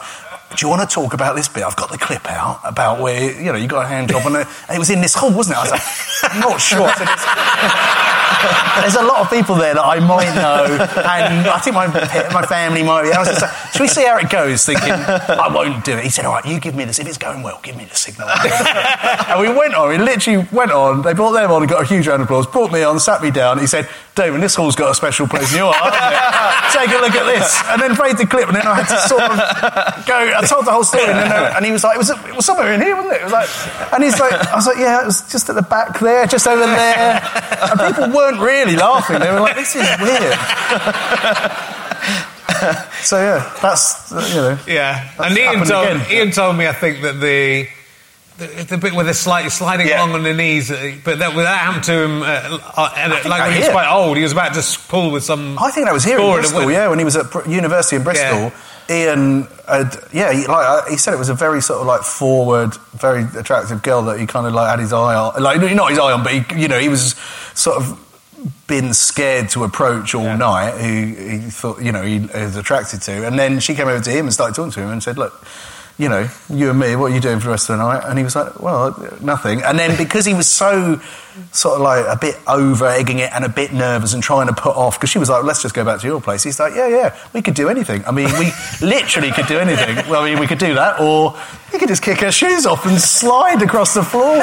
Do 0.56 0.66
you 0.66 0.68
want 0.68 0.88
to 0.88 0.92
talk 0.94 1.14
about 1.14 1.34
this 1.36 1.48
bit? 1.48 1.64
I've 1.64 1.76
got 1.76 1.90
the 1.90 1.98
clip 1.98 2.30
out 2.30 2.60
about 2.64 3.00
where 3.00 3.32
you 3.40 3.52
know 3.52 3.58
you 3.58 3.66
got 3.68 3.84
a 3.84 3.88
hand 3.88 4.10
job, 4.10 4.26
and 4.26 4.36
it, 4.36 4.46
it 4.70 4.78
was 4.78 4.90
in 4.90 5.00
this 5.00 5.14
hall, 5.14 5.32
wasn't 5.32 5.56
it? 5.56 5.58
I 5.58 5.62
was 5.62 5.70
like, 5.72 5.82
I'm 6.34 6.40
not 6.40 6.60
sure. 6.60 6.90
There's 8.82 8.96
a 8.96 9.02
lot 9.02 9.20
of 9.20 9.30
people 9.30 9.54
there 9.54 9.74
that 9.74 9.84
I 9.84 10.00
might 10.00 10.34
know, 10.34 10.64
and 10.66 11.46
I 11.46 11.58
think 11.60 11.74
my 11.76 11.86
my 11.86 12.42
family 12.46 12.82
might. 12.82 13.04
Be. 13.04 13.12
I 13.12 13.18
was 13.20 13.28
just 13.28 13.42
like, 13.42 13.52
should 13.72 13.82
we 13.82 13.88
see 13.88 14.04
how 14.04 14.18
it 14.18 14.30
goes? 14.30 14.64
Thinking 14.66 14.90
I 14.92 15.48
won't 15.52 15.84
do 15.84 15.96
it. 15.96 16.04
He 16.04 16.10
said, 16.10 16.24
"All 16.24 16.32
right, 16.32 16.44
you 16.44 16.58
give 16.58 16.74
me 16.74 16.84
this. 16.84 16.98
If 16.98 17.06
it's 17.06 17.18
going 17.18 17.42
well, 17.42 17.60
give 17.62 17.76
me 17.76 17.84
the 17.84 17.94
signal." 17.94 18.28
and 18.28 19.40
we 19.40 19.48
went 19.48 19.74
on. 19.74 19.88
We 19.90 19.98
literally 19.98 20.46
went 20.50 20.72
on. 20.72 21.02
They 21.02 21.12
brought 21.14 21.32
them 21.32 21.50
on 21.50 21.62
and 21.62 21.70
got 21.70 21.82
a 21.82 21.86
huge 21.86 22.08
round 22.08 22.22
of 22.22 22.26
applause. 22.26 22.46
Brought 22.46 22.72
me 22.72 22.82
on, 22.82 22.98
sat 22.98 23.22
me 23.22 23.30
down. 23.30 23.58
He 23.58 23.66
said, 23.66 23.88
David, 24.14 24.40
this 24.42 24.54
hall's 24.56 24.74
got 24.74 24.90
a 24.90 24.94
special 24.94 25.28
place 25.28 25.52
in 25.52 25.58
your 25.58 25.72
heart. 25.74 25.94
Take 26.72 26.88
a 26.90 27.00
look 27.00 27.14
at 27.14 27.26
this." 27.26 27.62
And 27.68 27.80
then 27.80 27.94
played 27.94 28.16
the 28.18 28.26
clip, 28.26 28.48
and 28.48 28.56
then 28.56 28.66
I 28.66 28.80
had 28.80 28.88
to 28.88 29.08
sort 29.08 29.22
of 29.22 30.06
go. 30.06 30.30
I 30.42 30.46
told 30.46 30.66
the 30.66 30.72
whole 30.72 30.84
story, 30.84 31.04
and, 31.04 31.18
then, 31.30 31.52
and 31.56 31.64
he 31.64 31.70
was 31.72 31.84
like, 31.84 31.94
it 31.94 31.98
was, 31.98 32.10
"It 32.10 32.34
was 32.36 32.44
somewhere 32.46 32.72
in 32.72 32.80
here, 32.80 32.96
wasn't 32.96 33.14
it?" 33.14 33.20
It 33.20 33.24
was 33.24 33.32
like, 33.32 33.48
and 33.94 34.02
he's 34.04 34.18
like, 34.20 34.32
"I 34.32 34.54
was 34.56 34.66
like, 34.66 34.78
yeah, 34.78 35.02
it 35.02 35.06
was 35.06 35.22
just 35.30 35.48
at 35.48 35.54
the 35.54 35.62
back 35.62 35.98
there, 36.00 36.26
just 36.26 36.46
over 36.46 36.64
there." 36.66 37.20
And 37.62 37.80
people 37.94 38.10
weren't 38.16 38.40
really 38.40 38.76
laughing. 38.76 39.18
They 39.20 39.30
were 39.30 39.40
like, 39.40 39.56
"This 39.56 39.76
is 39.76 39.86
weird." 40.00 40.38
so 43.02 43.16
yeah, 43.20 43.56
that's 43.60 44.10
you 44.12 44.16
know. 44.36 44.58
Yeah, 44.66 45.08
That's 45.18 45.30
and 45.30 45.38
Ian 45.38 45.46
happened 45.48 45.70
told, 45.70 45.86
again. 45.88 46.12
Ian 46.12 46.30
told 46.30 46.56
me 46.56 46.66
I 46.68 46.72
think 46.72 47.02
that 47.02 47.20
the 47.20 47.66
the, 48.38 48.46
the 48.64 48.78
bit 48.78 48.92
where 48.94 49.04
they're 49.04 49.14
slightly 49.14 49.50
sliding 49.50 49.86
Yeah. 49.88 49.98
along 50.00 50.14
on 50.14 50.22
the 50.22 50.32
knees, 50.34 50.70
uh, 50.70 50.94
but 51.04 51.18
that, 51.18 51.34
that 51.36 51.58
happened 51.58 51.84
to 51.84 51.92
him, 51.92 52.22
uh, 52.22 52.58
uh, 52.76 52.94
and 52.96 53.12
think 53.12 53.24
like 53.26 53.42
I 53.42 53.46
when 53.48 53.52
he 53.56 53.60
was 53.60 53.68
quite 53.68 53.92
old, 53.92 54.16
he 54.16 54.22
was 54.22 54.32
about 54.32 54.54
to 54.54 54.60
s- 54.60 54.76
pull 54.88 55.10
with 55.10 55.22
some. 55.22 55.58
I 55.58 55.70
think 55.70 55.86
that 55.86 55.92
was 55.92 56.02
here 56.04 56.14
in 56.16 56.20
score 56.20 56.34
and 56.38 56.40
Bristol, 56.42 56.60
went- 56.60 56.72
yeah, 56.72 56.88
when 56.88 56.98
he 56.98 57.04
was 57.04 57.16
at 57.16 57.46
university 57.48 57.96
in 57.96 58.02
Bristol. 58.04 58.38
Yeah. 58.38 58.50
Iain, 58.90 59.46
had, 59.66 59.96
yeah, 60.12 60.32
he, 60.32 60.46
like 60.46 60.66
uh, 60.66 60.90
he 60.90 60.96
said, 60.96 61.14
it 61.14 61.18
was 61.18 61.28
a 61.28 61.34
very 61.34 61.62
sort 61.62 61.80
of 61.80 61.86
like 61.86 62.02
forward, 62.02 62.74
very 62.92 63.24
attractive 63.38 63.82
girl 63.82 64.02
that 64.02 64.18
he 64.18 64.26
kind 64.26 64.46
of 64.46 64.52
like 64.52 64.70
had 64.70 64.78
his 64.80 64.92
eye 64.92 65.14
on, 65.14 65.42
like 65.42 65.60
not 65.74 65.90
his 65.90 65.98
eye 65.98 66.12
on, 66.12 66.22
but 66.22 66.32
he, 66.32 66.60
you 66.60 66.68
know, 66.68 66.78
he 66.78 66.88
was 66.88 67.14
sort 67.54 67.76
of 67.76 67.98
been 68.66 68.92
scared 68.92 69.48
to 69.50 69.64
approach 69.64 70.14
all 70.14 70.36
night. 70.36 70.72
Who 70.72 71.14
he 71.14 71.38
thought, 71.50 71.80
you 71.82 71.92
know, 71.92 72.02
he 72.02 72.20
was 72.20 72.56
attracted 72.56 73.02
to, 73.02 73.26
and 73.26 73.38
then 73.38 73.60
she 73.60 73.74
came 73.74 73.88
over 73.88 74.02
to 74.02 74.10
him 74.10 74.26
and 74.26 74.32
started 74.34 74.54
talking 74.54 74.72
to 74.72 74.80
him 74.80 74.90
and 74.90 75.02
said, 75.02 75.18
"Look." 75.18 75.44
You 75.98 76.08
know, 76.08 76.28
you 76.48 76.70
and 76.70 76.78
me, 76.78 76.96
what 76.96 77.12
are 77.12 77.14
you 77.14 77.20
doing 77.20 77.38
for 77.38 77.44
the 77.44 77.50
rest 77.50 77.70
of 77.70 77.78
the 77.78 77.84
night? 77.84 78.02
And 78.06 78.18
he 78.18 78.24
was 78.24 78.34
like, 78.34 78.60
well, 78.60 78.96
nothing. 79.20 79.62
And 79.62 79.78
then 79.78 79.96
because 79.96 80.24
he 80.24 80.34
was 80.34 80.48
so 80.48 81.00
sort 81.52 81.76
of 81.76 81.80
like 81.82 82.04
a 82.06 82.18
bit 82.18 82.36
over 82.46 82.86
egging 82.86 83.18
it 83.18 83.32
and 83.32 83.44
a 83.44 83.48
bit 83.48 83.72
nervous 83.72 84.12
and 84.14 84.22
trying 84.22 84.48
to 84.48 84.52
put 84.52 84.74
off, 84.76 84.98
because 84.98 85.10
she 85.10 85.18
was 85.18 85.28
like, 85.30 85.44
let's 85.44 85.62
just 85.62 85.74
go 85.74 85.84
back 85.84 86.00
to 86.00 86.06
your 86.06 86.20
place. 86.20 86.42
He's 86.42 86.58
like, 86.58 86.74
yeah, 86.74 86.88
yeah, 86.88 87.16
we 87.32 87.42
could 87.42 87.54
do 87.54 87.68
anything. 87.68 88.04
I 88.04 88.10
mean, 88.10 88.28
we 88.38 88.50
literally 88.86 89.30
could 89.30 89.46
do 89.46 89.58
anything. 89.58 89.96
Well, 90.10 90.22
I 90.22 90.30
mean, 90.30 90.40
we 90.40 90.46
could 90.46 90.58
do 90.58 90.74
that, 90.74 91.00
or 91.00 91.36
we 91.72 91.78
could 91.78 91.88
just 91.88 92.02
kick 92.02 92.20
her 92.20 92.32
shoes 92.32 92.66
off 92.66 92.84
and 92.84 92.98
slide 93.00 93.62
across 93.62 93.94
the 93.94 94.02
floor. 94.02 94.42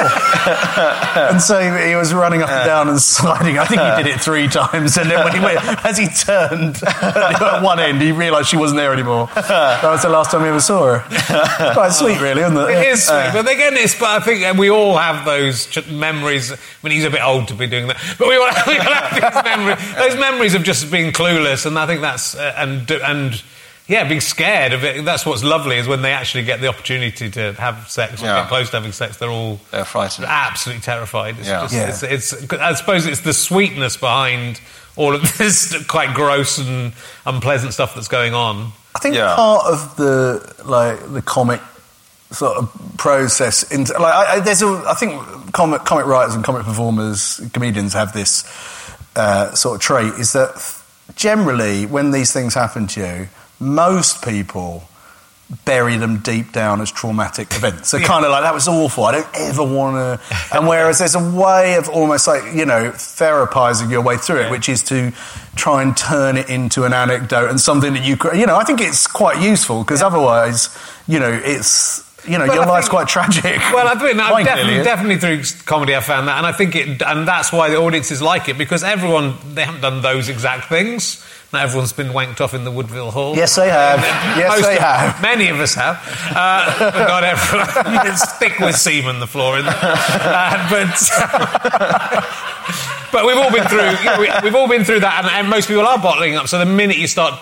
and 1.16 1.40
so 1.40 1.60
he, 1.60 1.90
he 1.90 1.96
was 1.96 2.12
running 2.12 2.42
up 2.42 2.50
and 2.50 2.66
down 2.66 2.88
and 2.88 3.00
sliding. 3.00 3.58
I 3.58 3.66
think 3.66 3.80
he 3.80 4.02
did 4.02 4.12
it 4.14 4.20
three 4.20 4.48
times. 4.48 4.96
And 4.96 5.10
then 5.10 5.24
when 5.24 5.32
he 5.34 5.40
went, 5.40 5.60
as 5.84 5.96
he 5.96 6.08
turned 6.08 6.82
at 6.86 7.62
one 7.62 7.78
end, 7.78 8.02
he 8.02 8.12
realised 8.12 8.48
she 8.48 8.56
wasn't 8.56 8.78
there 8.78 8.92
anymore. 8.92 9.28
That 9.34 9.82
was 9.84 10.02
the 10.02 10.08
last 10.08 10.32
time 10.32 10.42
he 10.42 10.48
ever 10.48 10.60
saw 10.60 10.98
her. 10.98 11.39
Quite 11.74 11.92
sweet, 11.92 12.20
really, 12.20 12.42
isn't 12.42 12.56
it? 12.56 12.70
It 12.70 12.88
is 12.88 13.04
sweet, 13.04 13.30
but 13.32 13.48
again, 13.48 13.74
it's. 13.74 13.98
But 13.98 14.08
I 14.10 14.24
think 14.24 14.44
uh, 14.44 14.54
we 14.58 14.70
all 14.70 14.96
have 14.96 15.24
those 15.24 15.66
ch- 15.66 15.86
memories. 15.88 16.52
I 16.52 16.56
mean, 16.82 16.92
he's 16.92 17.04
a 17.04 17.10
bit 17.10 17.22
old 17.22 17.48
to 17.48 17.54
be 17.54 17.66
doing 17.66 17.86
that, 17.88 17.96
but 18.18 18.28
we 18.28 18.36
all, 18.36 18.48
we 18.66 18.78
all 18.78 18.92
have 18.94 19.14
these 19.14 19.44
memories. 19.44 19.94
Those 19.96 20.16
memories 20.20 20.54
of 20.54 20.62
just 20.62 20.90
being 20.90 21.12
clueless, 21.12 21.66
and 21.66 21.78
I 21.78 21.86
think 21.86 22.00
that's 22.00 22.34
uh, 22.34 22.54
and 22.56 22.90
and 22.90 23.42
yeah, 23.86 24.06
being 24.06 24.20
scared 24.20 24.72
of 24.72 24.84
it. 24.84 25.04
That's 25.04 25.26
what's 25.26 25.42
lovely 25.42 25.76
is 25.76 25.88
when 25.88 26.00
they 26.02 26.12
actually 26.12 26.44
get 26.44 26.60
the 26.60 26.68
opportunity 26.68 27.28
to 27.30 27.54
have 27.54 27.90
sex 27.90 28.22
or 28.22 28.26
Yeah. 28.26 28.42
get 28.42 28.48
close 28.48 28.70
to 28.70 28.76
having 28.76 28.92
sex. 28.92 29.16
They're 29.16 29.30
all 29.30 29.58
They're 29.72 29.84
frightened. 29.84 30.26
absolutely 30.28 30.82
terrified. 30.82 31.36
It's 31.40 31.48
Yeah. 31.48 31.62
just, 31.62 31.74
Yeah. 32.02 32.12
It's, 32.12 32.32
it's, 32.32 32.52
I 32.52 32.74
suppose 32.74 33.06
it's 33.06 33.22
the 33.22 33.32
sweetness 33.32 33.96
behind 33.96 34.60
all 34.94 35.12
of 35.14 35.22
this 35.38 35.74
quite 35.88 36.14
gross 36.14 36.58
and 36.58 36.92
unpleasant 37.26 37.72
stuff 37.74 37.96
that's 37.96 38.06
going 38.06 38.32
on. 38.32 38.70
I 38.94 38.98
think 38.98 39.14
Yeah. 39.14 39.34
part 39.36 39.66
of 39.66 39.96
the 39.96 40.54
like 40.64 41.12
the 41.12 41.22
comic 41.22 41.60
sort 42.32 42.56
of 42.58 42.70
process 42.96 43.62
into 43.72 43.92
like 43.94 44.14
I, 44.14 44.34
I, 44.36 44.40
there's 44.40 44.62
a 44.62 44.82
I 44.86 44.94
think 44.94 45.20
comic 45.52 45.84
comic 45.84 46.06
writers 46.06 46.34
and 46.34 46.44
comic 46.44 46.64
performers 46.64 47.40
comedians 47.52 47.92
have 47.94 48.12
this 48.12 48.44
uh, 49.16 49.52
sort 49.54 49.76
of 49.76 49.80
trait 49.80 50.14
is 50.14 50.32
that 50.34 50.50
generally 51.16 51.86
when 51.86 52.12
these 52.12 52.32
things 52.32 52.54
happen 52.54 52.86
to 52.88 53.00
you 53.00 53.28
most 53.58 54.24
people 54.24 54.84
bury 55.64 55.96
them 55.96 56.18
deep 56.18 56.52
down 56.52 56.80
as 56.80 56.90
traumatic 56.92 57.48
events. 57.56 57.88
So 57.90 57.98
kind 57.98 58.24
of 58.24 58.30
like 58.30 58.42
that 58.42 58.54
was 58.54 58.68
awful. 58.68 59.04
I 59.04 59.12
don't 59.12 59.28
ever 59.34 59.64
want 59.64 59.96
to. 59.96 60.36
And 60.56 60.66
whereas 60.68 60.98
there's 60.98 61.14
a 61.14 61.30
way 61.30 61.74
of 61.74 61.88
almost 61.88 62.26
like 62.26 62.54
you 62.54 62.66
know 62.66 62.90
therapizing 62.90 63.90
your 63.90 64.02
way 64.02 64.16
through 64.16 64.40
it, 64.42 64.50
which 64.50 64.68
is 64.68 64.82
to 64.84 65.12
try 65.56 65.82
and 65.82 65.96
turn 65.96 66.36
it 66.36 66.48
into 66.48 66.84
an 66.84 66.92
anecdote 66.92 67.50
and 67.50 67.60
something 67.60 67.92
that 67.94 68.04
you 68.04 68.16
could- 68.16 68.36
you 68.36 68.46
know. 68.46 68.56
I 68.56 68.64
think 68.64 68.80
it's 68.80 69.06
quite 69.06 69.40
useful 69.42 69.82
because 69.82 70.02
otherwise, 70.02 70.68
you 71.06 71.18
know, 71.20 71.30
it's. 71.44 72.06
You 72.28 72.36
know, 72.36 72.44
Well, 72.46 72.54
your 72.56 72.64
I 72.64 72.68
life's 72.68 72.86
think- 72.88 72.90
quite 72.98 73.08
tragic. 73.08 73.58
Well, 73.72 73.88
I 73.88 73.94
think 73.94 74.14
no, 74.14 74.44
definitely, 74.44 74.84
definitely 74.84 75.16
through 75.16 75.42
comedy, 75.64 75.96
I 75.96 76.00
found 76.00 76.28
that, 76.28 76.36
and 76.36 76.46
I 76.46 76.52
think 76.52 76.76
it, 76.76 77.00
and 77.00 77.26
that's 77.26 77.50
why 77.50 77.70
the 77.70 77.76
audiences 77.78 78.20
like 78.20 78.46
it 78.50 78.58
because 78.58 78.84
everyone 78.84 79.36
they 79.54 79.64
haven't 79.64 79.80
done 79.80 80.02
those 80.02 80.28
exact 80.28 80.66
things. 80.68 81.24
Not 81.52 81.62
everyone's 81.62 81.92
been 81.92 82.08
wanked 82.08 82.40
off 82.40 82.54
in 82.54 82.62
the 82.62 82.70
Woodville 82.70 83.10
Hall. 83.10 83.34
Yes, 83.34 83.56
they 83.56 83.68
have. 83.68 83.98
Yes, 84.38 84.50
Most 84.50 84.68
they 84.68 84.78
have. 84.78 85.20
Many 85.20 85.48
of 85.48 85.58
us 85.58 85.74
have. 85.74 85.96
Uh, 86.30 86.92
but 86.92 87.08
not 87.08 87.24
everyone. 87.24 88.06
it's 88.06 88.32
thick 88.38 88.58
with 88.60 88.76
semen 88.76 89.18
the 89.18 89.26
floor 89.26 89.58
in 89.58 89.64
there. 89.64 89.74
Uh, 89.74 90.70
but. 90.70 92.26
But 93.12 93.26
we've 93.26 93.36
all 93.36 93.50
been 93.50 93.66
through. 93.66 93.90
You 93.90 94.04
know, 94.04 94.20
we, 94.20 94.30
we've 94.44 94.54
all 94.54 94.68
been 94.68 94.84
through 94.84 95.00
that, 95.00 95.24
and, 95.24 95.32
and 95.32 95.48
most 95.50 95.66
people 95.66 95.84
are 95.84 95.98
bottling 95.98 96.36
up. 96.36 96.48
So 96.48 96.58
the 96.58 96.64
minute 96.64 96.96
you 96.96 97.08
start 97.08 97.34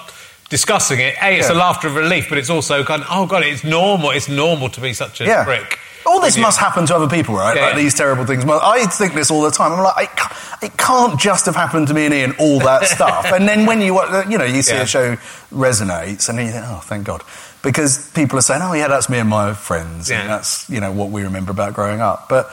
discussing 0.49 0.99
it, 1.01 1.15
a, 1.23 1.39
it's 1.39 1.51
a 1.51 1.55
laughter 1.55 1.89
of 1.89 1.95
relief, 1.95 2.29
but 2.29 2.39
it's 2.39 2.51
also 2.51 2.85
kind 2.85 3.03
of, 3.03 3.09
oh 3.11 3.27
god, 3.27 3.43
it's 3.43 3.65
normal. 3.65 4.11
It's 4.11 4.29
normal 4.29 4.71
to 4.71 4.81
be 4.81 4.95
such 4.95 5.21
a 5.21 5.25
yeah. 5.25 5.45
prick. 5.45 5.79
All 6.09 6.21
this 6.21 6.37
Yeah. 6.37 6.43
must 6.43 6.59
happen 6.59 6.87
to 6.87 6.95
other 6.97 7.09
people, 7.09 7.35
right? 7.37 7.55
Yeah, 7.57 7.63
like 7.67 7.75
yeah. 7.75 7.81
these 7.83 7.95
terrible 7.95 8.25
things. 8.25 8.45
Well, 8.45 8.61
I 8.63 8.85
think 8.87 9.15
this 9.15 9.31
all 9.31 9.43
the 9.43 9.51
time. 9.51 9.73
I'm 9.73 9.81
like, 9.83 10.09
it 10.11 10.17
ca- 10.17 10.59
it 10.63 10.77
can't 10.77 11.21
just 11.21 11.47
have 11.47 11.55
happened 11.57 11.89
to 11.89 11.95
me 11.95 12.07
and 12.07 12.15
Iain, 12.15 12.35
all 12.39 12.59
that 12.61 12.85
stuff. 12.97 13.27
and 13.33 13.47
then 13.49 13.67
when 13.67 13.81
you, 13.81 14.01
you 14.29 14.39
know, 14.39 14.45
you 14.45 14.63
see 14.63 14.75
a 14.77 14.87
show 14.87 15.17
resonates, 15.53 16.29
and 16.29 16.39
then 16.39 16.47
you 16.47 16.53
think, 16.53 16.65
oh, 16.67 16.81
thank 16.85 17.05
God, 17.05 17.23
because 17.63 18.11
people 18.13 18.39
are 18.39 18.43
saying, 18.43 18.63
oh, 18.63 18.73
yeah, 18.73 18.89
that's 18.89 19.09
me 19.09 19.19
and 19.19 19.29
my 19.29 19.55
friends, 19.55 20.11
and 20.11 20.29
that's 20.29 20.69
you 20.71 20.81
know 20.81 20.93
what 20.93 21.11
we 21.11 21.23
remember 21.23 21.51
about 21.53 21.75
growing 21.75 22.01
up. 22.01 22.29
But 22.29 22.51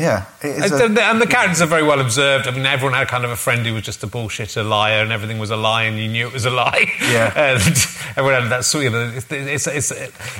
yeah, 0.00 0.24
And 0.42 0.64
a- 0.64 0.88
the, 0.88 1.02
and 1.04 1.20
the 1.22 1.26
characters 1.26 1.62
are 1.62 1.66
very 1.66 1.82
well 1.84 2.00
observed. 2.00 2.46
I 2.48 2.50
mean, 2.50 2.66
everyone 2.66 2.94
had 2.98 3.06
kind 3.08 3.24
of 3.24 3.30
a 3.30 3.36
friend 3.36 3.64
who 3.64 3.74
was 3.74 3.82
just 3.84 4.02
a 4.02 4.06
bullshitter 4.08 4.68
liar, 4.68 5.02
and 5.02 5.12
everything 5.12 5.38
was 5.38 5.50
a 5.50 5.56
lie, 5.56 5.84
and 5.84 5.98
you 5.98 6.08
knew 6.08 6.26
it 6.26 6.32
was 6.32 6.44
a 6.44 6.50
lie. 6.50 6.90
Yeah. 7.00 7.32
and 7.36 7.60
everyone 8.16 8.42
had 8.42 8.50
that 8.50 8.64
sweet. 8.64 8.92
It's, 8.92 9.26
it's, 9.30 9.66
it's, 9.68 9.90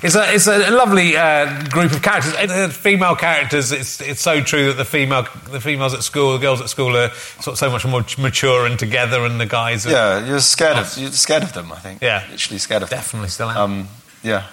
it's, 0.02 0.14
a, 0.16 0.34
it's 0.34 0.46
a 0.48 0.70
lovely 0.70 1.16
uh, 1.16 1.64
group 1.68 1.92
of 1.92 2.02
characters. 2.02 2.34
Uh, 2.34 2.68
female 2.68 3.14
characters. 3.16 3.70
It's 3.72 4.00
it's 4.00 4.20
so 4.20 4.40
true 4.42 4.66
that 4.66 4.74
the 4.76 4.84
female 4.84 5.26
the 5.50 5.60
females 5.60 5.94
at 5.94 6.02
school, 6.02 6.32
the 6.32 6.38
girls 6.38 6.60
at 6.60 6.68
school 6.68 6.96
are 6.96 7.10
sort 7.40 7.54
of 7.54 7.58
so 7.58 7.70
much 7.70 7.84
more 7.86 8.04
mature 8.18 8.66
and 8.66 8.78
together, 8.78 9.24
and 9.24 9.40
the 9.40 9.46
guys. 9.46 9.86
Are, 9.86 9.90
Yeah, 9.90 10.26
you're 10.26 10.40
scared 10.40 10.78
of 10.78 10.96
you're 10.98 11.12
scared 11.12 11.42
of 11.44 11.52
them. 11.52 11.70
I 11.72 11.78
think. 11.78 12.02
Yeah. 12.02 12.24
literally 12.30 12.58
scared 12.58 12.82
of 12.82 12.90
them. 12.90 12.98
Definitely 12.98 13.28
still 13.28 13.50
am. 13.50 13.56
Um, 13.58 13.88
yeah. 14.22 14.46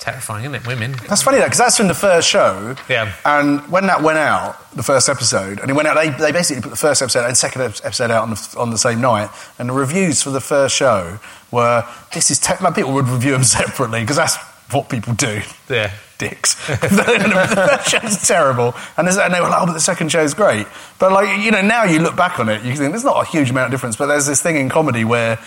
Terrifying, 0.00 0.44
isn't 0.44 0.54
it? 0.56 0.66
Women. 0.66 0.92
That's 1.08 1.22
funny 1.22 1.38
though, 1.38 1.44
because 1.44 1.58
that's 1.58 1.76
from 1.76 1.88
the 1.88 1.94
first 1.94 2.28
show. 2.28 2.74
Yeah. 2.88 3.12
And 3.24 3.60
when 3.70 3.86
that 3.86 4.02
went 4.02 4.18
out, 4.18 4.56
the 4.74 4.82
first 4.82 5.08
episode, 5.08 5.60
and 5.60 5.70
it 5.70 5.74
went 5.74 5.86
out, 5.88 5.94
they, 5.94 6.10
they 6.10 6.32
basically 6.32 6.62
put 6.62 6.70
the 6.70 6.76
first 6.76 7.00
episode 7.02 7.26
and 7.26 7.36
second 7.36 7.62
episode 7.62 8.10
out 8.10 8.22
on 8.24 8.30
the, 8.30 8.54
on 8.58 8.70
the 8.70 8.78
same 8.78 9.00
night. 9.00 9.30
And 9.58 9.68
the 9.68 9.72
reviews 9.72 10.22
for 10.22 10.30
the 10.30 10.40
first 10.40 10.74
show 10.74 11.18
were 11.50 11.84
this 12.12 12.30
is 12.30 12.38
te- 12.38 12.54
like 12.62 12.74
people 12.74 12.92
would 12.94 13.08
review 13.08 13.32
them 13.32 13.44
separately 13.44 14.00
because 14.00 14.16
that's 14.16 14.36
what 14.72 14.88
people 14.88 15.14
do. 15.14 15.40
Yeah. 15.68 15.92
Dicks. 16.16 16.54
the 16.68 16.78
first 16.78 17.88
show's 17.90 18.26
terrible, 18.28 18.72
and, 18.96 19.06
there's- 19.06 19.18
and 19.18 19.34
they 19.34 19.40
were 19.40 19.48
like, 19.48 19.62
"Oh, 19.62 19.66
but 19.66 19.72
the 19.72 19.80
second 19.80 20.12
show's 20.12 20.32
great." 20.32 20.66
But 21.00 21.10
like, 21.10 21.40
you 21.44 21.50
know, 21.50 21.60
now 21.60 21.82
you 21.84 21.98
look 21.98 22.14
back 22.14 22.38
on 22.38 22.48
it, 22.48 22.62
you 22.62 22.70
can 22.70 22.76
think 22.78 22.92
there's 22.92 23.04
not 23.04 23.20
a 23.26 23.28
huge 23.28 23.50
amount 23.50 23.66
of 23.66 23.70
difference. 23.72 23.96
But 23.96 24.06
there's 24.06 24.24
this 24.24 24.40
thing 24.40 24.54
in 24.56 24.68
comedy 24.68 25.04
where, 25.04 25.40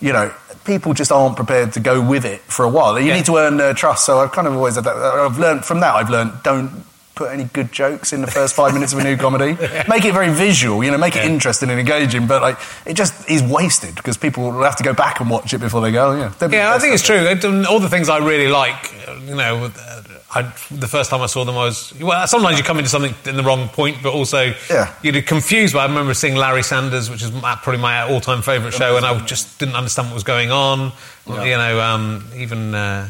you 0.00 0.12
know, 0.12 0.32
people 0.64 0.94
just 0.94 1.12
aren't 1.12 1.36
prepared 1.36 1.72
to 1.74 1.80
go 1.80 2.00
with 2.00 2.24
it 2.24 2.40
for 2.42 2.64
a 2.64 2.68
while. 2.68 2.98
You 2.98 3.06
Yeah. 3.08 3.16
need 3.16 3.26
to 3.26 3.36
earn 3.36 3.56
their 3.56 3.74
trust. 3.74 4.04
So 4.04 4.20
I've 4.20 4.32
kind 4.32 4.46
of 4.46 4.54
always 4.56 4.74
had 4.76 4.84
that. 4.84 4.96
I've 4.96 5.38
learned 5.38 5.64
from 5.64 5.80
that. 5.80 5.94
I've 5.94 6.10
learned 6.10 6.42
don't 6.42 6.84
put 7.14 7.30
any 7.32 7.44
good 7.44 7.70
jokes 7.70 8.14
in 8.14 8.22
the 8.22 8.26
first 8.26 8.54
five 8.54 8.72
minutes 8.72 8.94
of 8.94 8.98
a 8.98 9.04
new 9.04 9.14
comedy. 9.16 9.52
Make 9.88 10.06
it 10.06 10.12
very 10.14 10.30
visual. 10.32 10.82
You 10.82 10.90
know, 10.90 10.96
make 10.96 11.16
it 11.16 11.24
interesting 11.24 11.68
and 11.68 11.78
engaging. 11.78 12.26
But 12.26 12.40
like, 12.40 12.56
it 12.86 12.94
just 12.94 13.28
is 13.28 13.42
wasted 13.42 13.94
because 13.94 14.16
people 14.16 14.44
will 14.50 14.62
have 14.62 14.76
to 14.76 14.82
go 14.82 14.94
back 14.94 15.20
and 15.20 15.28
watch 15.28 15.52
it 15.52 15.58
before 15.58 15.82
they 15.82 15.92
go. 15.92 16.12
Oh, 16.12 16.16
yeah, 16.16 16.48
Yeah, 16.48 16.74
I 16.74 16.78
think 16.78 16.94
it's 16.94 17.02
it. 17.08 17.40
true. 17.42 17.64
All 17.68 17.78
the 17.78 17.90
things 17.90 18.08
I 18.08 18.18
really 18.18 18.48
like, 18.48 18.94
uh, 19.06 19.14
you 19.26 19.34
know, 19.34 19.64
uh, 19.64 20.02
I, 20.32 20.42
the 20.70 20.86
first 20.86 21.10
time 21.10 21.22
I 21.22 21.26
saw 21.26 21.44
them, 21.44 21.56
I 21.56 21.64
was 21.64 21.92
well. 22.00 22.24
Sometimes 22.28 22.56
you 22.56 22.62
come 22.64 22.78
into 22.78 22.88
something 22.90 23.14
in 23.26 23.36
the 23.36 23.42
wrong 23.42 23.68
point, 23.68 23.96
but 24.02 24.12
also 24.12 24.54
Yeah. 24.70 24.92
you're 25.02 25.22
confused. 25.22 25.74
By 25.74 25.80
I 25.84 25.86
remember 25.86 26.14
seeing 26.14 26.36
Larry 26.36 26.62
Sanders, 26.62 27.10
which 27.10 27.22
is 27.22 27.30
probably 27.30 27.78
my 27.78 28.02
all-time 28.02 28.40
favourite 28.42 28.72
show, 28.72 28.96
and 28.96 29.04
I 29.04 29.18
just 29.26 29.58
didn't 29.58 29.74
understand 29.74 30.08
what 30.08 30.14
was 30.14 30.22
going 30.22 30.52
on. 30.52 30.92
You 31.26 31.34
know, 31.34 31.80
um, 31.80 32.24
even 32.36 32.74
uh, 32.74 33.08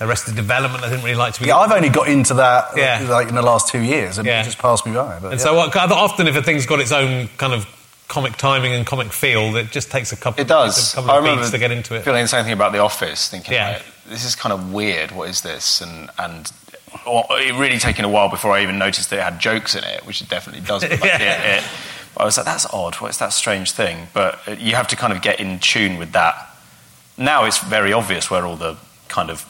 Arrested 0.00 0.34
Development, 0.34 0.82
I 0.82 0.88
didn't 0.88 1.04
really 1.04 1.16
like 1.16 1.34
to 1.34 1.40
be. 1.40 1.46
Yeah, 1.46 1.56
I've 1.58 1.70
only 1.72 1.88
got 1.88 2.08
into 2.08 2.34
that 2.34 2.76
Yeah. 2.76 3.06
like 3.08 3.28
in 3.28 3.34
the 3.36 3.42
last 3.42 3.68
two 3.68 3.80
years, 3.80 4.18
and 4.18 4.26
Yeah. 4.26 4.40
it 4.40 4.44
just 4.44 4.58
passed 4.58 4.84
me 4.86 4.92
by. 4.92 5.18
But 5.20 5.30
and 5.32 5.40
yeah. 5.40 5.44
so 5.46 5.54
what, 5.54 5.74
often, 5.76 6.26
if 6.26 6.34
a 6.36 6.42
thing's 6.42 6.66
got 6.66 6.80
its 6.80 6.90
own 6.92 7.28
kind 7.38 7.52
of 7.52 7.64
comic 8.08 8.36
timing 8.36 8.72
and 8.72 8.84
comic 8.86 9.12
feel, 9.12 9.54
it 9.56 9.70
just 9.70 9.90
takes 9.90 10.12
a 10.12 10.16
couple. 10.16 10.40
It 10.40 10.48
does. 10.48 10.92
A 10.92 10.96
couple 10.96 11.10
I 11.12 11.16
of 11.18 11.22
remember 11.24 11.48
to 11.48 11.58
get 11.58 11.70
into 11.70 11.94
it. 11.94 12.02
feeling 12.04 12.22
the 12.22 12.28
same 12.28 12.44
thing 12.44 12.52
about 12.52 12.72
The 12.72 12.78
Office, 12.78 13.28
thinking, 13.28 13.54
Yeah. 13.54 13.68
like, 13.74 13.82
this 14.08 14.24
is 14.24 14.34
kind 14.34 14.52
of 14.52 14.72
weird. 14.72 15.10
What 15.12 15.28
is 15.28 15.40
this? 15.42 15.80
And 15.80 16.10
and 16.18 16.50
it 17.06 17.54
really 17.58 17.78
taken 17.78 18.04
a 18.04 18.08
while 18.08 18.28
before 18.30 18.52
I 18.52 18.62
even 18.62 18.78
noticed 18.78 19.10
that 19.10 19.18
it 19.18 19.22
had 19.22 19.38
jokes 19.38 19.74
in 19.74 19.84
it, 19.84 20.06
which 20.06 20.20
it 20.22 20.28
definitely 20.28 20.62
does. 20.66 20.82
But, 20.82 21.00
like, 21.00 21.20
Yeah. 21.20 21.56
it, 21.58 21.62
it, 21.62 21.64
I 22.16 22.24
was 22.24 22.36
like, 22.38 22.46
that's 22.46 22.66
odd. 22.72 22.94
What's 22.96 23.18
that 23.18 23.32
strange 23.32 23.72
thing? 23.72 24.08
But 24.14 24.40
uh, 24.48 24.52
you 24.52 24.74
have 24.74 24.88
to 24.88 24.96
kind 24.96 25.12
of 25.12 25.20
get 25.20 25.38
in 25.38 25.58
tune 25.58 25.98
with 25.98 26.12
that. 26.12 26.34
Now 27.18 27.44
it's 27.44 27.58
very 27.58 27.92
obvious 27.92 28.30
where 28.30 28.44
all 28.44 28.56
the 28.56 28.76
kind 29.08 29.30
of 29.30 29.44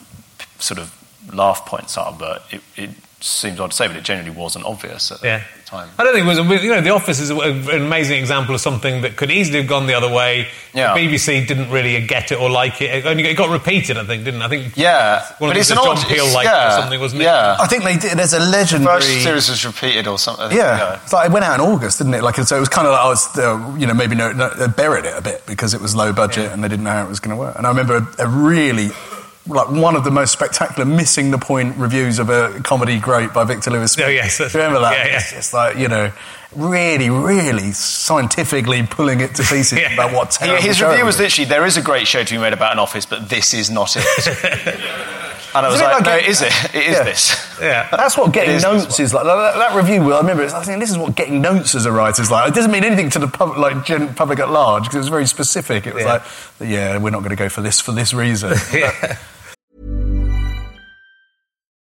sort 0.59 0.79
of 0.81 0.93
laugh 1.33 1.65
points 1.67 1.97
are, 1.97 2.13
but 2.13 2.45
it, 2.51 2.63
it 2.77 2.91
seems 3.27 3.61
odd 3.61 3.71
to 3.73 3.77
say, 3.77 3.87
but 3.89 3.97
it 3.97 4.05
genuinely 4.05 4.39
wasn't 4.39 4.65
obvious 4.65 5.11
at 5.13 5.23
Yeah. 5.23 5.41
the 5.57 5.63
time. 5.71 5.89
I 5.99 6.05
don't 6.05 6.15
think 6.15 6.25
it 6.27 6.29
was. 6.29 6.63
You 6.63 6.71
know, 6.75 6.81
The 6.81 6.91
Office 6.91 7.19
is 7.21 7.31
an 7.31 7.71
amazing 7.71 8.19
example 8.19 8.55
of 8.55 8.61
something 8.61 9.03
that 9.03 9.17
could 9.17 9.31
easily 9.31 9.59
have 9.61 9.69
gone 9.69 9.87
the 9.87 9.95
other 9.95 10.09
way. 10.09 10.49
Yeah. 10.73 10.95
The 10.95 11.01
BBC 11.01 11.47
didn't 11.47 11.71
really 11.71 12.01
get 12.07 12.31
it 12.33 12.41
or 12.41 12.49
like 12.51 12.81
it. 12.81 12.91
It 12.91 13.07
only 13.07 13.25
it 13.27 13.35
got 13.35 13.51
repeated, 13.51 13.97
I 13.99 14.05
think, 14.05 14.25
didn't 14.25 14.43
it? 14.43 14.45
I 14.45 14.49
think. 14.49 14.77
Yeah, 14.77 15.21
One 15.39 15.51
but 15.51 15.55
the 15.55 15.61
it's 15.61 15.71
an 15.71 15.77
that 15.77 15.87
odd. 15.87 15.99
Peel 16.07 16.17
it's- 16.25 16.35
liked 16.35 16.49
yeah, 16.51 16.69
or 16.79 16.81
something, 16.81 17.01
wasn't 17.01 17.23
it? 17.23 17.25
Yeah. 17.25 17.57
I 17.59 17.67
think 17.67 17.85
they 17.85 17.97
did. 17.97 18.19
There's 18.19 18.33
a 18.33 18.39
legendary. 18.41 19.01
First 19.01 19.23
series 19.23 19.49
was 19.51 19.65
repeated 19.65 20.07
or 20.07 20.19
something. 20.19 20.53
Yeah, 20.57 20.99
it's 21.03 21.13
like 21.13 21.27
it 21.27 21.33
went 21.33 21.45
out 21.45 21.59
in 21.61 21.67
August, 21.67 21.99
didn't 21.99 22.15
it? 22.15 22.23
Like 22.23 22.37
so, 22.37 22.57
it 22.57 22.61
was 22.61 22.69
kind 22.69 22.87
of 22.87 22.93
like 22.93 23.03
I 23.03 23.09
was, 23.09 23.39
uh, 23.39 23.75
you 23.79 23.87
know, 23.87 23.95
maybe 23.95 24.15
no, 24.15 24.33
no, 24.33 24.49
they 24.51 24.67
buried 24.69 25.05
it 25.05 25.17
a 25.17 25.21
bit 25.23 25.45
because 25.47 25.75
it 25.75 25.81
was 25.81 25.95
low 25.97 26.13
budget 26.13 26.53
and 26.53 26.63
they 26.63 26.69
didn't 26.69 26.85
know 26.85 26.91
how 26.91 27.05
it 27.05 27.09
was 27.09 27.21
going 27.21 27.35
to 27.37 27.41
work. 27.41 27.57
And 27.57 27.67
I 27.67 27.71
remember 27.71 27.97
a, 28.19 28.25
a 28.25 28.29
really, 28.29 28.91
like 29.47 29.71
one 29.71 29.95
of 29.97 30.05
the 30.05 30.11
most 30.11 30.33
spectacular 30.33 30.85
missing 30.85 31.31
the 31.31 31.39
point 31.39 31.77
reviews 31.77 32.19
of 32.19 32.29
a 32.31 32.61
comedy 32.63 32.99
great 32.99 33.33
by 33.33 33.45
Victor 33.45 33.71
Lewis. 33.71 33.93
Oh, 33.93 34.03
Smith. 34.03 34.07
Oh, 34.09 34.11
yes. 34.11 34.39
Do 34.39 34.45
remember 34.59 34.81
that? 34.81 34.93
Yeah, 34.99 35.07
yeah. 35.07 35.17
It's 35.19 35.31
just 35.33 35.53
like 35.55 35.77
you 35.77 35.89
know, 35.89 36.13
really, 36.55 37.11
really 37.11 37.73
scientifically 37.73 38.83
pulling 38.85 39.21
it 39.21 39.35
to 39.37 39.43
pieces 39.43 39.73
Yeah. 39.79 39.93
about 39.95 40.13
what 40.13 40.35
He- 40.35 40.47
terrible 40.47 40.63
His 40.63 40.77
show 40.79 40.91
review 40.91 41.05
was 41.05 41.19
literally, 41.19 41.49
there 41.49 41.67
is 41.67 41.77
a 41.77 41.83
great 41.83 42.07
show 42.09 42.25
to 42.25 42.35
be 42.35 42.39
made 42.41 42.53
about 42.53 42.73
an 42.73 42.79
office, 42.79 43.07
but 43.07 43.29
this 43.29 43.53
is 43.55 43.71
not 43.71 43.95
it. 43.97 44.05
and 45.55 45.65
I 45.67 45.69
was 45.69 45.81
like, 45.81 45.95
like 45.95 46.05
no, 46.05 46.13
a- 46.15 46.19
it 46.19 46.27
is 46.27 46.43
it. 46.43 46.75
It 46.75 46.87
is 46.87 46.97
Yeah. 46.97 47.03
this. 47.05 47.59
Yeah. 47.61 47.89
That's 47.91 48.17
what 48.17 48.33
getting 48.33 48.55
It 48.55 48.57
is 48.57 48.63
notes 48.65 48.99
is 49.01 49.15
like. 49.15 49.25
That, 49.25 49.55
that 49.57 49.75
review, 49.77 50.13
I 50.13 50.19
remember, 50.19 50.45
I 50.45 50.63
think 50.65 50.81
this 50.81 50.91
is 50.91 50.99
what 50.99 51.15
getting 51.15 51.41
notes 51.41 51.75
as 51.75 51.87
a 51.87 51.93
writer 51.93 52.21
is 52.23 52.31
like. 52.31 52.49
It 52.49 52.55
doesn't 52.55 52.71
mean 52.73 52.85
anything 52.85 53.11
to 53.11 53.19
the 53.19 53.29
pub, 53.29 53.57
like 53.59 53.85
gen, 53.85 54.15
public 54.15 54.39
at 54.41 54.51
large 54.51 54.85
because 54.85 54.97
it 54.97 54.99
was 55.01 55.09
very 55.09 55.27
specific. 55.27 55.87
It 55.87 55.95
was 55.95 56.05
Yeah. 56.05 56.13
like, 56.13 56.23
yeah, 56.61 56.99
we're 56.99 57.11
not 57.11 57.21
going 57.21 57.31
to 57.31 57.37
go 57.37 57.49
for 57.49 57.61
this 57.61 57.81
for 57.81 57.93
this 57.93 58.13
reason. 58.15 58.55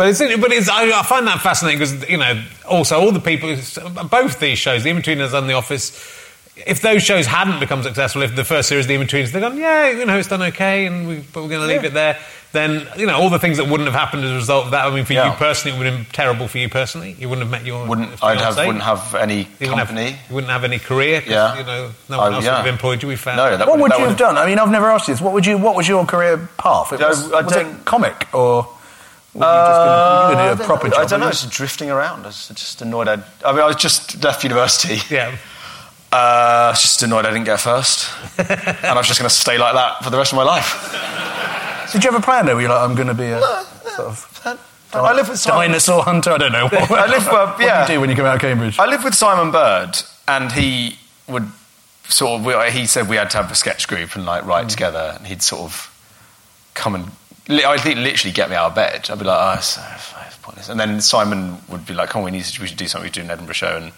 But 0.00 0.08
it's, 0.08 0.18
but 0.40 0.50
it's, 0.50 0.66
I, 0.70 0.98
I 0.98 1.02
find 1.02 1.26
that 1.26 1.42
fascinating 1.42 1.78
because, 1.78 2.08
you 2.08 2.16
know, 2.16 2.42
also 2.66 2.98
all 2.98 3.12
the 3.12 3.20
people, 3.20 3.54
both 4.08 4.40
these 4.40 4.56
shows, 4.58 4.82
The 4.82 4.88
Inbetweeners 4.88 5.34
and 5.36 5.46
The 5.46 5.52
Office, 5.52 5.92
if 6.56 6.80
those 6.80 7.02
shows 7.02 7.26
hadn't 7.26 7.60
become 7.60 7.82
successful, 7.82 8.22
if 8.22 8.34
the 8.34 8.42
first 8.42 8.70
series, 8.70 8.86
The 8.86 8.94
Inbetweeners, 8.96 9.30
they've 9.32 9.42
gone, 9.42 9.58
yeah, 9.58 9.90
you 9.90 10.06
know, 10.06 10.16
it's 10.16 10.28
done 10.28 10.40
okay, 10.40 10.86
and 10.86 11.06
we, 11.06 11.16
but 11.34 11.42
we're 11.42 11.50
going 11.50 11.60
to 11.60 11.66
leave 11.66 11.84
it 11.84 11.92
there, 11.92 12.18
then, 12.52 12.88
you 12.96 13.04
know, 13.04 13.14
all 13.20 13.28
the 13.28 13.38
things 13.38 13.58
that 13.58 13.68
wouldn't 13.68 13.90
have 13.90 13.94
happened 13.94 14.24
as 14.24 14.30
a 14.30 14.36
result 14.36 14.64
of 14.64 14.70
that, 14.70 14.86
I 14.86 14.94
mean, 14.94 15.04
for 15.04 15.12
Yeah. 15.12 15.32
you 15.32 15.36
personally, 15.36 15.76
it 15.76 15.78
would 15.78 15.86
have 15.86 15.96
been 15.98 16.12
terrible 16.14 16.48
for 16.48 16.56
you 16.56 16.70
personally. 16.70 17.14
You 17.18 17.28
wouldn't 17.28 17.44
have 17.46 17.50
met 17.60 17.66
your 17.66 17.86
Wouldn't 17.86 18.24
I'd 18.24 18.40
have, 18.40 18.56
wouldn't 18.56 18.82
have 18.82 19.14
any 19.14 19.40
You 19.40 19.46
wouldn't 19.60 19.78
have- 19.80 19.88
company. 19.88 20.10
you 20.30 20.34
wouldn't 20.34 20.50
have 20.50 20.64
any 20.64 20.78
career 20.78 21.20
'cause, 21.20 21.28
Yeah. 21.30 21.58
you 21.58 21.64
know, 21.64 21.90
no 22.08 22.16
one 22.18 22.32
Oh, 22.32 22.36
else 22.36 22.44
yeah. 22.46 22.52
would 22.52 22.56
have 22.56 22.66
employed 22.68 23.02
you, 23.02 23.08
we 23.10 23.16
found. 23.16 23.36
No, 23.36 23.54
that 23.54 23.68
What 23.68 23.78
would 23.78 23.92
that 23.92 23.98
you 24.00 24.06
have 24.06 24.16
done? 24.16 24.38
I 24.38 24.46
mean, 24.46 24.58
I've 24.58 24.70
never 24.70 24.90
asked 24.90 25.08
you 25.08 25.12
this. 25.14 25.20
What 25.20 25.34
would 25.34 25.44
you? 25.44 25.58
What 25.58 25.76
was 25.76 25.86
your 25.86 26.06
career 26.06 26.48
path? 26.56 26.90
It 26.94 27.00
was, 27.00 27.30
I 27.30 27.42
was 27.42 27.54
it 27.54 27.66
comic 27.84 28.28
or? 28.32 28.66
Just 29.32 30.34
gonna, 30.34 30.56
do 30.56 30.62
a 30.62 30.66
proper 30.66 30.86
I 30.88 30.90
job? 30.90 31.08
don't 31.08 31.20
know. 31.20 31.26
were 31.26 31.32
Just 31.32 31.50
drifting 31.50 31.90
around. 31.90 32.22
I 32.22 32.26
was 32.28 32.48
just 32.48 32.82
annoyed. 32.82 33.08
I'd, 33.08 33.22
I 33.44 33.52
mean, 33.52 33.60
I 33.62 33.66
was 33.66 33.76
just 33.76 34.22
left 34.24 34.42
university. 34.42 34.98
Yeah. 35.14 35.36
Uh, 36.12 36.16
I 36.16 36.70
was 36.70 36.82
just 36.82 37.02
annoyed 37.04 37.24
I 37.24 37.30
didn't 37.30 37.44
get 37.44 37.60
first, 37.60 38.10
and 38.38 38.48
I 38.84 38.96
was 38.96 39.06
just 39.06 39.20
going 39.20 39.28
to 39.28 39.34
stay 39.34 39.58
like 39.58 39.74
that 39.74 40.02
for 40.02 40.10
the 40.10 40.18
rest 40.18 40.32
of 40.32 40.36
my 40.36 40.42
life. 40.42 40.72
Did 41.92 42.02
you 42.02 42.10
have 42.10 42.20
a 42.20 42.24
plan 42.24 42.46
though? 42.46 42.56
Were 42.56 42.62
you 42.62 42.68
like, 42.68 42.80
I'm 42.80 42.96
going 42.96 43.06
to 43.08 43.14
be 43.14 43.26
a 43.26 43.40
sort 43.96 44.08
of 44.08 44.26
I 44.92 45.12
live 45.14 45.28
with 45.28 45.38
Simon. 45.38 45.68
dinosaur 45.68 46.02
hunter? 46.02 46.32
I 46.32 46.38
don't 46.38 46.50
know. 46.50 46.64
What, 46.68 46.90
I 46.90 47.06
live. 47.06 47.28
Uh, 47.28 47.52
what 47.52 47.60
yeah. 47.60 47.86
do 47.86 47.92
you 47.92 47.96
do 47.98 48.00
when 48.00 48.10
you 48.10 48.16
come 48.16 48.26
out 48.26 48.34
of 48.34 48.40
Cambridge? 48.40 48.76
I 48.80 48.86
live 48.86 49.04
with 49.04 49.14
Simon 49.14 49.52
Bird, 49.52 49.92
and 50.26 50.50
he 50.50 50.98
would 51.28 51.46
sort 52.08 52.40
of. 52.44 52.72
He 52.74 52.86
said 52.86 53.08
we 53.08 53.14
had 53.14 53.30
to 53.30 53.36
have 53.36 53.52
a 53.52 53.54
sketch 53.54 53.86
group 53.86 54.16
and 54.16 54.26
like 54.26 54.42
Mm. 54.42 54.46
write 54.48 54.68
together, 54.68 55.14
and 55.16 55.28
he'd 55.28 55.42
sort 55.42 55.62
of 55.62 56.72
come 56.74 56.96
and. 56.96 57.04
Li- 57.50 57.64
I 57.64 57.76
think 57.78 57.98
literally 57.98 58.32
get 58.32 58.48
me 58.50 58.56
out 58.56 58.66
of 58.70 58.74
bed. 58.74 59.08
I'd 59.10 59.18
be 59.18 59.24
like, 59.24 59.38
oh, 59.40 59.58
it's, 59.58 59.78
it's 60.26 60.36
pointless. 60.38 60.68
And 60.68 60.78
then 60.80 61.00
Simon 61.00 61.58
would 61.68 61.86
be 61.86 61.94
like, 61.94 62.10
come 62.10 62.20
on, 62.20 62.24
we 62.26 62.30
need 62.30 62.44
to, 62.44 62.60
we 62.62 62.68
should 62.68 62.76
do 62.78 62.86
something. 62.88 63.04
We 63.04 63.08
should 63.08 63.14
do 63.14 63.20
an 63.22 63.30
Edinburgh 63.30 63.54
show, 63.54 63.76
and 63.76 63.92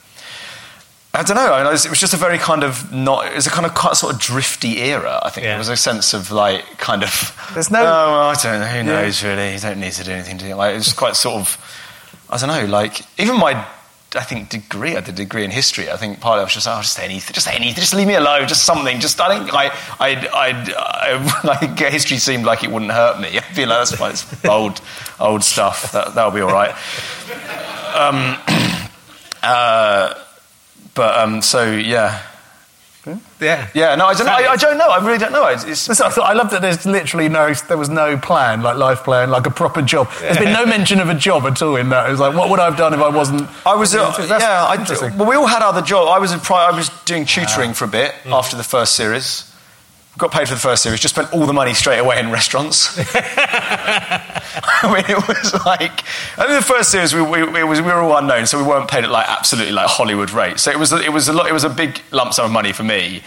I 1.15 1.23
don't 1.23 1.37
know. 1.37 1.53
I 1.53 1.59
mean, 1.59 1.67
it 1.67 1.71
was, 1.73 1.85
it 1.87 1.91
was 1.91 2.01
just 2.01 2.15
a 2.15 2.17
very 2.17 2.39
kind 2.39 2.65
of 2.65 2.91
not. 2.93 3.27
It 3.27 3.35
was 3.35 3.47
a 3.47 3.51
kind 3.51 3.67
of 3.67 3.75
quite 3.75 3.97
sort 3.97 4.15
of 4.15 4.21
drifty 4.21 4.79
era. 4.81 5.21
I 5.23 5.29
think 5.31 5.45
Yeah. 5.45 5.51
there 5.53 5.59
was 5.59 5.69
a 5.69 5.77
sense 5.77 6.15
of 6.15 6.31
like 6.31 6.65
kind 6.79 7.03
of. 7.03 7.37
There's 7.55 7.71
no- 7.71 7.81
Oh, 7.81 7.83
well, 7.85 8.29
I 8.31 8.35
don't 8.35 8.61
know. 8.61 8.67
Who 8.67 8.83
knows 8.83 9.23
really? 9.23 9.53
You 9.53 9.59
don't 9.61 9.79
need 9.79 9.93
to 9.93 10.05
do 10.05 10.11
anything. 10.13 10.39
To 10.39 10.57
like, 10.57 10.73
it 10.75 10.79
was 10.79 10.93
quite 10.95 11.15
sort 11.17 11.37
of. 11.41 11.59
I 12.31 12.39
don't 12.39 12.49
know. 12.49 12.65
Like 12.65 13.03
even 13.21 13.39
my. 13.39 13.63
I 14.15 14.23
think 14.23 14.49
degree. 14.49 14.97
I 14.97 15.01
did 15.01 15.15
a 15.15 15.17
degree 15.17 15.45
in 15.45 15.51
history. 15.51 15.91
I 15.91 15.97
think 15.97 16.21
partly 16.21 16.41
I 16.41 16.45
was 16.45 16.55
just, 16.55 16.69
oh, 16.69 16.81
just 16.83 16.99
anything, 16.99 17.33
just 17.33 17.49
anything, 17.49 17.75
just 17.75 17.95
leave 17.95 18.07
me 18.07 18.15
alone, 18.15 18.47
just 18.47 18.65
something. 18.65 19.01
Just 19.01 19.21
I 19.21 19.39
think 19.39 19.55
I, 19.55 19.69
I, 19.99 20.29
I, 20.33 21.13
I 21.15 21.41
like 21.45 21.79
history 21.79 22.19
seemed 22.19 22.45
like 22.45 22.63
it 22.63 22.71
wouldn't 22.71 22.93
hurt 22.93 23.21
me. 23.21 23.39
I'd 23.39 23.57
be 23.57 23.65
like, 23.65 23.79
that's 23.79 23.95
fine, 23.97 24.11
it's 24.13 24.45
old, 24.45 24.81
old 25.19 25.43
stuff. 25.43 25.93
That 25.93 26.15
that'll 26.15 26.31
be 26.31 26.43
all 26.43 26.53
right. 26.53 26.75
Um, 27.95 28.37
uh, 29.43 30.15
but 30.95 31.19
um, 31.19 31.43
so 31.43 31.73
yeah, 31.73 32.23
Yeah. 33.05 33.69
Yeah, 33.75 33.95
no, 33.97 34.07
I 34.07 34.15
don't 34.15 34.27
know. 34.27 34.33
I, 34.33 34.53
I 34.53 34.57
don't 34.57 34.79
know. 34.79 34.89
I 34.89 35.05
really 35.05 35.19
don't 35.19 35.33
know. 35.33 35.47
It's, 35.49 35.65
it's, 35.89 36.01
I, 36.01 36.09
thought, 36.09 36.31
I 36.31 36.35
love 36.35 36.51
that 36.53 36.63
there's 36.63 36.87
literally 36.87 37.29
no, 37.29 37.53
there 37.53 37.77
was 37.77 37.89
no 37.89 38.17
plan, 38.17 38.63
like 38.63 38.77
life 38.77 39.03
plan, 39.03 39.31
like 39.31 39.47
a 39.47 39.51
proper 39.51 39.83
job. 39.83 40.09
There's 40.21 40.39
been 40.39 40.53
no 40.53 40.65
mention 40.67 41.01
of 41.01 41.09
a 41.09 41.15
job 41.15 41.45
at 41.45 41.61
all 41.63 41.75
in 41.77 41.89
that. 41.89 42.07
It 42.07 42.13
was 42.13 42.21
like, 42.21 42.35
what 42.37 42.49
would 42.49 42.61
I 42.61 42.67
have 42.67 42.77
done 42.77 42.95
if 42.95 43.01
I 43.01 43.09
wasn't? 43.09 43.49
I 43.67 43.75
was, 43.75 43.93
uh, 43.95 44.15
yeah. 44.41 44.65
I, 44.65 44.77
well, 45.17 45.29
we 45.29 45.35
all 45.35 45.47
had 45.49 45.63
other 45.63 45.83
jobs. 45.83 46.11
I 46.15 46.19
was, 46.21 46.33
a 46.33 46.39
pri- 46.39 46.69
I 46.69 46.71
was 46.77 46.91
doing 47.05 47.25
tutoring 47.25 47.75
for 47.75 47.87
a 47.87 47.89
bit 47.89 48.15
after 48.27 48.57
the 48.57 48.65
first 48.65 48.95
series. 48.95 49.52
Got 50.19 50.31
paid 50.31 50.47
for 50.47 50.55
the 50.55 50.61
first 50.61 50.83
series. 50.83 51.01
Just 51.01 51.15
spent 51.15 51.33
all 51.33 51.47
the 51.47 51.55
money 51.55 51.73
straight 51.73 51.99
away 51.99 52.21
in 52.21 52.31
restaurants. 52.31 52.99
I 53.15 54.93
mean, 54.93 55.05
it 55.09 55.27
was 55.27 55.55
like 55.65 56.05
I 56.37 56.47
mean, 56.47 56.57
the 56.57 56.63
first 56.63 56.91
series 56.91 57.15
we, 57.15 57.23
we, 57.23 57.65
was, 57.65 57.81
we 57.81 57.87
were 57.87 58.01
all 58.01 58.19
unknown, 58.19 58.47
so 58.47 58.59
we 58.59 58.65
weren't 58.65 58.91
paid 58.91 59.05
at 59.05 59.11
like 59.11 59.27
absolutely 59.27 59.73
like 59.73 59.87
Hollywood 59.87 60.31
rates. 60.31 60.63
So 60.63 60.71
it 60.71 60.79
was 60.79 60.93
it 60.93 61.13
was 61.13 61.29
a 61.29 61.33
lot. 61.33 61.47
It 61.47 61.55
was 61.55 61.65
a 61.65 61.71
big 61.71 62.01
lump 62.11 62.35
sum 62.35 62.45
of 62.45 62.53
money 62.53 62.73
for 62.73 62.85
me. 62.85 63.23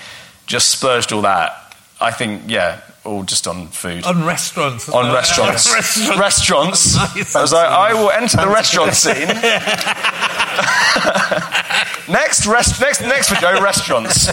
Just 0.45 0.69
splurged 0.69 1.11
all 1.11 1.23
that. 1.23 1.75
I 1.99 2.11
think 2.11 2.43
yeah, 2.47 2.81
all 3.05 3.23
just 3.23 3.47
on 3.47 3.67
food. 3.67 4.03
On 4.05 4.25
restaurants. 4.25 4.89
on 4.89 5.13
restaurants. 5.19 5.71
Restaurants. 5.73 6.19
restaurants. 6.19 6.95
Nice. 7.15 7.35
I 7.35 7.41
was 7.41 7.53
like, 7.53 7.69
I 7.69 7.93
will 7.93 8.11
enter 8.11 8.37
the 8.37 8.47
restaurant 8.47 8.93
scene. 8.93 9.13
next, 12.13 12.45
rest, 12.45 12.81
next, 12.81 13.01
next 13.01 13.29
for 13.29 13.35
Joe, 13.35 13.61
restaurants. 13.61 14.27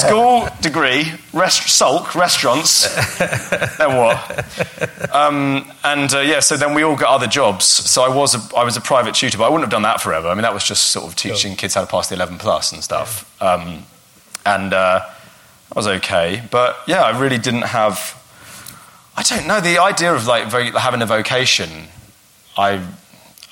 School 0.00 0.48
degree, 0.60 1.12
rest, 1.32 1.68
sulk, 1.68 2.14
restaurants. 2.14 2.88
then 3.78 3.96
what? 3.96 5.14
Um, 5.14 5.70
and 5.84 6.12
uh, 6.12 6.20
yeah, 6.20 6.40
so 6.40 6.56
then 6.56 6.74
we 6.74 6.82
all 6.82 6.96
got 6.96 7.10
other 7.10 7.26
jobs. 7.26 7.64
So 7.64 8.02
I 8.02 8.08
was 8.08 8.34
a, 8.34 8.56
I 8.56 8.64
was 8.64 8.76
a 8.76 8.80
private 8.80 9.14
tutor, 9.14 9.38
but 9.38 9.44
I 9.44 9.48
wouldn't 9.48 9.64
have 9.64 9.70
done 9.70 9.82
that 9.82 10.00
forever. 10.00 10.28
I 10.28 10.34
mean, 10.34 10.42
that 10.42 10.54
was 10.54 10.64
just 10.64 10.90
sort 10.90 11.06
of 11.06 11.16
teaching 11.16 11.56
kids 11.56 11.74
how 11.74 11.82
to 11.82 11.90
pass 11.90 12.08
the 12.08 12.14
11 12.16 12.38
plus 12.38 12.72
and 12.72 12.82
stuff. 12.82 13.24
Um, 13.42 13.84
and 14.46 14.72
uh, 14.72 15.00
that 15.70 15.76
was 15.76 15.86
okay. 15.86 16.42
But 16.50 16.78
yeah, 16.88 17.02
I 17.02 17.16
really 17.18 17.38
didn't 17.38 17.62
have. 17.62 18.16
I 19.16 19.22
don't 19.22 19.46
know. 19.46 19.60
The 19.60 19.78
idea 19.78 20.12
of 20.12 20.26
like 20.26 20.44
having 20.74 21.00
a 21.00 21.06
vocation, 21.06 21.68
I, 22.58 22.84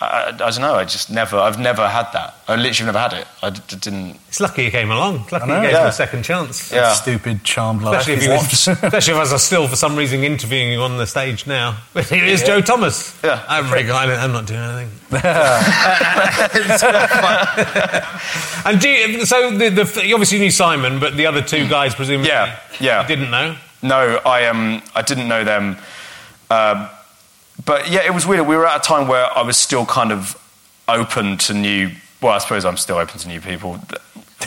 I, 0.00 0.28
I 0.28 0.30
don't 0.30 0.60
know. 0.60 0.74
I 0.74 0.84
just 0.84 1.10
never. 1.10 1.36
I've 1.36 1.58
never 1.58 1.88
had 1.88 2.06
that. 2.12 2.36
I 2.46 2.54
literally 2.54 2.86
never 2.86 3.00
had 3.00 3.14
it. 3.14 3.26
I 3.42 3.50
d- 3.50 3.60
didn't. 3.80 4.16
It's 4.28 4.38
lucky 4.38 4.62
you 4.64 4.70
came 4.70 4.92
along. 4.92 5.26
Lucky 5.32 5.48
know, 5.48 5.56
you 5.56 5.62
gave 5.62 5.72
yeah. 5.72 5.82
you 5.82 5.88
a 5.88 5.92
second 5.92 6.22
chance. 6.22 6.72
Yeah. 6.72 6.92
Stupid 6.92 7.42
charmed 7.42 7.82
life. 7.82 8.02
Especially 8.02 8.14
if, 8.14 8.22
you 8.22 8.30
What? 8.30 8.52
especially 8.84 9.14
if 9.14 9.18
I 9.18 9.32
was 9.32 9.42
still, 9.42 9.66
for 9.66 9.74
some 9.74 9.96
reason, 9.96 10.22
interviewing 10.22 10.70
you 10.70 10.82
on 10.82 10.98
the 10.98 11.06
stage 11.06 11.46
now. 11.46 11.78
But 11.94 12.06
here 12.06 12.24
is 12.24 12.44
Joe 12.44 12.60
Thomas. 12.60 13.18
Yeah. 13.24 13.44
I'm 13.48 13.66
very 13.66 13.82
glad 13.82 14.08
I'm 14.10 14.30
not 14.30 14.46
doing 14.46 14.60
anything. 14.60 14.90
and 18.64 18.80
do 18.80 18.88
you, 18.88 19.26
so 19.26 19.50
the, 19.50 19.70
the, 19.70 20.06
you 20.06 20.14
obviously 20.14 20.38
knew 20.38 20.50
Simon, 20.50 21.00
but 21.00 21.16
the 21.16 21.26
other 21.26 21.42
two 21.42 21.66
guys 21.68 21.94
presumably 21.94 22.28
Yeah, 22.28 22.60
yeah. 22.78 23.06
didn't 23.06 23.30
know. 23.30 23.56
No, 23.82 24.20
I 24.24 24.46
um, 24.46 24.82
I 24.94 25.02
didn't 25.02 25.26
know 25.26 25.44
them. 25.44 25.76
Um 26.50 26.88
but 27.68 27.90
yeah, 27.90 28.00
it 28.02 28.14
was 28.14 28.26
weird. 28.26 28.46
We 28.46 28.56
were 28.56 28.66
at 28.66 28.78
a 28.78 28.82
time 28.82 29.08
where 29.08 29.26
I 29.36 29.42
was 29.42 29.58
still 29.58 29.84
kind 29.84 30.10
of 30.10 30.42
open 30.88 31.36
to 31.36 31.52
new. 31.52 31.90
Well, 32.22 32.32
I 32.32 32.38
suppose 32.38 32.64
I'm 32.64 32.78
still 32.78 32.96
open 32.96 33.18
to 33.20 33.28
new 33.28 33.42
people. 33.42 33.78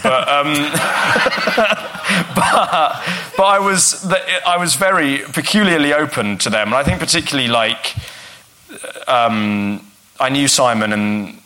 But, 0.01 0.28
um, 0.28 0.53
but, 2.36 3.05
but 3.38 3.43
I 3.45 3.59
was 3.59 4.11
I 4.43 4.57
was 4.57 4.74
very 4.74 5.19
peculiarly 5.19 5.93
open 5.93 6.39
to 6.39 6.49
them, 6.49 6.69
and 6.69 6.76
I 6.76 6.84
think 6.84 6.99
particularly 6.99 7.47
like 7.47 7.95
um, 9.07 9.86
I 10.19 10.30
knew 10.30 10.47
Simon 10.47 10.91
and 10.91 11.39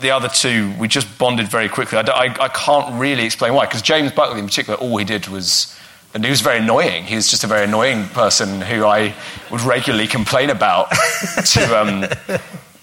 the 0.00 0.12
other 0.12 0.28
two. 0.28 0.72
We 0.78 0.86
just 0.86 1.18
bonded 1.18 1.48
very 1.48 1.68
quickly. 1.68 1.98
I, 1.98 2.02
I, 2.02 2.44
I 2.44 2.48
can't 2.48 3.00
really 3.00 3.24
explain 3.24 3.54
why, 3.54 3.66
because 3.66 3.82
James 3.82 4.12
Buckley 4.12 4.38
in 4.38 4.46
particular, 4.46 4.78
all 4.78 4.96
he 4.98 5.04
did 5.04 5.26
was. 5.26 5.76
And 6.14 6.24
he 6.24 6.30
was 6.30 6.40
very 6.40 6.58
annoying. 6.58 7.04
He 7.04 7.16
was 7.16 7.28
just 7.28 7.42
a 7.42 7.48
very 7.48 7.64
annoying 7.64 8.06
person 8.06 8.60
who 8.60 8.84
I 8.84 9.14
would 9.50 9.62
regularly 9.62 10.06
complain 10.06 10.48
about 10.48 10.90
to 11.46 11.80
um, 11.80 12.04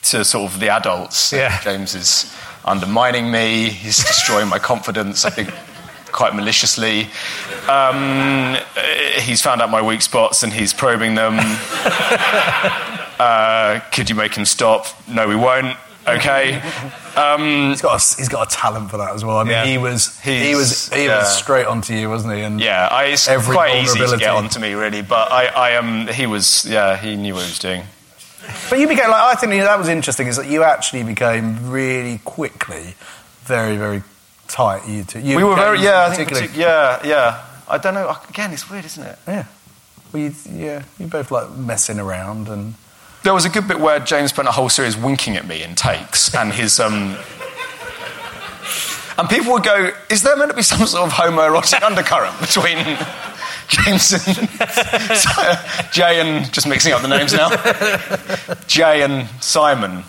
to 0.03 0.25
sort 0.25 0.51
of 0.51 0.59
the 0.59 0.69
adults. 0.69 1.31
Yeah. 1.31 1.59
James 1.61 1.95
is 1.95 2.35
undermining 2.65 3.31
me. 3.31 3.69
He's 3.69 3.97
destroying 3.97 4.49
my 4.49 4.59
confidence. 4.59 5.23
I 5.23 5.29
think 5.29 5.49
quite 6.11 6.35
maliciously. 6.35 7.07
Um, 7.69 8.57
he's 9.19 9.41
found 9.41 9.61
out 9.61 9.69
my 9.69 9.81
weak 9.81 10.01
spots 10.01 10.43
and 10.43 10.51
he's 10.51 10.73
probing 10.73 11.15
them. 11.15 11.37
uh, 13.19 13.79
could 13.91 14.09
you 14.09 14.15
make 14.15 14.35
him 14.35 14.45
stop? 14.45 14.87
No, 15.07 15.27
we 15.27 15.35
won't. 15.35 15.77
Okay. 16.07 16.59
Um, 17.15 17.69
He's 17.69 17.81
got 17.81 18.01
a, 18.01 18.17
he's 18.17 18.29
got 18.29 18.51
a 18.51 18.55
talent 18.55 18.89
for 18.89 18.97
that 18.97 19.13
as 19.13 19.23
well. 19.23 19.37
I 19.37 19.43
mean, 19.43 19.51
Yeah. 19.51 19.65
he 19.65 19.77
was 19.77 20.19
he 20.21 20.37
He's- 20.47 20.57
was 20.57 20.89
he 20.93 21.05
yeah. 21.05 21.19
was 21.19 21.37
straight 21.37 21.65
onto 21.67 21.93
you, 21.93 22.09
wasn't 22.09 22.33
he? 22.33 22.41
And 22.41 22.59
yeah, 22.59 22.87
I, 22.89 23.05
it's 23.05 23.27
Every 23.27 23.53
quite 23.55 23.75
easy 23.75 23.99
to 23.99 24.05
vulnerability. 24.05 24.23
get 24.23 24.33
onto 24.33 24.59
me, 24.59 24.73
really. 24.73 25.01
But 25.03 25.31
I, 25.31 25.45
I 25.47 25.75
um, 25.75 26.07
he 26.07 26.25
was, 26.25 26.65
yeah, 26.65 26.97
he 26.97 27.15
knew 27.15 27.33
what 27.35 27.41
he 27.43 27.49
was 27.49 27.59
doing. 27.59 27.83
But 28.69 28.79
you 28.79 28.87
became 28.87 29.09
like 29.11 29.21
I 29.21 29.35
think 29.39 29.51
that 29.53 29.77
was 29.77 29.87
interesting 29.89 30.27
is 30.27 30.37
that 30.37 30.47
you 30.47 30.63
actually 30.63 31.03
became 31.03 31.69
really 31.69 32.19
quickly 32.25 32.95
very 33.43 33.77
very 33.77 34.01
tight. 34.47 34.87
You 34.87 35.03
two. 35.03 35.19
You 35.19 35.37
we 35.37 35.43
were 35.43 35.55
very, 35.55 35.79
yeah, 35.81 36.07
I 36.09 36.15
think, 36.15 36.29
partic- 36.29 36.55
yeah, 36.55 36.99
yeah. 37.05 37.45
I 37.69 37.77
don't 37.77 37.93
know. 37.93 38.17
Again, 38.29 38.51
it's 38.51 38.69
weird, 38.69 38.85
isn't 38.85 39.03
it? 39.03 39.19
yeah. 39.27 39.45
Well, 40.11 40.23
you, 40.23 40.33
yeah, 40.51 40.83
you 40.99 41.07
both 41.07 41.29
like 41.31 41.51
messing 41.55 41.99
around 41.99 42.49
and 42.49 42.73
There 43.23 43.33
was 43.33 43.45
a 43.45 43.49
good 43.49 43.67
bit 43.67 43.79
where 43.79 43.99
James 43.99 44.31
spent 44.31 44.47
a 44.47 44.51
whole 44.51 44.69
series 44.69 44.97
winking 44.97 45.37
at 45.37 45.45
me 45.47 45.61
in 45.63 45.75
takes, 45.75 46.33
and 46.33 46.51
his 46.51 46.79
um, 46.79 47.15
and 49.17 49.29
people 49.29 49.53
would 49.53 49.63
go, 49.63 49.91
"Is 50.09 50.23
there 50.23 50.35
meant 50.35 50.49
to 50.49 50.55
be 50.57 50.63
some 50.63 50.85
sort 50.87 51.03
of 51.07 51.13
homoerotic 51.13 51.83
undercurrent 51.83 52.39
between 52.39 52.77
James 53.67 54.13
and 54.13 54.49
Jay 55.91 56.19
and 56.19 56.51
just 56.51 56.67
mixing 56.67 56.93
up 56.93 57.01
the 57.03 57.07
names 57.07 57.33
now, 57.33 57.49
Jay 58.67 59.03
and 59.03 59.29
Simon?" 59.41 60.03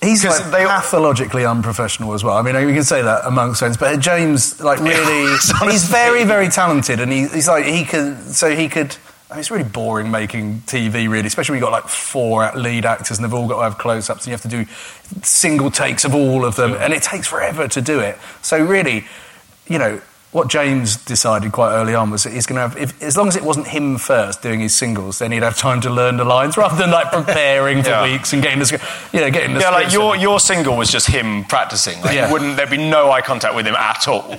He's 0.00 0.24
like 0.24 0.50
they- 0.50 0.64
pathologically 0.66 1.44
unprofessional 1.46 2.12
as 2.14 2.22
well. 2.24 2.36
I 2.36 2.42
mean, 2.42 2.54
we 2.66 2.74
can 2.74 2.84
say 2.84 3.00
that 3.02 3.26
amongst 3.26 3.58
friends, 3.60 3.78
but 3.78 4.00
James, 4.00 4.60
like, 4.62 4.78
really, 4.80 5.34
he's 5.70 5.84
very, 5.84 6.24
very 6.24 6.48
talented, 6.48 7.00
and 7.00 7.10
he, 7.10 7.26
he's 7.28 7.48
like 7.48 7.64
he 7.64 7.84
could. 7.84 8.18
So 8.34 8.54
he 8.54 8.68
could. 8.68 8.96
I 9.30 9.34
mean, 9.34 9.40
it's 9.40 9.50
really 9.50 9.64
boring 9.64 10.10
making 10.10 10.60
TV, 10.66 11.08
really, 11.08 11.26
especially 11.26 11.54
when 11.54 11.60
you've 11.60 11.70
got 11.70 11.82
like 11.82 11.88
four 11.88 12.50
lead 12.54 12.84
actors 12.84 13.18
and 13.18 13.24
they've 13.24 13.34
all 13.34 13.48
got 13.48 13.56
to 13.56 13.62
have 13.62 13.78
close-ups, 13.78 14.20
and 14.20 14.26
you 14.26 14.32
have 14.32 14.42
to 14.42 14.48
do 14.48 14.66
single 15.22 15.70
takes 15.70 16.04
of 16.04 16.14
all 16.14 16.44
of 16.44 16.56
them, 16.56 16.74
and 16.74 16.92
it 16.92 17.02
takes 17.02 17.26
forever 17.26 17.66
to 17.68 17.80
do 17.80 18.00
it. 18.00 18.18
So 18.42 18.62
really, 18.64 19.06
you 19.66 19.78
know. 19.78 20.00
What 20.34 20.48
James 20.48 20.96
decided 20.96 21.52
quite 21.52 21.72
early 21.76 21.94
on 21.94 22.10
was 22.10 22.24
that 22.24 22.32
he's 22.32 22.44
going 22.44 22.56
to 22.56 22.62
have, 22.68 22.76
if, 22.76 23.00
as 23.00 23.16
long 23.16 23.28
as 23.28 23.36
it 23.36 23.44
wasn't 23.44 23.68
him 23.68 23.98
first 23.98 24.42
doing 24.42 24.58
his 24.58 24.74
singles, 24.76 25.20
then 25.20 25.30
he'd 25.30 25.44
have 25.44 25.56
time 25.56 25.80
to 25.82 25.90
learn 25.90 26.16
the 26.16 26.24
lines 26.24 26.56
rather 26.62 26.74
than 26.76 26.90
like 26.90 27.12
preparing 27.12 27.84
for 27.84 27.90
Yeah. 27.90 28.02
weeks 28.02 28.32
and 28.32 28.42
getting 28.42 28.58
the, 28.58 28.66
sc- 28.66 29.12
you 29.14 29.20
know, 29.20 29.30
getting 29.30 29.54
the 29.54 29.60
Yeah, 29.60 29.70
like 29.70 29.92
your 29.92 30.14
and- 30.14 30.22
your 30.22 30.40
single 30.40 30.76
was 30.76 30.90
just 30.90 31.06
him 31.06 31.44
practicing. 31.44 32.00
Like, 32.02 32.16
Yeah. 32.16 32.32
wouldn't 32.32 32.56
there'd 32.56 32.68
be 32.68 32.78
no 32.78 33.12
eye 33.12 33.20
contact 33.20 33.54
with 33.54 33.64
him 33.64 33.76
at 33.76 34.08
all. 34.08 34.34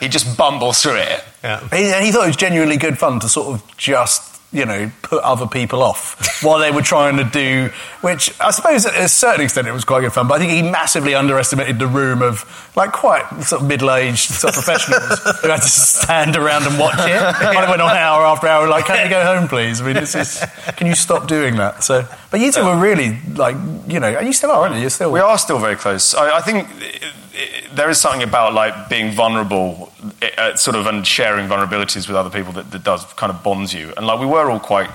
He'd 0.00 0.12
just 0.12 0.36
bumble 0.36 0.72
through 0.72 0.98
it. 0.98 1.24
Yeah. 1.42 1.68
He, 1.70 1.92
and 1.92 2.04
he 2.04 2.12
thought 2.12 2.22
it 2.22 2.28
was 2.28 2.36
genuinely 2.36 2.76
good 2.76 2.96
fun 2.96 3.18
to 3.18 3.28
sort 3.28 3.48
of 3.48 3.76
just, 3.76 4.37
you 4.50 4.64
know, 4.64 4.90
put 5.02 5.22
other 5.22 5.46
people 5.46 5.82
off 5.82 6.42
while 6.42 6.58
they 6.58 6.70
were 6.70 6.82
trying 6.82 7.18
to 7.18 7.24
do, 7.24 7.70
which 8.00 8.32
I 8.40 8.50
suppose 8.50 8.86
at 8.86 8.94
a 8.94 9.08
certain 9.08 9.42
extent 9.44 9.68
it 9.68 9.72
was 9.72 9.84
quite 9.84 10.00
good 10.00 10.12
fun, 10.12 10.26
but 10.26 10.34
I 10.34 10.38
think 10.38 10.52
he 10.52 10.62
massively 10.62 11.14
underestimated 11.14 11.78
the 11.78 11.86
room 11.86 12.22
of, 12.22 12.70
like, 12.74 12.92
quite 12.92 13.28
sort 13.42 13.62
of 13.62 13.68
middle 13.68 13.90
aged 13.90 14.30
sort 14.30 14.56
of 14.56 14.64
professionals 14.64 15.22
who 15.42 15.48
had 15.48 15.60
to 15.60 15.68
stand 15.68 16.36
around 16.36 16.64
and 16.66 16.78
watch 16.78 16.98
it. 16.98 17.20
While 17.42 17.64
it 17.64 17.68
went 17.68 17.82
on 17.82 17.94
hour 17.94 18.24
after 18.24 18.46
hour, 18.46 18.68
like, 18.68 18.86
can 18.86 19.04
you 19.04 19.10
go 19.10 19.22
home, 19.22 19.48
please? 19.48 19.80
I 19.82 19.84
mean, 19.84 19.94
this 19.94 20.14
is, 20.14 20.42
can 20.76 20.86
you 20.86 20.94
stop 20.94 21.28
doing 21.28 21.56
that? 21.56 21.82
So, 21.82 22.06
but 22.30 22.40
you 22.40 22.52
two 22.52 22.62
were 22.64 22.76
really, 22.76 23.18
like, 23.34 23.56
you 23.86 24.00
know, 24.00 24.08
and 24.08 24.26
you 24.26 24.32
still 24.32 24.50
are, 24.50 24.62
aren't 24.62 24.74
you? 24.74 24.80
You're 24.82 24.90
still. 24.90 25.10
We 25.12 25.20
are 25.20 25.38
still 25.38 25.58
very 25.58 25.76
close. 25.76 26.14
I, 26.14 26.38
I 26.38 26.40
think 26.40 26.68
i- 26.68 26.84
i- 26.84 27.74
there 27.74 27.88
is 27.90 28.00
something 28.00 28.22
about 28.22 28.52
like 28.54 28.88
being 28.88 29.12
vulnerable, 29.12 29.92
uh, 30.36 30.54
sort 30.56 30.76
of, 30.76 30.86
and 30.86 31.06
sharing 31.06 31.48
vulnerabilities 31.48 32.06
with 32.08 32.16
other 32.16 32.30
people 32.30 32.52
that, 32.54 32.70
that 32.70 32.84
does 32.84 33.04
kind 33.14 33.30
of 33.32 33.42
bonds 33.42 33.72
you. 33.72 33.92
And 33.96 34.06
like 34.06 34.18
we 34.20 34.26
were 34.26 34.50
all 34.50 34.60
quite 34.60 34.90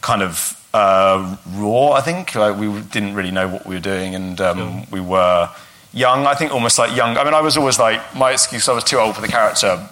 kind 0.00 0.22
of 0.22 0.52
uh, 0.72 1.36
raw. 1.54 1.90
I 1.92 2.00
think 2.00 2.34
like 2.34 2.56
we 2.58 2.68
didn't 2.82 3.14
really 3.14 3.30
know 3.32 3.48
what 3.48 3.66
we 3.66 3.74
were 3.74 3.80
doing, 3.80 4.14
and 4.14 4.40
um, 4.40 4.86
we 4.90 5.00
were 5.00 5.48
young. 5.92 6.26
I 6.26 6.34
think 6.34 6.52
almost 6.52 6.78
like 6.78 6.94
young. 6.96 7.16
I 7.16 7.24
mean, 7.24 7.34
I 7.34 7.40
was 7.40 7.56
always 7.56 7.78
like 7.78 8.00
my 8.14 8.32
excuse. 8.32 8.68
I 8.68 8.72
was 8.74 8.84
too 8.84 8.98
old 8.98 9.14
for 9.14 9.20
the 9.22 9.28
character, 9.28 9.88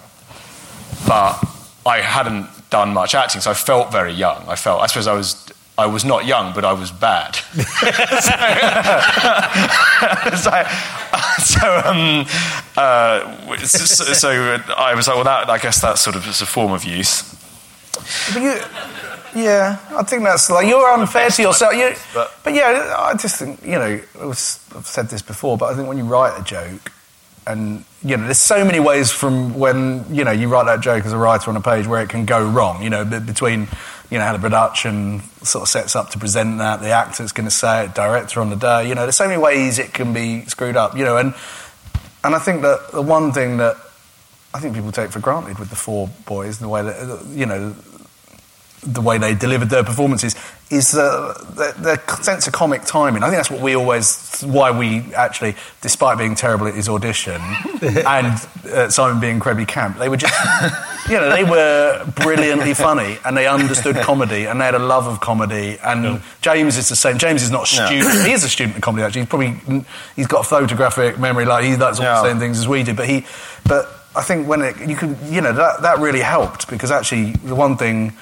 but 1.07 1.43
I 1.85 2.01
hadn't 2.01 2.47
done 2.69 2.93
much 2.93 3.13
acting, 3.15 3.41
so 3.41 3.51
I 3.51 3.53
felt 3.53 3.91
very 3.91 4.11
young. 4.13 4.43
I 4.47 4.55
felt. 4.55 4.81
I 4.81 4.87
suppose 4.87 5.07
I 5.07 5.13
was. 5.13 5.44
I 5.77 5.87
was 5.87 6.05
not 6.05 6.25
young, 6.25 6.53
but 6.53 6.63
I 6.63 6.71
was 6.73 6.91
bad. 6.91 7.35
so, 10.35 10.51
so, 11.43 11.81
um, 11.85 12.25
uh, 12.77 13.57
so, 13.57 14.13
so 14.13 14.29
I 14.77 14.93
was 14.95 15.07
like, 15.07 15.15
well, 15.15 15.25
that, 15.25 15.49
I 15.49 15.57
guess 15.57 15.81
that 15.81 15.97
sort 15.97 16.15
of 16.15 16.25
is 16.27 16.41
a 16.41 16.45
form 16.45 16.71
of 16.71 16.85
youth. 16.85 17.31
But 18.33 18.41
you, 18.41 18.59
yeah, 19.35 19.77
I 19.91 20.03
think 20.03 20.23
that's 20.23 20.49
like 20.49 20.67
you're 20.67 20.89
unfair 20.93 21.29
to 21.29 21.41
yourself. 21.41 21.73
You, 21.75 21.93
but, 22.13 22.33
but- 22.43 22.53
yeah, 22.53 22.95
I 22.97 23.13
just 23.15 23.37
think 23.37 23.61
you 23.63 23.73
know 23.73 23.99
was, 24.21 24.59
I've 24.75 24.87
said 24.87 25.09
this 25.09 25.21
before, 25.21 25.57
but 25.57 25.73
I 25.73 25.75
think 25.75 25.87
when 25.89 25.97
you 25.97 26.05
write 26.05 26.39
a 26.39 26.43
joke, 26.43 26.91
and 27.47 27.83
you 28.01 28.15
know, 28.17 28.23
there's 28.23 28.37
so 28.37 28.63
many 28.63 28.79
ways 28.79 29.11
from 29.11 29.53
when 29.57 30.05
you 30.13 30.23
know 30.23 30.31
you 30.31 30.47
write 30.47 30.65
that 30.65 30.79
joke 30.81 31.05
as 31.05 31.11
a 31.11 31.17
writer 31.17 31.49
on 31.49 31.57
a 31.57 31.61
page 31.61 31.85
where 31.85 32.01
it 32.01 32.09
can 32.09 32.25
go 32.25 32.47
wrong. 32.47 32.81
You 32.81 32.89
know, 32.89 33.03
between 33.05 33.67
you 34.09 34.17
know 34.17 34.25
how 34.25 34.33
the 34.33 34.39
production 34.39 35.21
sort 35.41 35.63
of 35.63 35.69
sets 35.69 35.95
up 35.95 36.09
to 36.11 36.19
present 36.19 36.59
that, 36.59 36.81
the 36.81 36.91
actor's 36.91 37.31
going 37.31 37.47
to 37.47 37.55
say 37.55 37.85
it, 37.85 37.95
director 37.95 38.39
on 38.41 38.49
the 38.49 38.55
day. 38.55 38.87
You 38.87 38.95
know, 38.95 39.03
there's 39.03 39.15
so 39.15 39.27
many 39.27 39.41
ways 39.41 39.79
it 39.79 39.93
can 39.93 40.13
be 40.13 40.45
screwed 40.45 40.77
up. 40.77 40.95
You 40.97 41.03
know, 41.03 41.17
and 41.17 41.33
and 42.23 42.35
I 42.35 42.39
think 42.39 42.61
that 42.61 42.91
the 42.91 43.01
one 43.01 43.31
thing 43.31 43.57
that 43.57 43.77
I 44.53 44.59
think 44.59 44.73
people 44.75 44.91
take 44.91 45.11
for 45.11 45.19
granted 45.19 45.59
with 45.59 45.69
the 45.69 45.75
four 45.75 46.09
boys, 46.25 46.59
and 46.59 46.65
the 46.65 46.69
way 46.69 46.81
that 46.81 47.25
you 47.29 47.45
know 47.45 47.75
the 48.85 49.01
way 49.01 49.17
they 49.17 49.33
delivered 49.33 49.69
their 49.69 49.83
performances 49.83 50.35
is 50.69 50.91
the, 50.91 51.33
the, 51.55 51.81
the 51.81 52.23
sense 52.23 52.47
of 52.47 52.53
comic 52.53 52.83
timing. 52.83 53.23
I 53.23 53.27
think 53.27 53.37
that's 53.37 53.51
what 53.51 53.61
we 53.61 53.75
always, 53.75 54.41
why 54.41 54.71
we 54.71 55.13
actually, 55.13 55.55
despite 55.81 56.17
being 56.17 56.35
terrible 56.35 56.67
at 56.67 56.75
his 56.75 56.87
audition 56.89 57.41
and 57.81 58.47
uh, 58.71 58.89
Simon 58.89 59.19
being 59.19 59.35
incredibly 59.35 59.65
camp, 59.65 59.97
they 59.97 60.09
were 60.09 60.17
just, 60.17 60.33
you 61.09 61.15
know, 61.15 61.29
they 61.29 61.43
were 61.43 62.05
brilliantly 62.15 62.73
funny 62.87 63.17
and 63.25 63.35
they 63.35 63.47
understood 63.47 63.95
comedy 63.97 64.45
and 64.45 64.59
they 64.61 64.65
had 64.65 64.75
a 64.75 64.79
love 64.79 65.07
of 65.07 65.19
comedy. 65.19 65.77
And 65.83 66.21
James 66.41 66.77
is 66.77 66.89
the 66.89 66.95
same. 66.95 67.17
James 67.17 67.43
is 67.43 67.51
not 67.51 67.71
a 67.71 67.77
No. 67.77 67.85
student. 67.87 68.25
He 68.25 68.33
is 68.33 68.43
a 68.43 68.49
student 68.49 68.77
of 68.77 68.81
comedy 68.81 69.03
actually. 69.03 69.21
He's 69.21 69.29
probably 69.29 69.83
he's 70.15 70.27
got 70.27 70.41
a 70.45 70.47
photographic 70.47 71.19
memory 71.19 71.45
like 71.45 71.63
he 71.63 71.75
does 71.75 71.99
all 71.99 72.05
Yeah. 72.05 72.21
the 72.21 72.29
same 72.29 72.39
things 72.39 72.59
as 72.59 72.67
we 72.67 72.83
do. 72.83 72.93
But 72.93 73.07
he, 73.07 73.25
but 73.67 73.87
I 74.15 74.21
think 74.23 74.47
when 74.47 74.61
it 74.61 74.77
you 74.87 74.95
can, 74.95 75.17
you 75.31 75.41
know 75.41 75.53
that 75.53 75.81
that 75.81 75.99
really 75.99 76.21
helped 76.21 76.69
because 76.69 76.89
actually 76.89 77.31
the 77.33 77.55
one 77.55 77.77
thing 77.77 78.13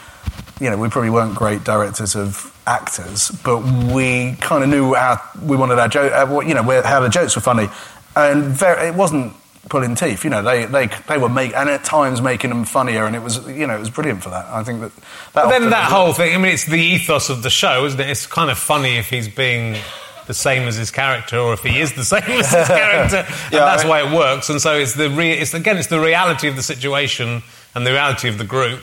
you 0.60 0.70
know 0.70 0.78
we 0.78 0.90
probably 0.90 1.10
weren't 1.10 1.36
great 1.36 1.64
directors 1.64 2.16
of 2.16 2.50
actors, 2.66 3.30
but 3.44 3.60
we 3.94 4.36
kind 4.40 4.64
of 4.64 4.70
knew 4.70 4.94
how 4.94 5.20
we 5.42 5.58
wanted 5.58 5.80
our 5.80 5.88
joke. 5.88 6.12
Uh, 6.14 6.40
you 6.42 6.54
know 6.54 6.64
where, 6.64 6.82
how 6.84 7.00
the 7.00 7.10
jokes 7.10 7.36
were 7.36 7.42
funny, 7.42 7.68
and 8.16 8.46
very, 8.46 8.88
it 8.90 8.96
wasn't 8.96 9.34
pulling 9.70 9.96
teeth. 9.96 10.24
You 10.24 10.30
know 10.30 10.42
they 10.44 10.66
they 10.66 10.88
they 11.08 11.18
were 11.18 11.30
make 11.30 11.56
and 11.56 11.70
at 11.70 11.84
times 11.84 12.22
making 12.22 12.50
them 12.52 12.66
funnier, 12.66 13.06
and 13.06 13.16
it 13.16 13.22
was 13.24 13.46
you 13.48 13.66
know 13.68 13.76
it 13.76 13.80
was 13.80 13.90
brilliant 13.90 14.24
for 14.24 14.30
that. 14.30 14.46
I 14.46 14.64
think 14.64 14.82
that. 14.82 14.96
that 14.96 15.04
But 15.34 15.50
then 15.50 15.70
that 15.72 15.92
whole 15.92 16.14
thing, 16.14 16.34
I 16.34 16.38
mean, 16.38 16.54
it's 16.54 16.66
the 16.66 16.80
ethos 16.80 17.30
of 17.30 17.44
the 17.44 17.50
show, 17.50 17.86
isn't 17.86 18.00
it? 18.00 18.10
It's 18.10 18.26
kind 18.28 18.50
of 18.52 18.58
funny 18.58 18.98
if 18.98 19.10
he's 19.10 19.28
being 19.28 19.78
the 20.28 20.34
same 20.34 20.70
as 20.70 20.76
his 20.78 20.90
character 20.90 21.38
or 21.38 21.52
if 21.52 21.64
he 21.64 21.82
is 21.82 21.94
the 21.94 22.06
same 22.14 22.24
as 22.24 22.50
his 22.50 22.68
character. 22.68 23.18
and 23.28 23.52
Yeah, 23.52 23.66
that's 23.66 23.84
I- 23.84 23.90
why 23.90 24.04
it 24.08 24.16
works. 24.16 24.50
And 24.50 24.62
so 24.62 24.76
it's 24.78 24.94
the 24.94 25.10
re- 25.10 25.34
it's 25.34 25.54
again, 25.54 25.78
it's 25.78 25.88
the 25.88 26.00
reality 26.00 26.48
of 26.48 26.56
the 26.56 26.64
situation 26.64 27.44
and 27.76 27.86
the 27.86 27.92
reality 27.92 28.30
of 28.30 28.38
the 28.38 28.46
group. 28.46 28.80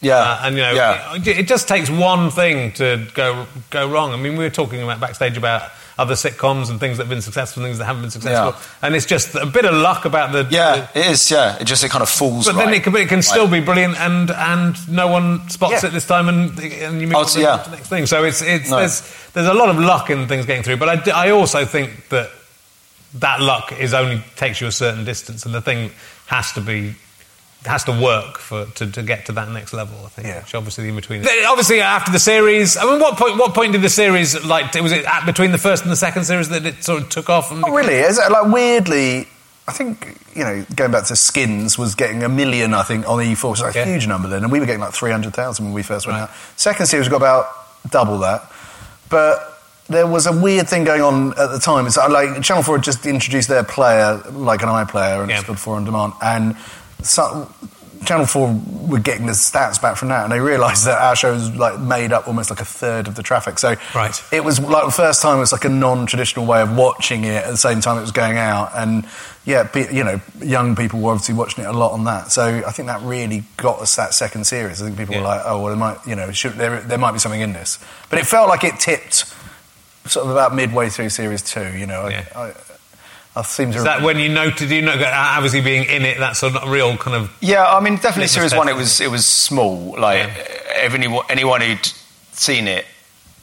Yeah. 0.00 0.16
Uh, 0.16 0.40
and 0.44 0.56
you 0.56 0.62
know, 0.62 0.72
Yeah. 0.72 1.14
it, 1.16 1.26
it 1.26 1.48
just 1.48 1.68
takes 1.68 1.90
one 1.90 2.30
thing 2.30 2.72
to 2.72 3.06
go 3.14 3.46
go 3.70 3.88
wrong. 3.88 4.12
I 4.12 4.16
mean, 4.16 4.36
we 4.36 4.44
were 4.44 4.50
talking 4.50 4.82
about 4.82 5.00
backstage 5.00 5.36
about 5.36 5.62
other 5.98 6.14
sitcoms 6.14 6.70
and 6.70 6.80
things 6.80 6.96
that 6.96 7.02
have 7.04 7.10
been 7.10 7.20
successful, 7.20 7.62
and 7.62 7.68
things 7.68 7.76
that 7.78 7.84
haven't 7.84 8.00
been 8.00 8.10
successful, 8.10 8.52
Yeah. 8.58 8.86
and 8.86 8.94
it's 8.96 9.04
just 9.04 9.34
a 9.34 9.44
bit 9.44 9.66
of 9.66 9.74
luck 9.74 10.06
about 10.06 10.32
the 10.32 10.46
Yeah, 10.48 10.86
it 10.94 11.06
is. 11.08 11.30
Yeah, 11.30 11.58
it 11.60 11.64
just 11.64 11.84
it 11.84 11.90
kind 11.90 12.00
of 12.00 12.08
falls. 12.08 12.46
but 12.46 12.56
then 12.56 12.72
it 12.72 12.82
can, 12.82 12.96
it 12.96 13.08
can 13.10 13.20
still 13.20 13.46
be 13.46 13.60
brilliant, 13.60 13.98
and 14.00 14.30
and 14.30 14.88
no 14.88 15.08
one 15.08 15.46
spots 15.50 15.82
Yeah. 15.82 15.88
it 15.88 15.92
this 15.92 16.06
time, 16.06 16.28
and, 16.30 16.58
and 16.58 17.00
you 17.02 17.06
move 17.06 17.16
Oh, 17.16 17.20
on 17.20 17.26
to, 17.26 17.40
yeah. 17.40 17.56
the 17.58 17.72
next 17.72 17.88
thing. 17.88 18.06
So 18.06 18.24
it's 18.24 18.40
it's 18.40 18.70
No. 18.70 18.78
there's 18.78 19.02
there's 19.34 19.46
a 19.48 19.52
lot 19.52 19.68
of 19.68 19.78
luck 19.78 20.08
in 20.08 20.26
things 20.26 20.46
getting 20.46 20.62
through, 20.62 20.78
but 20.78 20.88
I, 21.08 21.26
I 21.26 21.30
also 21.32 21.66
think 21.66 22.08
that 22.08 22.30
that 23.18 23.42
luck 23.42 23.72
is 23.78 23.92
only 23.92 24.22
takes 24.36 24.58
you 24.62 24.68
a 24.68 24.72
certain 24.72 25.04
distance, 25.04 25.44
and 25.44 25.54
the 25.54 25.60
thing 25.60 25.90
has 26.28 26.52
to 26.52 26.62
be 26.62 26.94
has 27.66 27.84
to 27.84 27.92
work 27.92 28.38
for 28.38 28.64
to, 28.66 28.90
to 28.90 29.02
get 29.02 29.26
to 29.26 29.32
that 29.32 29.48
next 29.50 29.72
level. 29.72 29.94
I 30.04 30.08
think. 30.08 30.26
Yeah. 30.28 30.40
Which 30.42 30.54
obviously 30.54 30.88
in 30.88 30.96
between. 30.96 31.24
Obviously 31.46 31.80
uh, 31.80 31.84
after 31.84 32.10
the 32.12 32.18
series, 32.18 32.76
I 32.76 32.84
mean, 32.84 33.00
what 33.00 33.16
point 33.18 33.36
what 33.38 33.54
point 33.54 33.72
did 33.72 33.82
the 33.82 33.88
series 33.90 34.42
like? 34.44 34.72
Was 34.74 34.92
it 34.92 35.04
at 35.04 35.26
between 35.26 35.52
the 35.52 35.58
first 35.58 35.82
and 35.82 35.92
the 35.92 35.96
second 35.96 36.24
series 36.24 36.48
that 36.48 36.64
it 36.64 36.82
sort 36.82 37.02
of 37.02 37.08
took 37.10 37.28
off? 37.28 37.50
And 37.50 37.60
Not 37.60 37.70
really. 37.72 37.94
Is 37.94 38.18
it, 38.18 38.24
uh, 38.24 38.30
like 38.44 38.52
weirdly, 38.52 39.28
I 39.68 39.72
think 39.72 40.16
you 40.34 40.42
know 40.44 40.64
going 40.74 40.90
back 40.92 41.04
to 41.06 41.16
Skins 41.16 41.76
was 41.76 41.94
getting 41.94 42.22
a 42.22 42.28
million. 42.28 42.72
I 42.74 42.82
think 42.82 43.06
on 43.08 43.18
E4, 43.18 43.56
so 43.56 43.68
Yeah. 43.74 43.82
a 43.82 43.86
huge 43.86 44.06
number 44.06 44.28
then, 44.28 44.42
and 44.42 44.50
we 44.52 44.58
were 44.60 44.66
getting 44.66 44.80
like 44.80 44.94
three 44.94 45.10
hundred 45.10 45.34
thousand 45.34 45.66
when 45.66 45.74
we 45.74 45.82
first 45.82 46.06
went 46.06 46.18
out. 46.18 46.30
Second 46.56 46.86
series 46.86 47.08
got 47.08 47.16
about 47.16 47.46
double 47.90 48.18
that, 48.20 48.50
but. 49.08 49.46
There 49.88 50.06
was 50.06 50.26
a 50.26 50.32
weird 50.32 50.68
thing 50.68 50.84
going 50.84 51.02
on 51.02 51.30
at 51.36 51.50
the 51.50 51.58
time. 51.58 51.84
It's 51.84 51.98
uh, 51.98 52.08
like 52.08 52.40
Channel 52.42 52.62
Four 52.62 52.76
had 52.76 52.84
just 52.84 53.04
introduced 53.06 53.48
their 53.48 53.64
player, 53.64 54.22
like 54.30 54.62
an 54.62 54.68
iPlayer, 54.68 55.20
and 55.22 55.28
Yeah. 55.28 55.38
it's 55.38 55.46
called 55.46 55.58
Four 55.58 55.74
on 55.74 55.84
Demand. 55.84 56.12
And 56.22 56.54
so, 57.02 57.52
Channel 58.04 58.26
Four 58.26 58.58
were 58.88 58.98
getting 58.98 59.26
the 59.26 59.32
stats 59.32 59.80
back 59.80 59.96
from 59.96 60.08
that, 60.08 60.22
and 60.24 60.32
they 60.32 60.40
realised 60.40 60.86
that 60.86 61.00
our 61.00 61.14
shows 61.14 61.50
like 61.54 61.78
made 61.78 62.12
up 62.12 62.26
almost 62.28 62.48
like 62.50 62.60
a 62.60 62.64
third 62.64 63.06
of 63.08 63.14
the 63.14 63.22
traffic. 63.22 63.58
So 63.58 63.74
Right. 63.94 64.22
it 64.32 64.42
was 64.42 64.58
like 64.58 64.86
the 64.86 64.90
first 64.90 65.20
time 65.20 65.36
it 65.36 65.40
was 65.40 65.52
like 65.52 65.64
a 65.66 65.68
non-traditional 65.68 66.46
way 66.46 66.62
of 66.62 66.74
watching 66.76 67.24
it 67.24 67.44
at 67.44 67.50
the 67.50 67.56
same 67.58 67.80
time 67.82 67.98
it 67.98 68.02
was 68.02 68.12
going 68.12 68.38
out 68.38 68.70
and 68.74 69.06
yeah 69.46 69.66
you 69.90 70.04
know 70.04 70.20
young 70.40 70.76
people 70.76 71.00
were 71.00 71.12
obviously 71.12 71.34
watching 71.34 71.64
it 71.64 71.66
a 71.66 71.72
lot 71.72 71.92
on 71.92 72.04
that 72.04 72.30
so 72.30 72.62
i 72.66 72.70
think 72.70 72.88
that 72.88 73.00
really 73.00 73.42
got 73.56 73.80
us 73.80 73.96
that 73.96 74.12
second 74.12 74.44
series 74.46 74.82
i 74.82 74.84
think 74.84 74.98
people 74.98 75.14
were 75.14 75.22
like 75.22 75.40
oh 75.46 75.58
well 75.58 75.68
there 75.68 75.76
might 75.76 75.96
you 76.06 76.14
know 76.14 76.30
should, 76.30 76.52
there, 76.52 76.80
there 76.82 76.98
might 76.98 77.12
be 77.12 77.18
something 77.18 77.40
in 77.40 77.54
this 77.54 77.78
but 78.10 78.18
it 78.18 78.26
felt 78.26 78.50
like 78.50 78.64
it 78.64 78.78
tipped 78.78 79.24
sort 80.04 80.26
of 80.26 80.30
about 80.30 80.54
midway 80.54 80.90
through 80.90 81.08
series 81.08 81.40
two 81.42 81.72
you 81.76 81.86
know 81.86 82.06
Yeah. 82.08 82.26
I, 82.36 82.40
I, 82.48 82.54
I 83.36 83.42
seem 83.42 83.70
to 83.72 83.78
Is 83.78 83.84
that 83.84 84.02
when 84.02 84.18
you 84.18 84.28
noted 84.28 84.70
you 84.70 84.82
know 84.82 85.00
obviously 85.06 85.60
being 85.60 85.88
in 85.88 86.04
it 86.04 86.18
That's 86.18 86.42
a 86.42 86.50
real 86.66 86.96
kind 86.96 87.16
of 87.16 87.32
Yeah, 87.40 87.64
I 87.64 87.80
mean, 87.80 87.96
definitely 87.96 88.26
series 88.28 88.54
one. 88.54 88.68
It 88.68 88.76
was 88.76 89.00
it 89.00 89.10
was 89.10 89.26
small. 89.26 89.98
Like 89.98 90.30
anyone 90.74 91.24
anyone 91.28 91.60
who'd 91.60 91.86
seen 92.32 92.66
it. 92.66 92.86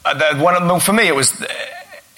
Uh, 0.04 0.14
the 0.14 0.38
one 0.42 0.80
for 0.80 0.92
me, 0.92 1.08
it 1.08 1.14
was 1.14 1.44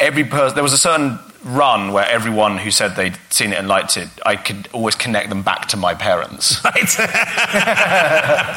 every 0.01 0.24
person. 0.24 0.55
There 0.55 0.64
was 0.64 0.72
a 0.72 0.78
certain 0.78 1.18
run 1.44 1.92
where 1.92 2.07
everyone 2.07 2.59
who 2.59 2.70
said 2.70 2.96
they'd 2.96 3.16
seen 3.30 3.53
it 3.53 3.59
and 3.59 3.66
liked 3.66 3.96
it, 3.96 4.09
I 4.26 4.36
could 4.36 4.68
always 4.72 4.94
connect 4.94 5.30
them 5.30 5.42
back 5.42 5.68
to 5.68 5.76
my 5.76 5.94
parents. 5.94 6.62
right. 6.64 7.01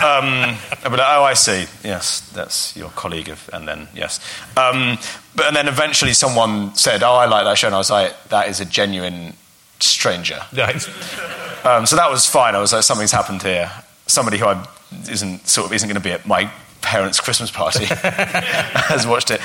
um, 0.03 0.57
like, 0.83 0.99
oh, 0.99 1.23
I 1.23 1.33
see. 1.33 1.65
Yes, 1.83 2.21
that's 2.31 2.75
your 2.75 2.89
colleague 2.89 3.29
of, 3.29 3.49
and 3.53 3.67
then 3.67 3.87
yes. 3.95 4.19
Um, 4.57 4.97
but 5.35 5.47
and 5.47 5.55
then 5.55 5.67
eventually 5.67 6.13
someone 6.13 6.75
said, 6.75 7.03
oh, 7.03 7.13
I 7.13 7.25
like 7.25 7.45
that 7.45 7.57
show, 7.57 7.67
and 7.67 7.75
I 7.75 7.79
was 7.79 7.91
like, 7.91 8.11
that 8.29 8.49
is 8.49 8.59
a 8.59 8.65
genuine 8.65 9.33
stranger. 9.79 10.39
right. 10.55 10.75
Um, 11.65 11.85
so 11.85 11.95
that 11.95 12.09
was 12.09 12.25
fine. 12.25 12.55
I 12.55 12.59
was 12.59 12.73
like, 12.73 12.83
something's 12.83 13.11
happened 13.11 13.41
here. 13.41 13.71
Somebody 14.07 14.37
who 14.37 14.45
I 14.45 14.67
isn't 15.09 15.47
sort 15.47 15.67
of 15.67 15.73
isn't 15.73 15.87
going 15.87 15.99
to 15.99 16.03
be 16.03 16.11
at 16.11 16.25
my 16.27 16.51
parents' 16.81 17.19
Christmas 17.19 17.49
party 17.49 17.85
has 17.89 19.07
watched 19.07 19.31
it. 19.31 19.41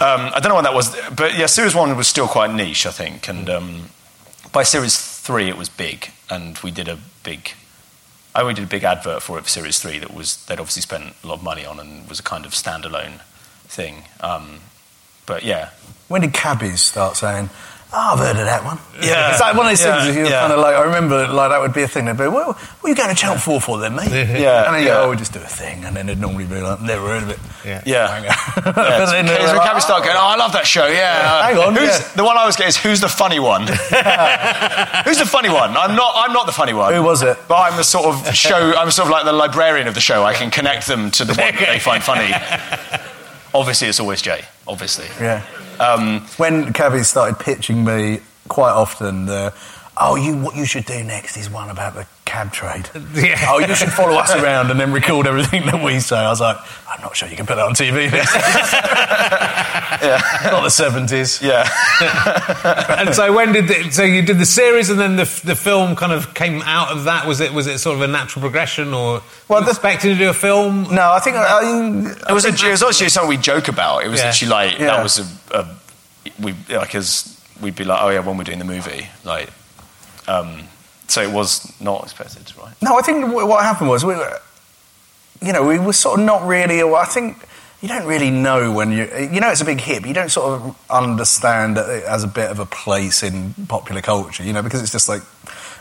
Um, 0.00 0.30
I 0.32 0.38
don't 0.40 0.50
know 0.50 0.54
when 0.54 0.64
that 0.64 0.74
was, 0.74 0.96
but 1.14 1.36
yeah, 1.36 1.46
series 1.46 1.74
one 1.74 1.96
was 1.96 2.06
still 2.06 2.28
quite 2.28 2.52
niche, 2.52 2.86
I 2.86 2.92
think. 2.92 3.28
And 3.28 3.50
um, 3.50 3.90
by 4.52 4.62
series 4.62 4.96
three, 4.96 5.48
it 5.48 5.56
was 5.56 5.68
big, 5.68 6.10
and 6.30 6.56
we 6.58 6.70
did 6.70 6.88
a 6.88 6.98
big. 7.24 7.50
I 8.34 8.42
only 8.42 8.54
did 8.54 8.64
a 8.64 8.68
big 8.68 8.84
advert 8.84 9.22
for 9.22 9.38
it 9.38 9.42
for 9.42 9.48
series 9.48 9.80
three 9.80 9.98
that 9.98 10.14
was 10.14 10.44
they'd 10.46 10.60
obviously 10.60 10.82
spent 10.82 11.14
a 11.24 11.26
lot 11.26 11.38
of 11.38 11.42
money 11.42 11.66
on 11.66 11.80
and 11.80 12.08
was 12.08 12.20
a 12.20 12.22
kind 12.22 12.46
of 12.46 12.52
standalone 12.52 13.20
thing. 13.64 14.04
Um, 14.20 14.60
but 15.26 15.42
yeah, 15.42 15.70
when 16.06 16.20
did 16.20 16.32
cabbies 16.32 16.80
start 16.80 17.16
saying 17.16 17.50
Oh, 17.90 18.12
I've 18.12 18.18
heard 18.18 18.36
of 18.36 18.44
that 18.44 18.64
one. 18.64 18.78
Yeah. 19.00 19.30
It's 19.30 19.40
like 19.40 19.56
one 19.56 19.64
of 19.64 19.70
those 19.72 19.80
Yeah, 19.80 20.04
things 20.04 20.14
you're 20.14 20.26
yeah. 20.26 20.40
kind 20.42 20.52
of 20.52 20.60
like, 20.60 20.76
I 20.76 20.82
remember 20.84 21.26
like 21.26 21.48
that 21.48 21.60
would 21.60 21.72
be 21.72 21.82
a 21.82 21.88
thing. 21.88 22.04
They'd 22.04 22.18
be, 22.18 22.28
well, 22.28 22.52
what 22.52 22.84
are 22.84 22.88
you 22.88 22.94
going 22.94 23.08
to 23.08 23.14
Channel 23.14 23.38
4 23.38 23.60
for 23.62 23.78
then, 23.78 23.94
mate? 23.96 24.10
Yeah, 24.10 24.66
And 24.66 24.74
then 24.74 24.82
you 24.82 24.88
yeah. 24.88 25.00
go, 25.00 25.04
oh, 25.04 25.10
we 25.10 25.16
just 25.16 25.32
do 25.32 25.40
a 25.40 25.48
thing. 25.48 25.84
And 25.84 25.96
then 25.96 26.04
they'd 26.04 26.18
normally 26.20 26.44
be 26.44 26.60
like, 26.60 26.82
never 26.82 27.06
heard 27.06 27.22
of 27.22 27.30
it. 27.30 27.38
Yeah. 27.64 27.82
Yeah. 27.86 28.08
Hang 28.08 28.28
on. 28.28 28.74
Yeah, 28.76 29.04
then 29.10 29.24
they're 29.24 29.56
like, 29.56 29.80
start 29.80 30.02
oh. 30.02 30.04
going, 30.04 30.16
oh, 30.18 30.20
I 30.20 30.36
love 30.36 30.52
that 30.52 30.66
show, 30.66 30.86
yeah. 30.86 31.46
Hang 31.46 31.56
on, 31.56 31.74
Who's, 31.76 31.88
yeah. 31.88 32.12
The 32.14 32.24
one 32.24 32.36
I 32.36 32.44
was 32.44 32.56
getting 32.56 32.68
is, 32.68 32.76
who's 32.76 33.00
the 33.00 33.08
funny 33.08 33.40
one? 33.40 33.62
who's 33.66 35.18
the 35.18 35.28
funny 35.28 35.48
one? 35.48 35.74
I'm 35.74 35.96
not, 35.96 36.12
I'm 36.14 36.34
not 36.34 36.44
the 36.44 36.52
funny 36.52 36.74
one. 36.74 36.92
Who 36.92 37.02
was 37.02 37.22
it? 37.22 37.38
But 37.48 37.72
I'm 37.72 37.76
the 37.78 37.84
sort 37.84 38.04
of 38.04 38.34
show, 38.34 38.74
I'm 38.76 38.90
sort 38.90 39.06
of 39.06 39.12
like 39.12 39.24
the 39.24 39.32
librarian 39.32 39.88
of 39.88 39.94
the 39.94 40.02
show. 40.02 40.24
I 40.24 40.34
can 40.34 40.50
connect 40.50 40.86
them 40.88 41.10
to 41.12 41.24
the 41.24 41.32
one 41.32 41.54
that 41.54 41.68
they 41.68 41.78
find 41.78 42.02
funny. 42.02 42.34
Obviously, 43.54 43.88
it's 43.88 43.98
always 43.98 44.20
Jay, 44.20 44.44
obviously. 44.66 45.06
Yeah. 45.18 45.42
Um, 45.80 46.20
When 46.36 46.72
cabbies 46.72 47.08
started 47.08 47.38
pitching 47.38 47.84
me 47.84 48.20
quite 48.48 48.72
often, 48.72 49.26
the, 49.26 49.52
oh, 49.96 50.16
you 50.16 50.36
what 50.36 50.56
you 50.56 50.64
should 50.64 50.86
do 50.86 51.02
next 51.04 51.36
is 51.36 51.50
one 51.50 51.70
about 51.70 51.94
the 51.94 52.06
cab 52.28 52.52
trade. 52.52 52.88
Yeah. 53.14 53.46
Oh, 53.48 53.58
you 53.58 53.74
should 53.74 53.90
follow 53.92 54.16
us 54.18 54.30
around 54.34 54.70
and 54.70 54.78
then 54.78 54.92
record 54.92 55.26
everything 55.26 55.64
that 55.66 55.82
we 55.82 55.98
say. 56.00 56.16
I 56.16 56.28
was 56.28 56.40
like, 56.40 56.56
I'm 56.88 57.00
not 57.00 57.16
sure 57.16 57.28
you 57.28 57.36
can 57.36 57.46
put 57.46 57.56
that 57.56 57.64
on 57.66 57.74
TV. 57.74 58.10
Not 59.98 60.62
the 60.62 60.68
70s. 60.68 61.42
yeah. 61.42 61.68
and 63.00 63.14
so 63.14 63.32
when 63.34 63.52
did 63.52 63.68
the, 63.68 63.90
so 63.90 64.02
you 64.04 64.22
did 64.22 64.38
the 64.38 64.46
series 64.46 64.90
and 64.90 64.98
then 64.98 65.16
the 65.16 65.24
the 65.44 65.56
film 65.56 65.96
kind 65.96 66.12
of 66.12 66.34
came 66.34 66.62
out 66.62 66.88
of 66.92 67.04
that? 67.04 67.26
Was 67.26 67.40
it 67.40 67.52
was 67.52 67.66
it 67.66 67.78
sort 67.78 67.96
of 67.96 68.02
a 68.02 68.06
natural 68.06 68.40
progression 68.42 68.88
or 68.94 69.14
Well, 69.14 69.22
well, 69.48 69.62
the- 69.64 69.70
expecting 69.70 70.12
to 70.12 70.16
do 70.18 70.28
a 70.30 70.34
film? 70.34 70.84
No, 70.94 71.10
I 71.12 71.18
think 71.20 71.36
I, 71.36 71.60
It 72.28 72.32
was, 72.32 72.44
a, 72.44 72.48
it 72.48 72.70
was 72.70 72.82
actually 72.82 73.08
something 73.08 73.28
we 73.28 73.36
joke 73.36 73.68
about. 73.68 74.04
It 74.04 74.08
was 74.08 74.20
Yeah. 74.20 74.26
actually 74.28 74.50
like, 74.50 74.78
Yeah. 74.78 74.86
that 74.86 75.02
was 75.02 75.18
a, 75.18 75.58
a 75.58 75.66
we, 76.40 76.54
like, 76.68 76.94
as 76.94 77.40
we'd 77.60 77.74
be 77.76 77.84
like, 77.84 78.00
oh 78.02 78.10
yeah, 78.10 78.20
when 78.20 78.36
we're 78.38 78.44
doing 78.44 78.58
the 78.60 78.64
movie. 78.64 79.08
Like, 79.24 79.50
um, 80.28 80.62
so 81.08 81.22
it 81.22 81.30
was 81.32 81.72
not 81.80 82.04
expected, 82.04 82.52
right? 82.56 82.74
No, 82.82 82.98
I 82.98 83.02
think 83.02 83.32
what 83.32 83.62
happened 83.64 83.90
was 83.90 84.04
we 84.04 84.14
were, 84.14 84.40
you 85.42 85.52
know, 85.52 85.66
we 85.66 85.78
were 85.78 85.92
sort 85.92 86.20
of 86.20 86.26
not 86.26 86.46
really. 86.46 86.82
I 86.82 87.04
think 87.04 87.36
you 87.80 87.88
don't 87.88 88.06
really 88.06 88.30
know 88.30 88.72
when 88.72 88.92
you, 88.92 89.08
you 89.32 89.40
know, 89.40 89.50
it's 89.50 89.60
a 89.60 89.64
big 89.64 89.80
hit, 89.80 90.02
but 90.02 90.08
you 90.08 90.14
don't 90.14 90.30
sort 90.30 90.60
of 90.60 90.76
understand 90.90 91.76
that 91.76 91.88
it 91.88 92.04
has 92.06 92.24
a 92.24 92.28
bit 92.28 92.50
of 92.50 92.58
a 92.58 92.66
place 92.66 93.22
in 93.22 93.54
popular 93.68 94.02
culture, 94.02 94.42
you 94.44 94.52
know, 94.52 94.62
because 94.62 94.82
it's 94.82 94.92
just 94.92 95.08
like 95.08 95.22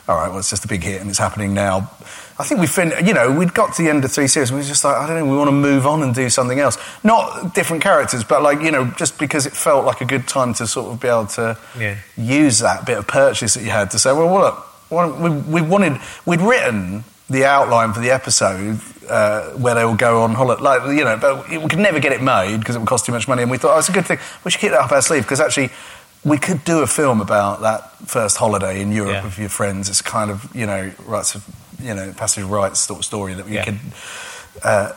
all 0.10 0.16
right, 0.16 0.30
well, 0.30 0.40
it's 0.40 0.50
just 0.50 0.64
a 0.64 0.70
big 0.70 0.84
hit 0.84 1.02
and 1.02 1.10
it's 1.10 1.20
happening 1.20 1.54
now. 1.54 1.92
I 2.40 2.46
think 2.46 2.62
we 2.62 2.68
fin- 2.68 2.94
you 3.06 3.14
know, 3.14 3.30
we'd 3.30 3.54
got 3.54 3.74
to 3.74 3.84
the 3.84 3.90
end 3.90 4.06
of 4.06 4.12
three 4.12 4.28
series 4.28 4.50
and 4.52 4.58
we 4.58 4.64
were 4.64 4.68
just 4.68 4.86
like, 4.86 4.96
I 4.96 5.06
don't 5.06 5.18
know, 5.20 5.26
we 5.30 5.38
want 5.38 5.50
to 5.50 5.52
move 5.52 5.86
on 5.86 6.02
and 6.02 6.16
do 6.16 6.30
something 6.30 6.60
else. 6.60 6.78
Not 7.04 7.54
different 7.54 7.84
characters, 7.84 8.24
but 8.24 8.42
like, 8.42 8.62
you 8.62 8.72
know, 8.72 8.86
just 8.98 9.20
because 9.20 9.46
it 9.46 9.52
felt 9.52 9.84
like 9.86 10.00
a 10.00 10.06
good 10.06 10.26
time 10.26 10.54
to 10.56 10.68
sort 10.68 10.94
of 10.94 11.02
be 11.02 11.10
able 11.10 11.26
to 11.28 11.58
Yeah. 11.78 11.98
use 12.16 12.60
that 12.60 12.86
bit 12.86 12.98
of 12.98 13.06
purchase 13.08 13.56
that 13.56 13.64
you 13.64 13.72
had 13.72 13.92
to 13.92 14.00
say, 14.00 14.14
well, 14.14 14.28
well 14.30 14.44
look, 14.44 14.56
why 14.56 14.56
don't 14.56 14.67
we, 14.90 15.30
we 15.30 15.62
wanted, 15.62 16.00
we'd 16.26 16.42
written 16.42 17.04
the 17.30 17.46
outline 17.46 17.94
for 17.94 18.00
the 18.00 18.10
episode 18.12 18.80
uh, 19.10 19.50
where 19.52 19.76
they 19.76 19.84
will 19.86 19.96
go 19.96 20.22
on 20.24 20.34
holiday, 20.34 20.62
like, 20.62 20.82
you 20.98 21.04
know, 21.04 21.18
but 21.18 21.50
we 21.50 21.68
could 21.68 21.80
never 21.80 22.00
get 22.00 22.14
it 22.14 22.22
made 22.22 22.58
because 22.60 22.76
it 22.76 22.80
would 22.80 22.88
cost 22.88 23.06
too 23.06 23.12
much 23.12 23.28
money. 23.28 23.42
And 23.42 23.52
we 23.52 23.58
thought, 23.58 23.76
oh, 23.76 23.80
it's 23.80 23.90
a 23.90 23.94
good 23.94 24.06
thing. 24.06 24.20
We 24.46 24.52
should 24.52 24.62
keep 24.62 24.72
that 24.72 24.80
up 24.82 24.92
our 24.92 25.02
sleeve 25.02 25.24
because 25.24 25.42
actually 25.42 25.70
we 26.24 26.38
could 26.38 26.64
do 26.64 26.80
a 26.80 26.88
film 26.88 27.22
about 27.22 27.62
that 27.62 27.92
first 28.08 28.38
holiday 28.38 28.82
in 28.82 28.92
Europe 28.92 29.14
Yeah. 29.14 29.24
with 29.26 29.38
your 29.40 29.50
friends. 29.50 29.90
It's 29.90 30.02
kind 30.02 30.32
of, 30.32 30.54
you 30.56 30.66
know, 30.66 30.92
rights 31.06 31.36
of, 31.36 31.46
you 31.82 31.94
know, 31.94 32.14
passive 32.18 32.50
rights 32.50 32.80
sort 32.80 33.00
of 33.00 33.06
story 33.06 33.34
that 33.34 33.46
we 33.46 33.54
Yeah. 33.56 33.66
could, 33.66 33.80
uh, 34.64 34.92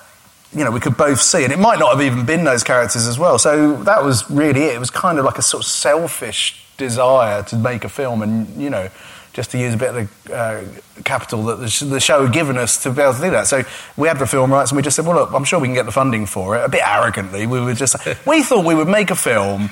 you 0.52 0.64
know, 0.64 0.70
we 0.70 0.80
could 0.80 0.96
both 0.96 1.20
see. 1.20 1.44
And 1.44 1.52
it 1.52 1.58
might 1.58 1.78
not 1.78 1.90
have 1.92 2.00
even 2.00 2.24
been 2.26 2.44
those 2.44 2.62
characters 2.64 3.06
as 3.06 3.18
well. 3.18 3.38
So 3.38 3.76
that 3.84 4.02
was 4.04 4.28
really 4.30 4.62
it. 4.64 4.74
It 4.74 4.80
was 4.80 4.90
kind 4.90 5.18
of 5.18 5.24
like 5.24 5.38
a 5.38 5.42
sort 5.42 5.62
of 5.64 5.68
selfish 5.70 6.64
desire 6.76 7.42
to 7.44 7.56
make 7.56 7.84
a 7.84 7.88
film 7.88 8.22
and, 8.22 8.60
you 8.60 8.70
know, 8.70 8.88
just 9.32 9.50
to 9.52 9.58
use 9.58 9.74
a 9.74 9.76
bit 9.76 9.94
of 9.94 10.24
the 10.24 10.34
uh, 10.34 10.64
capital 11.04 11.44
that 11.44 11.56
the, 11.56 11.68
sh- 11.68 11.80
the 11.80 12.00
show 12.00 12.24
had 12.24 12.32
given 12.32 12.56
us 12.56 12.82
to 12.82 12.90
be 12.90 13.00
able 13.00 13.14
to 13.14 13.20
do 13.20 13.30
that. 13.30 13.46
So 13.46 13.62
we 13.96 14.08
had 14.08 14.18
the 14.18 14.26
film 14.26 14.52
rights 14.52 14.70
and 14.70 14.76
we 14.76 14.82
just 14.82 14.96
said, 14.96 15.06
well, 15.06 15.16
look, 15.16 15.32
I'm 15.32 15.44
sure 15.44 15.60
we 15.60 15.68
can 15.68 15.74
get 15.74 15.86
the 15.86 15.92
funding 15.92 16.26
for 16.26 16.56
it. 16.56 16.64
A 16.64 16.68
bit 16.68 16.82
arrogantly, 16.84 17.46
we 17.46 17.60
were 17.60 17.74
just, 17.74 17.96
we 18.26 18.42
thought 18.42 18.64
we 18.64 18.74
would 18.74 18.88
make 18.88 19.10
a 19.10 19.16
film. 19.16 19.70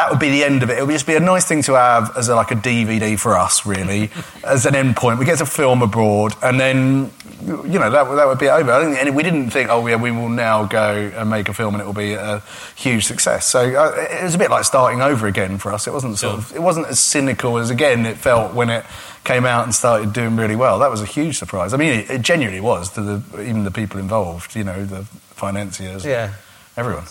That 0.00 0.08
would 0.10 0.18
be 0.18 0.30
the 0.30 0.44
end 0.44 0.62
of 0.62 0.70
it. 0.70 0.78
It 0.78 0.86
would 0.86 0.92
just 0.94 1.06
be 1.06 1.14
a 1.14 1.20
nice 1.20 1.44
thing 1.44 1.60
to 1.64 1.74
have 1.74 2.16
as 2.16 2.30
a, 2.30 2.34
like 2.34 2.50
a 2.50 2.54
DVD 2.54 3.18
for 3.20 3.36
us, 3.36 3.66
really, 3.66 4.10
as 4.44 4.64
an 4.64 4.74
end 4.74 4.96
point. 4.96 5.18
We 5.18 5.26
get 5.26 5.36
to 5.38 5.46
film 5.46 5.82
abroad, 5.82 6.32
and 6.42 6.58
then 6.58 7.10
you 7.46 7.78
know 7.78 7.90
that, 7.90 8.08
would- 8.08 8.16
that 8.16 8.26
would 8.26 8.38
be 8.38 8.48
over. 8.48 8.72
I 8.72 8.82
think, 8.84 8.96
and 8.98 9.14
we 9.14 9.22
didn't 9.22 9.50
think, 9.50 9.68
oh 9.68 9.86
yeah, 9.86 9.96
we 9.96 10.10
will 10.10 10.30
now 10.30 10.64
go 10.64 10.94
and 11.14 11.28
make 11.28 11.50
a 11.50 11.52
film, 11.52 11.74
and 11.74 11.82
it 11.82 11.84
will 11.84 11.92
be 11.92 12.14
a 12.14 12.42
huge 12.76 13.04
success. 13.04 13.44
So 13.44 13.60
uh, 13.60 13.94
it 14.10 14.22
was 14.22 14.34
a 14.34 14.38
bit 14.38 14.48
like 14.50 14.64
starting 14.64 15.02
over 15.02 15.26
again 15.26 15.58
for 15.58 15.70
us. 15.70 15.86
It 15.86 15.92
wasn't 15.92 16.16
sort 16.16 16.38
of, 16.38 16.50
it 16.56 16.62
wasn't 16.62 16.86
as 16.86 16.98
cynical 16.98 17.58
as 17.58 17.68
again 17.68 18.06
it 18.06 18.16
felt 18.16 18.54
when 18.54 18.70
it 18.70 18.86
came 19.24 19.44
out 19.44 19.64
and 19.64 19.74
started 19.74 20.14
doing 20.14 20.34
really 20.34 20.56
well. 20.56 20.78
That 20.78 20.90
was 20.90 21.02
a 21.02 21.06
huge 21.06 21.36
surprise. 21.36 21.74
I 21.74 21.76
mean, 21.76 21.92
it, 22.00 22.10
it 22.10 22.22
genuinely 22.22 22.60
was 22.62 22.88
to 22.94 23.02
the, 23.02 23.42
even 23.42 23.64
the 23.64 23.70
people 23.70 24.00
involved. 24.00 24.56
You 24.56 24.64
know, 24.64 24.82
the 24.86 25.02
financiers, 25.36 26.06
Yeah. 26.06 26.32
everyone. 26.78 27.04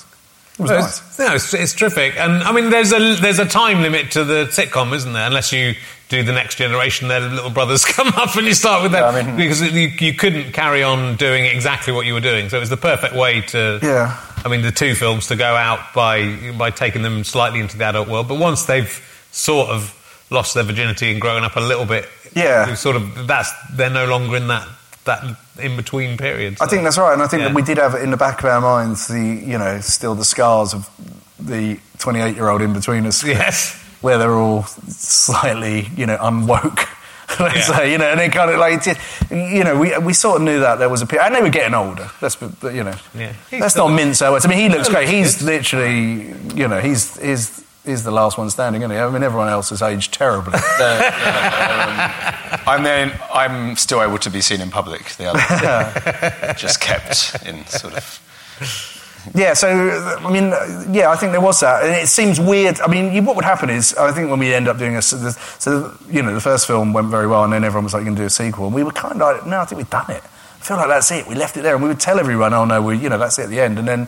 It 0.59 0.63
was 0.63 0.71
No, 0.71 0.79
nice. 0.79 0.99
it's, 0.99 1.19
no, 1.19 1.33
it's, 1.35 1.53
it's 1.53 1.73
terrific, 1.73 2.17
and 2.17 2.43
I 2.43 2.51
mean, 2.51 2.69
there's 2.69 2.91
a 2.91 3.15
there's 3.15 3.39
a 3.39 3.45
time 3.45 3.81
limit 3.81 4.11
to 4.11 4.23
the 4.25 4.45
sitcom, 4.45 4.93
isn't 4.93 5.13
there? 5.13 5.25
Unless 5.25 5.53
you 5.53 5.73
do 6.09 6.21
the 6.23 6.33
next 6.33 6.55
generation, 6.55 7.07
their 7.07 7.21
little 7.21 7.49
brothers 7.49 7.85
come 7.97 8.07
up, 8.09 8.35
and 8.35 8.45
you 8.45 8.53
start 8.53 8.83
with 8.83 8.91
that 8.91 9.13
Yeah, 9.13 9.19
I 9.21 9.23
mean- 9.23 9.37
because 9.37 9.61
you, 9.61 9.87
you 9.99 10.13
couldn't 10.13 10.51
carry 10.51 10.83
on 10.83 11.15
doing 11.15 11.45
exactly 11.45 11.93
what 11.93 12.05
you 12.05 12.13
were 12.13 12.19
doing. 12.19 12.49
So 12.49 12.57
it 12.57 12.59
was 12.61 12.69
the 12.69 12.77
perfect 12.77 13.15
way 13.15 13.41
to. 13.41 13.79
Yeah. 13.81 14.19
I 14.43 14.47
mean, 14.49 14.61
the 14.61 14.71
two 14.71 14.95
films 14.95 15.27
to 15.27 15.35
go 15.35 15.55
out 15.55 15.93
by 15.93 16.51
by 16.57 16.71
taking 16.71 17.01
them 17.03 17.23
slightly 17.23 17.59
into 17.61 17.77
the 17.77 17.85
adult 17.85 18.07
world, 18.09 18.27
but 18.27 18.37
once 18.37 18.65
they've 18.65 18.91
sort 19.31 19.69
of 19.69 19.95
lost 20.29 20.53
their 20.55 20.63
virginity 20.63 21.11
and 21.11 21.21
grown 21.21 21.43
up 21.43 21.55
a 21.55 21.59
little 21.61 21.85
bit, 21.85 22.07
Yeah. 22.35 22.73
sort 22.75 22.95
of 22.97 23.27
that's 23.27 23.51
they're 23.75 23.89
no 23.89 24.05
longer 24.07 24.35
in 24.35 24.47
that 24.47 24.67
that 25.05 25.23
in 25.59 25.75
between 25.75 26.17
period. 26.17 26.57
I 26.61 26.67
think 26.67 26.83
that's 26.83 26.97
right, 26.97 27.13
and 27.13 27.21
I 27.21 27.27
think 27.27 27.41
Yeah. 27.41 27.47
that 27.49 27.55
we 27.55 27.61
did 27.61 27.77
have 27.77 27.95
in 27.95 28.11
the 28.11 28.17
back 28.17 28.39
of 28.39 28.45
our 28.45 28.61
minds 28.61 29.07
the, 29.07 29.19
you 29.19 29.57
know, 29.57 29.79
still 29.81 30.15
the 30.15 30.25
scars 30.25 30.73
of 30.73 30.89
the 31.39 31.79
28 31.99 32.35
year 32.35 32.49
old 32.49 32.61
in 32.61 32.73
between 32.73 33.05
us. 33.05 33.23
Yes. 33.23 33.75
Where 34.01 34.17
they're 34.17 34.33
all 34.35 34.63
slightly, 34.63 35.89
you 35.95 36.05
know, 36.05 36.17
unwoke. 36.17 36.87
Let's 37.39 37.67
Yeah. 37.69 37.77
say, 37.77 37.91
you 37.91 37.97
know, 37.97 38.05
and 38.11 38.19
it 38.21 38.31
kind 38.31 38.49
of 38.49 38.57
like, 38.59 38.85
you 39.29 39.63
know, 39.63 39.77
we, 39.77 39.95
we 39.99 40.13
sort 40.13 40.37
of 40.37 40.41
knew 40.43 40.59
that 40.61 40.79
there 40.79 40.89
was 40.89 41.01
a 41.01 41.05
period, 41.05 41.25
and 41.27 41.35
they 41.35 41.41
were 41.41 41.49
getting 41.49 41.73
older. 41.73 42.09
Let's, 42.21 42.35
but, 42.35 42.73
you 42.73 42.83
know, 42.83 42.95
Yeah. 43.13 43.33
He's 43.51 43.61
let's 43.61 43.75
not 43.75 43.89
mince 43.89 44.21
our 44.21 44.31
words. 44.31 44.45
I 44.45 44.49
mean, 44.49 44.59
he 44.59 44.69
looks 44.69 44.89
great. 44.89 45.07
He's 45.09 45.41
literally, 45.41 46.33
you 46.55 46.67
know, 46.67 46.79
he's 46.79 47.19
he's 47.19 47.63
he's 47.89 48.03
the 48.03 48.11
last 48.11 48.37
one 48.37 48.49
standing, 48.49 48.81
isn't 48.81 48.91
he? 48.91 48.97
I 48.97 49.09
mean, 49.09 49.23
everyone 49.23 49.49
else 49.49 49.69
has 49.71 49.81
aged 49.81 50.13
terribly. 50.13 50.53
I'm 52.67 52.83
then 52.83 53.19
I'm 53.33 53.75
still 53.75 54.01
able 54.01 54.17
to 54.19 54.29
be 54.29 54.41
seen 54.41 54.61
in 54.61 54.69
public. 54.69 55.05
The 55.15 55.25
other 55.25 56.53
just 56.57 56.79
kept 56.79 57.45
in 57.45 57.65
sort 57.65 57.95
of. 57.95 58.25
Yeah, 59.35 59.53
so 59.53 59.67
I 59.67 60.31
mean, 60.31 60.53
uh, 60.53 60.85
yeah, 60.91 61.11
I 61.11 61.15
think 61.17 61.33
there 61.33 61.41
was 61.41 61.59
that, 61.59 61.83
and 61.83 61.93
it 61.93 62.07
seems 62.07 62.39
weird. 62.39 62.79
I 62.79 62.87
mean, 62.87 63.11
you, 63.13 63.21
what 63.21 63.35
would 63.35 63.45
happen 63.45 63.69
is, 63.69 63.93
I 63.95 64.11
think 64.11 64.29
when 64.29 64.39
we 64.39 64.53
end 64.53 64.67
up 64.67 64.77
doing 64.77 64.95
a, 64.95 65.01
so, 65.01 65.17
so 65.59 65.97
you 66.09 66.23
know, 66.23 66.33
the 66.33 66.39
first 66.39 66.65
film 66.65 66.93
went 66.93 67.09
very 67.09 67.27
well, 67.27 67.43
and 67.43 67.51
then 67.51 67.63
everyone 67.63 67.83
was 67.83 67.93
like, 67.93 68.03
"Going 68.05 68.15
to 68.15 68.21
do 68.21 68.25
a 68.25 68.29
sequel," 68.29 68.67
and 68.67 68.73
we 68.73 68.83
were 68.83 68.91
kind 68.91 69.21
of 69.21 69.21
like, 69.21 69.45
"No, 69.45 69.59
I 69.59 69.65
think 69.65 69.77
we've 69.77 69.89
done 69.89 70.09
it." 70.09 70.23
I 70.23 70.61
feel 70.61 70.77
like 70.77 70.87
that's 70.87 71.11
it. 71.11 71.27
We 71.27 71.35
left 71.35 71.57
it 71.57 71.61
there, 71.61 71.73
and 71.75 71.83
we 71.83 71.89
would 71.89 71.99
tell 71.99 72.19
everyone, 72.19 72.53
"Oh 72.53 72.65
no, 72.65 72.81
we, 72.81 72.97
you 72.97 73.09
know, 73.09 73.17
that's 73.17 73.37
it 73.39 73.43
at 73.43 73.49
the 73.49 73.59
end." 73.59 73.77
And 73.77 73.87
then 73.87 74.07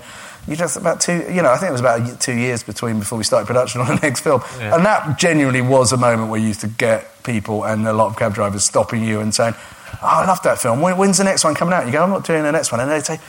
you 0.51 0.55
just 0.57 0.77
about 0.77 1.01
two, 1.01 1.25
you 1.31 1.41
know, 1.41 1.49
I 1.51 1.57
think 1.57 1.69
it 1.69 1.71
was 1.71 1.81
about 1.81 2.19
two 2.21 2.33
years 2.37 2.61
between 2.61 2.99
before 2.99 3.17
we 3.17 3.23
started 3.23 3.47
production 3.47 3.81
on 3.81 3.87
the 3.87 3.95
next 3.95 4.19
film, 4.19 4.41
Yeah. 4.59 4.75
and 4.75 4.85
that 4.85 5.17
genuinely 5.17 5.61
was 5.61 5.91
a 5.93 5.97
moment 5.97 6.29
where 6.29 6.39
you 6.39 6.47
used 6.47 6.61
to 6.61 6.67
get 6.67 7.23
people 7.23 7.63
and 7.63 7.87
a 7.87 7.93
lot 7.93 8.07
of 8.07 8.17
cab 8.17 8.33
drivers 8.35 8.63
stopping 8.63 9.03
you 9.03 9.19
and 9.21 9.33
saying, 9.33 9.55
"Oh, 10.03 10.07
I 10.07 10.25
love 10.27 10.41
that 10.43 10.59
film. 10.59 10.81
When's 10.81 11.17
the 11.17 11.23
next 11.23 11.43
one 11.43 11.55
coming 11.55 11.73
out?" 11.73 11.85
You 11.87 11.91
go, 11.91 12.03
"I'm 12.03 12.09
not 12.11 12.25
doing 12.25 12.43
the 12.43 12.51
next 12.51 12.71
one," 12.71 12.81
and 12.81 12.91
they'd 12.91 13.05
say, 13.05 13.19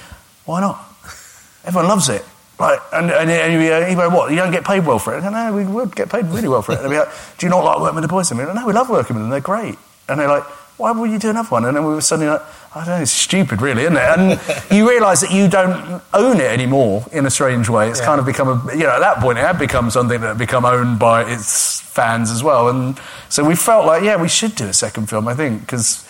"Why 0.44 0.60
not?" 0.60 0.78
Everyone 1.64 1.88
loves 1.88 2.08
it. 2.08 2.24
Like, 2.58 2.80
and, 2.92 3.10
and, 3.10 3.30
and 3.30 3.52
you, 3.62 3.72
uh, 3.72 3.86
you 3.88 3.96
go, 3.96 4.08
what? 4.10 4.30
You 4.30 4.36
don't 4.36 4.52
get 4.52 4.64
paid 4.64 4.86
well 4.86 4.98
for 5.00 5.14
it? 5.14 5.18
I 5.18 5.20
go, 5.22 5.30
no, 5.30 5.52
we 5.52 5.64
would 5.64 5.96
get 5.96 6.08
paid 6.10 6.26
really 6.26 6.46
well 6.48 6.62
for 6.62 6.72
it. 6.72 6.76
And 6.78 6.84
they'd 6.84 6.90
be 6.94 6.98
like, 6.98 7.08
do 7.38 7.46
you 7.46 7.50
not 7.50 7.64
like 7.64 7.80
working 7.80 7.96
with 7.96 8.02
the 8.02 8.08
boys? 8.08 8.30
And 8.30 8.38
we 8.38 8.44
go, 8.46 8.52
no, 8.52 8.64
we 8.66 8.72
love 8.72 8.88
working 8.88 9.16
with 9.16 9.22
them. 9.24 9.30
They're 9.30 9.40
great. 9.40 9.76
And 10.08 10.20
they're 10.20 10.28
like, 10.28 10.44
why 10.82 10.90
would 10.90 11.10
you 11.10 11.18
do 11.18 11.30
another 11.30 11.48
one? 11.48 11.64
And 11.64 11.76
then 11.76 11.84
we 11.84 11.94
were 11.94 12.00
suddenly 12.00 12.30
like, 12.30 12.42
I 12.74 12.84
don't 12.84 12.88
know, 12.96 13.02
it's 13.02 13.12
stupid, 13.12 13.62
really, 13.62 13.82
isn't 13.82 13.96
it? 13.96 14.02
And 14.18 14.76
you 14.76 14.88
realise 14.88 15.20
that 15.20 15.30
you 15.30 15.46
don't 15.48 16.02
own 16.12 16.36
it 16.40 16.50
anymore 16.50 17.04
in 17.12 17.24
a 17.24 17.30
strange 17.30 17.68
way. 17.68 17.88
It's 17.88 18.00
kind 18.00 18.18
of 18.18 18.26
become 18.26 18.48
a, 18.48 18.72
you 18.74 18.82
know, 18.84 18.90
at 18.90 18.98
that 19.00 19.18
point 19.18 19.38
it 19.38 19.42
had 19.42 19.58
become 19.58 19.90
something 19.90 20.20
that 20.20 20.26
had 20.28 20.38
become 20.38 20.64
owned 20.64 20.98
by 20.98 21.22
its 21.30 21.80
fans 21.80 22.30
as 22.30 22.42
well. 22.42 22.68
And 22.68 22.98
so 23.28 23.44
we 23.44 23.54
felt 23.54 23.86
like, 23.86 24.02
yeah, 24.02 24.16
we 24.20 24.28
should 24.28 24.54
do 24.56 24.66
a 24.66 24.72
second 24.72 25.08
film, 25.08 25.28
I 25.28 25.34
think, 25.34 25.60
because 25.60 26.06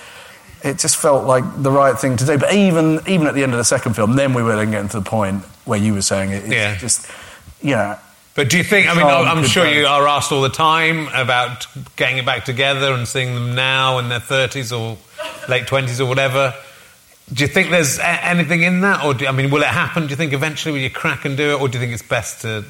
it 0.63 0.79
just 0.79 0.97
felt 0.97 1.27
like 1.27 1.45
the 1.63 1.71
right 1.71 1.99
thing 1.99 2.17
to 2.17 2.25
do. 2.25 2.39
But 2.39 2.55
even 2.55 3.01
even 3.07 3.27
at 3.27 3.35
the 3.35 3.43
end 3.43 3.53
of 3.53 3.59
the 3.59 3.65
second 3.65 3.95
film, 3.95 4.17
then 4.17 4.33
we 4.33 4.43
were 4.43 4.57
then 4.57 4.71
getting 4.71 4.89
to 4.91 5.01
the 5.01 5.11
point 5.11 5.45
where 5.65 5.79
you 5.79 5.93
were 5.95 6.03
saying 6.03 6.31
it. 6.31 6.45
It's 6.45 6.53
Yeah. 6.53 6.77
just, 6.77 7.07
you 7.61 7.75
know. 7.77 7.97
But 8.35 8.49
do 8.49 8.57
you 8.57 8.65
think? 8.65 8.89
I 8.89 8.95
mean, 8.95 9.05
I'm 9.07 9.45
sure 9.45 9.67
you 9.67 9.87
are 9.87 10.09
asked 10.09 10.33
all 10.33 10.41
the 10.41 10.49
time 10.49 11.09
about 11.15 11.67
getting 11.97 12.17
it 12.19 12.25
back 12.25 12.45
together 12.47 12.93
and 12.95 13.07
seeing 13.07 13.35
them 13.35 13.55
now 13.55 13.99
in 13.99 14.09
their 14.09 14.21
30s 14.21 14.73
or 14.73 14.97
late 15.49 15.67
20s 15.67 16.01
or 16.01 16.07
whatever. 16.07 16.55
Do 17.33 17.45
you 17.45 17.49
think 17.49 17.71
there's 17.71 17.99
a- 17.99 18.25
anything 18.27 18.63
in 18.63 18.81
that, 18.81 19.05
or 19.05 19.15
do, 19.15 19.27
I 19.27 19.33
mean, 19.33 19.51
will 19.51 19.63
it 19.63 19.69
happen? 19.69 20.05
Do 20.05 20.11
you 20.11 20.17
think 20.17 20.33
eventually 20.33 20.73
will 20.73 20.81
you 20.81 20.91
crack 20.91 21.25
and 21.25 21.37
do 21.37 21.53
it, 21.55 21.61
or 21.61 21.69
do 21.69 21.77
you 21.79 21.81
think 21.85 21.93
it's 21.93 22.03
best 22.09 22.41
to 22.43 22.65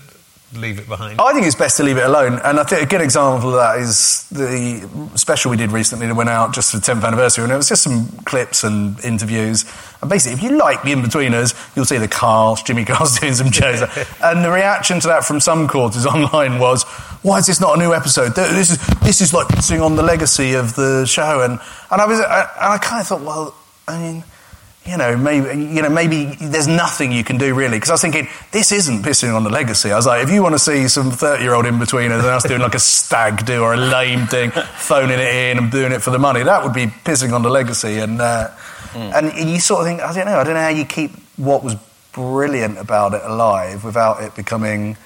leave 0.54 0.78
it 0.78 0.88
behind? 0.88 1.20
I 1.20 1.32
think 1.32 1.46
it's 1.46 1.56
best 1.56 1.76
to 1.78 1.82
leave 1.82 1.96
it 1.96 2.04
alone. 2.04 2.40
And 2.44 2.58
I 2.58 2.64
think 2.64 2.82
a 2.82 2.86
good 2.86 3.00
example 3.00 3.50
of 3.50 3.56
that 3.56 3.78
is 3.78 4.28
the 4.30 4.88
special 5.16 5.50
we 5.50 5.56
did 5.56 5.72
recently 5.72 6.06
that 6.06 6.14
went 6.14 6.28
out 6.28 6.54
just 6.54 6.72
for 6.72 6.78
the 6.78 6.82
10th 6.82 7.04
anniversary. 7.04 7.44
And 7.44 7.52
it 7.52 7.56
was 7.56 7.68
just 7.68 7.82
some 7.82 8.06
clips 8.24 8.64
and 8.64 9.02
interviews. 9.04 9.64
And 10.00 10.10
basically, 10.10 10.38
if 10.38 10.42
you 10.42 10.58
like 10.58 10.82
The 10.82 10.92
Inbetweeners, 10.92 11.76
you'll 11.76 11.84
see 11.84 11.98
the 11.98 12.08
cast, 12.08 12.66
Jimmy 12.66 12.84
Carr's 12.84 13.18
doing 13.20 13.34
some 13.34 13.50
shows. 13.50 13.82
and 14.22 14.44
the 14.44 14.50
reaction 14.50 15.00
to 15.00 15.08
that 15.08 15.24
from 15.24 15.40
some 15.40 15.68
quarters 15.68 16.06
online 16.14 16.58
was, 16.58 16.84
why 17.22 17.38
is 17.38 17.46
this 17.46 17.60
not 17.60 17.76
a 17.76 17.78
new 17.78 17.94
episode? 17.94 18.34
This 18.34 18.70
is, 18.70 18.78
this 19.00 19.20
is 19.20 19.32
like 19.32 19.48
pissing 19.48 19.84
on 19.84 19.96
the 19.96 20.02
legacy 20.02 20.54
of 20.54 20.74
the 20.74 21.04
show. 21.06 21.42
And, 21.42 21.60
and 21.90 22.00
I 22.00 22.06
was, 22.06 22.20
I, 22.20 22.40
and 22.40 22.74
I 22.74 22.78
kind 22.78 23.00
of 23.00 23.06
thought, 23.06 23.22
well, 23.22 23.54
I 23.86 23.98
mean, 23.98 24.24
you 24.84 24.96
know, 24.96 25.16
maybe 25.16 25.62
you 25.62 25.80
know, 25.80 25.88
maybe 25.88 26.36
there's 26.40 26.66
nothing 26.66 27.12
you 27.12 27.22
can 27.22 27.38
do 27.38 27.54
really. 27.54 27.76
Because 27.76 27.90
I 27.90 27.92
was 27.94 28.02
thinking, 28.02 28.28
this 28.50 28.72
isn't 28.72 29.02
pissing 29.02 29.34
on 29.34 29.44
the 29.44 29.50
legacy. 29.50 29.92
I 29.92 29.96
was 29.96 30.06
like, 30.06 30.24
if 30.24 30.30
you 30.30 30.42
want 30.42 30.54
to 30.54 30.58
see 30.58 30.88
some 30.88 31.10
thirty-year-old 31.10 31.66
in 31.66 31.76
betweeners 31.76 32.18
and 32.18 32.26
us 32.26 32.42
doing 32.42 32.60
like 32.60 32.74
a 32.74 32.80
stag 32.80 33.46
do 33.46 33.62
or 33.62 33.74
a 33.74 33.76
lame 33.76 34.26
thing, 34.26 34.50
phoning 34.50 35.20
it 35.20 35.34
in 35.34 35.58
and 35.58 35.70
doing 35.70 35.92
it 35.92 36.02
for 36.02 36.10
the 36.10 36.18
money, 36.18 36.42
that 36.42 36.64
would 36.64 36.74
be 36.74 36.86
pissing 36.86 37.32
on 37.32 37.42
the 37.42 37.50
legacy. 37.50 37.98
And 37.98 38.20
uh, 38.20 38.50
and 38.94 39.32
you 39.36 39.60
sort 39.60 39.82
of 39.82 39.86
think, 39.86 40.00
I 40.00 40.12
don't 40.12 40.26
know, 40.26 40.38
I 40.38 40.44
don't 40.44 40.54
know 40.54 40.60
how 40.60 40.68
you 40.68 40.84
keep 40.84 41.12
what 41.36 41.62
was 41.62 41.76
brilliant 42.12 42.78
about 42.78 43.14
it 43.14 43.22
alive 43.24 43.84
without 43.84 44.22
it 44.22 44.34
becoming. 44.34 44.96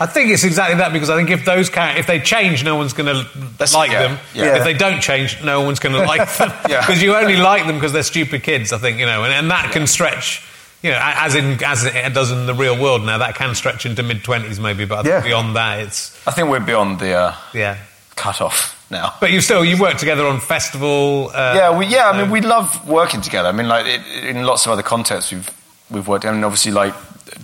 I 0.00 0.06
think 0.06 0.30
it's 0.30 0.44
exactly 0.44 0.78
that 0.78 0.92
because 0.94 1.10
I 1.10 1.16
think 1.16 1.28
if 1.30 1.44
those 1.44 1.68
char- 1.68 1.96
if 1.96 2.06
they 2.06 2.20
change, 2.20 2.64
no 2.64 2.74
one's 2.76 2.94
going 2.94 3.06
to 3.14 3.28
like 3.76 3.90
yeah, 3.90 4.08
them. 4.08 4.18
yeah. 4.34 4.56
If 4.56 4.64
they 4.64 4.72
don't 4.72 5.00
change, 5.02 5.42
no 5.44 5.60
one's 5.60 5.78
going 5.78 5.94
to 5.94 6.02
like 6.06 6.26
them 6.38 6.50
Yeah. 6.68 6.80
because 6.80 7.02
you 7.02 7.14
only 7.14 7.36
like 7.36 7.66
them 7.66 7.76
because 7.76 7.92
they're 7.92 8.02
stupid 8.02 8.42
kids. 8.42 8.72
I 8.72 8.78
think 8.78 8.98
you 8.98 9.06
know, 9.06 9.24
and, 9.24 9.32
and 9.32 9.50
that 9.50 9.72
can 9.72 9.86
stretch. 9.86 10.42
You 10.82 10.92
know, 10.92 10.98
as 11.00 11.34
in 11.34 11.62
as 11.62 11.84
it 11.84 12.14
does 12.14 12.30
in 12.30 12.46
the 12.46 12.54
real 12.54 12.80
world 12.80 13.04
now, 13.04 13.18
that 13.18 13.34
can 13.34 13.54
stretch 13.54 13.84
into 13.84 14.02
mid 14.02 14.24
twenties 14.24 14.58
maybe, 14.58 14.86
but 14.86 15.00
I 15.00 15.02
think 15.02 15.12
Yeah. 15.12 15.20
beyond 15.20 15.56
that, 15.56 15.80
it's 15.80 16.26
I 16.26 16.30
think 16.30 16.48
we're 16.48 16.60
beyond 16.60 16.98
the 17.00 17.12
uh, 17.12 17.34
yeah. 17.52 17.76
cut 18.16 18.40
off 18.40 18.86
now. 18.90 19.12
But 19.20 19.30
you 19.30 19.42
still 19.42 19.62
you 19.62 19.76
work 19.76 19.98
together 19.98 20.26
on 20.26 20.40
festival. 20.40 21.30
Uh, 21.34 21.52
yeah, 21.54 21.76
we, 21.78 21.84
yeah. 21.86 22.08
I 22.08 22.22
mean, 22.22 22.30
we 22.30 22.40
love 22.40 22.88
working 22.88 23.20
together. 23.20 23.50
I 23.50 23.52
mean, 23.52 23.68
like 23.68 23.84
it, 23.86 24.24
in 24.34 24.44
lots 24.46 24.64
of 24.64 24.72
other 24.72 24.82
contexts, 24.82 25.30
we've 25.32 25.50
we've 25.90 26.08
worked. 26.08 26.24
I 26.24 26.32
mean, 26.32 26.44
obviously, 26.44 26.72
like 26.72 26.94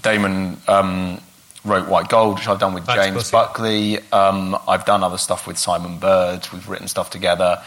Damon 0.01 0.57
um, 0.67 1.21
wrote 1.67 1.89
White 1.89 2.09
Gold, 2.09 2.39
which 2.39 2.49
I've 2.49 2.59
done 2.59 2.75
with 2.75 2.87
That's 2.87 3.07
James. 3.07 3.31
Buckley. 3.31 3.99
Um, 4.13 4.57
I've 4.69 4.85
done 4.85 5.03
other 5.03 5.19
stuff 5.19 5.47
with 5.47 5.59
Simon 5.59 5.99
Bird. 5.99 6.47
We've 6.53 6.69
written 6.69 6.89
stuff 6.89 7.11
together. 7.11 7.63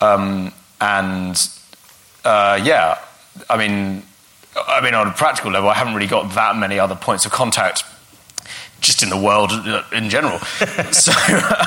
Um, 0.00 0.52
and 0.80 1.36
uh, 2.24 2.60
yeah, 2.62 2.98
I 3.48 3.56
mean, 3.56 4.02
I 4.56 4.80
mean, 4.80 4.94
on 4.94 5.08
a 5.08 5.12
practical 5.12 5.50
level, 5.50 5.68
I 5.68 5.74
haven't 5.74 5.94
really 5.94 6.06
got 6.06 6.34
that 6.34 6.56
many 6.56 6.78
other 6.78 6.96
points 6.96 7.26
of 7.26 7.32
contact 7.32 7.84
just 8.80 9.02
in 9.02 9.08
the 9.08 9.16
world 9.16 9.52
in 9.92 10.10
general. 10.10 10.38
so, 10.92 11.12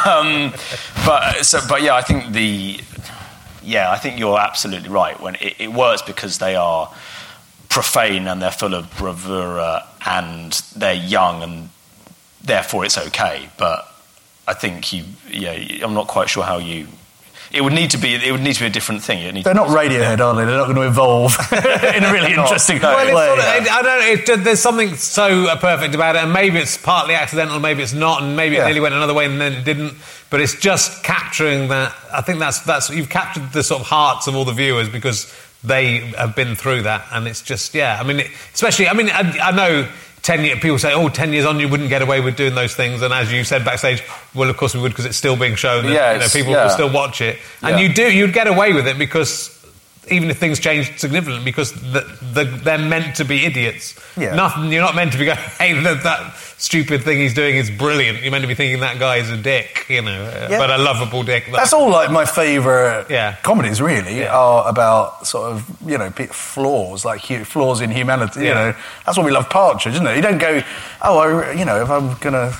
um, 0.05 0.53
but 1.05 1.43
so, 1.43 1.59
but 1.67 1.81
yeah, 1.81 1.95
I 1.95 2.01
think 2.01 2.33
the 2.33 2.79
yeah, 3.63 3.91
I 3.91 3.97
think 3.97 4.19
you're 4.19 4.39
absolutely 4.39 4.89
right. 4.89 5.19
When 5.19 5.35
it, 5.35 5.55
it 5.59 5.73
works 5.73 6.01
because 6.01 6.37
they 6.37 6.55
are 6.55 6.91
profane 7.69 8.27
and 8.27 8.41
they're 8.41 8.51
full 8.51 8.73
of 8.73 8.89
bravura 8.97 9.85
and 10.05 10.51
they're 10.75 10.93
young 10.93 11.43
and 11.43 11.69
therefore 12.43 12.83
it's 12.85 12.97
okay. 12.97 13.49
But 13.57 13.85
I 14.47 14.53
think 14.53 14.91
you, 14.91 15.05
yeah, 15.29 15.85
I'm 15.85 15.93
not 15.93 16.07
quite 16.07 16.29
sure 16.29 16.43
how 16.43 16.57
you. 16.57 16.87
It 17.51 17.61
would 17.61 17.73
need 17.73 17.89
to 17.91 17.97
be. 17.97 18.13
It 18.13 18.31
would 18.31 18.41
need 18.41 18.53
to 18.53 18.59
be 18.59 18.67
a 18.67 18.69
different 18.69 19.01
thing. 19.01 19.23
It 19.23 19.33
need 19.33 19.43
They're 19.43 19.55
not 19.55 19.69
Radiohead, 19.69 20.19
are 20.19 20.35
they? 20.35 20.45
They're 20.45 20.57
not 20.57 20.65
going 20.65 20.75
to 20.75 20.87
evolve 20.87 21.35
in 21.51 22.03
a 22.03 22.13
really 22.13 22.33
interesting 22.35 22.79
no. 22.79 22.95
way. 22.95 23.11
Well, 23.11 23.33
it's 23.39 23.45
sort 23.47 23.61
of, 23.61 23.67
I 23.73 23.81
don't 23.81 24.27
know. 24.27 24.33
It, 24.35 24.43
there's 24.43 24.59
something 24.59 24.95
so 24.95 25.47
uh, 25.47 25.55
perfect 25.59 25.95
about 25.95 26.15
it, 26.15 26.21
and 26.23 26.31
maybe 26.31 26.59
it's 26.59 26.77
partly 26.77 27.15
accidental, 27.15 27.59
maybe 27.59 27.81
it's 27.81 27.91
not, 27.93 28.21
and 28.21 28.35
maybe 28.35 28.55
Yeah. 28.55 28.61
it 28.63 28.65
nearly 28.65 28.81
went 28.81 28.93
another 28.93 29.15
way 29.15 29.25
and 29.25 29.41
then 29.41 29.53
it 29.53 29.63
didn't. 29.63 29.95
But 30.29 30.41
it's 30.41 30.59
just 30.59 31.03
capturing 31.03 31.69
that. 31.69 31.95
I 32.13 32.21
think 32.21 32.37
that's 32.37 32.59
that's 32.59 32.91
you've 32.91 33.09
captured 33.09 33.51
the 33.51 33.63
sort 33.63 33.81
of 33.81 33.87
hearts 33.87 34.27
of 34.27 34.35
all 34.35 34.45
the 34.45 34.53
viewers 34.53 34.87
because 34.87 35.33
they 35.63 35.97
have 36.17 36.35
been 36.35 36.55
through 36.55 36.83
that, 36.83 37.05
and 37.11 37.27
it's 37.27 37.41
just 37.41 37.73
yeah. 37.73 37.97
I 37.99 38.03
mean, 38.03 38.19
it, 38.21 38.27
especially 38.53 38.87
I 38.87 38.93
mean, 38.93 39.09
I, 39.09 39.37
I 39.39 39.51
know. 39.51 39.87
10 40.21 40.43
years, 40.43 40.59
people 40.59 40.77
say, 40.77 40.93
oh, 40.93 41.07
10 41.07 41.31
years 41.31 41.45
on, 41.45 41.61
you 41.61 41.69
wouldn't 41.69 41.87
get 41.87 42.01
away 42.01 42.19
with 42.19 42.35
doing 42.35 42.53
those 42.53 42.75
things. 42.75 43.01
And 43.01 43.13
as 43.13 43.31
you 43.31 43.45
said 43.45 43.63
backstage, 43.63 44.03
well, 44.35 44.49
of 44.49 44.57
course 44.57 44.75
we 44.75 44.81
would 44.81 44.91
because 44.91 45.05
it's 45.05 45.15
still 45.15 45.37
being 45.37 45.55
shown. 45.55 45.85
And, 45.85 45.93
Yeah, 45.93 46.11
you 46.11 46.19
know, 46.19 46.27
people 46.27 46.51
yeah. 46.51 46.63
will 46.65 46.71
still 46.71 46.91
watch 46.91 47.21
it. 47.21 47.39
And 47.61 47.79
Yeah. 47.79 47.87
you 47.87 47.93
do, 47.93 48.11
you'd 48.11 48.33
get 48.33 48.45
away 48.45 48.73
with 48.73 48.85
it 48.85 48.97
because 48.97 49.49
even 50.09 50.29
if 50.29 50.37
things 50.37 50.59
change 50.59 50.99
significantly, 50.99 51.45
because 51.45 51.71
the, 51.71 52.01
the, 52.33 52.43
they're 52.43 52.77
meant 52.77 53.15
to 53.15 53.23
be 53.23 53.45
idiots. 53.45 53.95
Yeah. 54.17 54.35
Nothing, 54.35 54.73
you're 54.73 54.81
not 54.83 54.93
meant 54.93 55.13
to 55.13 55.17
be 55.17 55.23
going, 55.23 55.37
hey, 55.57 55.71
that, 55.81 56.03
that 56.03 56.33
stupid 56.59 57.03
thing 57.03 57.17
he's 57.17 57.33
doing 57.33 57.55
is 57.55 57.71
brilliant. 57.71 58.21
You're 58.21 58.31
meant 58.31 58.43
to 58.43 58.47
be 58.47 58.53
thinking 58.53 58.81
that 58.81 58.99
guy 58.99 59.15
is 59.15 59.29
a 59.29 59.37
dick, 59.37 59.85
you 59.89 60.01
know, 60.01 60.11
uh, 60.25 60.47
Yeah. 60.51 60.57
but 60.59 60.69
a 60.69 60.77
lovable 60.77 61.23
dick. 61.23 61.49
That's 61.51 61.71
all 61.73 61.89
like 61.89 62.11
my 62.11 62.25
favourite 62.25 63.09
Yeah. 63.09 63.35
comedies, 63.41 63.81
really, 63.81 64.19
Yeah. 64.19 64.35
are 64.35 64.67
about 64.67 65.25
sort 65.25 65.51
of, 65.53 65.63
you 65.85 65.97
know, 65.97 66.11
flaws, 66.31 67.05
like 67.05 67.21
hu- 67.25 67.45
flaws 67.45 67.79
in 67.81 67.89
humanity. 67.91 68.41
You 68.45 68.53
know, 68.53 68.73
that's 69.05 69.17
what 69.17 69.25
we 69.25 69.31
love 69.31 69.49
Partridge, 69.49 69.93
isn't 69.95 70.05
it? 70.05 70.15
You 70.17 70.21
don't 70.21 70.37
go, 70.37 70.61
oh, 71.01 71.17
I, 71.19 71.51
you 71.53 71.65
know, 71.65 71.81
if 71.81 71.89
I'm 71.89 72.13
going 72.15 72.33
to. 72.33 72.53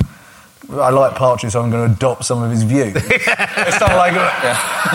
I 0.72 0.92
like 0.92 1.16
Partridge, 1.16 1.54
so 1.54 1.62
I'm 1.62 1.72
going 1.72 1.88
to 1.88 1.96
adopt 1.96 2.26
some 2.26 2.44
of 2.44 2.52
his 2.52 2.62
views. 2.62 2.94
it's 2.96 3.80
not 3.80 3.96
like 3.96 4.14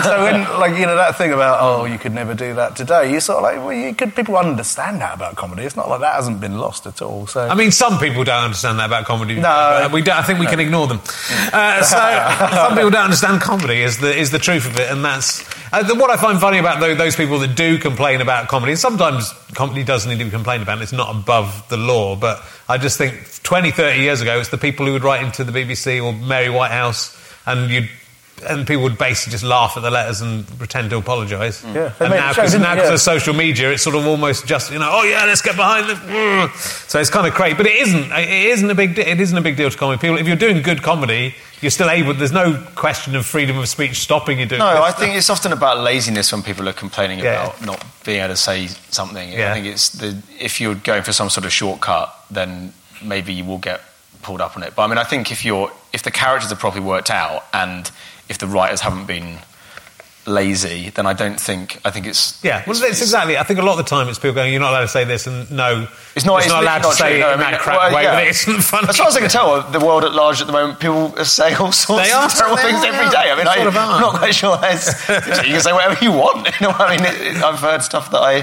so 0.03 0.23
when 0.23 0.59
like 0.59 0.79
you 0.79 0.85
know 0.85 0.95
that 0.95 1.17
thing 1.17 1.33
about 1.33 1.57
oh 1.61 1.83
you 1.83 1.97
could 1.97 2.13
never 2.13 2.33
do 2.33 2.53
that 2.53 2.77
today. 2.77 3.11
You 3.11 3.19
sort 3.19 3.37
of 3.37 3.43
like 3.43 3.57
well 3.57 3.73
you 3.73 3.93
could 3.93 4.15
people 4.15 4.37
understand 4.37 5.01
that 5.01 5.15
about 5.15 5.35
comedy. 5.35 5.63
It's 5.63 5.75
not 5.75 5.89
like 5.89 5.99
that 5.99 6.15
hasn't 6.15 6.39
been 6.39 6.59
lost 6.59 6.85
at 6.87 7.01
all. 7.01 7.27
So 7.27 7.45
I 7.45 7.55
mean, 7.55 7.71
some 7.71 7.99
people 7.99 8.23
don't 8.23 8.43
understand 8.43 8.79
that 8.79 8.85
about 8.85 9.05
comedy. 9.05 9.35
No. 9.35 9.41
but 9.41 9.91
we 9.91 10.01
don't, 10.01 10.17
I 10.17 10.23
think 10.23 10.39
we 10.39 10.47
can 10.47 10.61
ignore 10.61 10.87
them. 10.87 11.01
Uh, 11.51 11.83
so 11.83 11.97
some 12.55 12.73
people 12.75 12.91
don't 12.91 13.05
understand 13.05 13.41
comedy 13.41 13.81
is 13.81 13.97
the 13.97 14.15
is 14.15 14.31
the 14.31 14.39
truth 14.39 14.65
of 14.65 14.79
it, 14.79 14.89
and 14.89 15.03
that's 15.03 15.43
uh, 15.73 15.83
the, 15.83 15.95
what 15.95 16.09
I 16.09 16.15
find 16.15 16.39
funny 16.39 16.57
about 16.57 16.79
tho- 16.79 16.95
those 16.95 17.17
people 17.17 17.39
that 17.39 17.55
do 17.55 17.77
complain 17.77 18.21
about 18.21 18.47
comedy. 18.47 18.71
And 18.71 18.79
sometimes 18.79 19.33
comedy 19.53 19.83
does 19.83 20.07
need 20.07 20.19
to 20.19 20.25
be 20.25 20.31
complained 20.31 20.63
about; 20.63 20.73
and 20.73 20.83
it's 20.83 20.93
not 20.93 21.13
above 21.13 21.67
the 21.67 21.77
law. 21.77 22.15
But 22.15 22.41
I 22.67 22.77
just 22.77 22.97
think 22.97 23.43
20, 23.43 23.71
30 23.71 23.99
years 23.99 24.21
ago, 24.21 24.39
it's 24.39 24.49
the 24.49 24.57
people 24.57 24.85
who 24.85 24.93
would 24.93 25.03
write 25.03 25.23
into 25.23 25.43
the 25.43 25.51
BBC 25.51 26.03
or 26.03 26.13
Mary 26.13 26.49
Whitehouse, 26.49 27.15
and 27.45 27.69
you'd. 27.69 27.89
And 28.47 28.67
people 28.67 28.83
would 28.83 28.97
basically 28.97 29.31
just 29.31 29.45
laugh 29.45 29.77
at 29.77 29.81
the 29.83 29.89
letters 29.89 30.19
and 30.21 30.45
pretend 30.59 30.89
to 30.89 30.97
apologise. 30.97 31.63
Yeah, 31.63 31.93
they 31.97 32.05
and 32.05 32.13
now, 32.15 32.29
because 32.33 32.51
didn't 32.51 32.63
now 32.63 32.75
they? 32.75 32.81
'cause 32.81 32.89
Yeah. 32.89 32.93
of 32.95 33.01
social 33.01 33.33
media, 33.33 33.71
it's 33.71 33.81
sort 33.81 33.95
of 33.95 34.05
almost 34.05 34.45
just 34.45 34.71
you 34.71 34.77
know, 34.79 34.89
oh 34.91 35.03
yeah, 35.03 35.23
let's 35.25 35.41
get 35.41 35.55
behind 35.55 35.89
the. 35.89 35.93
Mm. 35.93 36.89
So 36.89 36.99
it's 36.99 37.09
kind 37.09 37.25
of 37.25 37.33
crazy, 37.33 37.55
but 37.55 37.65
it 37.65 37.75
isn't. 37.77 38.11
It 38.11 38.29
isn't 38.47 38.69
a 38.69 38.75
big. 38.75 38.95
de- 38.95 39.09
It 39.09 39.21
isn't 39.21 39.37
a 39.37 39.41
big 39.41 39.55
deal 39.55 39.69
to 39.71 39.77
comedy 39.77 39.99
people. 40.01 40.17
If 40.17 40.27
you're 40.27 40.35
doing 40.35 40.61
good 40.61 40.83
comedy, 40.83 41.33
you're 41.61 41.71
still 41.71 41.89
able. 41.89 42.13
There's 42.13 42.33
no 42.33 42.61
question 42.75 43.15
of 43.15 43.25
freedom 43.25 43.57
of 43.57 43.69
speech 43.69 43.99
stopping 44.01 44.39
you 44.39 44.45
doing. 44.45 44.59
No, 44.59 44.73
good 44.73 44.81
I 44.83 44.89
stuff. 44.89 44.99
think 44.99 45.15
it's 45.15 45.29
often 45.29 45.53
about 45.53 45.79
laziness 45.79 46.31
when 46.33 46.43
people 46.43 46.67
are 46.67 46.73
complaining 46.73 47.19
Yeah. 47.19 47.45
about 47.45 47.61
not 47.65 47.83
being 48.03 48.19
able 48.19 48.33
to 48.33 48.37
say 48.37 48.67
something. 48.91 49.29
Yeah. 49.31 49.51
I 49.51 49.53
think 49.53 49.65
it's 49.67 49.89
the 49.89 50.17
if 50.39 50.59
you're 50.59 50.75
going 50.75 51.03
for 51.03 51.13
some 51.13 51.29
sort 51.29 51.45
of 51.45 51.53
shortcut, 51.53 52.13
then 52.29 52.73
maybe 53.01 53.31
you 53.33 53.45
will 53.45 53.59
get 53.59 53.81
pulled 54.23 54.41
up 54.41 54.57
on 54.57 54.63
it. 54.63 54.73
But 54.75 54.83
I 54.83 54.87
mean, 54.87 54.97
I 54.97 55.05
think 55.05 55.31
if 55.31 55.45
you're 55.45 55.71
if 55.93 56.03
the 56.03 56.11
characters 56.11 56.51
are 56.51 56.57
properly 56.57 56.83
worked 56.83 57.09
out 57.09 57.45
and 57.53 57.89
if 58.29 58.37
the 58.37 58.47
writers 58.47 58.81
haven't 58.81 59.05
been 59.05 59.37
lazy, 60.27 60.89
then 60.89 61.05
I 61.05 61.13
don't 61.13 61.39
think 61.39 61.79
I 61.85 61.91
think 61.91 62.07
it's 62.07 62.43
Yeah, 62.43 62.63
well, 62.65 62.75
it's 62.83 63.01
exactly. 63.01 63.37
I 63.37 63.43
think 63.43 63.59
a 63.59 63.61
lot 63.61 63.73
of 63.73 63.85
the 63.85 63.89
time 63.89 64.07
it's 64.09 64.17
people 64.17 64.33
going, 64.33 64.51
"You're 64.51 64.61
not 64.61 64.71
allowed 64.71 64.81
to 64.81 64.87
say 64.87 65.03
this," 65.03 65.27
and 65.27 65.49
no, 65.51 65.87
It's 66.15 66.25
not, 66.25 66.39
it's 66.39 66.49
not 66.49 66.63
allowed 66.63 66.79
to 66.79 66.83
not 66.89 66.93
say 66.95 67.09
true. 67.09 67.17
it 67.17 67.19
No, 67.19 67.33
in 67.33 67.39
I 67.39 67.43
mean, 67.43 67.51
that 67.51 67.61
crap 67.61 67.77
well, 67.77 67.95
way. 67.95 68.03
yeah. 68.03 68.15
But 68.15 68.23
it 68.23 68.29
isn't 68.29 68.61
funny. 68.61 68.87
As 68.89 68.97
far 68.97 69.07
as 69.07 69.15
I 69.15 69.19
can 69.19 69.29
tell, 69.29 69.61
the 69.69 69.79
world 69.79 70.03
at 70.03 70.13
large 70.13 70.41
at 70.41 70.47
the 70.47 70.53
moment, 70.53 70.79
people 70.79 71.13
are 71.17 71.25
saying 71.25 71.57
all 71.57 71.71
sorts 71.71 72.11
of 72.11 72.31
terrible 72.33 72.57
things 72.57 72.83
are, 72.83 72.87
every 72.87 73.05
yeah. 73.05 73.11
day. 73.11 73.31
I 73.31 73.35
mean, 73.37 73.47
I, 73.47 73.55
sort 73.55 73.67
of 73.67 73.75
are. 73.77 73.93
I'm 73.93 74.01
not 74.01 74.15
quite 74.17 74.33
sure. 74.35 74.55
You 75.45 75.51
can 75.53 75.61
say 75.61 75.73
whatever 75.73 76.03
you 76.03 76.11
want. 76.11 76.49
You 76.59 76.67
know, 76.67 76.73
I 76.77 76.95
mean, 76.97 77.05
it, 77.05 77.43
I've 77.43 77.59
heard 77.59 77.83
stuff 77.83 78.09
that 78.11 78.21
I 78.21 78.41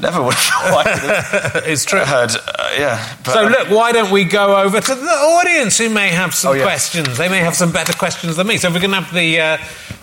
never 0.00 0.22
would 0.22 0.34
have 0.34 0.42
thought 0.42 0.86
I 0.86 0.98
could 0.98 1.10
have 1.10 1.62
it's 1.66 1.84
true. 1.84 2.00
heard. 2.00 2.30
Uh, 2.30 2.70
yeah. 2.78 3.16
So 3.24 3.46
um, 3.46 3.52
look, 3.52 3.68
why 3.70 3.92
don't 3.92 4.10
we 4.10 4.24
go 4.24 4.56
over 4.56 4.80
to 4.80 4.94
the 4.94 5.10
audience 5.10 5.78
who 5.78 5.90
may 5.90 6.08
have 6.08 6.34
some 6.34 6.52
Oh, 6.52 6.54
yes. 6.54 6.64
questions? 6.64 7.18
They 7.18 7.28
may 7.28 7.38
have 7.40 7.54
some 7.54 7.72
better 7.72 7.92
questions 7.92 8.36
than 8.36 8.46
me. 8.46 8.56
So 8.58 8.70
we're 8.70 8.80
going 8.80 8.90
to 8.92 9.00
have 9.00 9.12
the 9.14 9.40
uh, 9.40 9.56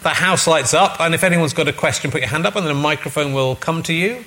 the 0.03 0.09
house 0.09 0.47
lights 0.47 0.73
up, 0.73 0.99
and 0.99 1.15
if 1.15 1.23
anyone's 1.23 1.53
got 1.53 1.67
a 1.67 1.73
question, 1.73 2.11
put 2.11 2.21
your 2.21 2.29
hand 2.29 2.45
up, 2.45 2.55
and 2.55 2.65
then 2.65 2.75
a 2.75 2.79
microphone 2.79 3.33
will 3.33 3.55
come 3.55 3.81
to 3.83 3.93
you. 3.93 4.15
You 4.15 4.23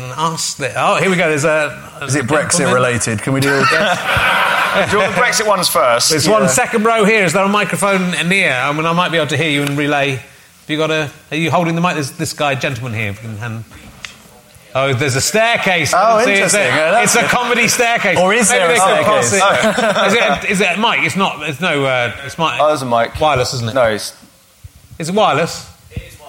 can 0.00 0.02
ask. 0.16 0.56
The, 0.56 0.72
oh, 0.76 0.96
here 0.96 1.10
we 1.10 1.16
go. 1.16 1.28
There's 1.28 1.44
a. 1.44 1.98
is 2.02 2.14
it 2.14 2.24
Brexit 2.26 2.72
related? 2.72 3.20
Can 3.22 3.32
we 3.34 3.40
do 3.40 3.50
it? 3.52 3.60
do 4.90 4.90
you 4.92 4.98
want 5.02 5.14
the 5.14 5.20
Brexit 5.20 5.46
ones 5.46 5.68
first? 5.68 6.08
There's 6.10 6.26
one 6.28 6.48
second 6.48 6.84
row 6.84 7.04
here. 7.04 7.24
Is 7.24 7.34
there 7.34 7.44
a 7.44 7.48
microphone 7.48 8.10
near? 8.28 8.50
I 8.52 8.72
mean, 8.72 8.86
I 8.86 8.92
might 8.94 9.10
be 9.10 9.18
able 9.18 9.28
to 9.28 9.36
hear 9.36 9.50
you 9.50 9.62
and 9.62 9.76
relay. 9.76 10.12
Have 10.16 10.70
you 10.70 10.76
got 10.78 10.90
a? 10.90 11.10
Are 11.30 11.36
you 11.36 11.50
holding 11.50 11.74
the 11.74 11.80
mic? 11.82 11.94
There's 11.94 12.12
this 12.12 12.32
guy, 12.32 12.54
gentleman 12.54 12.94
here. 12.94 13.10
If 13.10 13.22
you 13.22 13.28
can 13.28 13.38
hand. 13.38 13.64
Oh, 14.74 14.94
there's 14.94 15.16
a 15.16 15.20
staircase. 15.20 15.92
Oh, 15.94 16.24
See, 16.24 16.30
it's 16.32 16.54
a- 16.54 16.60
interesting. 16.60 16.60
Yeah, 16.62 17.02
It's 17.02 17.14
a 17.14 17.22
comedy 17.24 17.68
staircase. 17.68 18.18
Or 18.18 18.32
is 18.32 18.48
Maybe 18.50 18.58
there 18.60 18.70
a 18.70 18.72
they 18.72 18.78
could 18.78 19.04
pass 19.04 19.26
staircase? 19.28 19.78
it. 19.78 20.06
is, 20.06 20.14
it 20.46 20.50
is 20.52 20.60
it 20.62 20.78
a 20.78 20.80
mic? 20.80 21.04
It's 21.04 21.16
not. 21.16 21.40
There's 21.40 21.60
no. 21.60 21.84
Uh, 21.84 22.14
it's 22.24 22.38
mic. 22.38 22.52
Oh, 22.58 22.68
there's 22.68 22.82
a 22.82 22.86
mic. 22.86 23.18
Wireless, 23.20 23.52
isn't 23.54 23.68
it? 23.68 23.74
No, 23.74 23.84
it's 23.84 24.16
Is 24.98 25.08
it 25.10 25.14
wireless? 25.14 25.68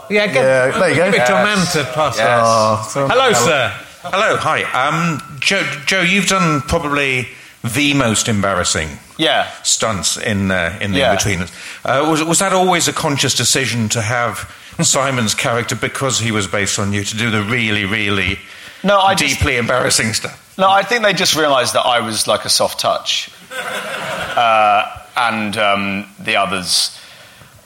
Yeah, 0.09 0.27
get, 0.27 0.35
Yeah, 0.35 0.77
there 0.77 0.89
you 0.89 0.95
go. 0.95 1.11
give 1.11 1.21
it 1.21 1.25
to 1.27 1.39
a 1.41 1.43
man 1.45 1.57
to 1.67 1.83
pass 1.93 2.17
Yes. 2.17 2.39
Oh, 2.43 2.87
so- 2.91 3.07
Hello, 3.07 3.31
sir. 3.31 3.69
Hello, 4.03 4.35
hi. 4.35 4.63
Um, 4.87 5.21
Joe, 5.39 5.63
Joe, 5.85 6.01
you've 6.01 6.27
done 6.27 6.59
probably 6.61 7.29
the 7.63 7.93
most 7.93 8.27
embarrassing 8.27 8.89
yeah. 9.17 9.49
stunts 9.63 10.17
in 10.17 10.51
uh, 10.51 10.77
in 10.81 10.91
the 10.91 10.99
Yeah. 10.99 11.15
Inbetweeners. 11.15 11.51
Uh, 11.85 12.09
was, 12.09 12.23
was 12.23 12.39
that 12.39 12.51
always 12.53 12.87
a 12.87 12.93
conscious 12.93 13.33
decision 13.35 13.89
to 13.89 14.01
have 14.01 14.51
Simon's 14.81 15.33
character 15.33 15.75
because 15.75 16.19
he 16.19 16.31
was 16.31 16.47
based 16.47 16.77
on 16.79 16.91
you 16.93 17.03
to 17.03 17.15
do 17.17 17.29
the 17.31 17.41
really, 17.43 17.85
really 17.85 18.39
No, 18.83 18.99
I 18.99 19.15
just- 19.15 19.35
deeply 19.39 19.57
embarrassing 19.57 20.13
stuff? 20.13 20.39
No, 20.57 20.69
I 20.69 20.83
think 20.83 21.03
they 21.03 21.13
just 21.13 21.35
realised 21.35 21.73
that 21.73 21.81
I 21.85 21.99
was 22.01 22.27
like 22.27 22.45
a 22.45 22.49
soft 22.49 22.79
touch, 22.79 23.31
uh, 23.51 24.85
and 25.17 25.57
um, 25.57 26.05
the 26.19 26.35
others, 26.35 26.95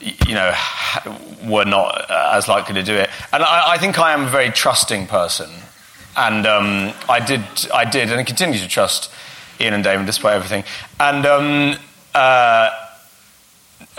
you 0.00 0.34
know, 0.34 0.54
were 1.44 1.66
not 1.66 2.10
uh, 2.10 2.32
as 2.34 2.48
likely 2.48 2.74
to 2.76 2.82
do 2.82 2.94
it. 2.94 3.10
And 3.32 3.42
I, 3.42 3.72
I 3.72 3.78
think 3.78 3.98
I 3.98 4.12
am 4.14 4.22
a 4.24 4.28
very 4.28 4.50
trusting 4.50 5.06
person, 5.06 5.50
and 6.16 6.46
um, 6.46 6.94
I 7.10 7.20
did, 7.20 7.42
I 7.74 7.84
did, 7.84 8.10
and 8.10 8.18
I 8.20 8.24
continue 8.24 8.58
to 8.58 8.68
trust 8.68 9.10
Iain 9.60 9.74
and 9.74 9.84
Damon 9.84 10.06
despite 10.06 10.34
everything. 10.34 10.64
And 11.00 11.26
um, 11.26 11.76
uh, 12.14 12.70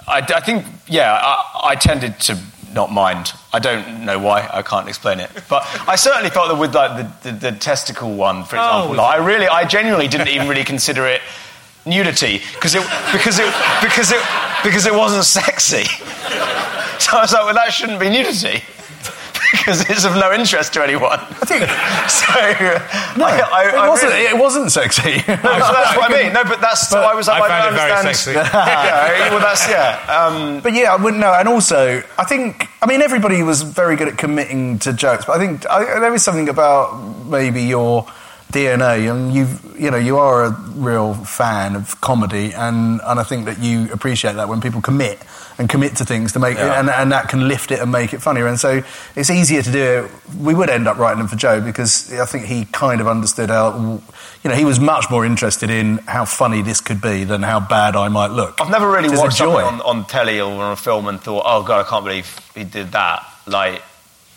I, 0.07 0.19
I 0.21 0.39
think, 0.41 0.65
yeah, 0.87 1.13
I, 1.21 1.69
I 1.71 1.75
tended 1.75 2.19
to 2.21 2.37
not 2.73 2.91
mind. 2.91 3.33
I 3.51 3.59
don't 3.59 4.05
know 4.05 4.19
why. 4.19 4.47
I 4.51 4.61
can't 4.61 4.87
explain 4.87 5.19
it. 5.19 5.29
But 5.49 5.63
I 5.87 5.95
certainly 5.95 6.29
felt 6.29 6.49
that 6.49 6.55
with 6.59 6.75
like 6.75 7.21
the, 7.23 7.31
the, 7.31 7.51
the 7.51 7.51
testicle 7.57 8.13
one, 8.13 8.43
for 8.43 8.55
example, 8.57 8.89
was 8.89 8.97
like, 8.97 9.19
I 9.19 9.25
really, 9.25 9.47
I 9.47 9.65
genuinely 9.65 10.07
didn't 10.07 10.29
even 10.29 10.47
really 10.47 10.63
consider 10.63 11.07
it 11.07 11.21
nudity 11.85 12.41
because 12.53 12.75
it 12.75 12.83
because 13.11 13.39
it 13.39 13.51
because 13.81 14.11
it 14.11 14.21
because 14.63 14.85
it 14.85 14.93
wasn't 14.93 15.23
sexy. 15.25 15.85
So 16.99 17.17
I 17.17 17.21
was 17.21 17.31
like, 17.31 17.45
well, 17.45 17.53
that 17.53 17.71
shouldn't 17.71 17.97
be 17.97 18.09
nudity. 18.09 18.61
Because 19.59 19.81
it's 19.89 20.05
of 20.05 20.15
no 20.15 20.31
interest 20.33 20.73
to 20.73 20.83
anyone. 20.83 21.19
I 21.19 21.45
think- 21.45 21.63
so. 22.09 22.33
No, 23.19 23.25
I, 23.25 23.39
I, 23.51 23.67
it, 23.67 23.73
I 23.75 23.87
wasn't, 23.89 24.13
really- 24.13 24.25
it 24.25 24.37
wasn't 24.37 24.71
sexy. 24.71 25.11
no, 25.27 25.35
so 25.35 25.71
that's 25.75 25.95
what 25.97 26.09
I 26.11 26.13
mean. 26.23 26.33
No, 26.33 26.43
but 26.43 26.61
that's. 26.61 26.87
so 26.89 26.99
I 27.01 27.13
was 27.13 27.27
I 27.29 27.39
I, 27.39 27.47
found 27.47 27.75
it 27.75 27.77
very 27.77 28.13
sexy. 28.13 28.31
yeah, 28.33 29.29
well, 29.29 29.39
that's 29.39 29.67
yeah. 29.69 29.99
Um, 30.07 30.61
But 30.61 30.73
yeah, 30.73 30.93
I 30.93 30.95
wouldn't 30.95 31.19
know. 31.21 31.33
And 31.33 31.47
also, 31.47 32.01
I 32.17 32.23
think, 32.25 32.67
I 32.81 32.85
mean, 32.87 33.01
everybody 33.01 33.43
was 33.43 33.61
very 33.61 33.95
good 33.95 34.07
at 34.07 34.17
committing 34.17 34.79
to 34.79 34.93
jokes, 34.93 35.25
but 35.25 35.39
I 35.39 35.45
think 35.45 35.69
I, 35.69 35.83
there 35.99 36.13
is 36.13 36.23
something 36.23 36.49
about 36.49 36.95
maybe 37.27 37.61
your 37.63 38.05
DNA, 38.51 39.09
and 39.11 39.33
you 39.33 39.47
you 39.77 39.91
know 39.91 39.97
you 39.97 40.17
are 40.17 40.43
a 40.45 40.51
real 40.75 41.13
fan 41.13 41.75
of 41.75 41.99
comedy, 42.01 42.51
and 42.53 42.99
and 43.03 43.19
I 43.19 43.23
think 43.23 43.45
that 43.45 43.59
you 43.59 43.91
appreciate 43.93 44.33
that 44.35 44.49
when 44.49 44.59
people 44.61 44.81
commit 44.81 45.19
and 45.59 45.67
commit 45.69 45.97
to 45.97 46.05
things 46.05 46.31
to 46.33 46.39
make 46.39 46.57
Yeah. 46.57 46.79
and, 46.79 46.89
and 46.89 47.11
that 47.11 47.27
can 47.27 47.47
lift 47.49 47.71
it 47.71 47.79
and 47.79 47.91
make 47.91 48.13
it 48.13 48.21
funnier. 48.21 48.47
And 48.47 48.57
so 48.57 48.81
it's 49.15 49.29
easier 49.29 49.61
to 49.61 49.71
do 49.71 49.83
it. 50.05 50.11
We 50.39 50.53
would 50.55 50.69
end 50.69 50.87
up 50.87 50.97
writing 50.97 51.17
them 51.19 51.27
for 51.27 51.35
Joe 51.35 51.59
because 51.59 52.13
I 52.17 52.25
think 52.25 52.45
he 52.45 52.63
kind 52.65 53.01
of 53.01 53.07
understood 53.09 53.49
how 53.49 53.77
you 54.43 54.49
know 54.49 54.55
he 54.55 54.63
was 54.65 54.79
much 54.79 55.09
more 55.11 55.25
interested 55.25 55.69
in 55.69 55.97
how 56.07 56.23
funny 56.25 56.61
this 56.61 56.79
could 56.81 57.01
be 57.01 57.25
than 57.25 57.43
how 57.43 57.59
bad 57.59 57.95
I 57.97 58.07
might 58.07 58.31
look. 58.31 58.59
I've 58.61 58.71
never 58.71 58.89
really 58.89 59.09
watched 59.09 59.37
something 59.37 59.57
on, 59.65 59.81
on 59.81 60.05
telly 60.05 60.39
or 60.39 60.49
on 60.63 60.71
a 60.71 60.75
film 60.77 61.07
and 61.07 61.19
thought, 61.21 61.43
oh 61.45 61.61
god, 61.63 61.85
I 61.85 61.89
can't 61.89 62.05
believe 62.05 62.39
he 62.55 62.63
did 62.63 62.93
that. 62.93 63.25
Like, 63.45 63.81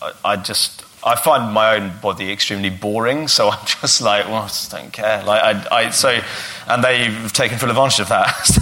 I, 0.02 0.12
I 0.24 0.36
just, 0.36 0.84
I 1.05 1.16
find 1.16 1.53
my 1.53 1.76
own 1.76 1.98
body 2.00 2.30
extremely 2.30 2.70
boring, 2.70 3.26
so 3.26 3.50
I'm 3.50 3.64
just 3.66 4.00
like, 4.00 4.26
well, 4.26 4.42
I 4.42 4.46
just 4.46 4.70
don't 4.70 4.92
care. 4.92 5.22
Like, 5.24 5.42
I, 5.42 5.76
I 5.86 5.90
so, 5.90 6.20
and 6.68 6.84
they've 6.84 7.32
taken 7.32 7.59
full 7.59 7.70
advantage 7.70 8.00
of 8.00 8.09
that. 8.09 8.30
so, 8.44 8.61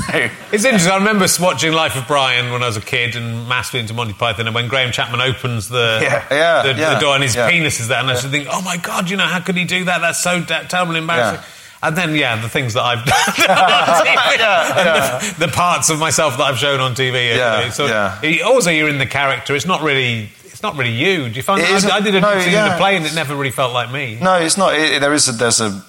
It's 0.53 0.65
interesting. 0.65 0.93
I 0.93 0.97
remember 0.97 1.27
watching 1.41 1.73
Life 1.73 1.97
of 1.97 2.07
Brian 2.07 2.51
when 2.53 2.63
I 2.63 2.67
was 2.67 2.77
a 2.77 2.81
kid 2.81 3.17
and 3.17 3.49
massively 3.49 3.81
into 3.81 3.95
Monty 3.95 4.15
Python. 4.15 4.47
And 4.47 4.55
when 4.55 4.69
Graham 4.69 4.91
Chapman 4.91 5.21
opens 5.21 5.69
the, 5.69 5.99
Yeah. 6.03 6.27
Yeah, 6.31 6.63
the, 6.63 6.81
yeah, 6.81 6.95
the 6.95 7.01
door 7.01 7.15
and 7.15 7.23
his 7.23 7.35
yeah. 7.35 7.51
penis 7.51 7.81
is 7.81 7.89
there, 7.89 7.99
and 7.99 8.09
I 8.09 8.15
just 8.15 8.29
think, 8.29 8.49
oh 8.51 8.63
my 8.63 8.79
God, 8.79 9.11
you 9.11 9.17
know, 9.17 9.27
how 9.27 9.41
could 9.41 9.57
he 9.57 9.65
do 9.65 9.85
that? 9.85 10.01
That's 10.01 10.21
so 10.23 10.43
terrible 10.43 10.95
and 10.95 10.99
embarrassing. 10.99 11.45
And 11.83 11.97
then, 11.97 12.15
yeah, 12.15 12.41
the 12.41 12.49
things 12.49 12.75
that 12.75 12.83
I've 12.83 13.05
done 13.07 13.15
on 13.17 14.05
TV, 14.05 14.39
Yeah, 14.39 15.19
and 15.19 15.39
The, 15.39 15.47
the 15.47 15.53
parts 15.53 15.89
of 15.89 15.99
myself 15.99 16.37
that 16.37 16.45
I've 16.45 16.59
shown 16.59 16.79
on 16.79 16.95
TV. 16.95 17.35
Yeah, 17.35 17.59
you 17.59 17.65
know, 17.65 17.71
so 17.71 17.87
yeah. 17.87 18.43
also, 18.45 18.71
you're 18.71 18.91
in 18.91 18.99
the 18.99 19.07
character. 19.07 19.55
It's 19.55 19.67
not 19.67 19.83
really. 19.83 20.31
It's 20.61 20.63
not 20.63 20.77
really 20.77 20.93
you. 20.93 21.31
Do 21.31 21.37
you 21.37 21.43
find? 21.43 21.63
It 21.63 21.85
I, 21.87 21.97
I 21.97 22.01
did 22.03 22.15
a 22.15 22.21
no, 22.21 22.39
scene 22.39 22.49
in 22.49 22.53
yeah. 22.53 22.75
the 22.75 22.77
play, 22.77 22.95
and 22.95 23.07
it 23.07 23.15
never 23.15 23.35
really 23.35 23.51
felt 23.51 23.73
like 23.73 23.91
me. 23.91 24.19
no, 24.21 24.35
it's 24.35 24.59
not. 24.59 24.75
It, 24.75 25.01
there 25.01 25.15
is 25.15 25.27
a, 25.27 25.33
there's 25.33 25.59
a, 25.59 25.83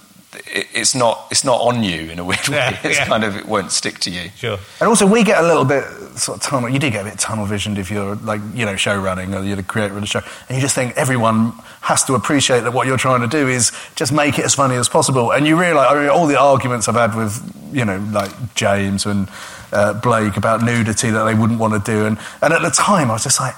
it's 0.45 0.95
not, 0.95 1.27
it's 1.29 1.43
not 1.43 1.59
on 1.59 1.83
you 1.83 2.09
in 2.09 2.19
a 2.19 2.23
weird 2.23 2.47
way. 2.47 2.55
Yeah, 2.55 2.79
it's 2.85 2.97
yeah. 2.97 3.05
kind 3.05 3.25
of, 3.25 3.35
it 3.35 3.45
won't 3.45 3.73
stick 3.73 3.99
to 3.99 4.09
you. 4.09 4.29
Sure. 4.37 4.57
And 4.79 4.87
also, 4.87 5.05
we 5.05 5.25
get 5.25 5.43
a 5.43 5.45
little 5.45 5.65
bit 5.65 5.83
sort 6.17 6.37
of 6.37 6.41
tunnel. 6.41 6.69
You 6.69 6.79
do 6.79 6.89
get 6.89 7.05
a 7.05 7.09
bit 7.09 7.19
tunnel 7.19 7.45
visioned 7.45 7.77
if 7.77 7.91
you're 7.91 8.15
like 8.15 8.39
you 8.53 8.65
know 8.65 8.77
show 8.77 8.97
running 8.97 9.35
or 9.35 9.43
you're 9.43 9.57
the 9.57 9.63
creator 9.63 9.93
of 9.93 9.99
the 9.99 10.07
show, 10.07 10.21
and 10.47 10.55
you 10.55 10.61
just 10.61 10.73
think 10.73 10.95
everyone 10.95 11.51
has 11.81 12.05
to 12.05 12.13
appreciate 12.13 12.61
that 12.61 12.71
what 12.71 12.87
you're 12.87 12.95
trying 12.95 13.19
to 13.19 13.27
do 13.27 13.49
is 13.49 13.73
just 13.95 14.13
make 14.13 14.39
it 14.39 14.45
as 14.45 14.55
funny 14.55 14.75
as 14.75 14.87
possible. 14.87 15.33
And 15.33 15.45
you 15.45 15.59
realise, 15.59 15.85
I 15.89 15.99
mean, 15.99 16.09
all 16.09 16.27
the 16.27 16.39
arguments 16.39 16.87
I've 16.87 16.95
had 16.95 17.13
with 17.13 17.43
you 17.73 17.83
know 17.83 17.97
like 18.13 18.31
James 18.53 19.05
and 19.05 19.27
uh, 19.73 19.99
Blake 19.99 20.37
about 20.37 20.63
nudity 20.63 21.09
that 21.09 21.25
they 21.25 21.33
wouldn't 21.33 21.59
want 21.59 21.73
to 21.73 21.91
do, 21.91 22.05
and 22.05 22.17
and 22.41 22.53
at 22.53 22.61
the 22.61 22.71
time 22.71 23.09
I 23.09 23.15
was 23.15 23.23
just 23.23 23.37
like. 23.37 23.53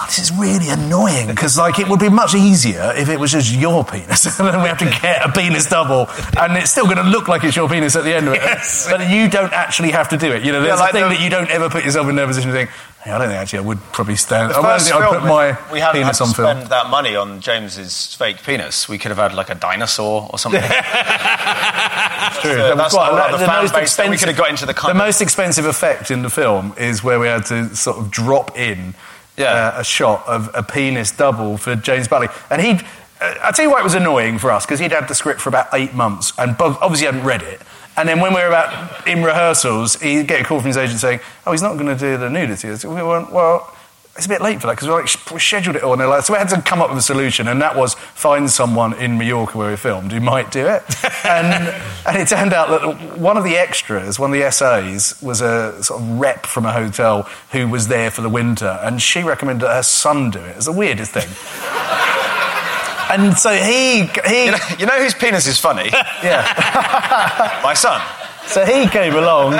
Oh, 0.00 0.04
this 0.06 0.18
is 0.20 0.30
really 0.32 0.68
annoying 0.68 1.26
because, 1.26 1.58
like, 1.58 1.80
it 1.80 1.88
would 1.88 1.98
be 1.98 2.08
much 2.08 2.32
easier 2.34 2.92
if 2.94 3.08
it 3.08 3.18
was 3.18 3.32
just 3.32 3.52
your 3.52 3.84
penis, 3.84 4.24
and 4.38 4.46
then 4.48 4.62
we 4.62 4.68
have 4.68 4.78
to 4.78 4.84
get 5.02 5.28
a 5.28 5.32
penis 5.32 5.68
double, 5.68 6.06
and 6.38 6.56
it's 6.56 6.70
still 6.70 6.84
going 6.84 6.98
to 6.98 7.02
look 7.02 7.26
like 7.26 7.42
it's 7.42 7.56
your 7.56 7.68
penis 7.68 7.96
at 7.96 8.04
the 8.04 8.14
end 8.14 8.28
of 8.28 8.34
it. 8.34 8.40
Yes. 8.42 8.86
But 8.88 9.10
you 9.10 9.28
don't 9.28 9.52
actually 9.52 9.90
have 9.90 10.10
to 10.10 10.16
do 10.16 10.30
it. 10.32 10.44
You 10.44 10.52
know, 10.52 10.60
Yeah, 10.60 10.66
there's 10.68 10.80
like 10.80 10.90
a 10.90 10.92
thing 10.92 11.02
the- 11.02 11.08
that 11.16 11.20
you 11.20 11.30
don't 11.30 11.50
ever 11.50 11.68
put 11.68 11.84
yourself 11.84 12.08
in 12.08 12.14
their 12.14 12.28
position 12.28 12.50
to 12.52 12.56
think, 12.56 12.70
hey, 13.02 13.10
I 13.10 13.18
don't 13.18 13.26
think 13.28 13.38
actually 13.40 13.58
I 13.60 13.62
would 13.62 13.80
probably 13.92 14.14
stand. 14.14 14.52
I 14.52 14.62
don't 14.62 14.80
think 14.80 14.94
I'd 14.94 15.10
film, 15.10 15.20
put 15.22 15.28
my 15.28 15.72
we 15.72 15.80
had 15.80 15.92
penis 15.92 16.18
to 16.18 16.24
on 16.24 16.32
film. 16.32 16.56
spend 16.58 16.70
that 16.70 16.90
money 16.90 17.16
on 17.16 17.40
James's 17.40 18.14
fake 18.14 18.42
penis. 18.44 18.88
We 18.88 18.98
could 18.98 19.08
have 19.10 19.18
had 19.18 19.34
like 19.34 19.50
a 19.50 19.56
dinosaur 19.56 20.28
or 20.30 20.38
something. 20.38 20.60
True. 22.40 22.52
So 22.56 22.74
that's 22.76 22.94
quite 22.94 23.10
a 23.34 23.38
the- 23.38 23.46
fan 23.46 23.68
base 23.72 23.98
we 23.98 24.16
could 24.16 24.28
have 24.28 24.36
got 24.36 24.50
into 24.50 24.64
the 24.66 24.74
The 24.74 24.94
most 24.94 25.20
expensive 25.20 25.64
effect 25.64 26.10
in 26.12 26.22
the 26.22 26.30
film 26.30 26.74
is 26.78 27.02
where 27.02 27.18
we 27.18 27.26
had 27.26 27.46
to 27.46 27.74
sort 27.74 27.98
of 27.98 28.10
drop 28.12 28.56
in 28.56 28.94
Yeah. 29.38 29.72
uh, 29.76 29.80
a 29.80 29.84
shot 29.84 30.26
of 30.26 30.50
a 30.54 30.62
penis 30.62 31.10
double 31.12 31.56
for 31.56 31.76
James 31.76 32.08
Buckley, 32.08 32.28
and 32.50 32.60
he'd. 32.60 32.84
Uh, 33.20 33.34
I 33.42 33.50
tell 33.52 33.64
you 33.64 33.70
why 33.70 33.80
it 33.80 33.84
was 33.84 33.94
annoying 33.94 34.38
for 34.38 34.50
us 34.50 34.64
because 34.64 34.78
he'd 34.78 34.92
had 34.92 35.08
the 35.08 35.14
script 35.14 35.40
for 35.40 35.48
about 35.48 35.68
eight 35.72 35.94
months 35.94 36.32
and 36.38 36.54
obviously 36.60 37.06
hadn't 37.06 37.24
read 37.24 37.42
it. 37.42 37.60
And 37.96 38.08
then 38.08 38.20
when 38.20 38.32
we 38.32 38.40
were 38.40 38.46
about 38.46 39.08
in 39.08 39.24
rehearsals, 39.24 40.00
he'd 40.00 40.28
get 40.28 40.42
a 40.42 40.44
call 40.44 40.58
from 40.60 40.68
his 40.68 40.76
agent 40.76 41.00
saying, 41.00 41.20
"Oh, 41.46 41.52
he's 41.52 41.62
not 41.62 41.74
going 41.74 41.86
to 41.86 41.96
do 41.96 42.16
the 42.16 42.30
nudity." 42.30 42.68
We 42.86 43.02
went, 43.02 43.32
well. 43.32 43.74
It's 44.18 44.26
a 44.26 44.28
bit 44.28 44.40
late 44.42 44.60
for 44.60 44.66
that 44.66 44.72
because 44.74 44.88
we 44.88 44.94
like 44.94 45.32
we 45.32 45.38
scheduled 45.38 45.76
it 45.76 45.84
all, 45.84 45.92
and 45.92 46.00
they're 46.00 46.08
like, 46.08 46.24
so 46.24 46.32
we 46.32 46.40
had 46.40 46.48
to 46.48 46.60
come 46.60 46.82
up 46.82 46.88
with 46.90 46.98
a 46.98 47.02
solution, 47.02 47.46
and 47.46 47.62
that 47.62 47.76
was 47.76 47.94
find 47.94 48.50
someone 48.50 48.92
in 48.94 49.16
Mallorca 49.16 49.56
where 49.56 49.70
we 49.70 49.76
filmed 49.76 50.10
who 50.10 50.18
might 50.18 50.50
do 50.50 50.66
it. 50.66 50.82
and, 51.24 51.72
and 52.04 52.16
it 52.16 52.26
turned 52.26 52.52
out 52.52 52.68
that 52.68 53.16
one 53.16 53.36
of 53.36 53.44
the 53.44 53.56
extras, 53.56 54.18
one 54.18 54.34
of 54.34 54.40
the 54.40 54.50
SAs, 54.50 55.22
was 55.22 55.40
a 55.40 55.80
sort 55.84 56.02
of 56.02 56.18
rep 56.18 56.46
from 56.46 56.66
a 56.66 56.72
hotel 56.72 57.28
who 57.52 57.68
was 57.68 57.86
there 57.86 58.10
for 58.10 58.22
the 58.22 58.28
winter, 58.28 58.80
and 58.82 59.00
she 59.00 59.22
recommended 59.22 59.68
her 59.68 59.84
son 59.84 60.30
do 60.32 60.40
it. 60.40 60.56
It's 60.56 60.66
the 60.66 60.72
weirdest 60.72 61.12
thing. 61.12 61.28
and 63.10 63.38
so 63.38 63.52
he 63.52 64.02
he 64.28 64.46
You 64.46 64.50
know, 64.50 64.58
you 64.80 64.86
know 64.86 64.98
whose 64.98 65.14
penis 65.14 65.46
is 65.46 65.60
funny? 65.60 65.90
yeah. 66.24 67.60
My 67.62 67.74
son. 67.74 68.02
So 68.48 68.64
he 68.64 68.88
came 68.88 69.14
along 69.14 69.54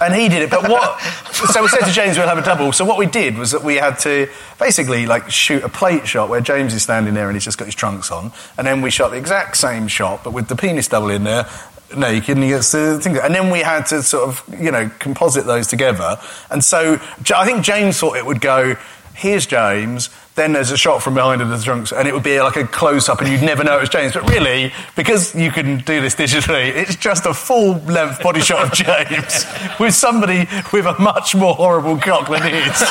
and 0.00 0.14
he 0.14 0.28
did 0.28 0.42
it. 0.42 0.50
But 0.50 0.68
what? 0.68 1.00
So 1.46 1.62
we 1.62 1.68
said 1.68 1.84
to 1.84 1.92
James 1.92 2.16
we'll 2.16 2.28
have 2.28 2.38
a 2.38 2.42
double. 2.42 2.72
So 2.72 2.84
what 2.84 2.98
we 2.98 3.06
did 3.06 3.36
was 3.36 3.50
that 3.50 3.64
we 3.64 3.76
had 3.76 3.98
to 4.00 4.28
basically 4.58 5.06
like 5.06 5.30
shoot 5.30 5.62
a 5.64 5.68
plate 5.68 6.06
shot 6.06 6.28
where 6.28 6.40
James 6.40 6.72
is 6.72 6.82
standing 6.82 7.14
there 7.14 7.28
and 7.28 7.36
he's 7.36 7.44
just 7.44 7.58
got 7.58 7.66
his 7.66 7.74
trunks 7.74 8.10
on, 8.10 8.32
and 8.56 8.66
then 8.66 8.80
we 8.80 8.90
shot 8.90 9.10
the 9.10 9.16
exact 9.16 9.56
same 9.56 9.88
shot 9.88 10.22
but 10.24 10.32
with 10.32 10.48
the 10.48 10.56
penis 10.56 10.88
double 10.88 11.10
in 11.10 11.24
there. 11.24 11.48
Naked 11.94 12.36
and 12.36 12.42
he 12.42 12.48
gets 12.48 12.72
the 12.72 12.98
thing, 13.00 13.18
and 13.18 13.34
then 13.34 13.50
we 13.50 13.58
had 13.58 13.84
to 13.88 14.02
sort 14.02 14.26
of, 14.26 14.42
you 14.58 14.70
know, 14.70 14.90
composite 14.98 15.44
those 15.44 15.66
together. 15.66 16.18
And 16.50 16.64
so 16.64 16.98
I 17.34 17.44
think 17.44 17.62
James 17.62 17.98
thought 17.98 18.16
it 18.16 18.24
would 18.24 18.40
go. 18.40 18.76
Here's 19.14 19.44
James. 19.44 20.08
Then 20.34 20.54
there's 20.54 20.70
a 20.70 20.78
shot 20.78 21.02
from 21.02 21.12
behind 21.14 21.42
of 21.42 21.50
the 21.50 21.58
trunks, 21.58 21.92
and 21.92 22.08
it 22.08 22.14
would 22.14 22.22
be 22.22 22.40
like 22.40 22.56
a 22.56 22.66
close 22.66 23.10
up, 23.10 23.20
and 23.20 23.28
you'd 23.30 23.42
never 23.42 23.62
know 23.62 23.76
it 23.76 23.80
was 23.80 23.90
James. 23.90 24.14
But 24.14 24.26
really, 24.30 24.72
because 24.96 25.34
you 25.34 25.50
can 25.50 25.80
do 25.80 26.00
this 26.00 26.14
digitally, 26.14 26.74
it's 26.74 26.96
just 26.96 27.26
a 27.26 27.34
full 27.34 27.74
length 27.80 28.22
body 28.22 28.40
shot 28.40 28.64
of 28.68 28.72
James 28.72 29.44
with 29.80 29.94
somebody 29.94 30.48
with 30.72 30.86
a 30.86 30.98
much 30.98 31.34
more 31.34 31.54
horrible 31.54 31.98
cock 31.98 32.30
than 32.30 32.40
his. 32.42 32.76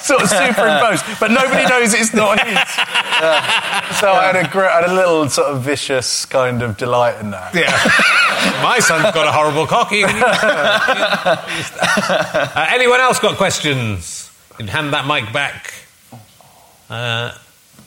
sort 0.00 0.22
of 0.22 0.28
superimposed, 0.30 1.04
but 1.20 1.30
nobody 1.30 1.66
knows 1.68 1.92
it's 1.92 2.14
not 2.14 2.40
his. 2.46 2.58
So 4.00 4.12
I 4.12 4.26
had 4.26 4.36
a, 4.36 4.46
gr- 4.48 4.64
I 4.66 4.82
had 4.82 4.90
a 4.90 4.94
little 4.94 5.26
sort 5.28 5.48
of 5.48 5.62
vicious 5.62 6.26
kind 6.26 6.62
of 6.62 6.76
delight 6.76 7.18
in 7.20 7.30
that. 7.30 7.54
Yeah. 7.54 7.70
My 8.62 8.78
son's 8.78 9.10
got 9.14 9.26
a 9.26 9.32
horrible 9.32 9.66
cocky. 9.66 10.02
uh, 10.04 11.36
anyone 12.70 13.00
else 13.00 13.18
got 13.18 13.36
questions? 13.38 14.25
You 14.58 14.64
can 14.64 14.68
hand 14.68 14.94
that 14.94 15.06
mic 15.06 15.30
back. 15.34 15.74
Uh, 16.88 17.32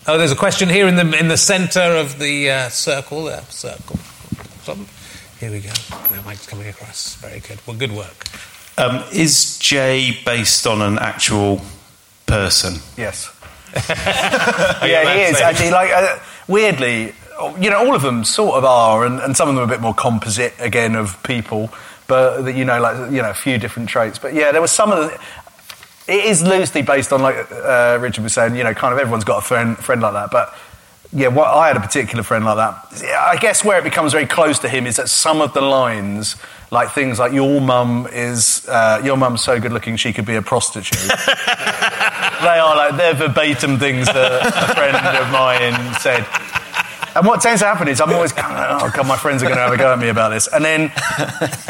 oh, 0.06 0.18
there's 0.20 0.32
a 0.32 0.36
question 0.36 0.70
here 0.70 0.88
in 0.88 0.96
the 0.96 1.18
in 1.18 1.28
the 1.28 1.38
centre 1.38 1.80
of 1.80 2.20
the 2.20 2.52
uh, 2.52 2.70
circle. 2.70 3.24
There, 3.24 3.42
circle. 3.50 3.98
Here 5.40 5.50
we 5.50 5.62
go. 5.62 5.72
The 5.72 6.22
mic's 6.28 6.46
coming 6.46 6.68
across. 6.68 7.16
Very 7.16 7.40
good. 7.40 7.60
Well, 7.66 7.76
good 7.76 7.92
work. 7.92 8.28
Um, 8.78 9.04
is 9.12 9.58
Jay 9.58 10.16
based 10.24 10.68
on 10.68 10.84
an 10.84 11.00
actual 11.00 11.62
person? 12.28 12.76
Yes. 12.98 13.36
Yeah, 13.76 15.14
he 15.16 15.22
is 15.22 15.38
say- 15.38 15.44
actually. 15.44 15.72
Like 15.72 15.92
uh, 15.92 16.20
weirdly, 16.48 17.14
you 17.60 17.72
know, 17.72 17.80
all 17.80 17.96
of 17.96 18.04
them 18.04 18.24
sort 18.24 18.56
of 18.58 18.64
are, 18.66 19.06
and, 19.06 19.20
and 19.20 19.36
some 19.36 19.50
of 19.50 19.56
them 19.56 19.64
are 19.64 19.66
a 19.66 19.70
bit 19.76 19.82
more 19.82 19.96
composite 19.96 20.54
again 20.60 20.96
of 20.96 21.22
people. 21.24 21.72
But 22.08 22.42
that, 22.42 22.56
you 22.56 22.66
know, 22.66 22.80
like 22.82 23.12
you 23.12 23.22
know, 23.22 23.30
a 23.30 23.36
few 23.36 23.58
different 23.60 23.88
traits. 23.90 24.18
But 24.18 24.34
yeah, 24.34 24.52
there 24.52 24.62
was 24.62 24.72
some 24.72 24.92
of 24.92 24.98
the. 25.12 25.20
It 26.10 26.26
is 26.26 26.42
loosely 26.42 26.82
based 26.82 27.14
on, 27.14 27.22
like 27.22 27.52
uh, 27.52 28.00
Richard 28.02 28.24
was 28.24 28.34
saying, 28.34 28.56
you 28.56 28.64
know, 28.64 28.74
kind 28.74 28.94
of 28.94 29.00
everyone's 29.00 29.24
got 29.24 29.38
a 29.38 29.42
friend 29.42 29.78
friend 29.78 30.02
like 30.02 30.14
that, 30.14 30.32
but. 30.32 30.54
Yeah, 31.12 31.30
what, 31.30 31.48
I 31.48 31.70
had 31.70 31.76
a 31.76 31.80
particular 31.80 32.22
friend 32.22 32.46
like 32.46 32.58
that. 32.58 33.04
I 33.18 33.38
guess 33.38 33.66
where 33.66 33.80
it 33.80 33.84
becomes 33.84 34.12
very 34.12 34.28
close 34.28 34.60
to 34.60 34.70
him 34.70 34.86
is 34.86 34.98
that 34.98 35.10
some 35.10 35.42
of 35.42 35.56
the 35.56 35.62
lines, 35.62 36.36
like 36.70 36.92
things 36.92 37.18
like 37.18 37.34
"Your 37.34 37.60
mum 37.60 38.08
is 38.12 38.68
uh, 38.70 39.02
your 39.04 39.18
mum's 39.18 39.42
so 39.42 39.60
good 39.60 39.74
looking 39.74 39.96
she 39.96 40.14
could 40.14 40.28
be 40.28 40.36
a 40.36 40.44
prostitute," 40.44 41.00
they 41.10 42.60
are 42.60 42.76
like 42.76 42.96
they're 42.98 43.16
verbatim 43.16 43.80
things 43.80 44.06
that 44.06 44.46
a 44.46 44.76
friend 44.76 44.96
of 45.18 45.32
mine 45.32 45.96
said. 46.00 46.28
And 47.16 47.26
what 47.26 47.42
tends 47.42 47.62
to 47.62 47.66
happen 47.66 47.88
is 47.88 48.00
I'm 48.02 48.14
always 48.14 48.32
kind 48.32 48.56
of, 48.56 48.84
oh 48.84 48.92
god, 48.96 49.08
my 49.08 49.18
friends 49.18 49.42
are 49.42 49.48
going 49.48 49.58
to 49.58 49.64
have 49.64 49.74
a 49.74 49.78
go 49.78 49.92
at 49.92 49.98
me 49.98 50.10
about 50.10 50.30
this. 50.30 50.48
And 50.48 50.64
then 50.64 50.92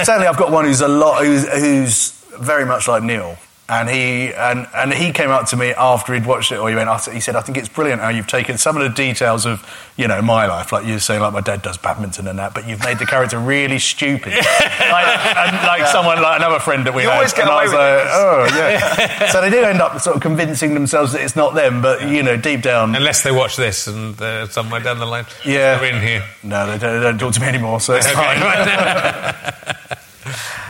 certainly 0.04 0.28
I've 0.28 0.36
got 0.36 0.52
one 0.52 0.66
who's 0.66 0.82
a 0.82 0.90
lot 0.90 1.24
who's, 1.24 1.48
who's 1.48 2.12
very 2.38 2.66
much 2.66 2.90
like 2.90 3.04
Neil. 3.04 3.38
And 3.70 3.88
he 3.88 4.34
and, 4.34 4.68
and 4.76 4.92
he 4.92 5.12
came 5.12 5.30
up 5.30 5.46
to 5.50 5.56
me 5.56 5.74
after 5.74 6.14
he'd 6.16 6.26
watched 6.26 6.52
it, 6.52 6.58
or 6.58 6.70
he 6.70 6.76
went. 6.76 6.90
He 7.12 7.20
said, 7.20 7.36
"I 7.36 7.42
think 7.42 7.56
it's 7.58 7.70
brilliant 7.70 8.02
how 8.02 8.10
you've 8.10 8.26
taken 8.26 8.58
some 8.58 8.76
of 8.76 8.82
the 8.82 8.90
details 8.90 9.46
of, 9.46 9.64
you 9.96 10.08
know, 10.08 10.22
my 10.24 10.48
life, 10.48 10.72
like 10.72 10.88
you 10.88 10.94
were 10.94 11.00
saying, 11.00 11.22
like 11.22 11.34
my 11.34 11.42
dad 11.42 11.62
does 11.62 11.78
badminton 11.78 12.28
and 12.28 12.40
that, 12.40 12.56
but 12.56 12.68
you've 12.68 12.84
made 12.84 12.98
the 12.98 13.06
character 13.06 13.38
really 13.38 13.78
stupid, 13.78 14.34
like, 14.34 15.36
and 15.38 15.56
like 15.68 15.86
someone 15.86 16.20
like 16.20 16.40
another 16.40 16.58
friend 16.60 16.88
that 16.88 16.96
we 16.96 17.04
You 17.04 17.10
had. 17.10 17.16
always 17.18 17.32
get 17.34 17.44
and 17.44 17.52
I 17.52 17.64
away 17.64 17.64
was 17.66 17.72
with 17.72 17.80
like, 17.80 18.06
it. 18.06 18.12
oh 18.12 19.20
yeah. 19.22 19.32
so 19.32 19.42
they 19.42 19.52
do 19.52 19.62
end 19.64 19.82
up 19.82 20.00
sort 20.02 20.16
of 20.16 20.22
convincing 20.24 20.74
themselves 20.74 21.12
that 21.12 21.22
it's 21.22 21.36
not 21.36 21.54
them, 21.54 21.82
but 21.84 22.08
you 22.10 22.24
know, 22.24 22.38
deep 22.38 22.64
down, 22.64 22.96
Unless 22.96 23.22
they 23.22 23.32
watch 23.32 23.56
this 23.56 23.86
and 23.86 24.16
they're 24.16 24.48
somewhere 24.48 24.80
down 24.80 24.98
the 24.98 25.06
line. 25.06 25.26
Yeah. 25.46 25.78
They're 25.78 25.94
in 25.94 26.02
here. 26.02 26.24
no, 26.42 26.66
they 26.66 26.80
don't, 26.80 26.98
they 27.00 27.04
don't 27.04 27.20
talk 27.20 27.34
to 27.36 27.40
me 27.42 27.46
anymore, 27.48 27.80
so 27.82 27.94
it's 27.94 28.10
fine. 28.10 28.40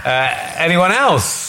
Uh, 0.05 0.33
anyone 0.57 0.91
else? 0.91 1.48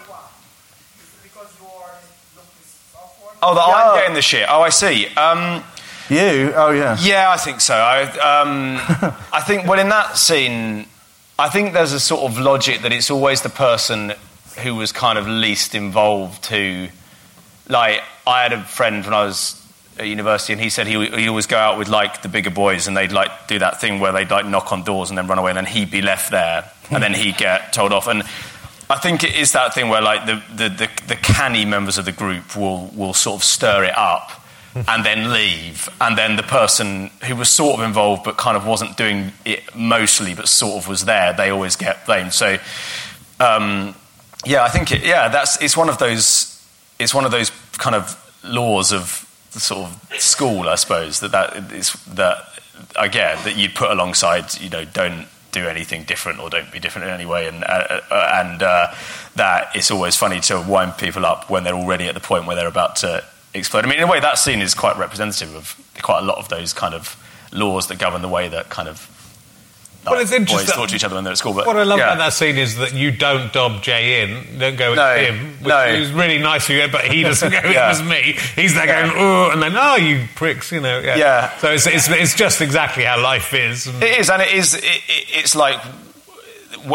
Oh, 3.41 3.55
that 3.55 3.61
I'm 3.61 3.95
getting 3.97 4.13
the 4.13 4.21
shit. 4.21 4.45
Oh, 4.49 4.61
I 4.61 4.69
see. 4.69 5.07
Um, 5.15 5.63
you? 6.09 6.53
Oh, 6.55 6.71
yeah. 6.71 6.97
Yeah, 6.99 7.31
I 7.31 7.37
think 7.37 7.61
so. 7.61 7.73
I, 7.73 8.03
um, 8.03 8.77
I 9.33 9.41
think, 9.41 9.65
well, 9.65 9.79
in 9.79 9.89
that 9.89 10.17
scene, 10.17 10.85
I 11.39 11.49
think 11.49 11.73
there's 11.73 11.93
a 11.93 11.99
sort 11.99 12.29
of 12.29 12.37
logic 12.37 12.81
that 12.81 12.91
it's 12.91 13.09
always 13.09 13.41
the 13.41 13.49
person 13.49 14.13
who 14.59 14.75
was 14.75 14.91
kind 14.91 15.17
of 15.17 15.27
least 15.27 15.73
involved 15.73 16.45
who, 16.47 16.89
like, 17.67 18.01
I 18.27 18.43
had 18.43 18.53
a 18.53 18.61
friend 18.63 19.03
when 19.03 19.13
I 19.13 19.23
was 19.23 19.57
at 19.97 20.05
university 20.05 20.53
and 20.53 20.61
he 20.61 20.69
said 20.69 20.85
he, 20.85 21.03
he 21.07 21.27
always 21.27 21.47
go 21.47 21.57
out 21.57 21.79
with, 21.79 21.87
like, 21.87 22.21
the 22.21 22.29
bigger 22.29 22.51
boys 22.51 22.87
and 22.87 22.95
they'd, 22.95 23.11
like, 23.11 23.47
do 23.47 23.57
that 23.59 23.81
thing 23.81 23.99
where 23.99 24.11
they'd, 24.11 24.29
like, 24.29 24.45
knock 24.45 24.71
on 24.71 24.83
doors 24.83 25.09
and 25.09 25.17
then 25.17 25.25
run 25.27 25.39
away 25.39 25.49
and 25.51 25.57
then 25.57 25.65
he'd 25.65 25.89
be 25.89 26.01
left 26.01 26.29
there 26.29 26.69
and 26.91 27.01
then 27.01 27.13
he'd 27.13 27.37
get 27.37 27.73
told 27.73 27.91
off. 27.91 28.07
And 28.07 28.23
I 28.91 28.97
think 28.97 29.23
it 29.23 29.35
is 29.35 29.53
that 29.53 29.73
thing 29.73 29.89
where, 29.89 30.01
like, 30.01 30.25
the, 30.25 30.43
the, 30.53 30.69
the, 30.69 30.89
the 31.07 31.15
canny 31.15 31.65
members 31.65 31.97
of 31.97 32.05
the 32.05 32.11
group 32.11 32.55
will, 32.55 32.87
will 32.95 33.13
sort 33.13 33.37
of 33.37 33.43
stir 33.43 33.85
it 33.85 33.97
up 33.97 34.41
and 34.75 35.05
then 35.05 35.31
leave. 35.31 35.89
And 35.99 36.17
then 36.17 36.35
the 36.35 36.43
person 36.43 37.11
who 37.25 37.35
was 37.35 37.49
sort 37.49 37.79
of 37.79 37.85
involved 37.85 38.23
but 38.23 38.37
kind 38.37 38.55
of 38.55 38.65
wasn't 38.65 38.97
doing 38.97 39.31
it 39.45 39.75
mostly 39.75 40.33
but 40.33 40.47
sort 40.47 40.83
of 40.83 40.87
was 40.87 41.05
there, 41.05 41.33
they 41.33 41.49
always 41.49 41.75
get 41.75 42.05
blamed. 42.05 42.33
So, 42.33 42.57
um, 43.39 43.95
yeah, 44.45 44.63
I 44.63 44.69
think 44.69 44.91
it, 44.91 45.05
yeah, 45.05 45.27
that's 45.29 45.61
it's 45.61 45.77
one 45.77 45.89
of 45.89 45.97
those 45.97 46.47
it's 46.99 47.13
one 47.13 47.25
of 47.25 47.31
those 47.31 47.51
kind 47.77 47.95
of 47.95 48.17
laws 48.43 48.91
of 48.91 49.27
the 49.53 49.59
sort 49.59 49.89
of 49.89 50.21
school, 50.21 50.69
I 50.69 50.75
suppose 50.75 51.19
that 51.19 51.31
that 51.31 51.71
is 51.71 51.93
that 52.05 52.37
I 52.97 53.07
get 53.07 53.43
that 53.43 53.57
you 53.57 53.69
put 53.69 53.91
alongside 53.91 54.59
you 54.59 54.69
know 54.69 54.85
don't 54.85 55.27
do 55.51 55.67
anything 55.67 56.03
different 56.03 56.39
or 56.39 56.49
don't 56.49 56.71
be 56.71 56.79
different 56.79 57.07
in 57.07 57.13
any 57.13 57.25
way, 57.25 57.47
and 57.47 57.63
uh, 57.63 58.01
uh, 58.09 58.41
and 58.43 58.63
uh, 58.63 58.93
that 59.35 59.69
it's 59.75 59.91
always 59.91 60.15
funny 60.15 60.39
to 60.41 60.61
wind 60.61 60.97
people 60.97 61.25
up 61.25 61.49
when 61.49 61.63
they're 61.63 61.75
already 61.75 62.07
at 62.07 62.13
the 62.13 62.21
point 62.21 62.45
where 62.45 62.55
they're 62.55 62.67
about 62.67 62.97
to 62.97 63.23
explode. 63.53 63.85
I 63.85 63.87
mean, 63.87 63.97
in 63.97 64.03
a 64.03 64.07
way, 64.07 64.19
that 64.19 64.37
scene 64.37 64.61
is 64.61 64.73
quite 64.73 64.97
representative 64.97 65.55
of 65.55 65.75
quite 66.01 66.19
a 66.19 66.25
lot 66.25 66.37
of 66.37 66.49
those 66.49 66.73
kind 66.73 66.93
of 66.93 67.17
laws 67.51 67.87
that 67.87 67.99
govern 67.99 68.21
the 68.21 68.29
way 68.29 68.47
that 68.47 68.69
kind 68.69 68.87
of 68.87 69.10
Well, 70.05 70.19
it's 70.19 70.31
interesting. 70.31 70.65
boys 70.67 70.75
talk 70.75 70.89
to 70.89 70.95
each 70.95 71.03
other 71.03 71.13
when 71.15 71.23
they're 71.23 71.31
at 71.33 71.37
school. 71.37 71.53
But 71.53 71.67
What 71.67 71.77
I 71.77 71.83
love 71.83 71.99
yeah. 71.99 72.05
about 72.13 72.17
that 72.17 72.33
scene 72.33 72.57
is 72.57 72.77
that 72.77 72.93
you 72.95 73.11
don't 73.11 73.53
dob 73.53 73.83
Jay 73.83 74.23
in, 74.23 74.57
don't 74.57 74.75
go 74.75 74.89
with 74.91 74.97
No, 74.97 75.15
him, 75.15 75.49
which 75.59 75.67
no. 75.67 75.85
is 75.85 76.11
really 76.11 76.39
nice 76.39 76.67
of 76.69 76.75
you, 76.75 76.87
but 76.91 77.05
he 77.05 77.21
doesn't 77.21 77.51
go 77.51 77.59
Yeah. 77.69 77.89
with 77.91 78.07
me. 78.09 78.35
He's 78.55 78.73
there 78.73 78.87
Yeah. 78.87 79.07
going, 79.07 79.13
oh, 79.15 79.51
and 79.51 79.61
then, 79.61 79.73
oh, 79.77 79.97
you 79.97 80.27
pricks, 80.35 80.71
you 80.71 80.81
know. 80.81 80.99
Yeah. 80.99 81.17
Yeah. 81.17 81.57
So 81.59 81.71
it's, 81.71 81.85
it's, 81.85 82.09
it's 82.09 82.33
just 82.33 82.61
exactly 82.61 83.03
how 83.03 83.21
life 83.21 83.53
is. 83.53 83.85
It 83.87 84.19
is, 84.19 84.29
and 84.31 84.41
it 84.41 84.51
is. 84.53 84.73
It, 84.73 84.83
it, 84.83 85.25
it's 85.33 85.55
like 85.55 85.77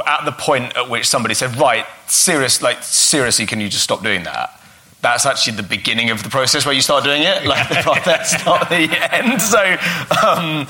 at 0.07 0.25
the 0.25 0.33
point 0.33 0.77
at 0.77 0.91
which 0.91 1.07
somebody 1.07 1.35
said, 1.35 1.55
"Right, 1.57 1.87
serious, 2.09 2.61
like 2.61 2.83
seriously, 2.83 3.47
can 3.47 3.61
you 3.61 3.69
just 3.69 3.85
stop 3.85 4.03
doing 4.03 4.25
that?" 4.25 4.51
That's 5.03 5.27
actually 5.27 5.57
the 5.57 5.63
beginning 5.63 6.11
of 6.11 6.23
the 6.23 6.29
process 6.31 6.65
where 6.67 6.75
you 6.75 6.81
start 6.81 7.05
doing 7.05 7.23
it. 7.23 7.47
Like 7.47 7.69
that's 8.05 8.45
not 8.45 8.69
the 8.69 8.89
end. 9.13 9.41
So, 9.41 9.61
um, 10.27 10.67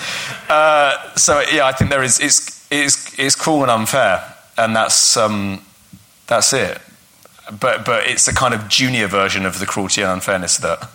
uh, 0.48 1.14
so 1.14 1.40
yeah, 1.52 1.64
I 1.66 1.72
think 1.72 1.90
there 1.90 2.02
is. 2.02 2.20
It's 2.20 2.66
it's 2.70 3.18
it's 3.18 3.34
cruel 3.36 3.62
and 3.62 3.70
unfair, 3.70 4.22
and 4.58 4.74
that's 4.76 5.16
um, 5.16 5.62
that's 6.26 6.52
it. 6.52 6.78
But 7.60 7.84
but 7.86 8.06
it's 8.08 8.26
a 8.28 8.34
kind 8.34 8.52
of 8.52 8.68
junior 8.68 9.06
version 9.06 9.46
of 9.46 9.58
the 9.60 9.66
cruelty 9.66 10.02
and 10.02 10.10
unfairness 10.10 10.58
that 10.58 10.90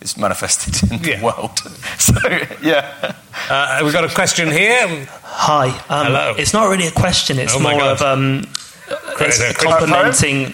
is 0.00 0.16
manifested 0.18 0.90
in 0.90 1.00
the 1.02 1.18
world. 1.24 1.60
So 1.98 2.14
yeah. 2.60 3.14
Uh, 3.48 3.80
we've 3.84 3.92
got 3.92 4.04
a 4.04 4.12
question 4.12 4.48
here. 4.50 5.06
Hi. 5.22 5.68
Um, 5.88 6.06
Hello. 6.06 6.34
It's 6.36 6.52
not 6.52 6.68
really 6.68 6.88
a 6.88 6.90
question. 6.90 7.38
It's 7.38 7.54
Oh 7.54 7.60
more 7.60 7.72
God. 7.78 7.92
of 7.92 8.02
um, 8.02 8.44
it's 9.20 9.38
Quick- 9.38 9.56
complimenting. 9.58 10.52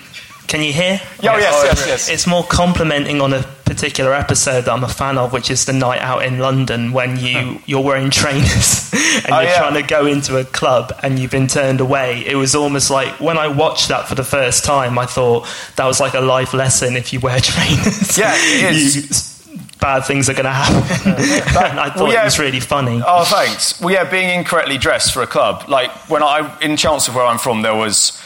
Can 0.49 0.63
you 0.63 0.73
hear? 0.73 0.99
Oh, 1.03 1.37
yes, 1.37 1.63
yes, 1.65 1.87
yes. 1.87 2.09
It's 2.09 2.27
more 2.27 2.43
complimenting 2.43 3.21
on 3.21 3.35
a 3.35 3.43
particular 3.67 4.15
episode 4.15 4.63
that 4.65 4.73
I'm 4.73 4.83
a 4.83 4.89
fan 4.89 5.19
of, 5.19 5.35
which 5.35 5.51
is 5.51 5.67
the 5.67 5.75
night 5.75 6.01
out 6.01 6.25
in 6.25 6.39
London 6.39 6.93
when 6.93 7.19
you 7.19 7.39
hmm. 7.39 7.57
you're 7.67 7.83
wearing 7.83 8.09
trainers 8.11 8.91
and 8.95 9.31
Oh, 9.31 9.41
you're 9.41 9.51
yeah. 9.51 9.59
trying 9.59 9.75
to 9.75 9.83
go 9.83 10.07
into 10.07 10.39
a 10.39 10.45
club 10.45 10.99
and 11.03 11.19
you've 11.19 11.31
been 11.31 11.49
turned 11.49 11.83
away. 11.83 12.25
It 12.27 12.35
was 12.37 12.55
almost 12.55 12.89
like 12.91 13.21
when 13.21 13.37
I 13.37 13.49
watched 13.49 13.89
that 13.89 14.09
for 14.09 14.15
the 14.15 14.25
first 14.25 14.65
time, 14.65 14.99
I 14.99 15.05
thought 15.05 15.47
that 15.77 15.85
was 15.85 16.01
like 16.01 16.15
a 16.15 16.21
life 16.21 16.55
lesson. 16.55 16.97
If 16.97 17.13
you 17.13 17.21
wear 17.21 17.39
trainers, 17.43 18.17
Yeah, 18.17 18.33
it 18.35 18.75
is. 18.75 18.97
you- 18.97 19.35
bad 19.81 20.05
things 20.05 20.29
are 20.29 20.33
going 20.35 20.45
to 20.45 20.51
happen. 20.51 21.13
and 21.13 21.79
I 21.79 21.91
thought 21.91 22.05
Well, 22.05 22.13
yeah. 22.13 22.23
it 22.23 22.25
was 22.25 22.39
really 22.41 22.59
funny. 22.59 23.01
Oh, 23.07 23.25
thanks. 23.25 23.81
Well, 23.81 23.95
yeah, 23.95 24.11
being 24.11 24.31
incorrectly 24.31 24.77
dressed 24.77 25.13
for 25.13 25.23
a 25.23 25.27
club. 25.27 25.69
Like 25.69 25.91
when 26.11 26.23
I 26.23 26.59
in 26.61 26.77
Chelmsford, 26.77 27.15
where 27.15 27.25
I'm 27.27 27.39
from, 27.39 27.63
there 27.63 27.77
was 27.77 28.21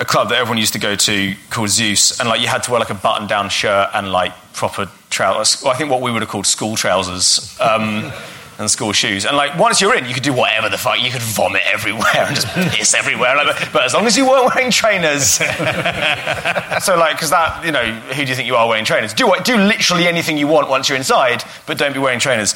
a 0.00 0.04
club 0.04 0.30
that 0.30 0.38
everyone 0.38 0.58
used 0.58 0.72
to 0.72 0.78
go 0.78 0.96
to 0.96 1.34
called 1.50 1.68
Zeus, 1.68 2.18
and 2.18 2.28
like 2.28 2.40
you 2.40 2.48
had 2.48 2.62
to 2.64 2.70
wear 2.70 2.80
like 2.80 2.90
a 2.90 2.94
button-down 2.94 3.50
shirt 3.50 3.90
and 3.94 4.10
like 4.10 4.32
proper 4.54 4.90
trousers. 5.10 5.62
Well, 5.62 5.72
I 5.72 5.76
think 5.76 5.90
what 5.90 6.00
we 6.00 6.10
would 6.10 6.22
have 6.22 6.30
called 6.30 6.46
school 6.46 6.74
trousers. 6.76 7.56
Um, 7.60 8.12
And 8.60 8.70
school 8.70 8.92
shoes, 8.92 9.24
and 9.24 9.38
like 9.38 9.58
once 9.58 9.80
you're 9.80 9.96
in, 9.96 10.04
you 10.04 10.12
could 10.12 10.22
do 10.22 10.34
whatever 10.34 10.68
the 10.68 10.76
fuck. 10.76 11.02
You 11.02 11.10
could 11.10 11.22
vomit 11.22 11.62
everywhere 11.64 12.04
and 12.14 12.36
just 12.36 12.46
piss 12.76 12.92
everywhere. 12.92 13.34
Like, 13.34 13.72
but, 13.72 13.84
as 13.84 13.94
long 13.94 14.04
as 14.04 14.18
you 14.18 14.28
weren't 14.28 14.54
wearing 14.54 14.70
trainers, 14.70 15.26
so 16.84 16.94
like 16.98 17.16
because 17.16 17.30
that 17.30 17.62
you 17.64 17.72
know 17.72 17.82
who 17.82 18.22
do 18.22 18.28
you 18.28 18.36
think 18.36 18.46
you 18.46 18.56
are 18.56 18.68
wearing 18.68 18.84
trainers? 18.84 19.14
Do? 19.14 19.32
Do 19.44 19.56
literally 19.56 20.06
anything 20.06 20.36
you 20.36 20.46
want 20.46 20.68
once 20.68 20.90
you're 20.90 20.98
inside, 20.98 21.42
but 21.66 21.78
don't 21.78 21.94
be 21.94 22.00
wearing 22.00 22.20
trainers. 22.20 22.54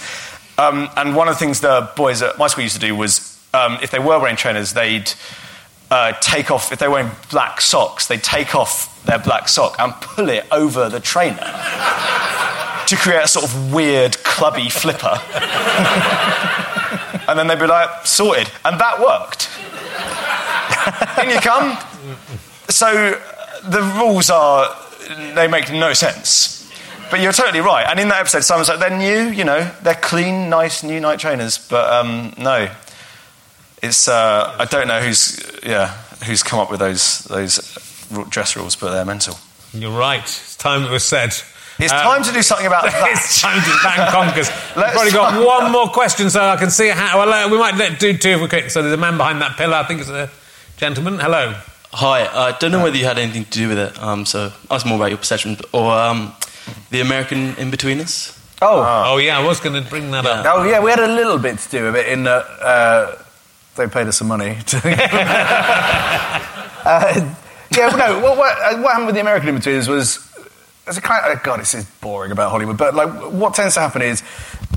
Um, 0.59 0.91
and 0.95 1.17
one 1.17 1.29
of 1.29 1.37
the 1.37 1.39
things 1.39 1.63
the 1.63 1.91
boys 1.97 2.21
at 2.21 2.37
my 2.37 2.49
school 2.49 2.65
used 2.65 2.75
to 2.75 2.87
do 2.87 2.95
was 2.95 3.43
um, 3.55 3.79
if 3.81 3.91
they 3.91 3.99
were 3.99 4.19
wearing 4.19 4.37
trainers, 4.37 4.75
they'd 4.75 5.11
uh, 5.91 6.13
take 6.21 6.51
off 6.51 6.73
if 6.73 6.79
they 6.79 6.89
were 6.89 6.95
wearing 6.95 7.11
black 7.31 7.61
socks. 7.61 8.07
They'd 8.07 8.23
take 8.23 8.55
off 8.55 9.03
their 9.05 9.19
black 9.19 9.49
sock 9.49 9.79
and 9.79 9.93
pull 9.95 10.29
it 10.29 10.47
over 10.51 10.89
the 10.89 11.01
trainer 11.01 11.37
to 12.87 12.97
create 12.97 13.25
a 13.25 13.29
sort 13.29 13.45
of 13.45 13.73
weird 13.73 14.17
clubby 14.25 14.69
flipper. 14.69 15.21
and 17.29 17.39
then 17.39 17.47
they'd 17.47 17.59
be 17.59 17.67
like, 17.67 18.07
sorted. 18.07 18.51
And 18.65 18.81
that 18.81 19.01
worked. 19.01 19.51
In 21.23 21.31
you 21.31 21.41
come. 21.41 21.79
So 22.69 23.21
the 23.65 23.83
rules 23.99 24.31
are, 24.31 24.75
they 25.35 25.49
make 25.49 25.71
no 25.73 25.93
sense. 25.93 26.55
But 27.11 27.21
you're 27.21 27.33
totally 27.33 27.61
right. 27.61 27.87
And 27.89 28.01
in 28.01 28.09
that 28.09 28.21
episode, 28.21 28.45
Simon's 28.45 28.69
like, 28.69 28.81
they're 28.81 28.97
new, 28.99 29.31
you 29.31 29.45
know, 29.45 29.71
they're 29.83 29.95
clean, 29.95 30.49
nice, 30.49 30.83
new 30.83 31.01
night 31.01 31.19
trainers. 31.19 31.59
But 31.59 31.93
um, 31.93 32.35
no. 32.39 32.71
It's, 33.85 34.09
uh, 34.09 34.57
I 34.59 34.65
don't 34.65 34.89
know 34.89 35.01
who's, 35.01 35.41
yeah, 35.63 35.89
who's 36.27 36.43
come 36.43 36.59
up 36.59 36.71
with 36.71 36.81
those, 36.81 37.21
those 37.25 37.59
dress 38.31 38.57
rules, 38.57 38.77
but 38.77 38.93
they're 38.93 39.05
mental. 39.05 39.37
You're 39.73 39.97
right. 39.97 40.21
It's 40.23 40.57
time 40.57 40.85
it 40.85 40.91
was 40.91 41.05
said. 41.05 41.31
It's 41.79 41.93
Uh, 41.93 42.03
time 42.03 42.23
to 42.23 42.33
do 42.33 42.43
something 42.43 42.67
about 42.67 42.85
that. 42.91 43.11
it's 43.13 43.41
time 43.41 43.61
to 43.61 43.71
that 43.83 44.11
conquers. 44.13 44.49
We've 44.77 44.77
Let's 44.77 44.93
probably 44.95 45.11
got 45.13 45.45
one 45.45 45.73
more 45.73 45.89
question, 45.89 46.31
so 46.31 46.41
I 46.45 46.57
can 46.57 46.71
see 46.71 46.89
how. 46.89 47.19
Well, 47.19 47.33
uh, 47.33 47.49
we 47.51 47.59
might 47.59 47.75
let, 47.75 47.99
do 47.99 48.17
two 48.17 48.31
if 48.31 48.41
we 48.41 48.49
quick. 48.49 48.71
So 48.71 48.81
there's 48.83 48.95
a 48.95 48.97
man 48.97 49.17
behind 49.17 49.43
that 49.43 49.57
pillar. 49.57 49.75
I 49.77 49.83
think 49.85 50.01
it's 50.01 50.09
a 50.11 50.31
gentleman. 50.77 51.19
Hello. 51.19 51.55
Hi, 51.93 52.27
I 52.27 52.53
don't 52.59 52.71
know 52.73 52.83
whether 52.83 52.97
you 52.97 53.05
had 53.05 53.19
anything 53.19 53.45
to 53.45 53.51
do 53.51 53.69
with 53.69 53.79
it, 53.79 54.01
um, 54.03 54.25
so 54.27 54.53
ask 54.71 54.85
more 54.87 54.97
about 54.97 55.11
your 55.11 55.19
perception. 55.19 55.57
Or 55.73 55.93
um, 55.93 56.33
the 56.91 57.01
American 57.01 57.53
Inbetweeners? 57.55 58.37
Oh. 58.63 58.83
Oh 59.13 59.17
yeah, 59.19 59.39
I 59.39 59.45
was 59.45 59.61
going 59.61 59.81
to 59.83 59.89
bring 59.89 60.11
that 60.13 60.25
up. 60.27 60.47
Oh 60.49 60.65
yeah, 60.65 60.81
we 60.81 60.91
had 60.91 61.01
a 61.01 61.07
little 61.13 61.39
bit 61.39 61.59
to 61.59 61.69
do 61.71 61.85
with 61.85 61.97
it 61.97 62.07
in 62.09 62.23
that 62.25 62.45
uh, 62.63 63.17
they 63.77 63.87
paid 63.87 64.07
us 64.07 64.19
some 64.19 64.29
money. 64.29 64.59
To 64.67 64.77
uh, 64.85 64.91
yeah, 67.77 67.89
well, 67.89 67.97
no. 67.97 68.21
What, 68.21 68.39
what, 68.39 68.59
uh, 68.59 68.79
what 68.81 68.93
happened 68.93 69.07
with 69.07 69.15
the 69.15 69.21
American 69.21 69.55
Inbetweeners 69.55 69.89
was 69.89 70.31
there's 70.85 70.99
a 70.99 71.01
kind 71.01 71.33
of, 71.33 71.43
God, 71.43 71.61
this 71.61 71.73
is 71.75 71.87
boring 72.03 72.31
about 72.31 72.51
Hollywood, 72.51 72.77
but 72.77 72.95
like 72.95 73.09
what 73.33 73.55
tends 73.55 73.75
to 73.75 73.81
happen 73.81 74.03
is 74.03 74.23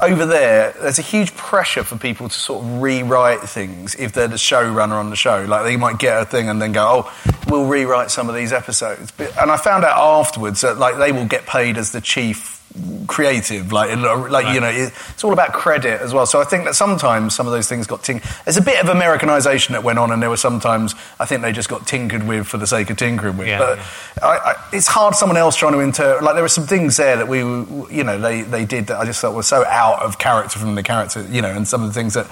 over 0.02 0.26
there, 0.26 0.74
there's 0.80 1.00
a 1.00 1.04
huge 1.04 1.36
pressure 1.36 1.84
for 1.84 1.98
people 1.98 2.30
to 2.30 2.36
sort 2.36 2.64
of 2.64 2.82
rewrite 2.82 3.42
things 3.42 3.94
if 3.96 4.14
they're 4.14 4.30
the 4.30 4.38
showrunner 4.38 4.94
on 4.94 5.10
the 5.10 5.18
show. 5.18 5.44
Like 5.44 5.64
they 5.66 5.76
might 5.76 6.00
get 6.00 6.22
a 6.22 6.26
thing 6.26 6.48
and 6.48 6.62
then 6.62 6.72
go, 6.72 7.04
oh, 7.06 7.42
we'll 7.48 7.66
rewrite 7.66 8.10
some 8.10 8.30
of 8.30 8.36
these 8.36 8.54
episodes. 8.54 9.12
But, 9.12 9.36
and 9.38 9.52
I 9.52 9.58
found 9.58 9.84
out 9.84 9.98
afterwards 9.98 10.62
that 10.62 10.78
like 10.78 10.98
they 10.98 11.12
will 11.12 11.26
get 11.26 11.46
paid 11.46 11.78
as 11.78 11.92
the 11.92 12.00
chief 12.00 12.64
creative, 13.08 13.72
like 13.72 13.96
like 14.30 14.54
you 14.54 14.60
know, 14.60 14.70
it's 14.70 15.24
all 15.24 15.34
about 15.34 15.54
credit 15.54 16.02
as 16.02 16.14
well. 16.14 16.26
So 16.26 16.40
I 16.42 16.44
think 16.44 16.66
that 16.66 16.76
sometimes 16.76 17.36
some 17.36 17.48
of 17.48 17.54
those 17.54 17.68
things 17.68 17.88
got 17.88 18.04
ting. 18.04 18.22
There's 18.46 18.58
a 18.58 18.62
bit 18.62 18.82
of 18.84 18.90
Americanization 18.90 19.74
that 19.74 19.84
went 19.84 20.00
on, 20.00 20.12
and 20.12 20.22
there 20.22 20.30
were 20.30 20.38
sometimes 20.38 20.96
I 21.20 21.26
think 21.26 21.42
they 21.42 21.52
just 21.52 21.70
got 21.70 21.88
tinkered 21.88 22.28
with 22.28 22.48
for 22.48 22.58
the 22.58 22.68
sake 22.68 22.90
of 22.90 22.98
tinkering 22.98 23.38
with. 23.38 23.48
Yeah, 23.48 23.60
but 23.60 23.80
I, 24.24 24.38
I, 24.38 24.56
it's 24.74 24.88
hard 24.88 25.16
someone 25.16 25.38
else 25.38 25.56
trying 25.56 25.74
to 25.74 25.80
interpret. 25.80 26.24
Like 26.24 26.36
there 26.36 26.44
were 26.44 26.50
some 26.50 26.68
things 26.68 26.98
there 26.98 27.18
that 27.18 27.28
we, 27.28 27.40
you 27.40 28.04
know, 28.04 28.20
they 28.20 28.42
they 28.42 28.66
did 28.66 28.88
that 28.88 29.00
I 29.00 29.06
just 29.06 29.22
thought 29.22 29.34
were 29.34 29.44
so 29.44 29.66
out 29.66 30.02
of 30.02 30.18
character 30.18 30.60
from 30.60 30.76
the 30.76 30.84
character, 30.84 31.26
you 31.30 31.42
know, 31.42 31.50
and 31.50 31.68
some 31.68 31.82
of 31.84 31.88
the 31.88 31.94
things 31.94 32.14
that, 32.14 32.28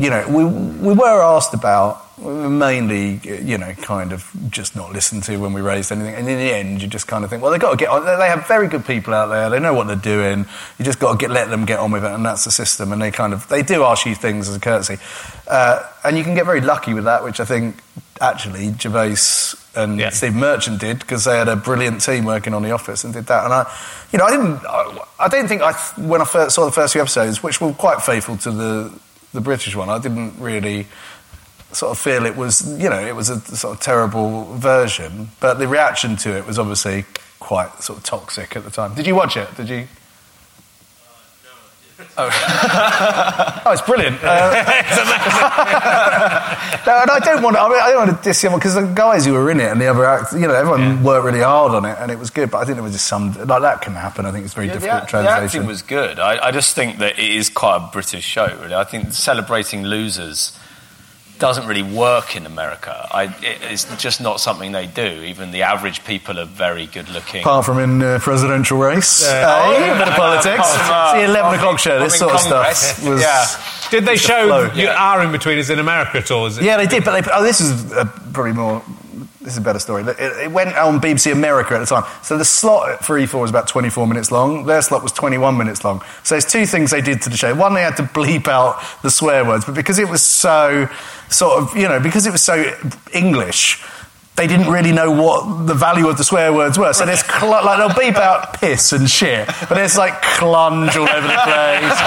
you 0.00 0.10
know, 0.10 0.26
we 0.28 0.44
we 0.44 0.94
were 0.94 1.22
asked 1.22 1.54
about 1.54 2.08
mainly, 2.18 3.20
you 3.24 3.58
know, 3.58 3.72
kind 3.74 4.12
of 4.12 4.30
just 4.50 4.76
not 4.76 4.92
listened 4.92 5.22
to 5.24 5.36
when 5.38 5.52
we 5.52 5.60
raised 5.60 5.90
anything. 5.90 6.14
And 6.14 6.28
in 6.28 6.38
the 6.38 6.54
end, 6.54 6.82
you 6.82 6.88
just 6.88 7.06
kind 7.06 7.24
of 7.24 7.30
think, 7.30 7.42
well, 7.42 7.50
they've 7.50 7.60
got 7.60 7.70
to 7.70 7.76
get 7.76 7.88
on. 7.88 8.04
They 8.04 8.28
have 8.28 8.46
very 8.46 8.68
good 8.68 8.84
people 8.84 9.14
out 9.14 9.26
there. 9.26 9.50
They 9.50 9.58
know 9.58 9.74
what 9.74 9.86
they're 9.86 9.96
doing. 9.96 10.11
You 10.20 10.84
just 10.84 10.98
got 10.98 11.12
to 11.12 11.18
get, 11.18 11.30
let 11.30 11.50
them 11.50 11.64
get 11.64 11.78
on 11.78 11.90
with 11.90 12.04
it, 12.04 12.10
and 12.10 12.24
that's 12.24 12.44
the 12.44 12.50
system. 12.50 12.92
And 12.92 13.00
they 13.00 13.10
kind 13.10 13.32
of 13.32 13.48
they 13.48 13.62
do 13.62 13.84
ask 13.84 14.06
you 14.06 14.14
things 14.14 14.48
as 14.48 14.56
a 14.56 14.60
courtesy, 14.60 14.98
uh, 15.48 15.82
and 16.04 16.16
you 16.16 16.24
can 16.24 16.34
get 16.34 16.46
very 16.46 16.60
lucky 16.60 16.94
with 16.94 17.04
that, 17.04 17.24
which 17.24 17.40
I 17.40 17.44
think 17.44 17.76
actually 18.20 18.72
Gervais 18.78 19.56
and 19.74 20.12
Steve 20.12 20.34
Merchant 20.34 20.80
did 20.80 20.98
because 20.98 21.24
they 21.24 21.36
had 21.36 21.48
a 21.48 21.56
brilliant 21.56 22.02
team 22.02 22.24
working 22.24 22.54
on 22.54 22.62
The 22.62 22.72
Office 22.72 23.04
and 23.04 23.12
did 23.12 23.26
that. 23.26 23.44
And 23.44 23.52
I, 23.52 23.74
you 24.12 24.18
know, 24.18 24.26
I 24.26 24.30
didn't. 24.30 24.66
I, 24.66 25.04
I 25.20 25.28
don't 25.28 25.48
think 25.48 25.62
I 25.62 25.72
when 26.00 26.20
I 26.20 26.24
first 26.24 26.54
saw 26.54 26.64
the 26.64 26.72
first 26.72 26.92
few 26.92 27.02
episodes, 27.02 27.42
which 27.42 27.60
were 27.60 27.72
quite 27.72 28.02
faithful 28.02 28.36
to 28.38 28.50
the 28.50 29.00
the 29.32 29.40
British 29.40 29.74
one, 29.74 29.88
I 29.88 29.98
didn't 29.98 30.38
really 30.38 30.86
sort 31.72 31.90
of 31.90 31.98
feel 31.98 32.26
it 32.26 32.36
was, 32.36 32.78
you 32.78 32.88
know, 32.88 33.00
it 33.00 33.16
was 33.16 33.30
a 33.30 33.40
sort 33.40 33.74
of 33.76 33.82
terrible 33.82 34.44
version. 34.54 35.30
But 35.40 35.54
the 35.54 35.66
reaction 35.66 36.16
to 36.16 36.36
it 36.36 36.46
was 36.46 36.58
obviously 36.58 37.04
quite 37.40 37.82
sort 37.82 37.98
of 37.98 38.04
toxic 38.04 38.56
at 38.56 38.64
the 38.64 38.70
time. 38.70 38.94
Did 38.94 39.06
you 39.06 39.14
watch 39.14 39.36
it? 39.36 39.54
Did 39.56 39.68
you? 39.68 39.88
Oh. 42.18 42.28
oh, 43.66 43.72
it's 43.72 43.82
brilliant. 43.82 44.22
Uh, 44.22 44.26
no, 46.86 46.98
and 47.02 47.10
I 47.10 47.18
don't 47.24 47.42
want. 47.42 47.56
To, 47.56 47.62
I, 47.62 47.68
mean, 47.68 47.78
I 47.80 47.90
don't 47.90 48.06
want 48.08 48.18
to 48.18 48.22
diss 48.22 48.42
him 48.42 48.52
because 48.54 48.74
the 48.74 48.82
guys 48.82 49.24
who 49.24 49.32
were 49.32 49.50
in 49.50 49.60
it 49.60 49.70
and 49.70 49.80
the 49.80 49.86
other 49.86 50.04
actors, 50.04 50.40
you 50.40 50.46
know, 50.46 50.54
everyone 50.54 51.02
worked 51.02 51.24
really 51.24 51.40
hard 51.40 51.72
on 51.72 51.84
it 51.84 51.96
and 52.00 52.10
it 52.10 52.18
was 52.18 52.30
good. 52.30 52.50
But 52.50 52.58
I 52.58 52.64
think 52.64 52.76
there 52.76 52.82
was 52.82 52.92
just 52.92 53.06
some 53.06 53.32
like 53.32 53.62
that 53.62 53.80
can 53.80 53.94
happen. 53.94 54.26
I 54.26 54.32
think 54.32 54.44
it's 54.44 54.54
very 54.54 54.66
Yeah, 54.66 54.74
the, 54.74 54.80
difficult 54.80 55.02
act- 55.02 55.06
the 55.06 55.10
translation. 55.22 55.44
acting 55.60 55.66
was 55.66 55.82
good. 55.82 56.18
I, 56.18 56.48
I 56.48 56.50
just 56.50 56.74
think 56.74 56.98
that 56.98 57.18
it 57.18 57.30
is 57.30 57.48
quite 57.48 57.76
a 57.76 57.88
British 57.92 58.24
show, 58.24 58.46
really. 58.60 58.74
I 58.74 58.84
think 58.84 59.12
celebrating 59.12 59.84
losers 59.84 60.58
doesn't 61.42 61.66
really 61.66 61.82
work 61.82 62.36
in 62.36 62.46
America. 62.46 62.94
I, 63.10 63.24
it, 63.24 63.58
it's 63.72 63.84
just 63.96 64.20
not 64.20 64.38
something 64.40 64.70
they 64.70 64.86
do. 64.86 65.02
Even 65.24 65.50
the 65.50 65.62
average 65.62 66.04
people 66.04 66.38
are 66.38 66.44
very 66.46 66.86
good 66.86 67.08
looking. 67.08 67.40
Apart 67.42 67.64
from 67.66 67.78
in 67.80 68.00
uh, 68.00 68.20
presidential 68.22 68.78
race, 68.78 69.26
Yeah. 69.26 69.48
uh, 69.48 69.62
Oh, 69.66 69.74
a 69.74 69.98
bit 69.98 70.06
of 70.08 70.14
politics. 70.14 70.68
From, 70.76 70.94
uh, 70.94 71.12
It's 71.16 71.18
the 71.18 71.24
eleven 71.32 71.54
o'clock 71.58 71.78
show. 71.80 71.98
This 71.98 72.16
sort 72.16 72.30
from 72.40 72.52
of 72.52 72.76
stuff 72.76 73.08
was. 73.08 73.20
Yeah. 73.20 73.44
Did 73.90 74.04
they 74.06 74.16
show 74.16 74.46
flow. 74.46 74.70
you 74.72 74.86
are 74.88 75.20
in 75.24 75.32
between 75.32 75.58
us 75.58 75.68
in 75.68 75.80
America 75.80 76.18
at 76.18 76.30
all? 76.30 76.46
Is 76.46 76.58
it? 76.58 76.64
Yeah, 76.64 76.76
they 76.76 76.86
did, 76.86 77.02
but 77.04 77.20
they, 77.24 77.30
oh, 77.32 77.42
this 77.42 77.60
is 77.60 77.92
uh, 77.92 78.04
probably 78.32 78.52
more. 78.52 78.80
This 79.42 79.54
is 79.54 79.58
a 79.58 79.62
better 79.62 79.80
story. 79.80 80.04
It, 80.04 80.18
it 80.18 80.52
went 80.52 80.76
on 80.76 81.00
BBC 81.00 81.32
America 81.32 81.74
at 81.74 81.80
the 81.80 81.86
time. 81.86 82.04
So 82.22 82.38
the 82.38 82.44
slot 82.44 83.04
for 83.04 83.18
E4 83.18 83.40
was 83.40 83.50
about 83.50 83.66
24 83.66 84.06
minutes 84.06 84.30
long. 84.30 84.66
Their 84.66 84.80
slot 84.82 85.02
was 85.02 85.10
21 85.10 85.56
minutes 85.56 85.84
long. 85.84 86.00
So 86.22 86.36
there's 86.36 86.44
two 86.44 86.64
things 86.64 86.92
they 86.92 87.00
did 87.00 87.22
to 87.22 87.28
the 87.28 87.36
show. 87.36 87.52
One, 87.52 87.74
they 87.74 87.82
had 87.82 87.96
to 87.96 88.04
bleep 88.04 88.46
out 88.46 88.80
the 89.02 89.10
swear 89.10 89.44
words, 89.44 89.64
but 89.64 89.74
because 89.74 89.98
it 89.98 90.08
was 90.08 90.22
so 90.22 90.88
sort 91.28 91.60
of, 91.60 91.76
you 91.76 91.88
know, 91.88 91.98
because 91.98 92.24
it 92.24 92.30
was 92.30 92.42
so 92.42 92.72
English, 93.12 93.82
they 94.34 94.46
didn't 94.46 94.70
really 94.72 94.92
know 94.92 95.10
what 95.10 95.66
the 95.66 95.74
value 95.74 96.08
of 96.08 96.16
the 96.16 96.24
swear 96.24 96.52
words 96.54 96.78
were. 96.78 96.92
So 96.94 97.04
there's 97.04 97.24
cl- 97.24 97.50
like 97.50 97.78
they'll 97.78 97.98
beep 97.98 98.16
out 98.16 98.54
piss 98.54 98.92
and 98.92 99.08
shit, 99.08 99.46
but 99.46 99.74
there's 99.74 99.96
like 99.98 100.14
clunge 100.22 100.96
all 100.96 101.08
over 101.08 101.26
the 101.26 101.40
place, 101.44 101.98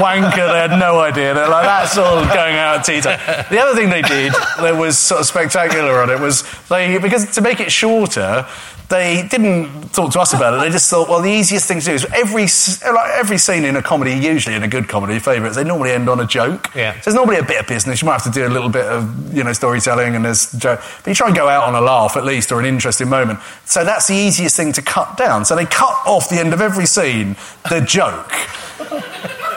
wanker. 0.00 0.52
They 0.52 0.58
had 0.58 0.78
no 0.78 1.00
idea. 1.00 1.34
They're 1.34 1.48
like 1.48 1.64
that's 1.64 1.98
all 1.98 2.24
going 2.26 2.54
out 2.56 2.78
at 2.78 2.84
tea 2.84 3.00
time. 3.00 3.18
The 3.50 3.60
other 3.60 3.74
thing 3.74 3.90
they 3.90 4.02
did 4.02 4.32
that 4.58 4.76
was 4.78 4.96
sort 4.98 5.20
of 5.20 5.26
spectacular 5.26 6.00
on 6.00 6.10
it 6.10 6.20
was 6.20 6.44
they 6.68 6.98
because 6.98 7.34
to 7.34 7.40
make 7.40 7.60
it 7.60 7.72
shorter. 7.72 8.46
They 8.88 9.28
didn't 9.28 9.92
talk 9.92 10.12
to 10.12 10.20
us 10.20 10.32
about 10.32 10.54
it. 10.54 10.60
They 10.62 10.70
just 10.70 10.88
thought, 10.88 11.10
well, 11.10 11.20
the 11.20 11.30
easiest 11.30 11.68
thing 11.68 11.80
to 11.80 11.84
do 11.84 11.92
is 11.92 12.06
every 12.06 12.46
like 12.90 13.10
every 13.12 13.36
scene 13.36 13.64
in 13.66 13.76
a 13.76 13.82
comedy, 13.82 14.12
usually 14.12 14.54
in 14.56 14.62
a 14.62 14.68
good 14.68 14.88
comedy, 14.88 15.18
favourites, 15.18 15.56
they 15.56 15.64
normally 15.64 15.90
end 15.90 16.08
on 16.08 16.20
a 16.20 16.26
joke. 16.26 16.74
Yeah. 16.74 16.94
So 16.94 17.10
there's 17.10 17.14
normally 17.14 17.36
a 17.36 17.42
bit 17.42 17.60
of 17.60 17.66
business. 17.66 18.00
You 18.00 18.06
might 18.06 18.22
have 18.22 18.24
to 18.24 18.30
do 18.30 18.46
a 18.46 18.48
little 18.48 18.70
bit 18.70 18.86
of 18.86 19.34
you 19.34 19.44
know 19.44 19.52
storytelling 19.52 20.16
and 20.16 20.24
there's 20.24 20.50
joke, 20.52 20.80
but 21.04 21.06
you 21.06 21.14
try 21.14 21.26
and 21.26 21.36
go 21.36 21.48
out 21.48 21.64
on 21.64 21.74
a 21.74 21.82
laugh 21.82 22.16
at 22.16 22.24
least 22.24 22.50
or 22.50 22.60
an 22.60 22.66
interesting 22.66 23.10
moment. 23.10 23.40
So 23.66 23.84
that's 23.84 24.06
the 24.06 24.14
easiest 24.14 24.56
thing 24.56 24.72
to 24.72 24.82
cut 24.82 25.18
down. 25.18 25.44
So 25.44 25.54
they 25.54 25.66
cut 25.66 25.94
off 26.06 26.30
the 26.30 26.38
end 26.38 26.54
of 26.54 26.62
every 26.62 26.86
scene 26.86 27.36
the 27.68 27.80
joke. 27.80 28.32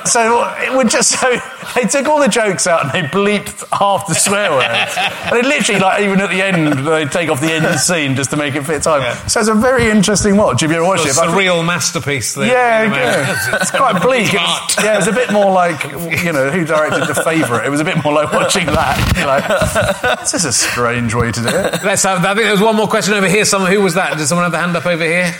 So 0.08 0.44
it 0.60 0.76
would 0.76 0.90
just 0.90 1.20
so 1.20 1.30
they 1.76 1.88
took 1.88 2.08
all 2.08 2.20
the 2.20 2.28
jokes 2.28 2.68
out 2.68 2.84
and 2.84 2.92
they 2.92 3.08
bleeped 3.08 3.66
half 3.78 4.08
the 4.08 4.14
swear 4.16 4.52
words. 4.52 4.96
And 4.98 5.38
it 5.38 5.46
literally 5.46 5.80
like 5.80 6.02
even 6.02 6.20
at 6.22 6.30
the 6.30 6.42
end 6.42 6.88
they 6.88 7.06
take 7.06 7.30
off 7.30 7.42
the 7.42 7.52
end 7.52 7.80
scene 7.80 8.16
just 8.16 8.30
to 8.32 8.38
make 8.38 8.56
it 8.56 8.64
fit 8.64 8.84
time. 8.84 9.18
So 9.28 9.40
it's 9.40 9.50
a 9.50 9.54
very 9.54 9.90
interesting 9.90 10.38
watch. 10.38 10.64
If 10.64 10.72
you 10.72 10.78
ever 10.78 10.86
watched 10.86 11.06
It's 11.06 11.18
it, 11.18 11.28
a 11.30 11.36
real 11.36 11.64
masterpiece. 11.64 12.34
There, 12.34 12.46
yeah, 12.48 12.84
yeah. 12.84 13.58
it's 13.62 13.72
quite 13.72 14.02
bleak. 14.04 14.34
It 14.34 14.38
was, 14.40 14.76
yeah, 14.84 14.94
it 14.94 14.98
was 14.98 15.08
a 15.08 15.14
bit 15.14 15.32
more 15.32 15.52
like 15.52 15.84
you 16.24 16.32
know 16.34 16.50
who 16.50 16.66
directed 16.66 17.06
the 17.08 17.22
favourite. 17.24 17.66
It 17.66 17.70
was 17.70 17.80
a 17.80 17.86
bit 17.86 18.04
more 18.04 18.14
like 18.14 18.32
watching 18.32 18.66
that. 18.68 19.14
You're 19.18 19.28
like, 19.28 20.20
this 20.20 20.34
is 20.34 20.46
a 20.46 20.54
strange 20.54 21.14
way 21.14 21.32
to 21.32 21.42
do 21.42 21.48
it. 21.48 21.84
Let's 21.84 22.04
have. 22.04 22.24
I 22.26 22.34
think 22.34 22.46
there's 22.48 22.62
one 22.62 22.76
more 22.76 22.88
question 22.88 23.14
over 23.14 23.28
here. 23.28 23.46
Someone 23.46 23.72
who 23.72 23.82
was 23.82 23.96
that? 23.96 24.18
Did 24.18 24.28
someone 24.28 24.44
have 24.44 24.52
their 24.52 24.62
hand 24.62 24.76
up 24.76 24.86
over 24.86 25.04
here? 25.04 25.34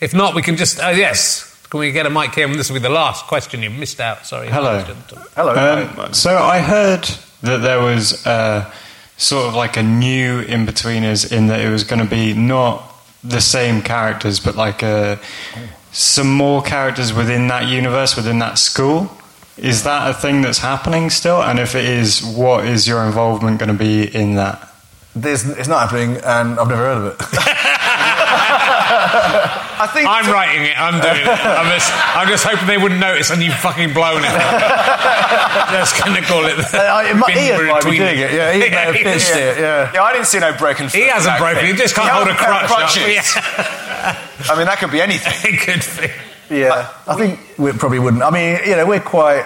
If 0.00 0.12
not, 0.14 0.34
we 0.34 0.42
can 0.42 0.56
just. 0.56 0.78
Uh, 0.80 0.88
yes. 0.88 1.55
Can 1.76 1.80
we 1.80 1.92
get 1.92 2.06
a 2.06 2.10
mic 2.10 2.34
here? 2.34 2.46
And 2.46 2.54
this 2.54 2.70
will 2.70 2.78
be 2.78 2.82
the 2.82 2.88
last 2.88 3.26
question. 3.26 3.62
You 3.62 3.68
missed 3.68 4.00
out. 4.00 4.24
Sorry. 4.24 4.48
Hello. 4.48 4.82
Hello. 5.34 5.84
Um, 5.98 6.14
so 6.14 6.38
I 6.38 6.60
heard 6.60 7.02
that 7.42 7.58
there 7.58 7.82
was 7.82 8.26
uh, 8.26 8.72
sort 9.18 9.46
of 9.46 9.54
like 9.54 9.76
a 9.76 9.82
new 9.82 10.42
Inbetweeners 10.42 11.30
in 11.30 11.48
that 11.48 11.60
it 11.60 11.68
was 11.68 11.84
going 11.84 12.02
to 12.02 12.08
be 12.08 12.32
not 12.32 12.82
the 13.22 13.42
same 13.42 13.82
characters, 13.82 14.40
but 14.40 14.56
like 14.56 14.82
uh, 14.82 15.16
some 15.92 16.32
more 16.32 16.62
characters 16.62 17.12
within 17.12 17.48
that 17.48 17.68
universe, 17.68 18.16
within 18.16 18.38
that 18.38 18.56
school. 18.56 19.10
Is 19.58 19.84
that 19.84 20.08
a 20.08 20.14
thing 20.14 20.40
that's 20.40 20.60
happening 20.60 21.10
still? 21.10 21.42
And 21.42 21.58
if 21.58 21.74
it 21.74 21.84
is, 21.84 22.24
what 22.24 22.64
is 22.64 22.88
your 22.88 23.04
involvement 23.04 23.58
going 23.58 23.70
to 23.70 23.78
be 23.78 24.02
in 24.16 24.36
that? 24.36 24.66
There's, 25.14 25.46
it's 25.46 25.68
not 25.68 25.90
happening, 25.90 26.16
and 26.24 26.58
I've 26.58 26.68
never 26.68 26.76
heard 26.76 26.96
of 26.96 27.20
it. 27.20 27.20
I 29.78 29.86
think 29.92 30.08
I'm 30.08 30.26
writing 30.32 30.64
it. 30.66 30.74
I'm 30.80 31.00
doing 31.00 31.22
it. 31.22 31.28
I'm 31.28 31.68
just, 31.72 31.88
I'm 32.16 32.28
just 32.28 32.44
hoping 32.44 32.66
they 32.66 32.78
wouldn't 32.78 33.00
notice, 33.00 33.30
and 33.30 33.42
you've 33.42 33.54
fucking 33.54 33.92
blown 33.92 34.24
it. 34.24 34.32
just 35.72 35.98
gonna 36.02 36.22
call 36.22 36.44
it. 36.46 36.56
The 36.56 36.78
Uh, 36.80 37.02
it 37.10 37.16
might- 37.16 37.34
bin 37.34 37.38
Iain 37.38 37.66
might 37.68 37.84
be 37.84 37.90
between- 37.90 38.00
doing 38.00 38.18
it, 38.18 38.32
yeah, 38.32 38.52
he 38.52 38.58
may 38.60 38.68
have 38.70 38.94
pitched 38.94 39.30
it, 39.36 39.58
yeah. 39.58 39.90
Yeah, 39.94 40.02
I 40.02 40.12
didn't 40.12 40.26
see 40.26 40.38
no 40.38 40.52
broken 40.56 40.88
foot. 40.88 40.96
He 40.98 41.08
hasn't 41.08 41.38
broken. 41.38 41.60
thing. 41.62 41.74
He 41.74 41.78
just 41.80 41.94
can't 41.94 42.08
He 42.08 42.14
hold 42.14 42.28
a 42.28 42.34
crutch. 42.34 42.96
Yeah. 42.96 43.22
I 44.48 44.54
mean, 44.56 44.66
that 44.66 44.78
could 44.78 44.90
be 44.92 45.00
anything. 45.00 45.32
it 45.54 45.60
could 45.60 45.84
be. 46.00 46.56
Yeah, 46.60 46.92
I 47.06 47.14
think 47.16 47.40
we 47.58 47.72
probably 47.72 47.98
wouldn't. 47.98 48.22
I 48.22 48.30
mean, 48.30 48.58
you 48.64 48.76
know, 48.76 48.86
we're 48.86 49.00
quite 49.00 49.44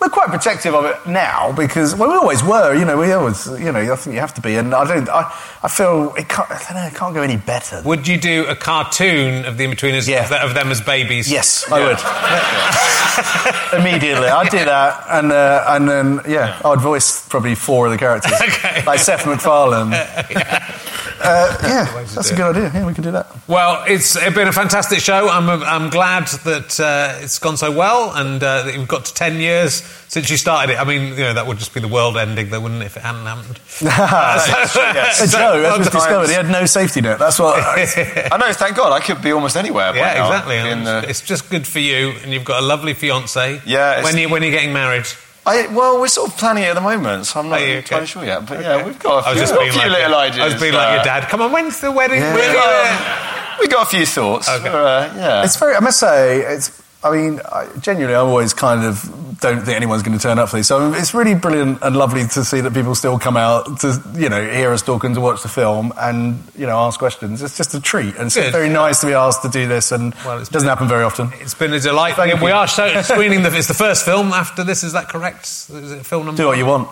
we're 0.00 0.08
quite 0.08 0.28
protective 0.28 0.74
of 0.74 0.84
it 0.84 0.96
now 1.06 1.52
because 1.52 1.94
well, 1.96 2.08
we 2.10 2.14
always 2.16 2.42
were. 2.44 2.74
You 2.74 2.84
know, 2.84 2.96
we 2.98 3.10
always, 3.12 3.46
you 3.46 3.72
know, 3.72 3.80
I 3.92 3.96
think 3.96 4.14
you 4.14 4.20
have 4.20 4.34
to 4.34 4.40
be. 4.40 4.54
And 4.56 4.72
I 4.74 4.84
don't. 4.84 5.08
I, 5.08 5.24
I 5.62 5.68
feel 5.68 6.14
it 6.16 6.28
can't. 6.28 6.50
I 6.50 6.58
don't 6.72 6.82
know. 6.82 6.86
It 6.86 6.94
can't 6.94 7.14
go 7.14 7.22
any 7.22 7.36
better. 7.36 7.82
Would 7.84 8.06
you 8.06 8.16
do 8.18 8.44
a 8.46 8.54
cartoon 8.54 9.44
of 9.44 9.56
the 9.58 9.66
Inbetweeners 9.66 10.08
of, 10.22 10.28
the- 10.28 10.42
of 10.44 10.54
them 10.54 10.70
as 10.70 10.80
babies? 10.80 11.30
Yes, 11.30 11.70
I 11.70 11.80
would. 11.80 11.98
Immediately, 13.80 14.28
I'd 14.28 14.50
do 14.50 14.64
that, 14.64 15.04
and 15.08 15.32
uh, 15.32 15.64
and 15.68 15.88
then 15.88 16.20
yeah, 16.28 16.60
I'd 16.64 16.80
voice 16.80 17.26
probably 17.28 17.54
four 17.56 17.86
of 17.86 17.92
the 17.92 17.98
characters, 17.98 18.32
like 18.86 19.00
Seth 19.00 19.26
MacFarlane. 19.26 19.90
Uh, 21.20 21.58
yeah, 21.62 22.04
that's 22.14 22.30
a 22.30 22.36
good 22.36 22.56
idea. 22.56 22.70
Yeah, 22.74 22.86
we 22.86 22.94
could 22.94 23.04
do 23.04 23.10
that. 23.12 23.26
Well, 23.48 23.84
it's 23.86 24.16
it's 24.16 24.34
been 24.34 24.48
a 24.48 24.52
fantastic 24.52 25.00
show. 25.00 25.28
I'm, 25.28 25.48
I'm 25.48 25.90
glad 25.90 26.28
that 26.44 26.78
uh, 26.80 27.18
it's 27.22 27.38
gone 27.38 27.56
so 27.56 27.70
well 27.72 28.12
and 28.14 28.42
uh, 28.42 28.62
that 28.64 28.74
you've 28.74 28.88
got 28.88 29.04
to 29.06 29.14
10 29.14 29.36
years 29.36 29.74
since 30.08 30.30
you 30.30 30.36
started 30.36 30.72
it. 30.72 30.78
I 30.80 30.84
mean, 30.84 31.08
you 31.10 31.16
know, 31.24 31.34
that 31.34 31.46
would 31.46 31.58
just 31.58 31.74
be 31.74 31.80
the 31.80 31.88
world 31.88 32.16
ending, 32.16 32.50
though, 32.50 32.60
wouldn't 32.60 32.82
it, 32.82 32.86
if 32.86 32.96
it 32.96 33.02
hadn't 33.02 33.26
happened? 33.26 33.58
Uh, 33.82 34.66
so- 34.66 34.80
Yes. 34.80 35.18
so- 35.32 35.38
Joe, 35.38 35.62
as 35.72 35.78
was 35.78 35.88
discovered, 35.90 36.28
he 36.28 36.34
had 36.34 36.48
no 36.48 36.66
safety 36.66 37.00
net. 37.00 37.18
That's 37.18 37.38
what. 37.38 37.56
I 37.62 38.36
know, 38.38 38.52
thank 38.52 38.76
God. 38.76 38.92
I 38.92 39.00
could 39.00 39.20
be 39.22 39.32
almost 39.32 39.56
anywhere. 39.56 39.94
Yeah, 39.94 40.24
exactly. 40.24 40.56
In 40.58 40.84
the- 40.84 41.04
It's 41.08 41.20
just 41.20 41.50
good 41.50 41.66
for 41.66 41.78
you, 41.80 42.10
and 42.22 42.32
you've 42.32 42.44
got 42.44 42.62
a 42.62 42.66
lovely 42.66 42.94
fiance. 42.94 43.60
Yeah, 43.66 44.02
When 44.02 44.16
you 44.16 44.28
when 44.28 44.42
you're 44.42 44.52
getting 44.52 44.72
married. 44.72 45.06
I, 45.48 45.66
well, 45.74 46.00
we're 46.00 46.08
sort 46.08 46.30
of 46.30 46.36
planning 46.36 46.64
it 46.64 46.68
at 46.68 46.74
the 46.74 46.80
moment, 46.80 47.26
so 47.26 47.40
I'm 47.40 47.48
not 47.48 47.60
Are 47.60 47.66
you 47.66 47.76
entirely 47.78 48.02
okay? 48.04 48.06
sure 48.12 48.24
yet. 48.24 48.46
But 48.46 48.60
yeah, 48.60 48.84
we've 48.84 48.98
got 48.98 49.24
a 49.24 49.26
I 49.26 49.30
was 49.30 49.38
few, 49.38 49.40
just 49.42 49.52
got 49.54 49.60
a 49.60 49.62
being 49.64 49.72
few 49.72 49.80
like 49.80 49.90
little 49.90 50.10
your- 50.10 50.18
ideas. 50.20 50.40
I 50.40 50.44
was 50.54 50.60
being 50.62 50.74
like 50.74 50.94
your 50.96 51.04
dad. 51.04 51.28
Come 51.28 51.40
on, 51.40 51.52
when's 51.52 51.80
the 51.80 51.90
wedding? 51.90 52.20
Yeah. 52.20 52.34
We're 52.34 52.48
We 52.48 52.54
got, 52.54 53.60
we 53.60 53.68
got 53.68 53.86
a 53.86 53.90
few 53.90 54.06
thoughts. 54.06 54.48
Okay. 54.48 54.70
We're, 54.70 54.84
uh, 54.84 55.12
yeah. 55.16 55.44
It's 55.44 55.56
very. 55.56 55.74
I 55.74 55.80
must 55.80 55.98
say, 55.98 56.40
it's. 56.42 56.77
I 57.02 57.10
mean, 57.14 57.40
I, 57.44 57.68
genuinely, 57.78 58.16
I 58.16 58.18
always 58.18 58.52
kind 58.52 58.84
of 58.84 59.38
don't 59.40 59.60
think 59.60 59.76
anyone's 59.76 60.02
going 60.02 60.18
to 60.18 60.22
turn 60.22 60.38
up 60.38 60.48
for 60.48 60.56
these. 60.56 60.66
So 60.66 60.92
it's 60.92 61.14
really 61.14 61.36
brilliant 61.36 61.78
and 61.80 61.96
lovely 61.96 62.22
to 62.26 62.44
see 62.44 62.60
that 62.60 62.74
people 62.74 62.94
still 62.96 63.20
come 63.20 63.36
out 63.36 63.78
to, 63.80 64.02
you 64.16 64.28
know, 64.28 64.44
hear 64.50 64.72
us 64.72 64.82
talking, 64.82 65.08
and 65.08 65.14
to 65.14 65.20
watch 65.20 65.42
the 65.42 65.48
film 65.48 65.92
and, 65.96 66.42
you 66.56 66.66
know, 66.66 66.76
ask 66.76 66.98
questions. 66.98 67.40
It's 67.40 67.56
just 67.56 67.72
a 67.74 67.80
treat. 67.80 68.16
And 68.16 68.26
it's 68.26 68.34
Good. 68.34 68.50
very 68.50 68.68
nice 68.68 69.00
to 69.02 69.06
be 69.06 69.12
asked 69.12 69.42
to 69.42 69.48
do 69.48 69.68
this, 69.68 69.92
and 69.92 70.12
Well, 70.24 70.42
it 70.42 70.50
doesn't 70.50 70.68
happen 70.68 70.88
very 70.88 71.04
often. 71.04 71.30
It's 71.34 71.54
been 71.54 71.72
a 71.72 71.78
delight. 71.78 72.16
Thank 72.16 72.40
we 72.40 72.48
you. 72.48 72.54
are 72.56 72.66
screening 72.66 73.42
the. 73.42 73.56
It's 73.56 73.68
the 73.68 73.74
first 73.74 74.04
film 74.04 74.32
after 74.32 74.64
this. 74.64 74.82
Is 74.82 74.94
that 74.94 75.08
correct? 75.08 75.44
Is 75.44 75.92
it 75.92 76.04
film 76.04 76.26
number? 76.26 76.42
Do 76.42 76.48
what 76.48 76.58
you 76.58 76.66
want. 76.66 76.88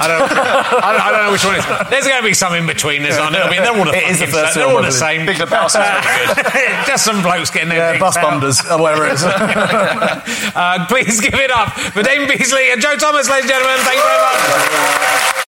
I 0.00 0.08
don't, 0.08 0.22
I 0.32 0.92
don't, 0.92 1.02
I 1.02 1.10
don't 1.12 1.22
know 1.26 1.32
which 1.32 1.44
one 1.44 1.54
it 1.56 1.58
is. 1.60 1.66
There's 1.90 2.06
going 2.06 2.20
to 2.22 2.26
be 2.26 2.34
some 2.34 2.54
in 2.54 2.66
between. 2.66 3.02
There's 3.02 3.18
on. 3.18 3.34
It'll 3.34 3.48
be, 3.50 3.56
they're 3.56 3.76
all 3.76 3.84
the 3.84 3.92
It 3.96 4.10
is 4.10 4.18
the 4.20 4.26
first 4.26 4.54
same. 4.54 4.66
They're 4.66 4.76
all 4.76 4.82
the 4.82 4.88
I 4.88 5.04
same. 5.04 5.26
Big 5.26 5.36
Lebowski's 5.36 5.76
really 5.76 6.44
good. 6.44 6.86
Just 6.86 7.04
some 7.04 7.22
blokes 7.22 7.50
getting 7.50 7.68
their 7.68 7.94
Yeah, 7.94 8.00
bus 8.00 8.16
out. 8.16 8.22
bunders, 8.22 8.60
or 8.70 8.78
whatever 8.80 9.06
it 9.06 9.14
is. 9.14 9.24
uh, 9.24 10.86
please 10.88 11.20
give 11.20 11.34
it 11.34 11.50
up 11.50 11.72
for 11.72 12.02
Damon 12.02 12.28
Beesley 12.28 12.72
and 12.72 12.80
Joe 12.80 12.96
Thomas, 12.96 13.28
ladies 13.28 13.50
and 13.50 13.60
gentlemen. 13.60 13.78
Thank 13.84 13.96
you 13.96 14.08
very 14.08 14.20
much. 14.20 15.44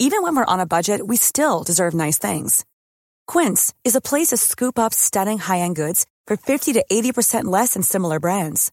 Even 0.00 0.22
when 0.22 0.36
we're 0.36 0.44
on 0.44 0.60
a 0.60 0.66
budget, 0.66 1.06
we 1.06 1.16
still 1.16 1.62
deserve 1.62 1.94
nice 1.94 2.18
things. 2.18 2.64
Quince 3.26 3.72
is 3.84 3.94
a 3.96 4.00
place 4.00 4.28
to 4.28 4.36
scoop 4.36 4.78
up 4.78 4.92
stunning 4.92 5.38
high-end 5.38 5.76
goods 5.76 6.04
for 6.26 6.36
50 6.36 6.72
to 6.74 6.84
80% 6.90 7.44
less 7.44 7.74
than 7.74 7.82
similar 7.82 8.20
brands. 8.20 8.72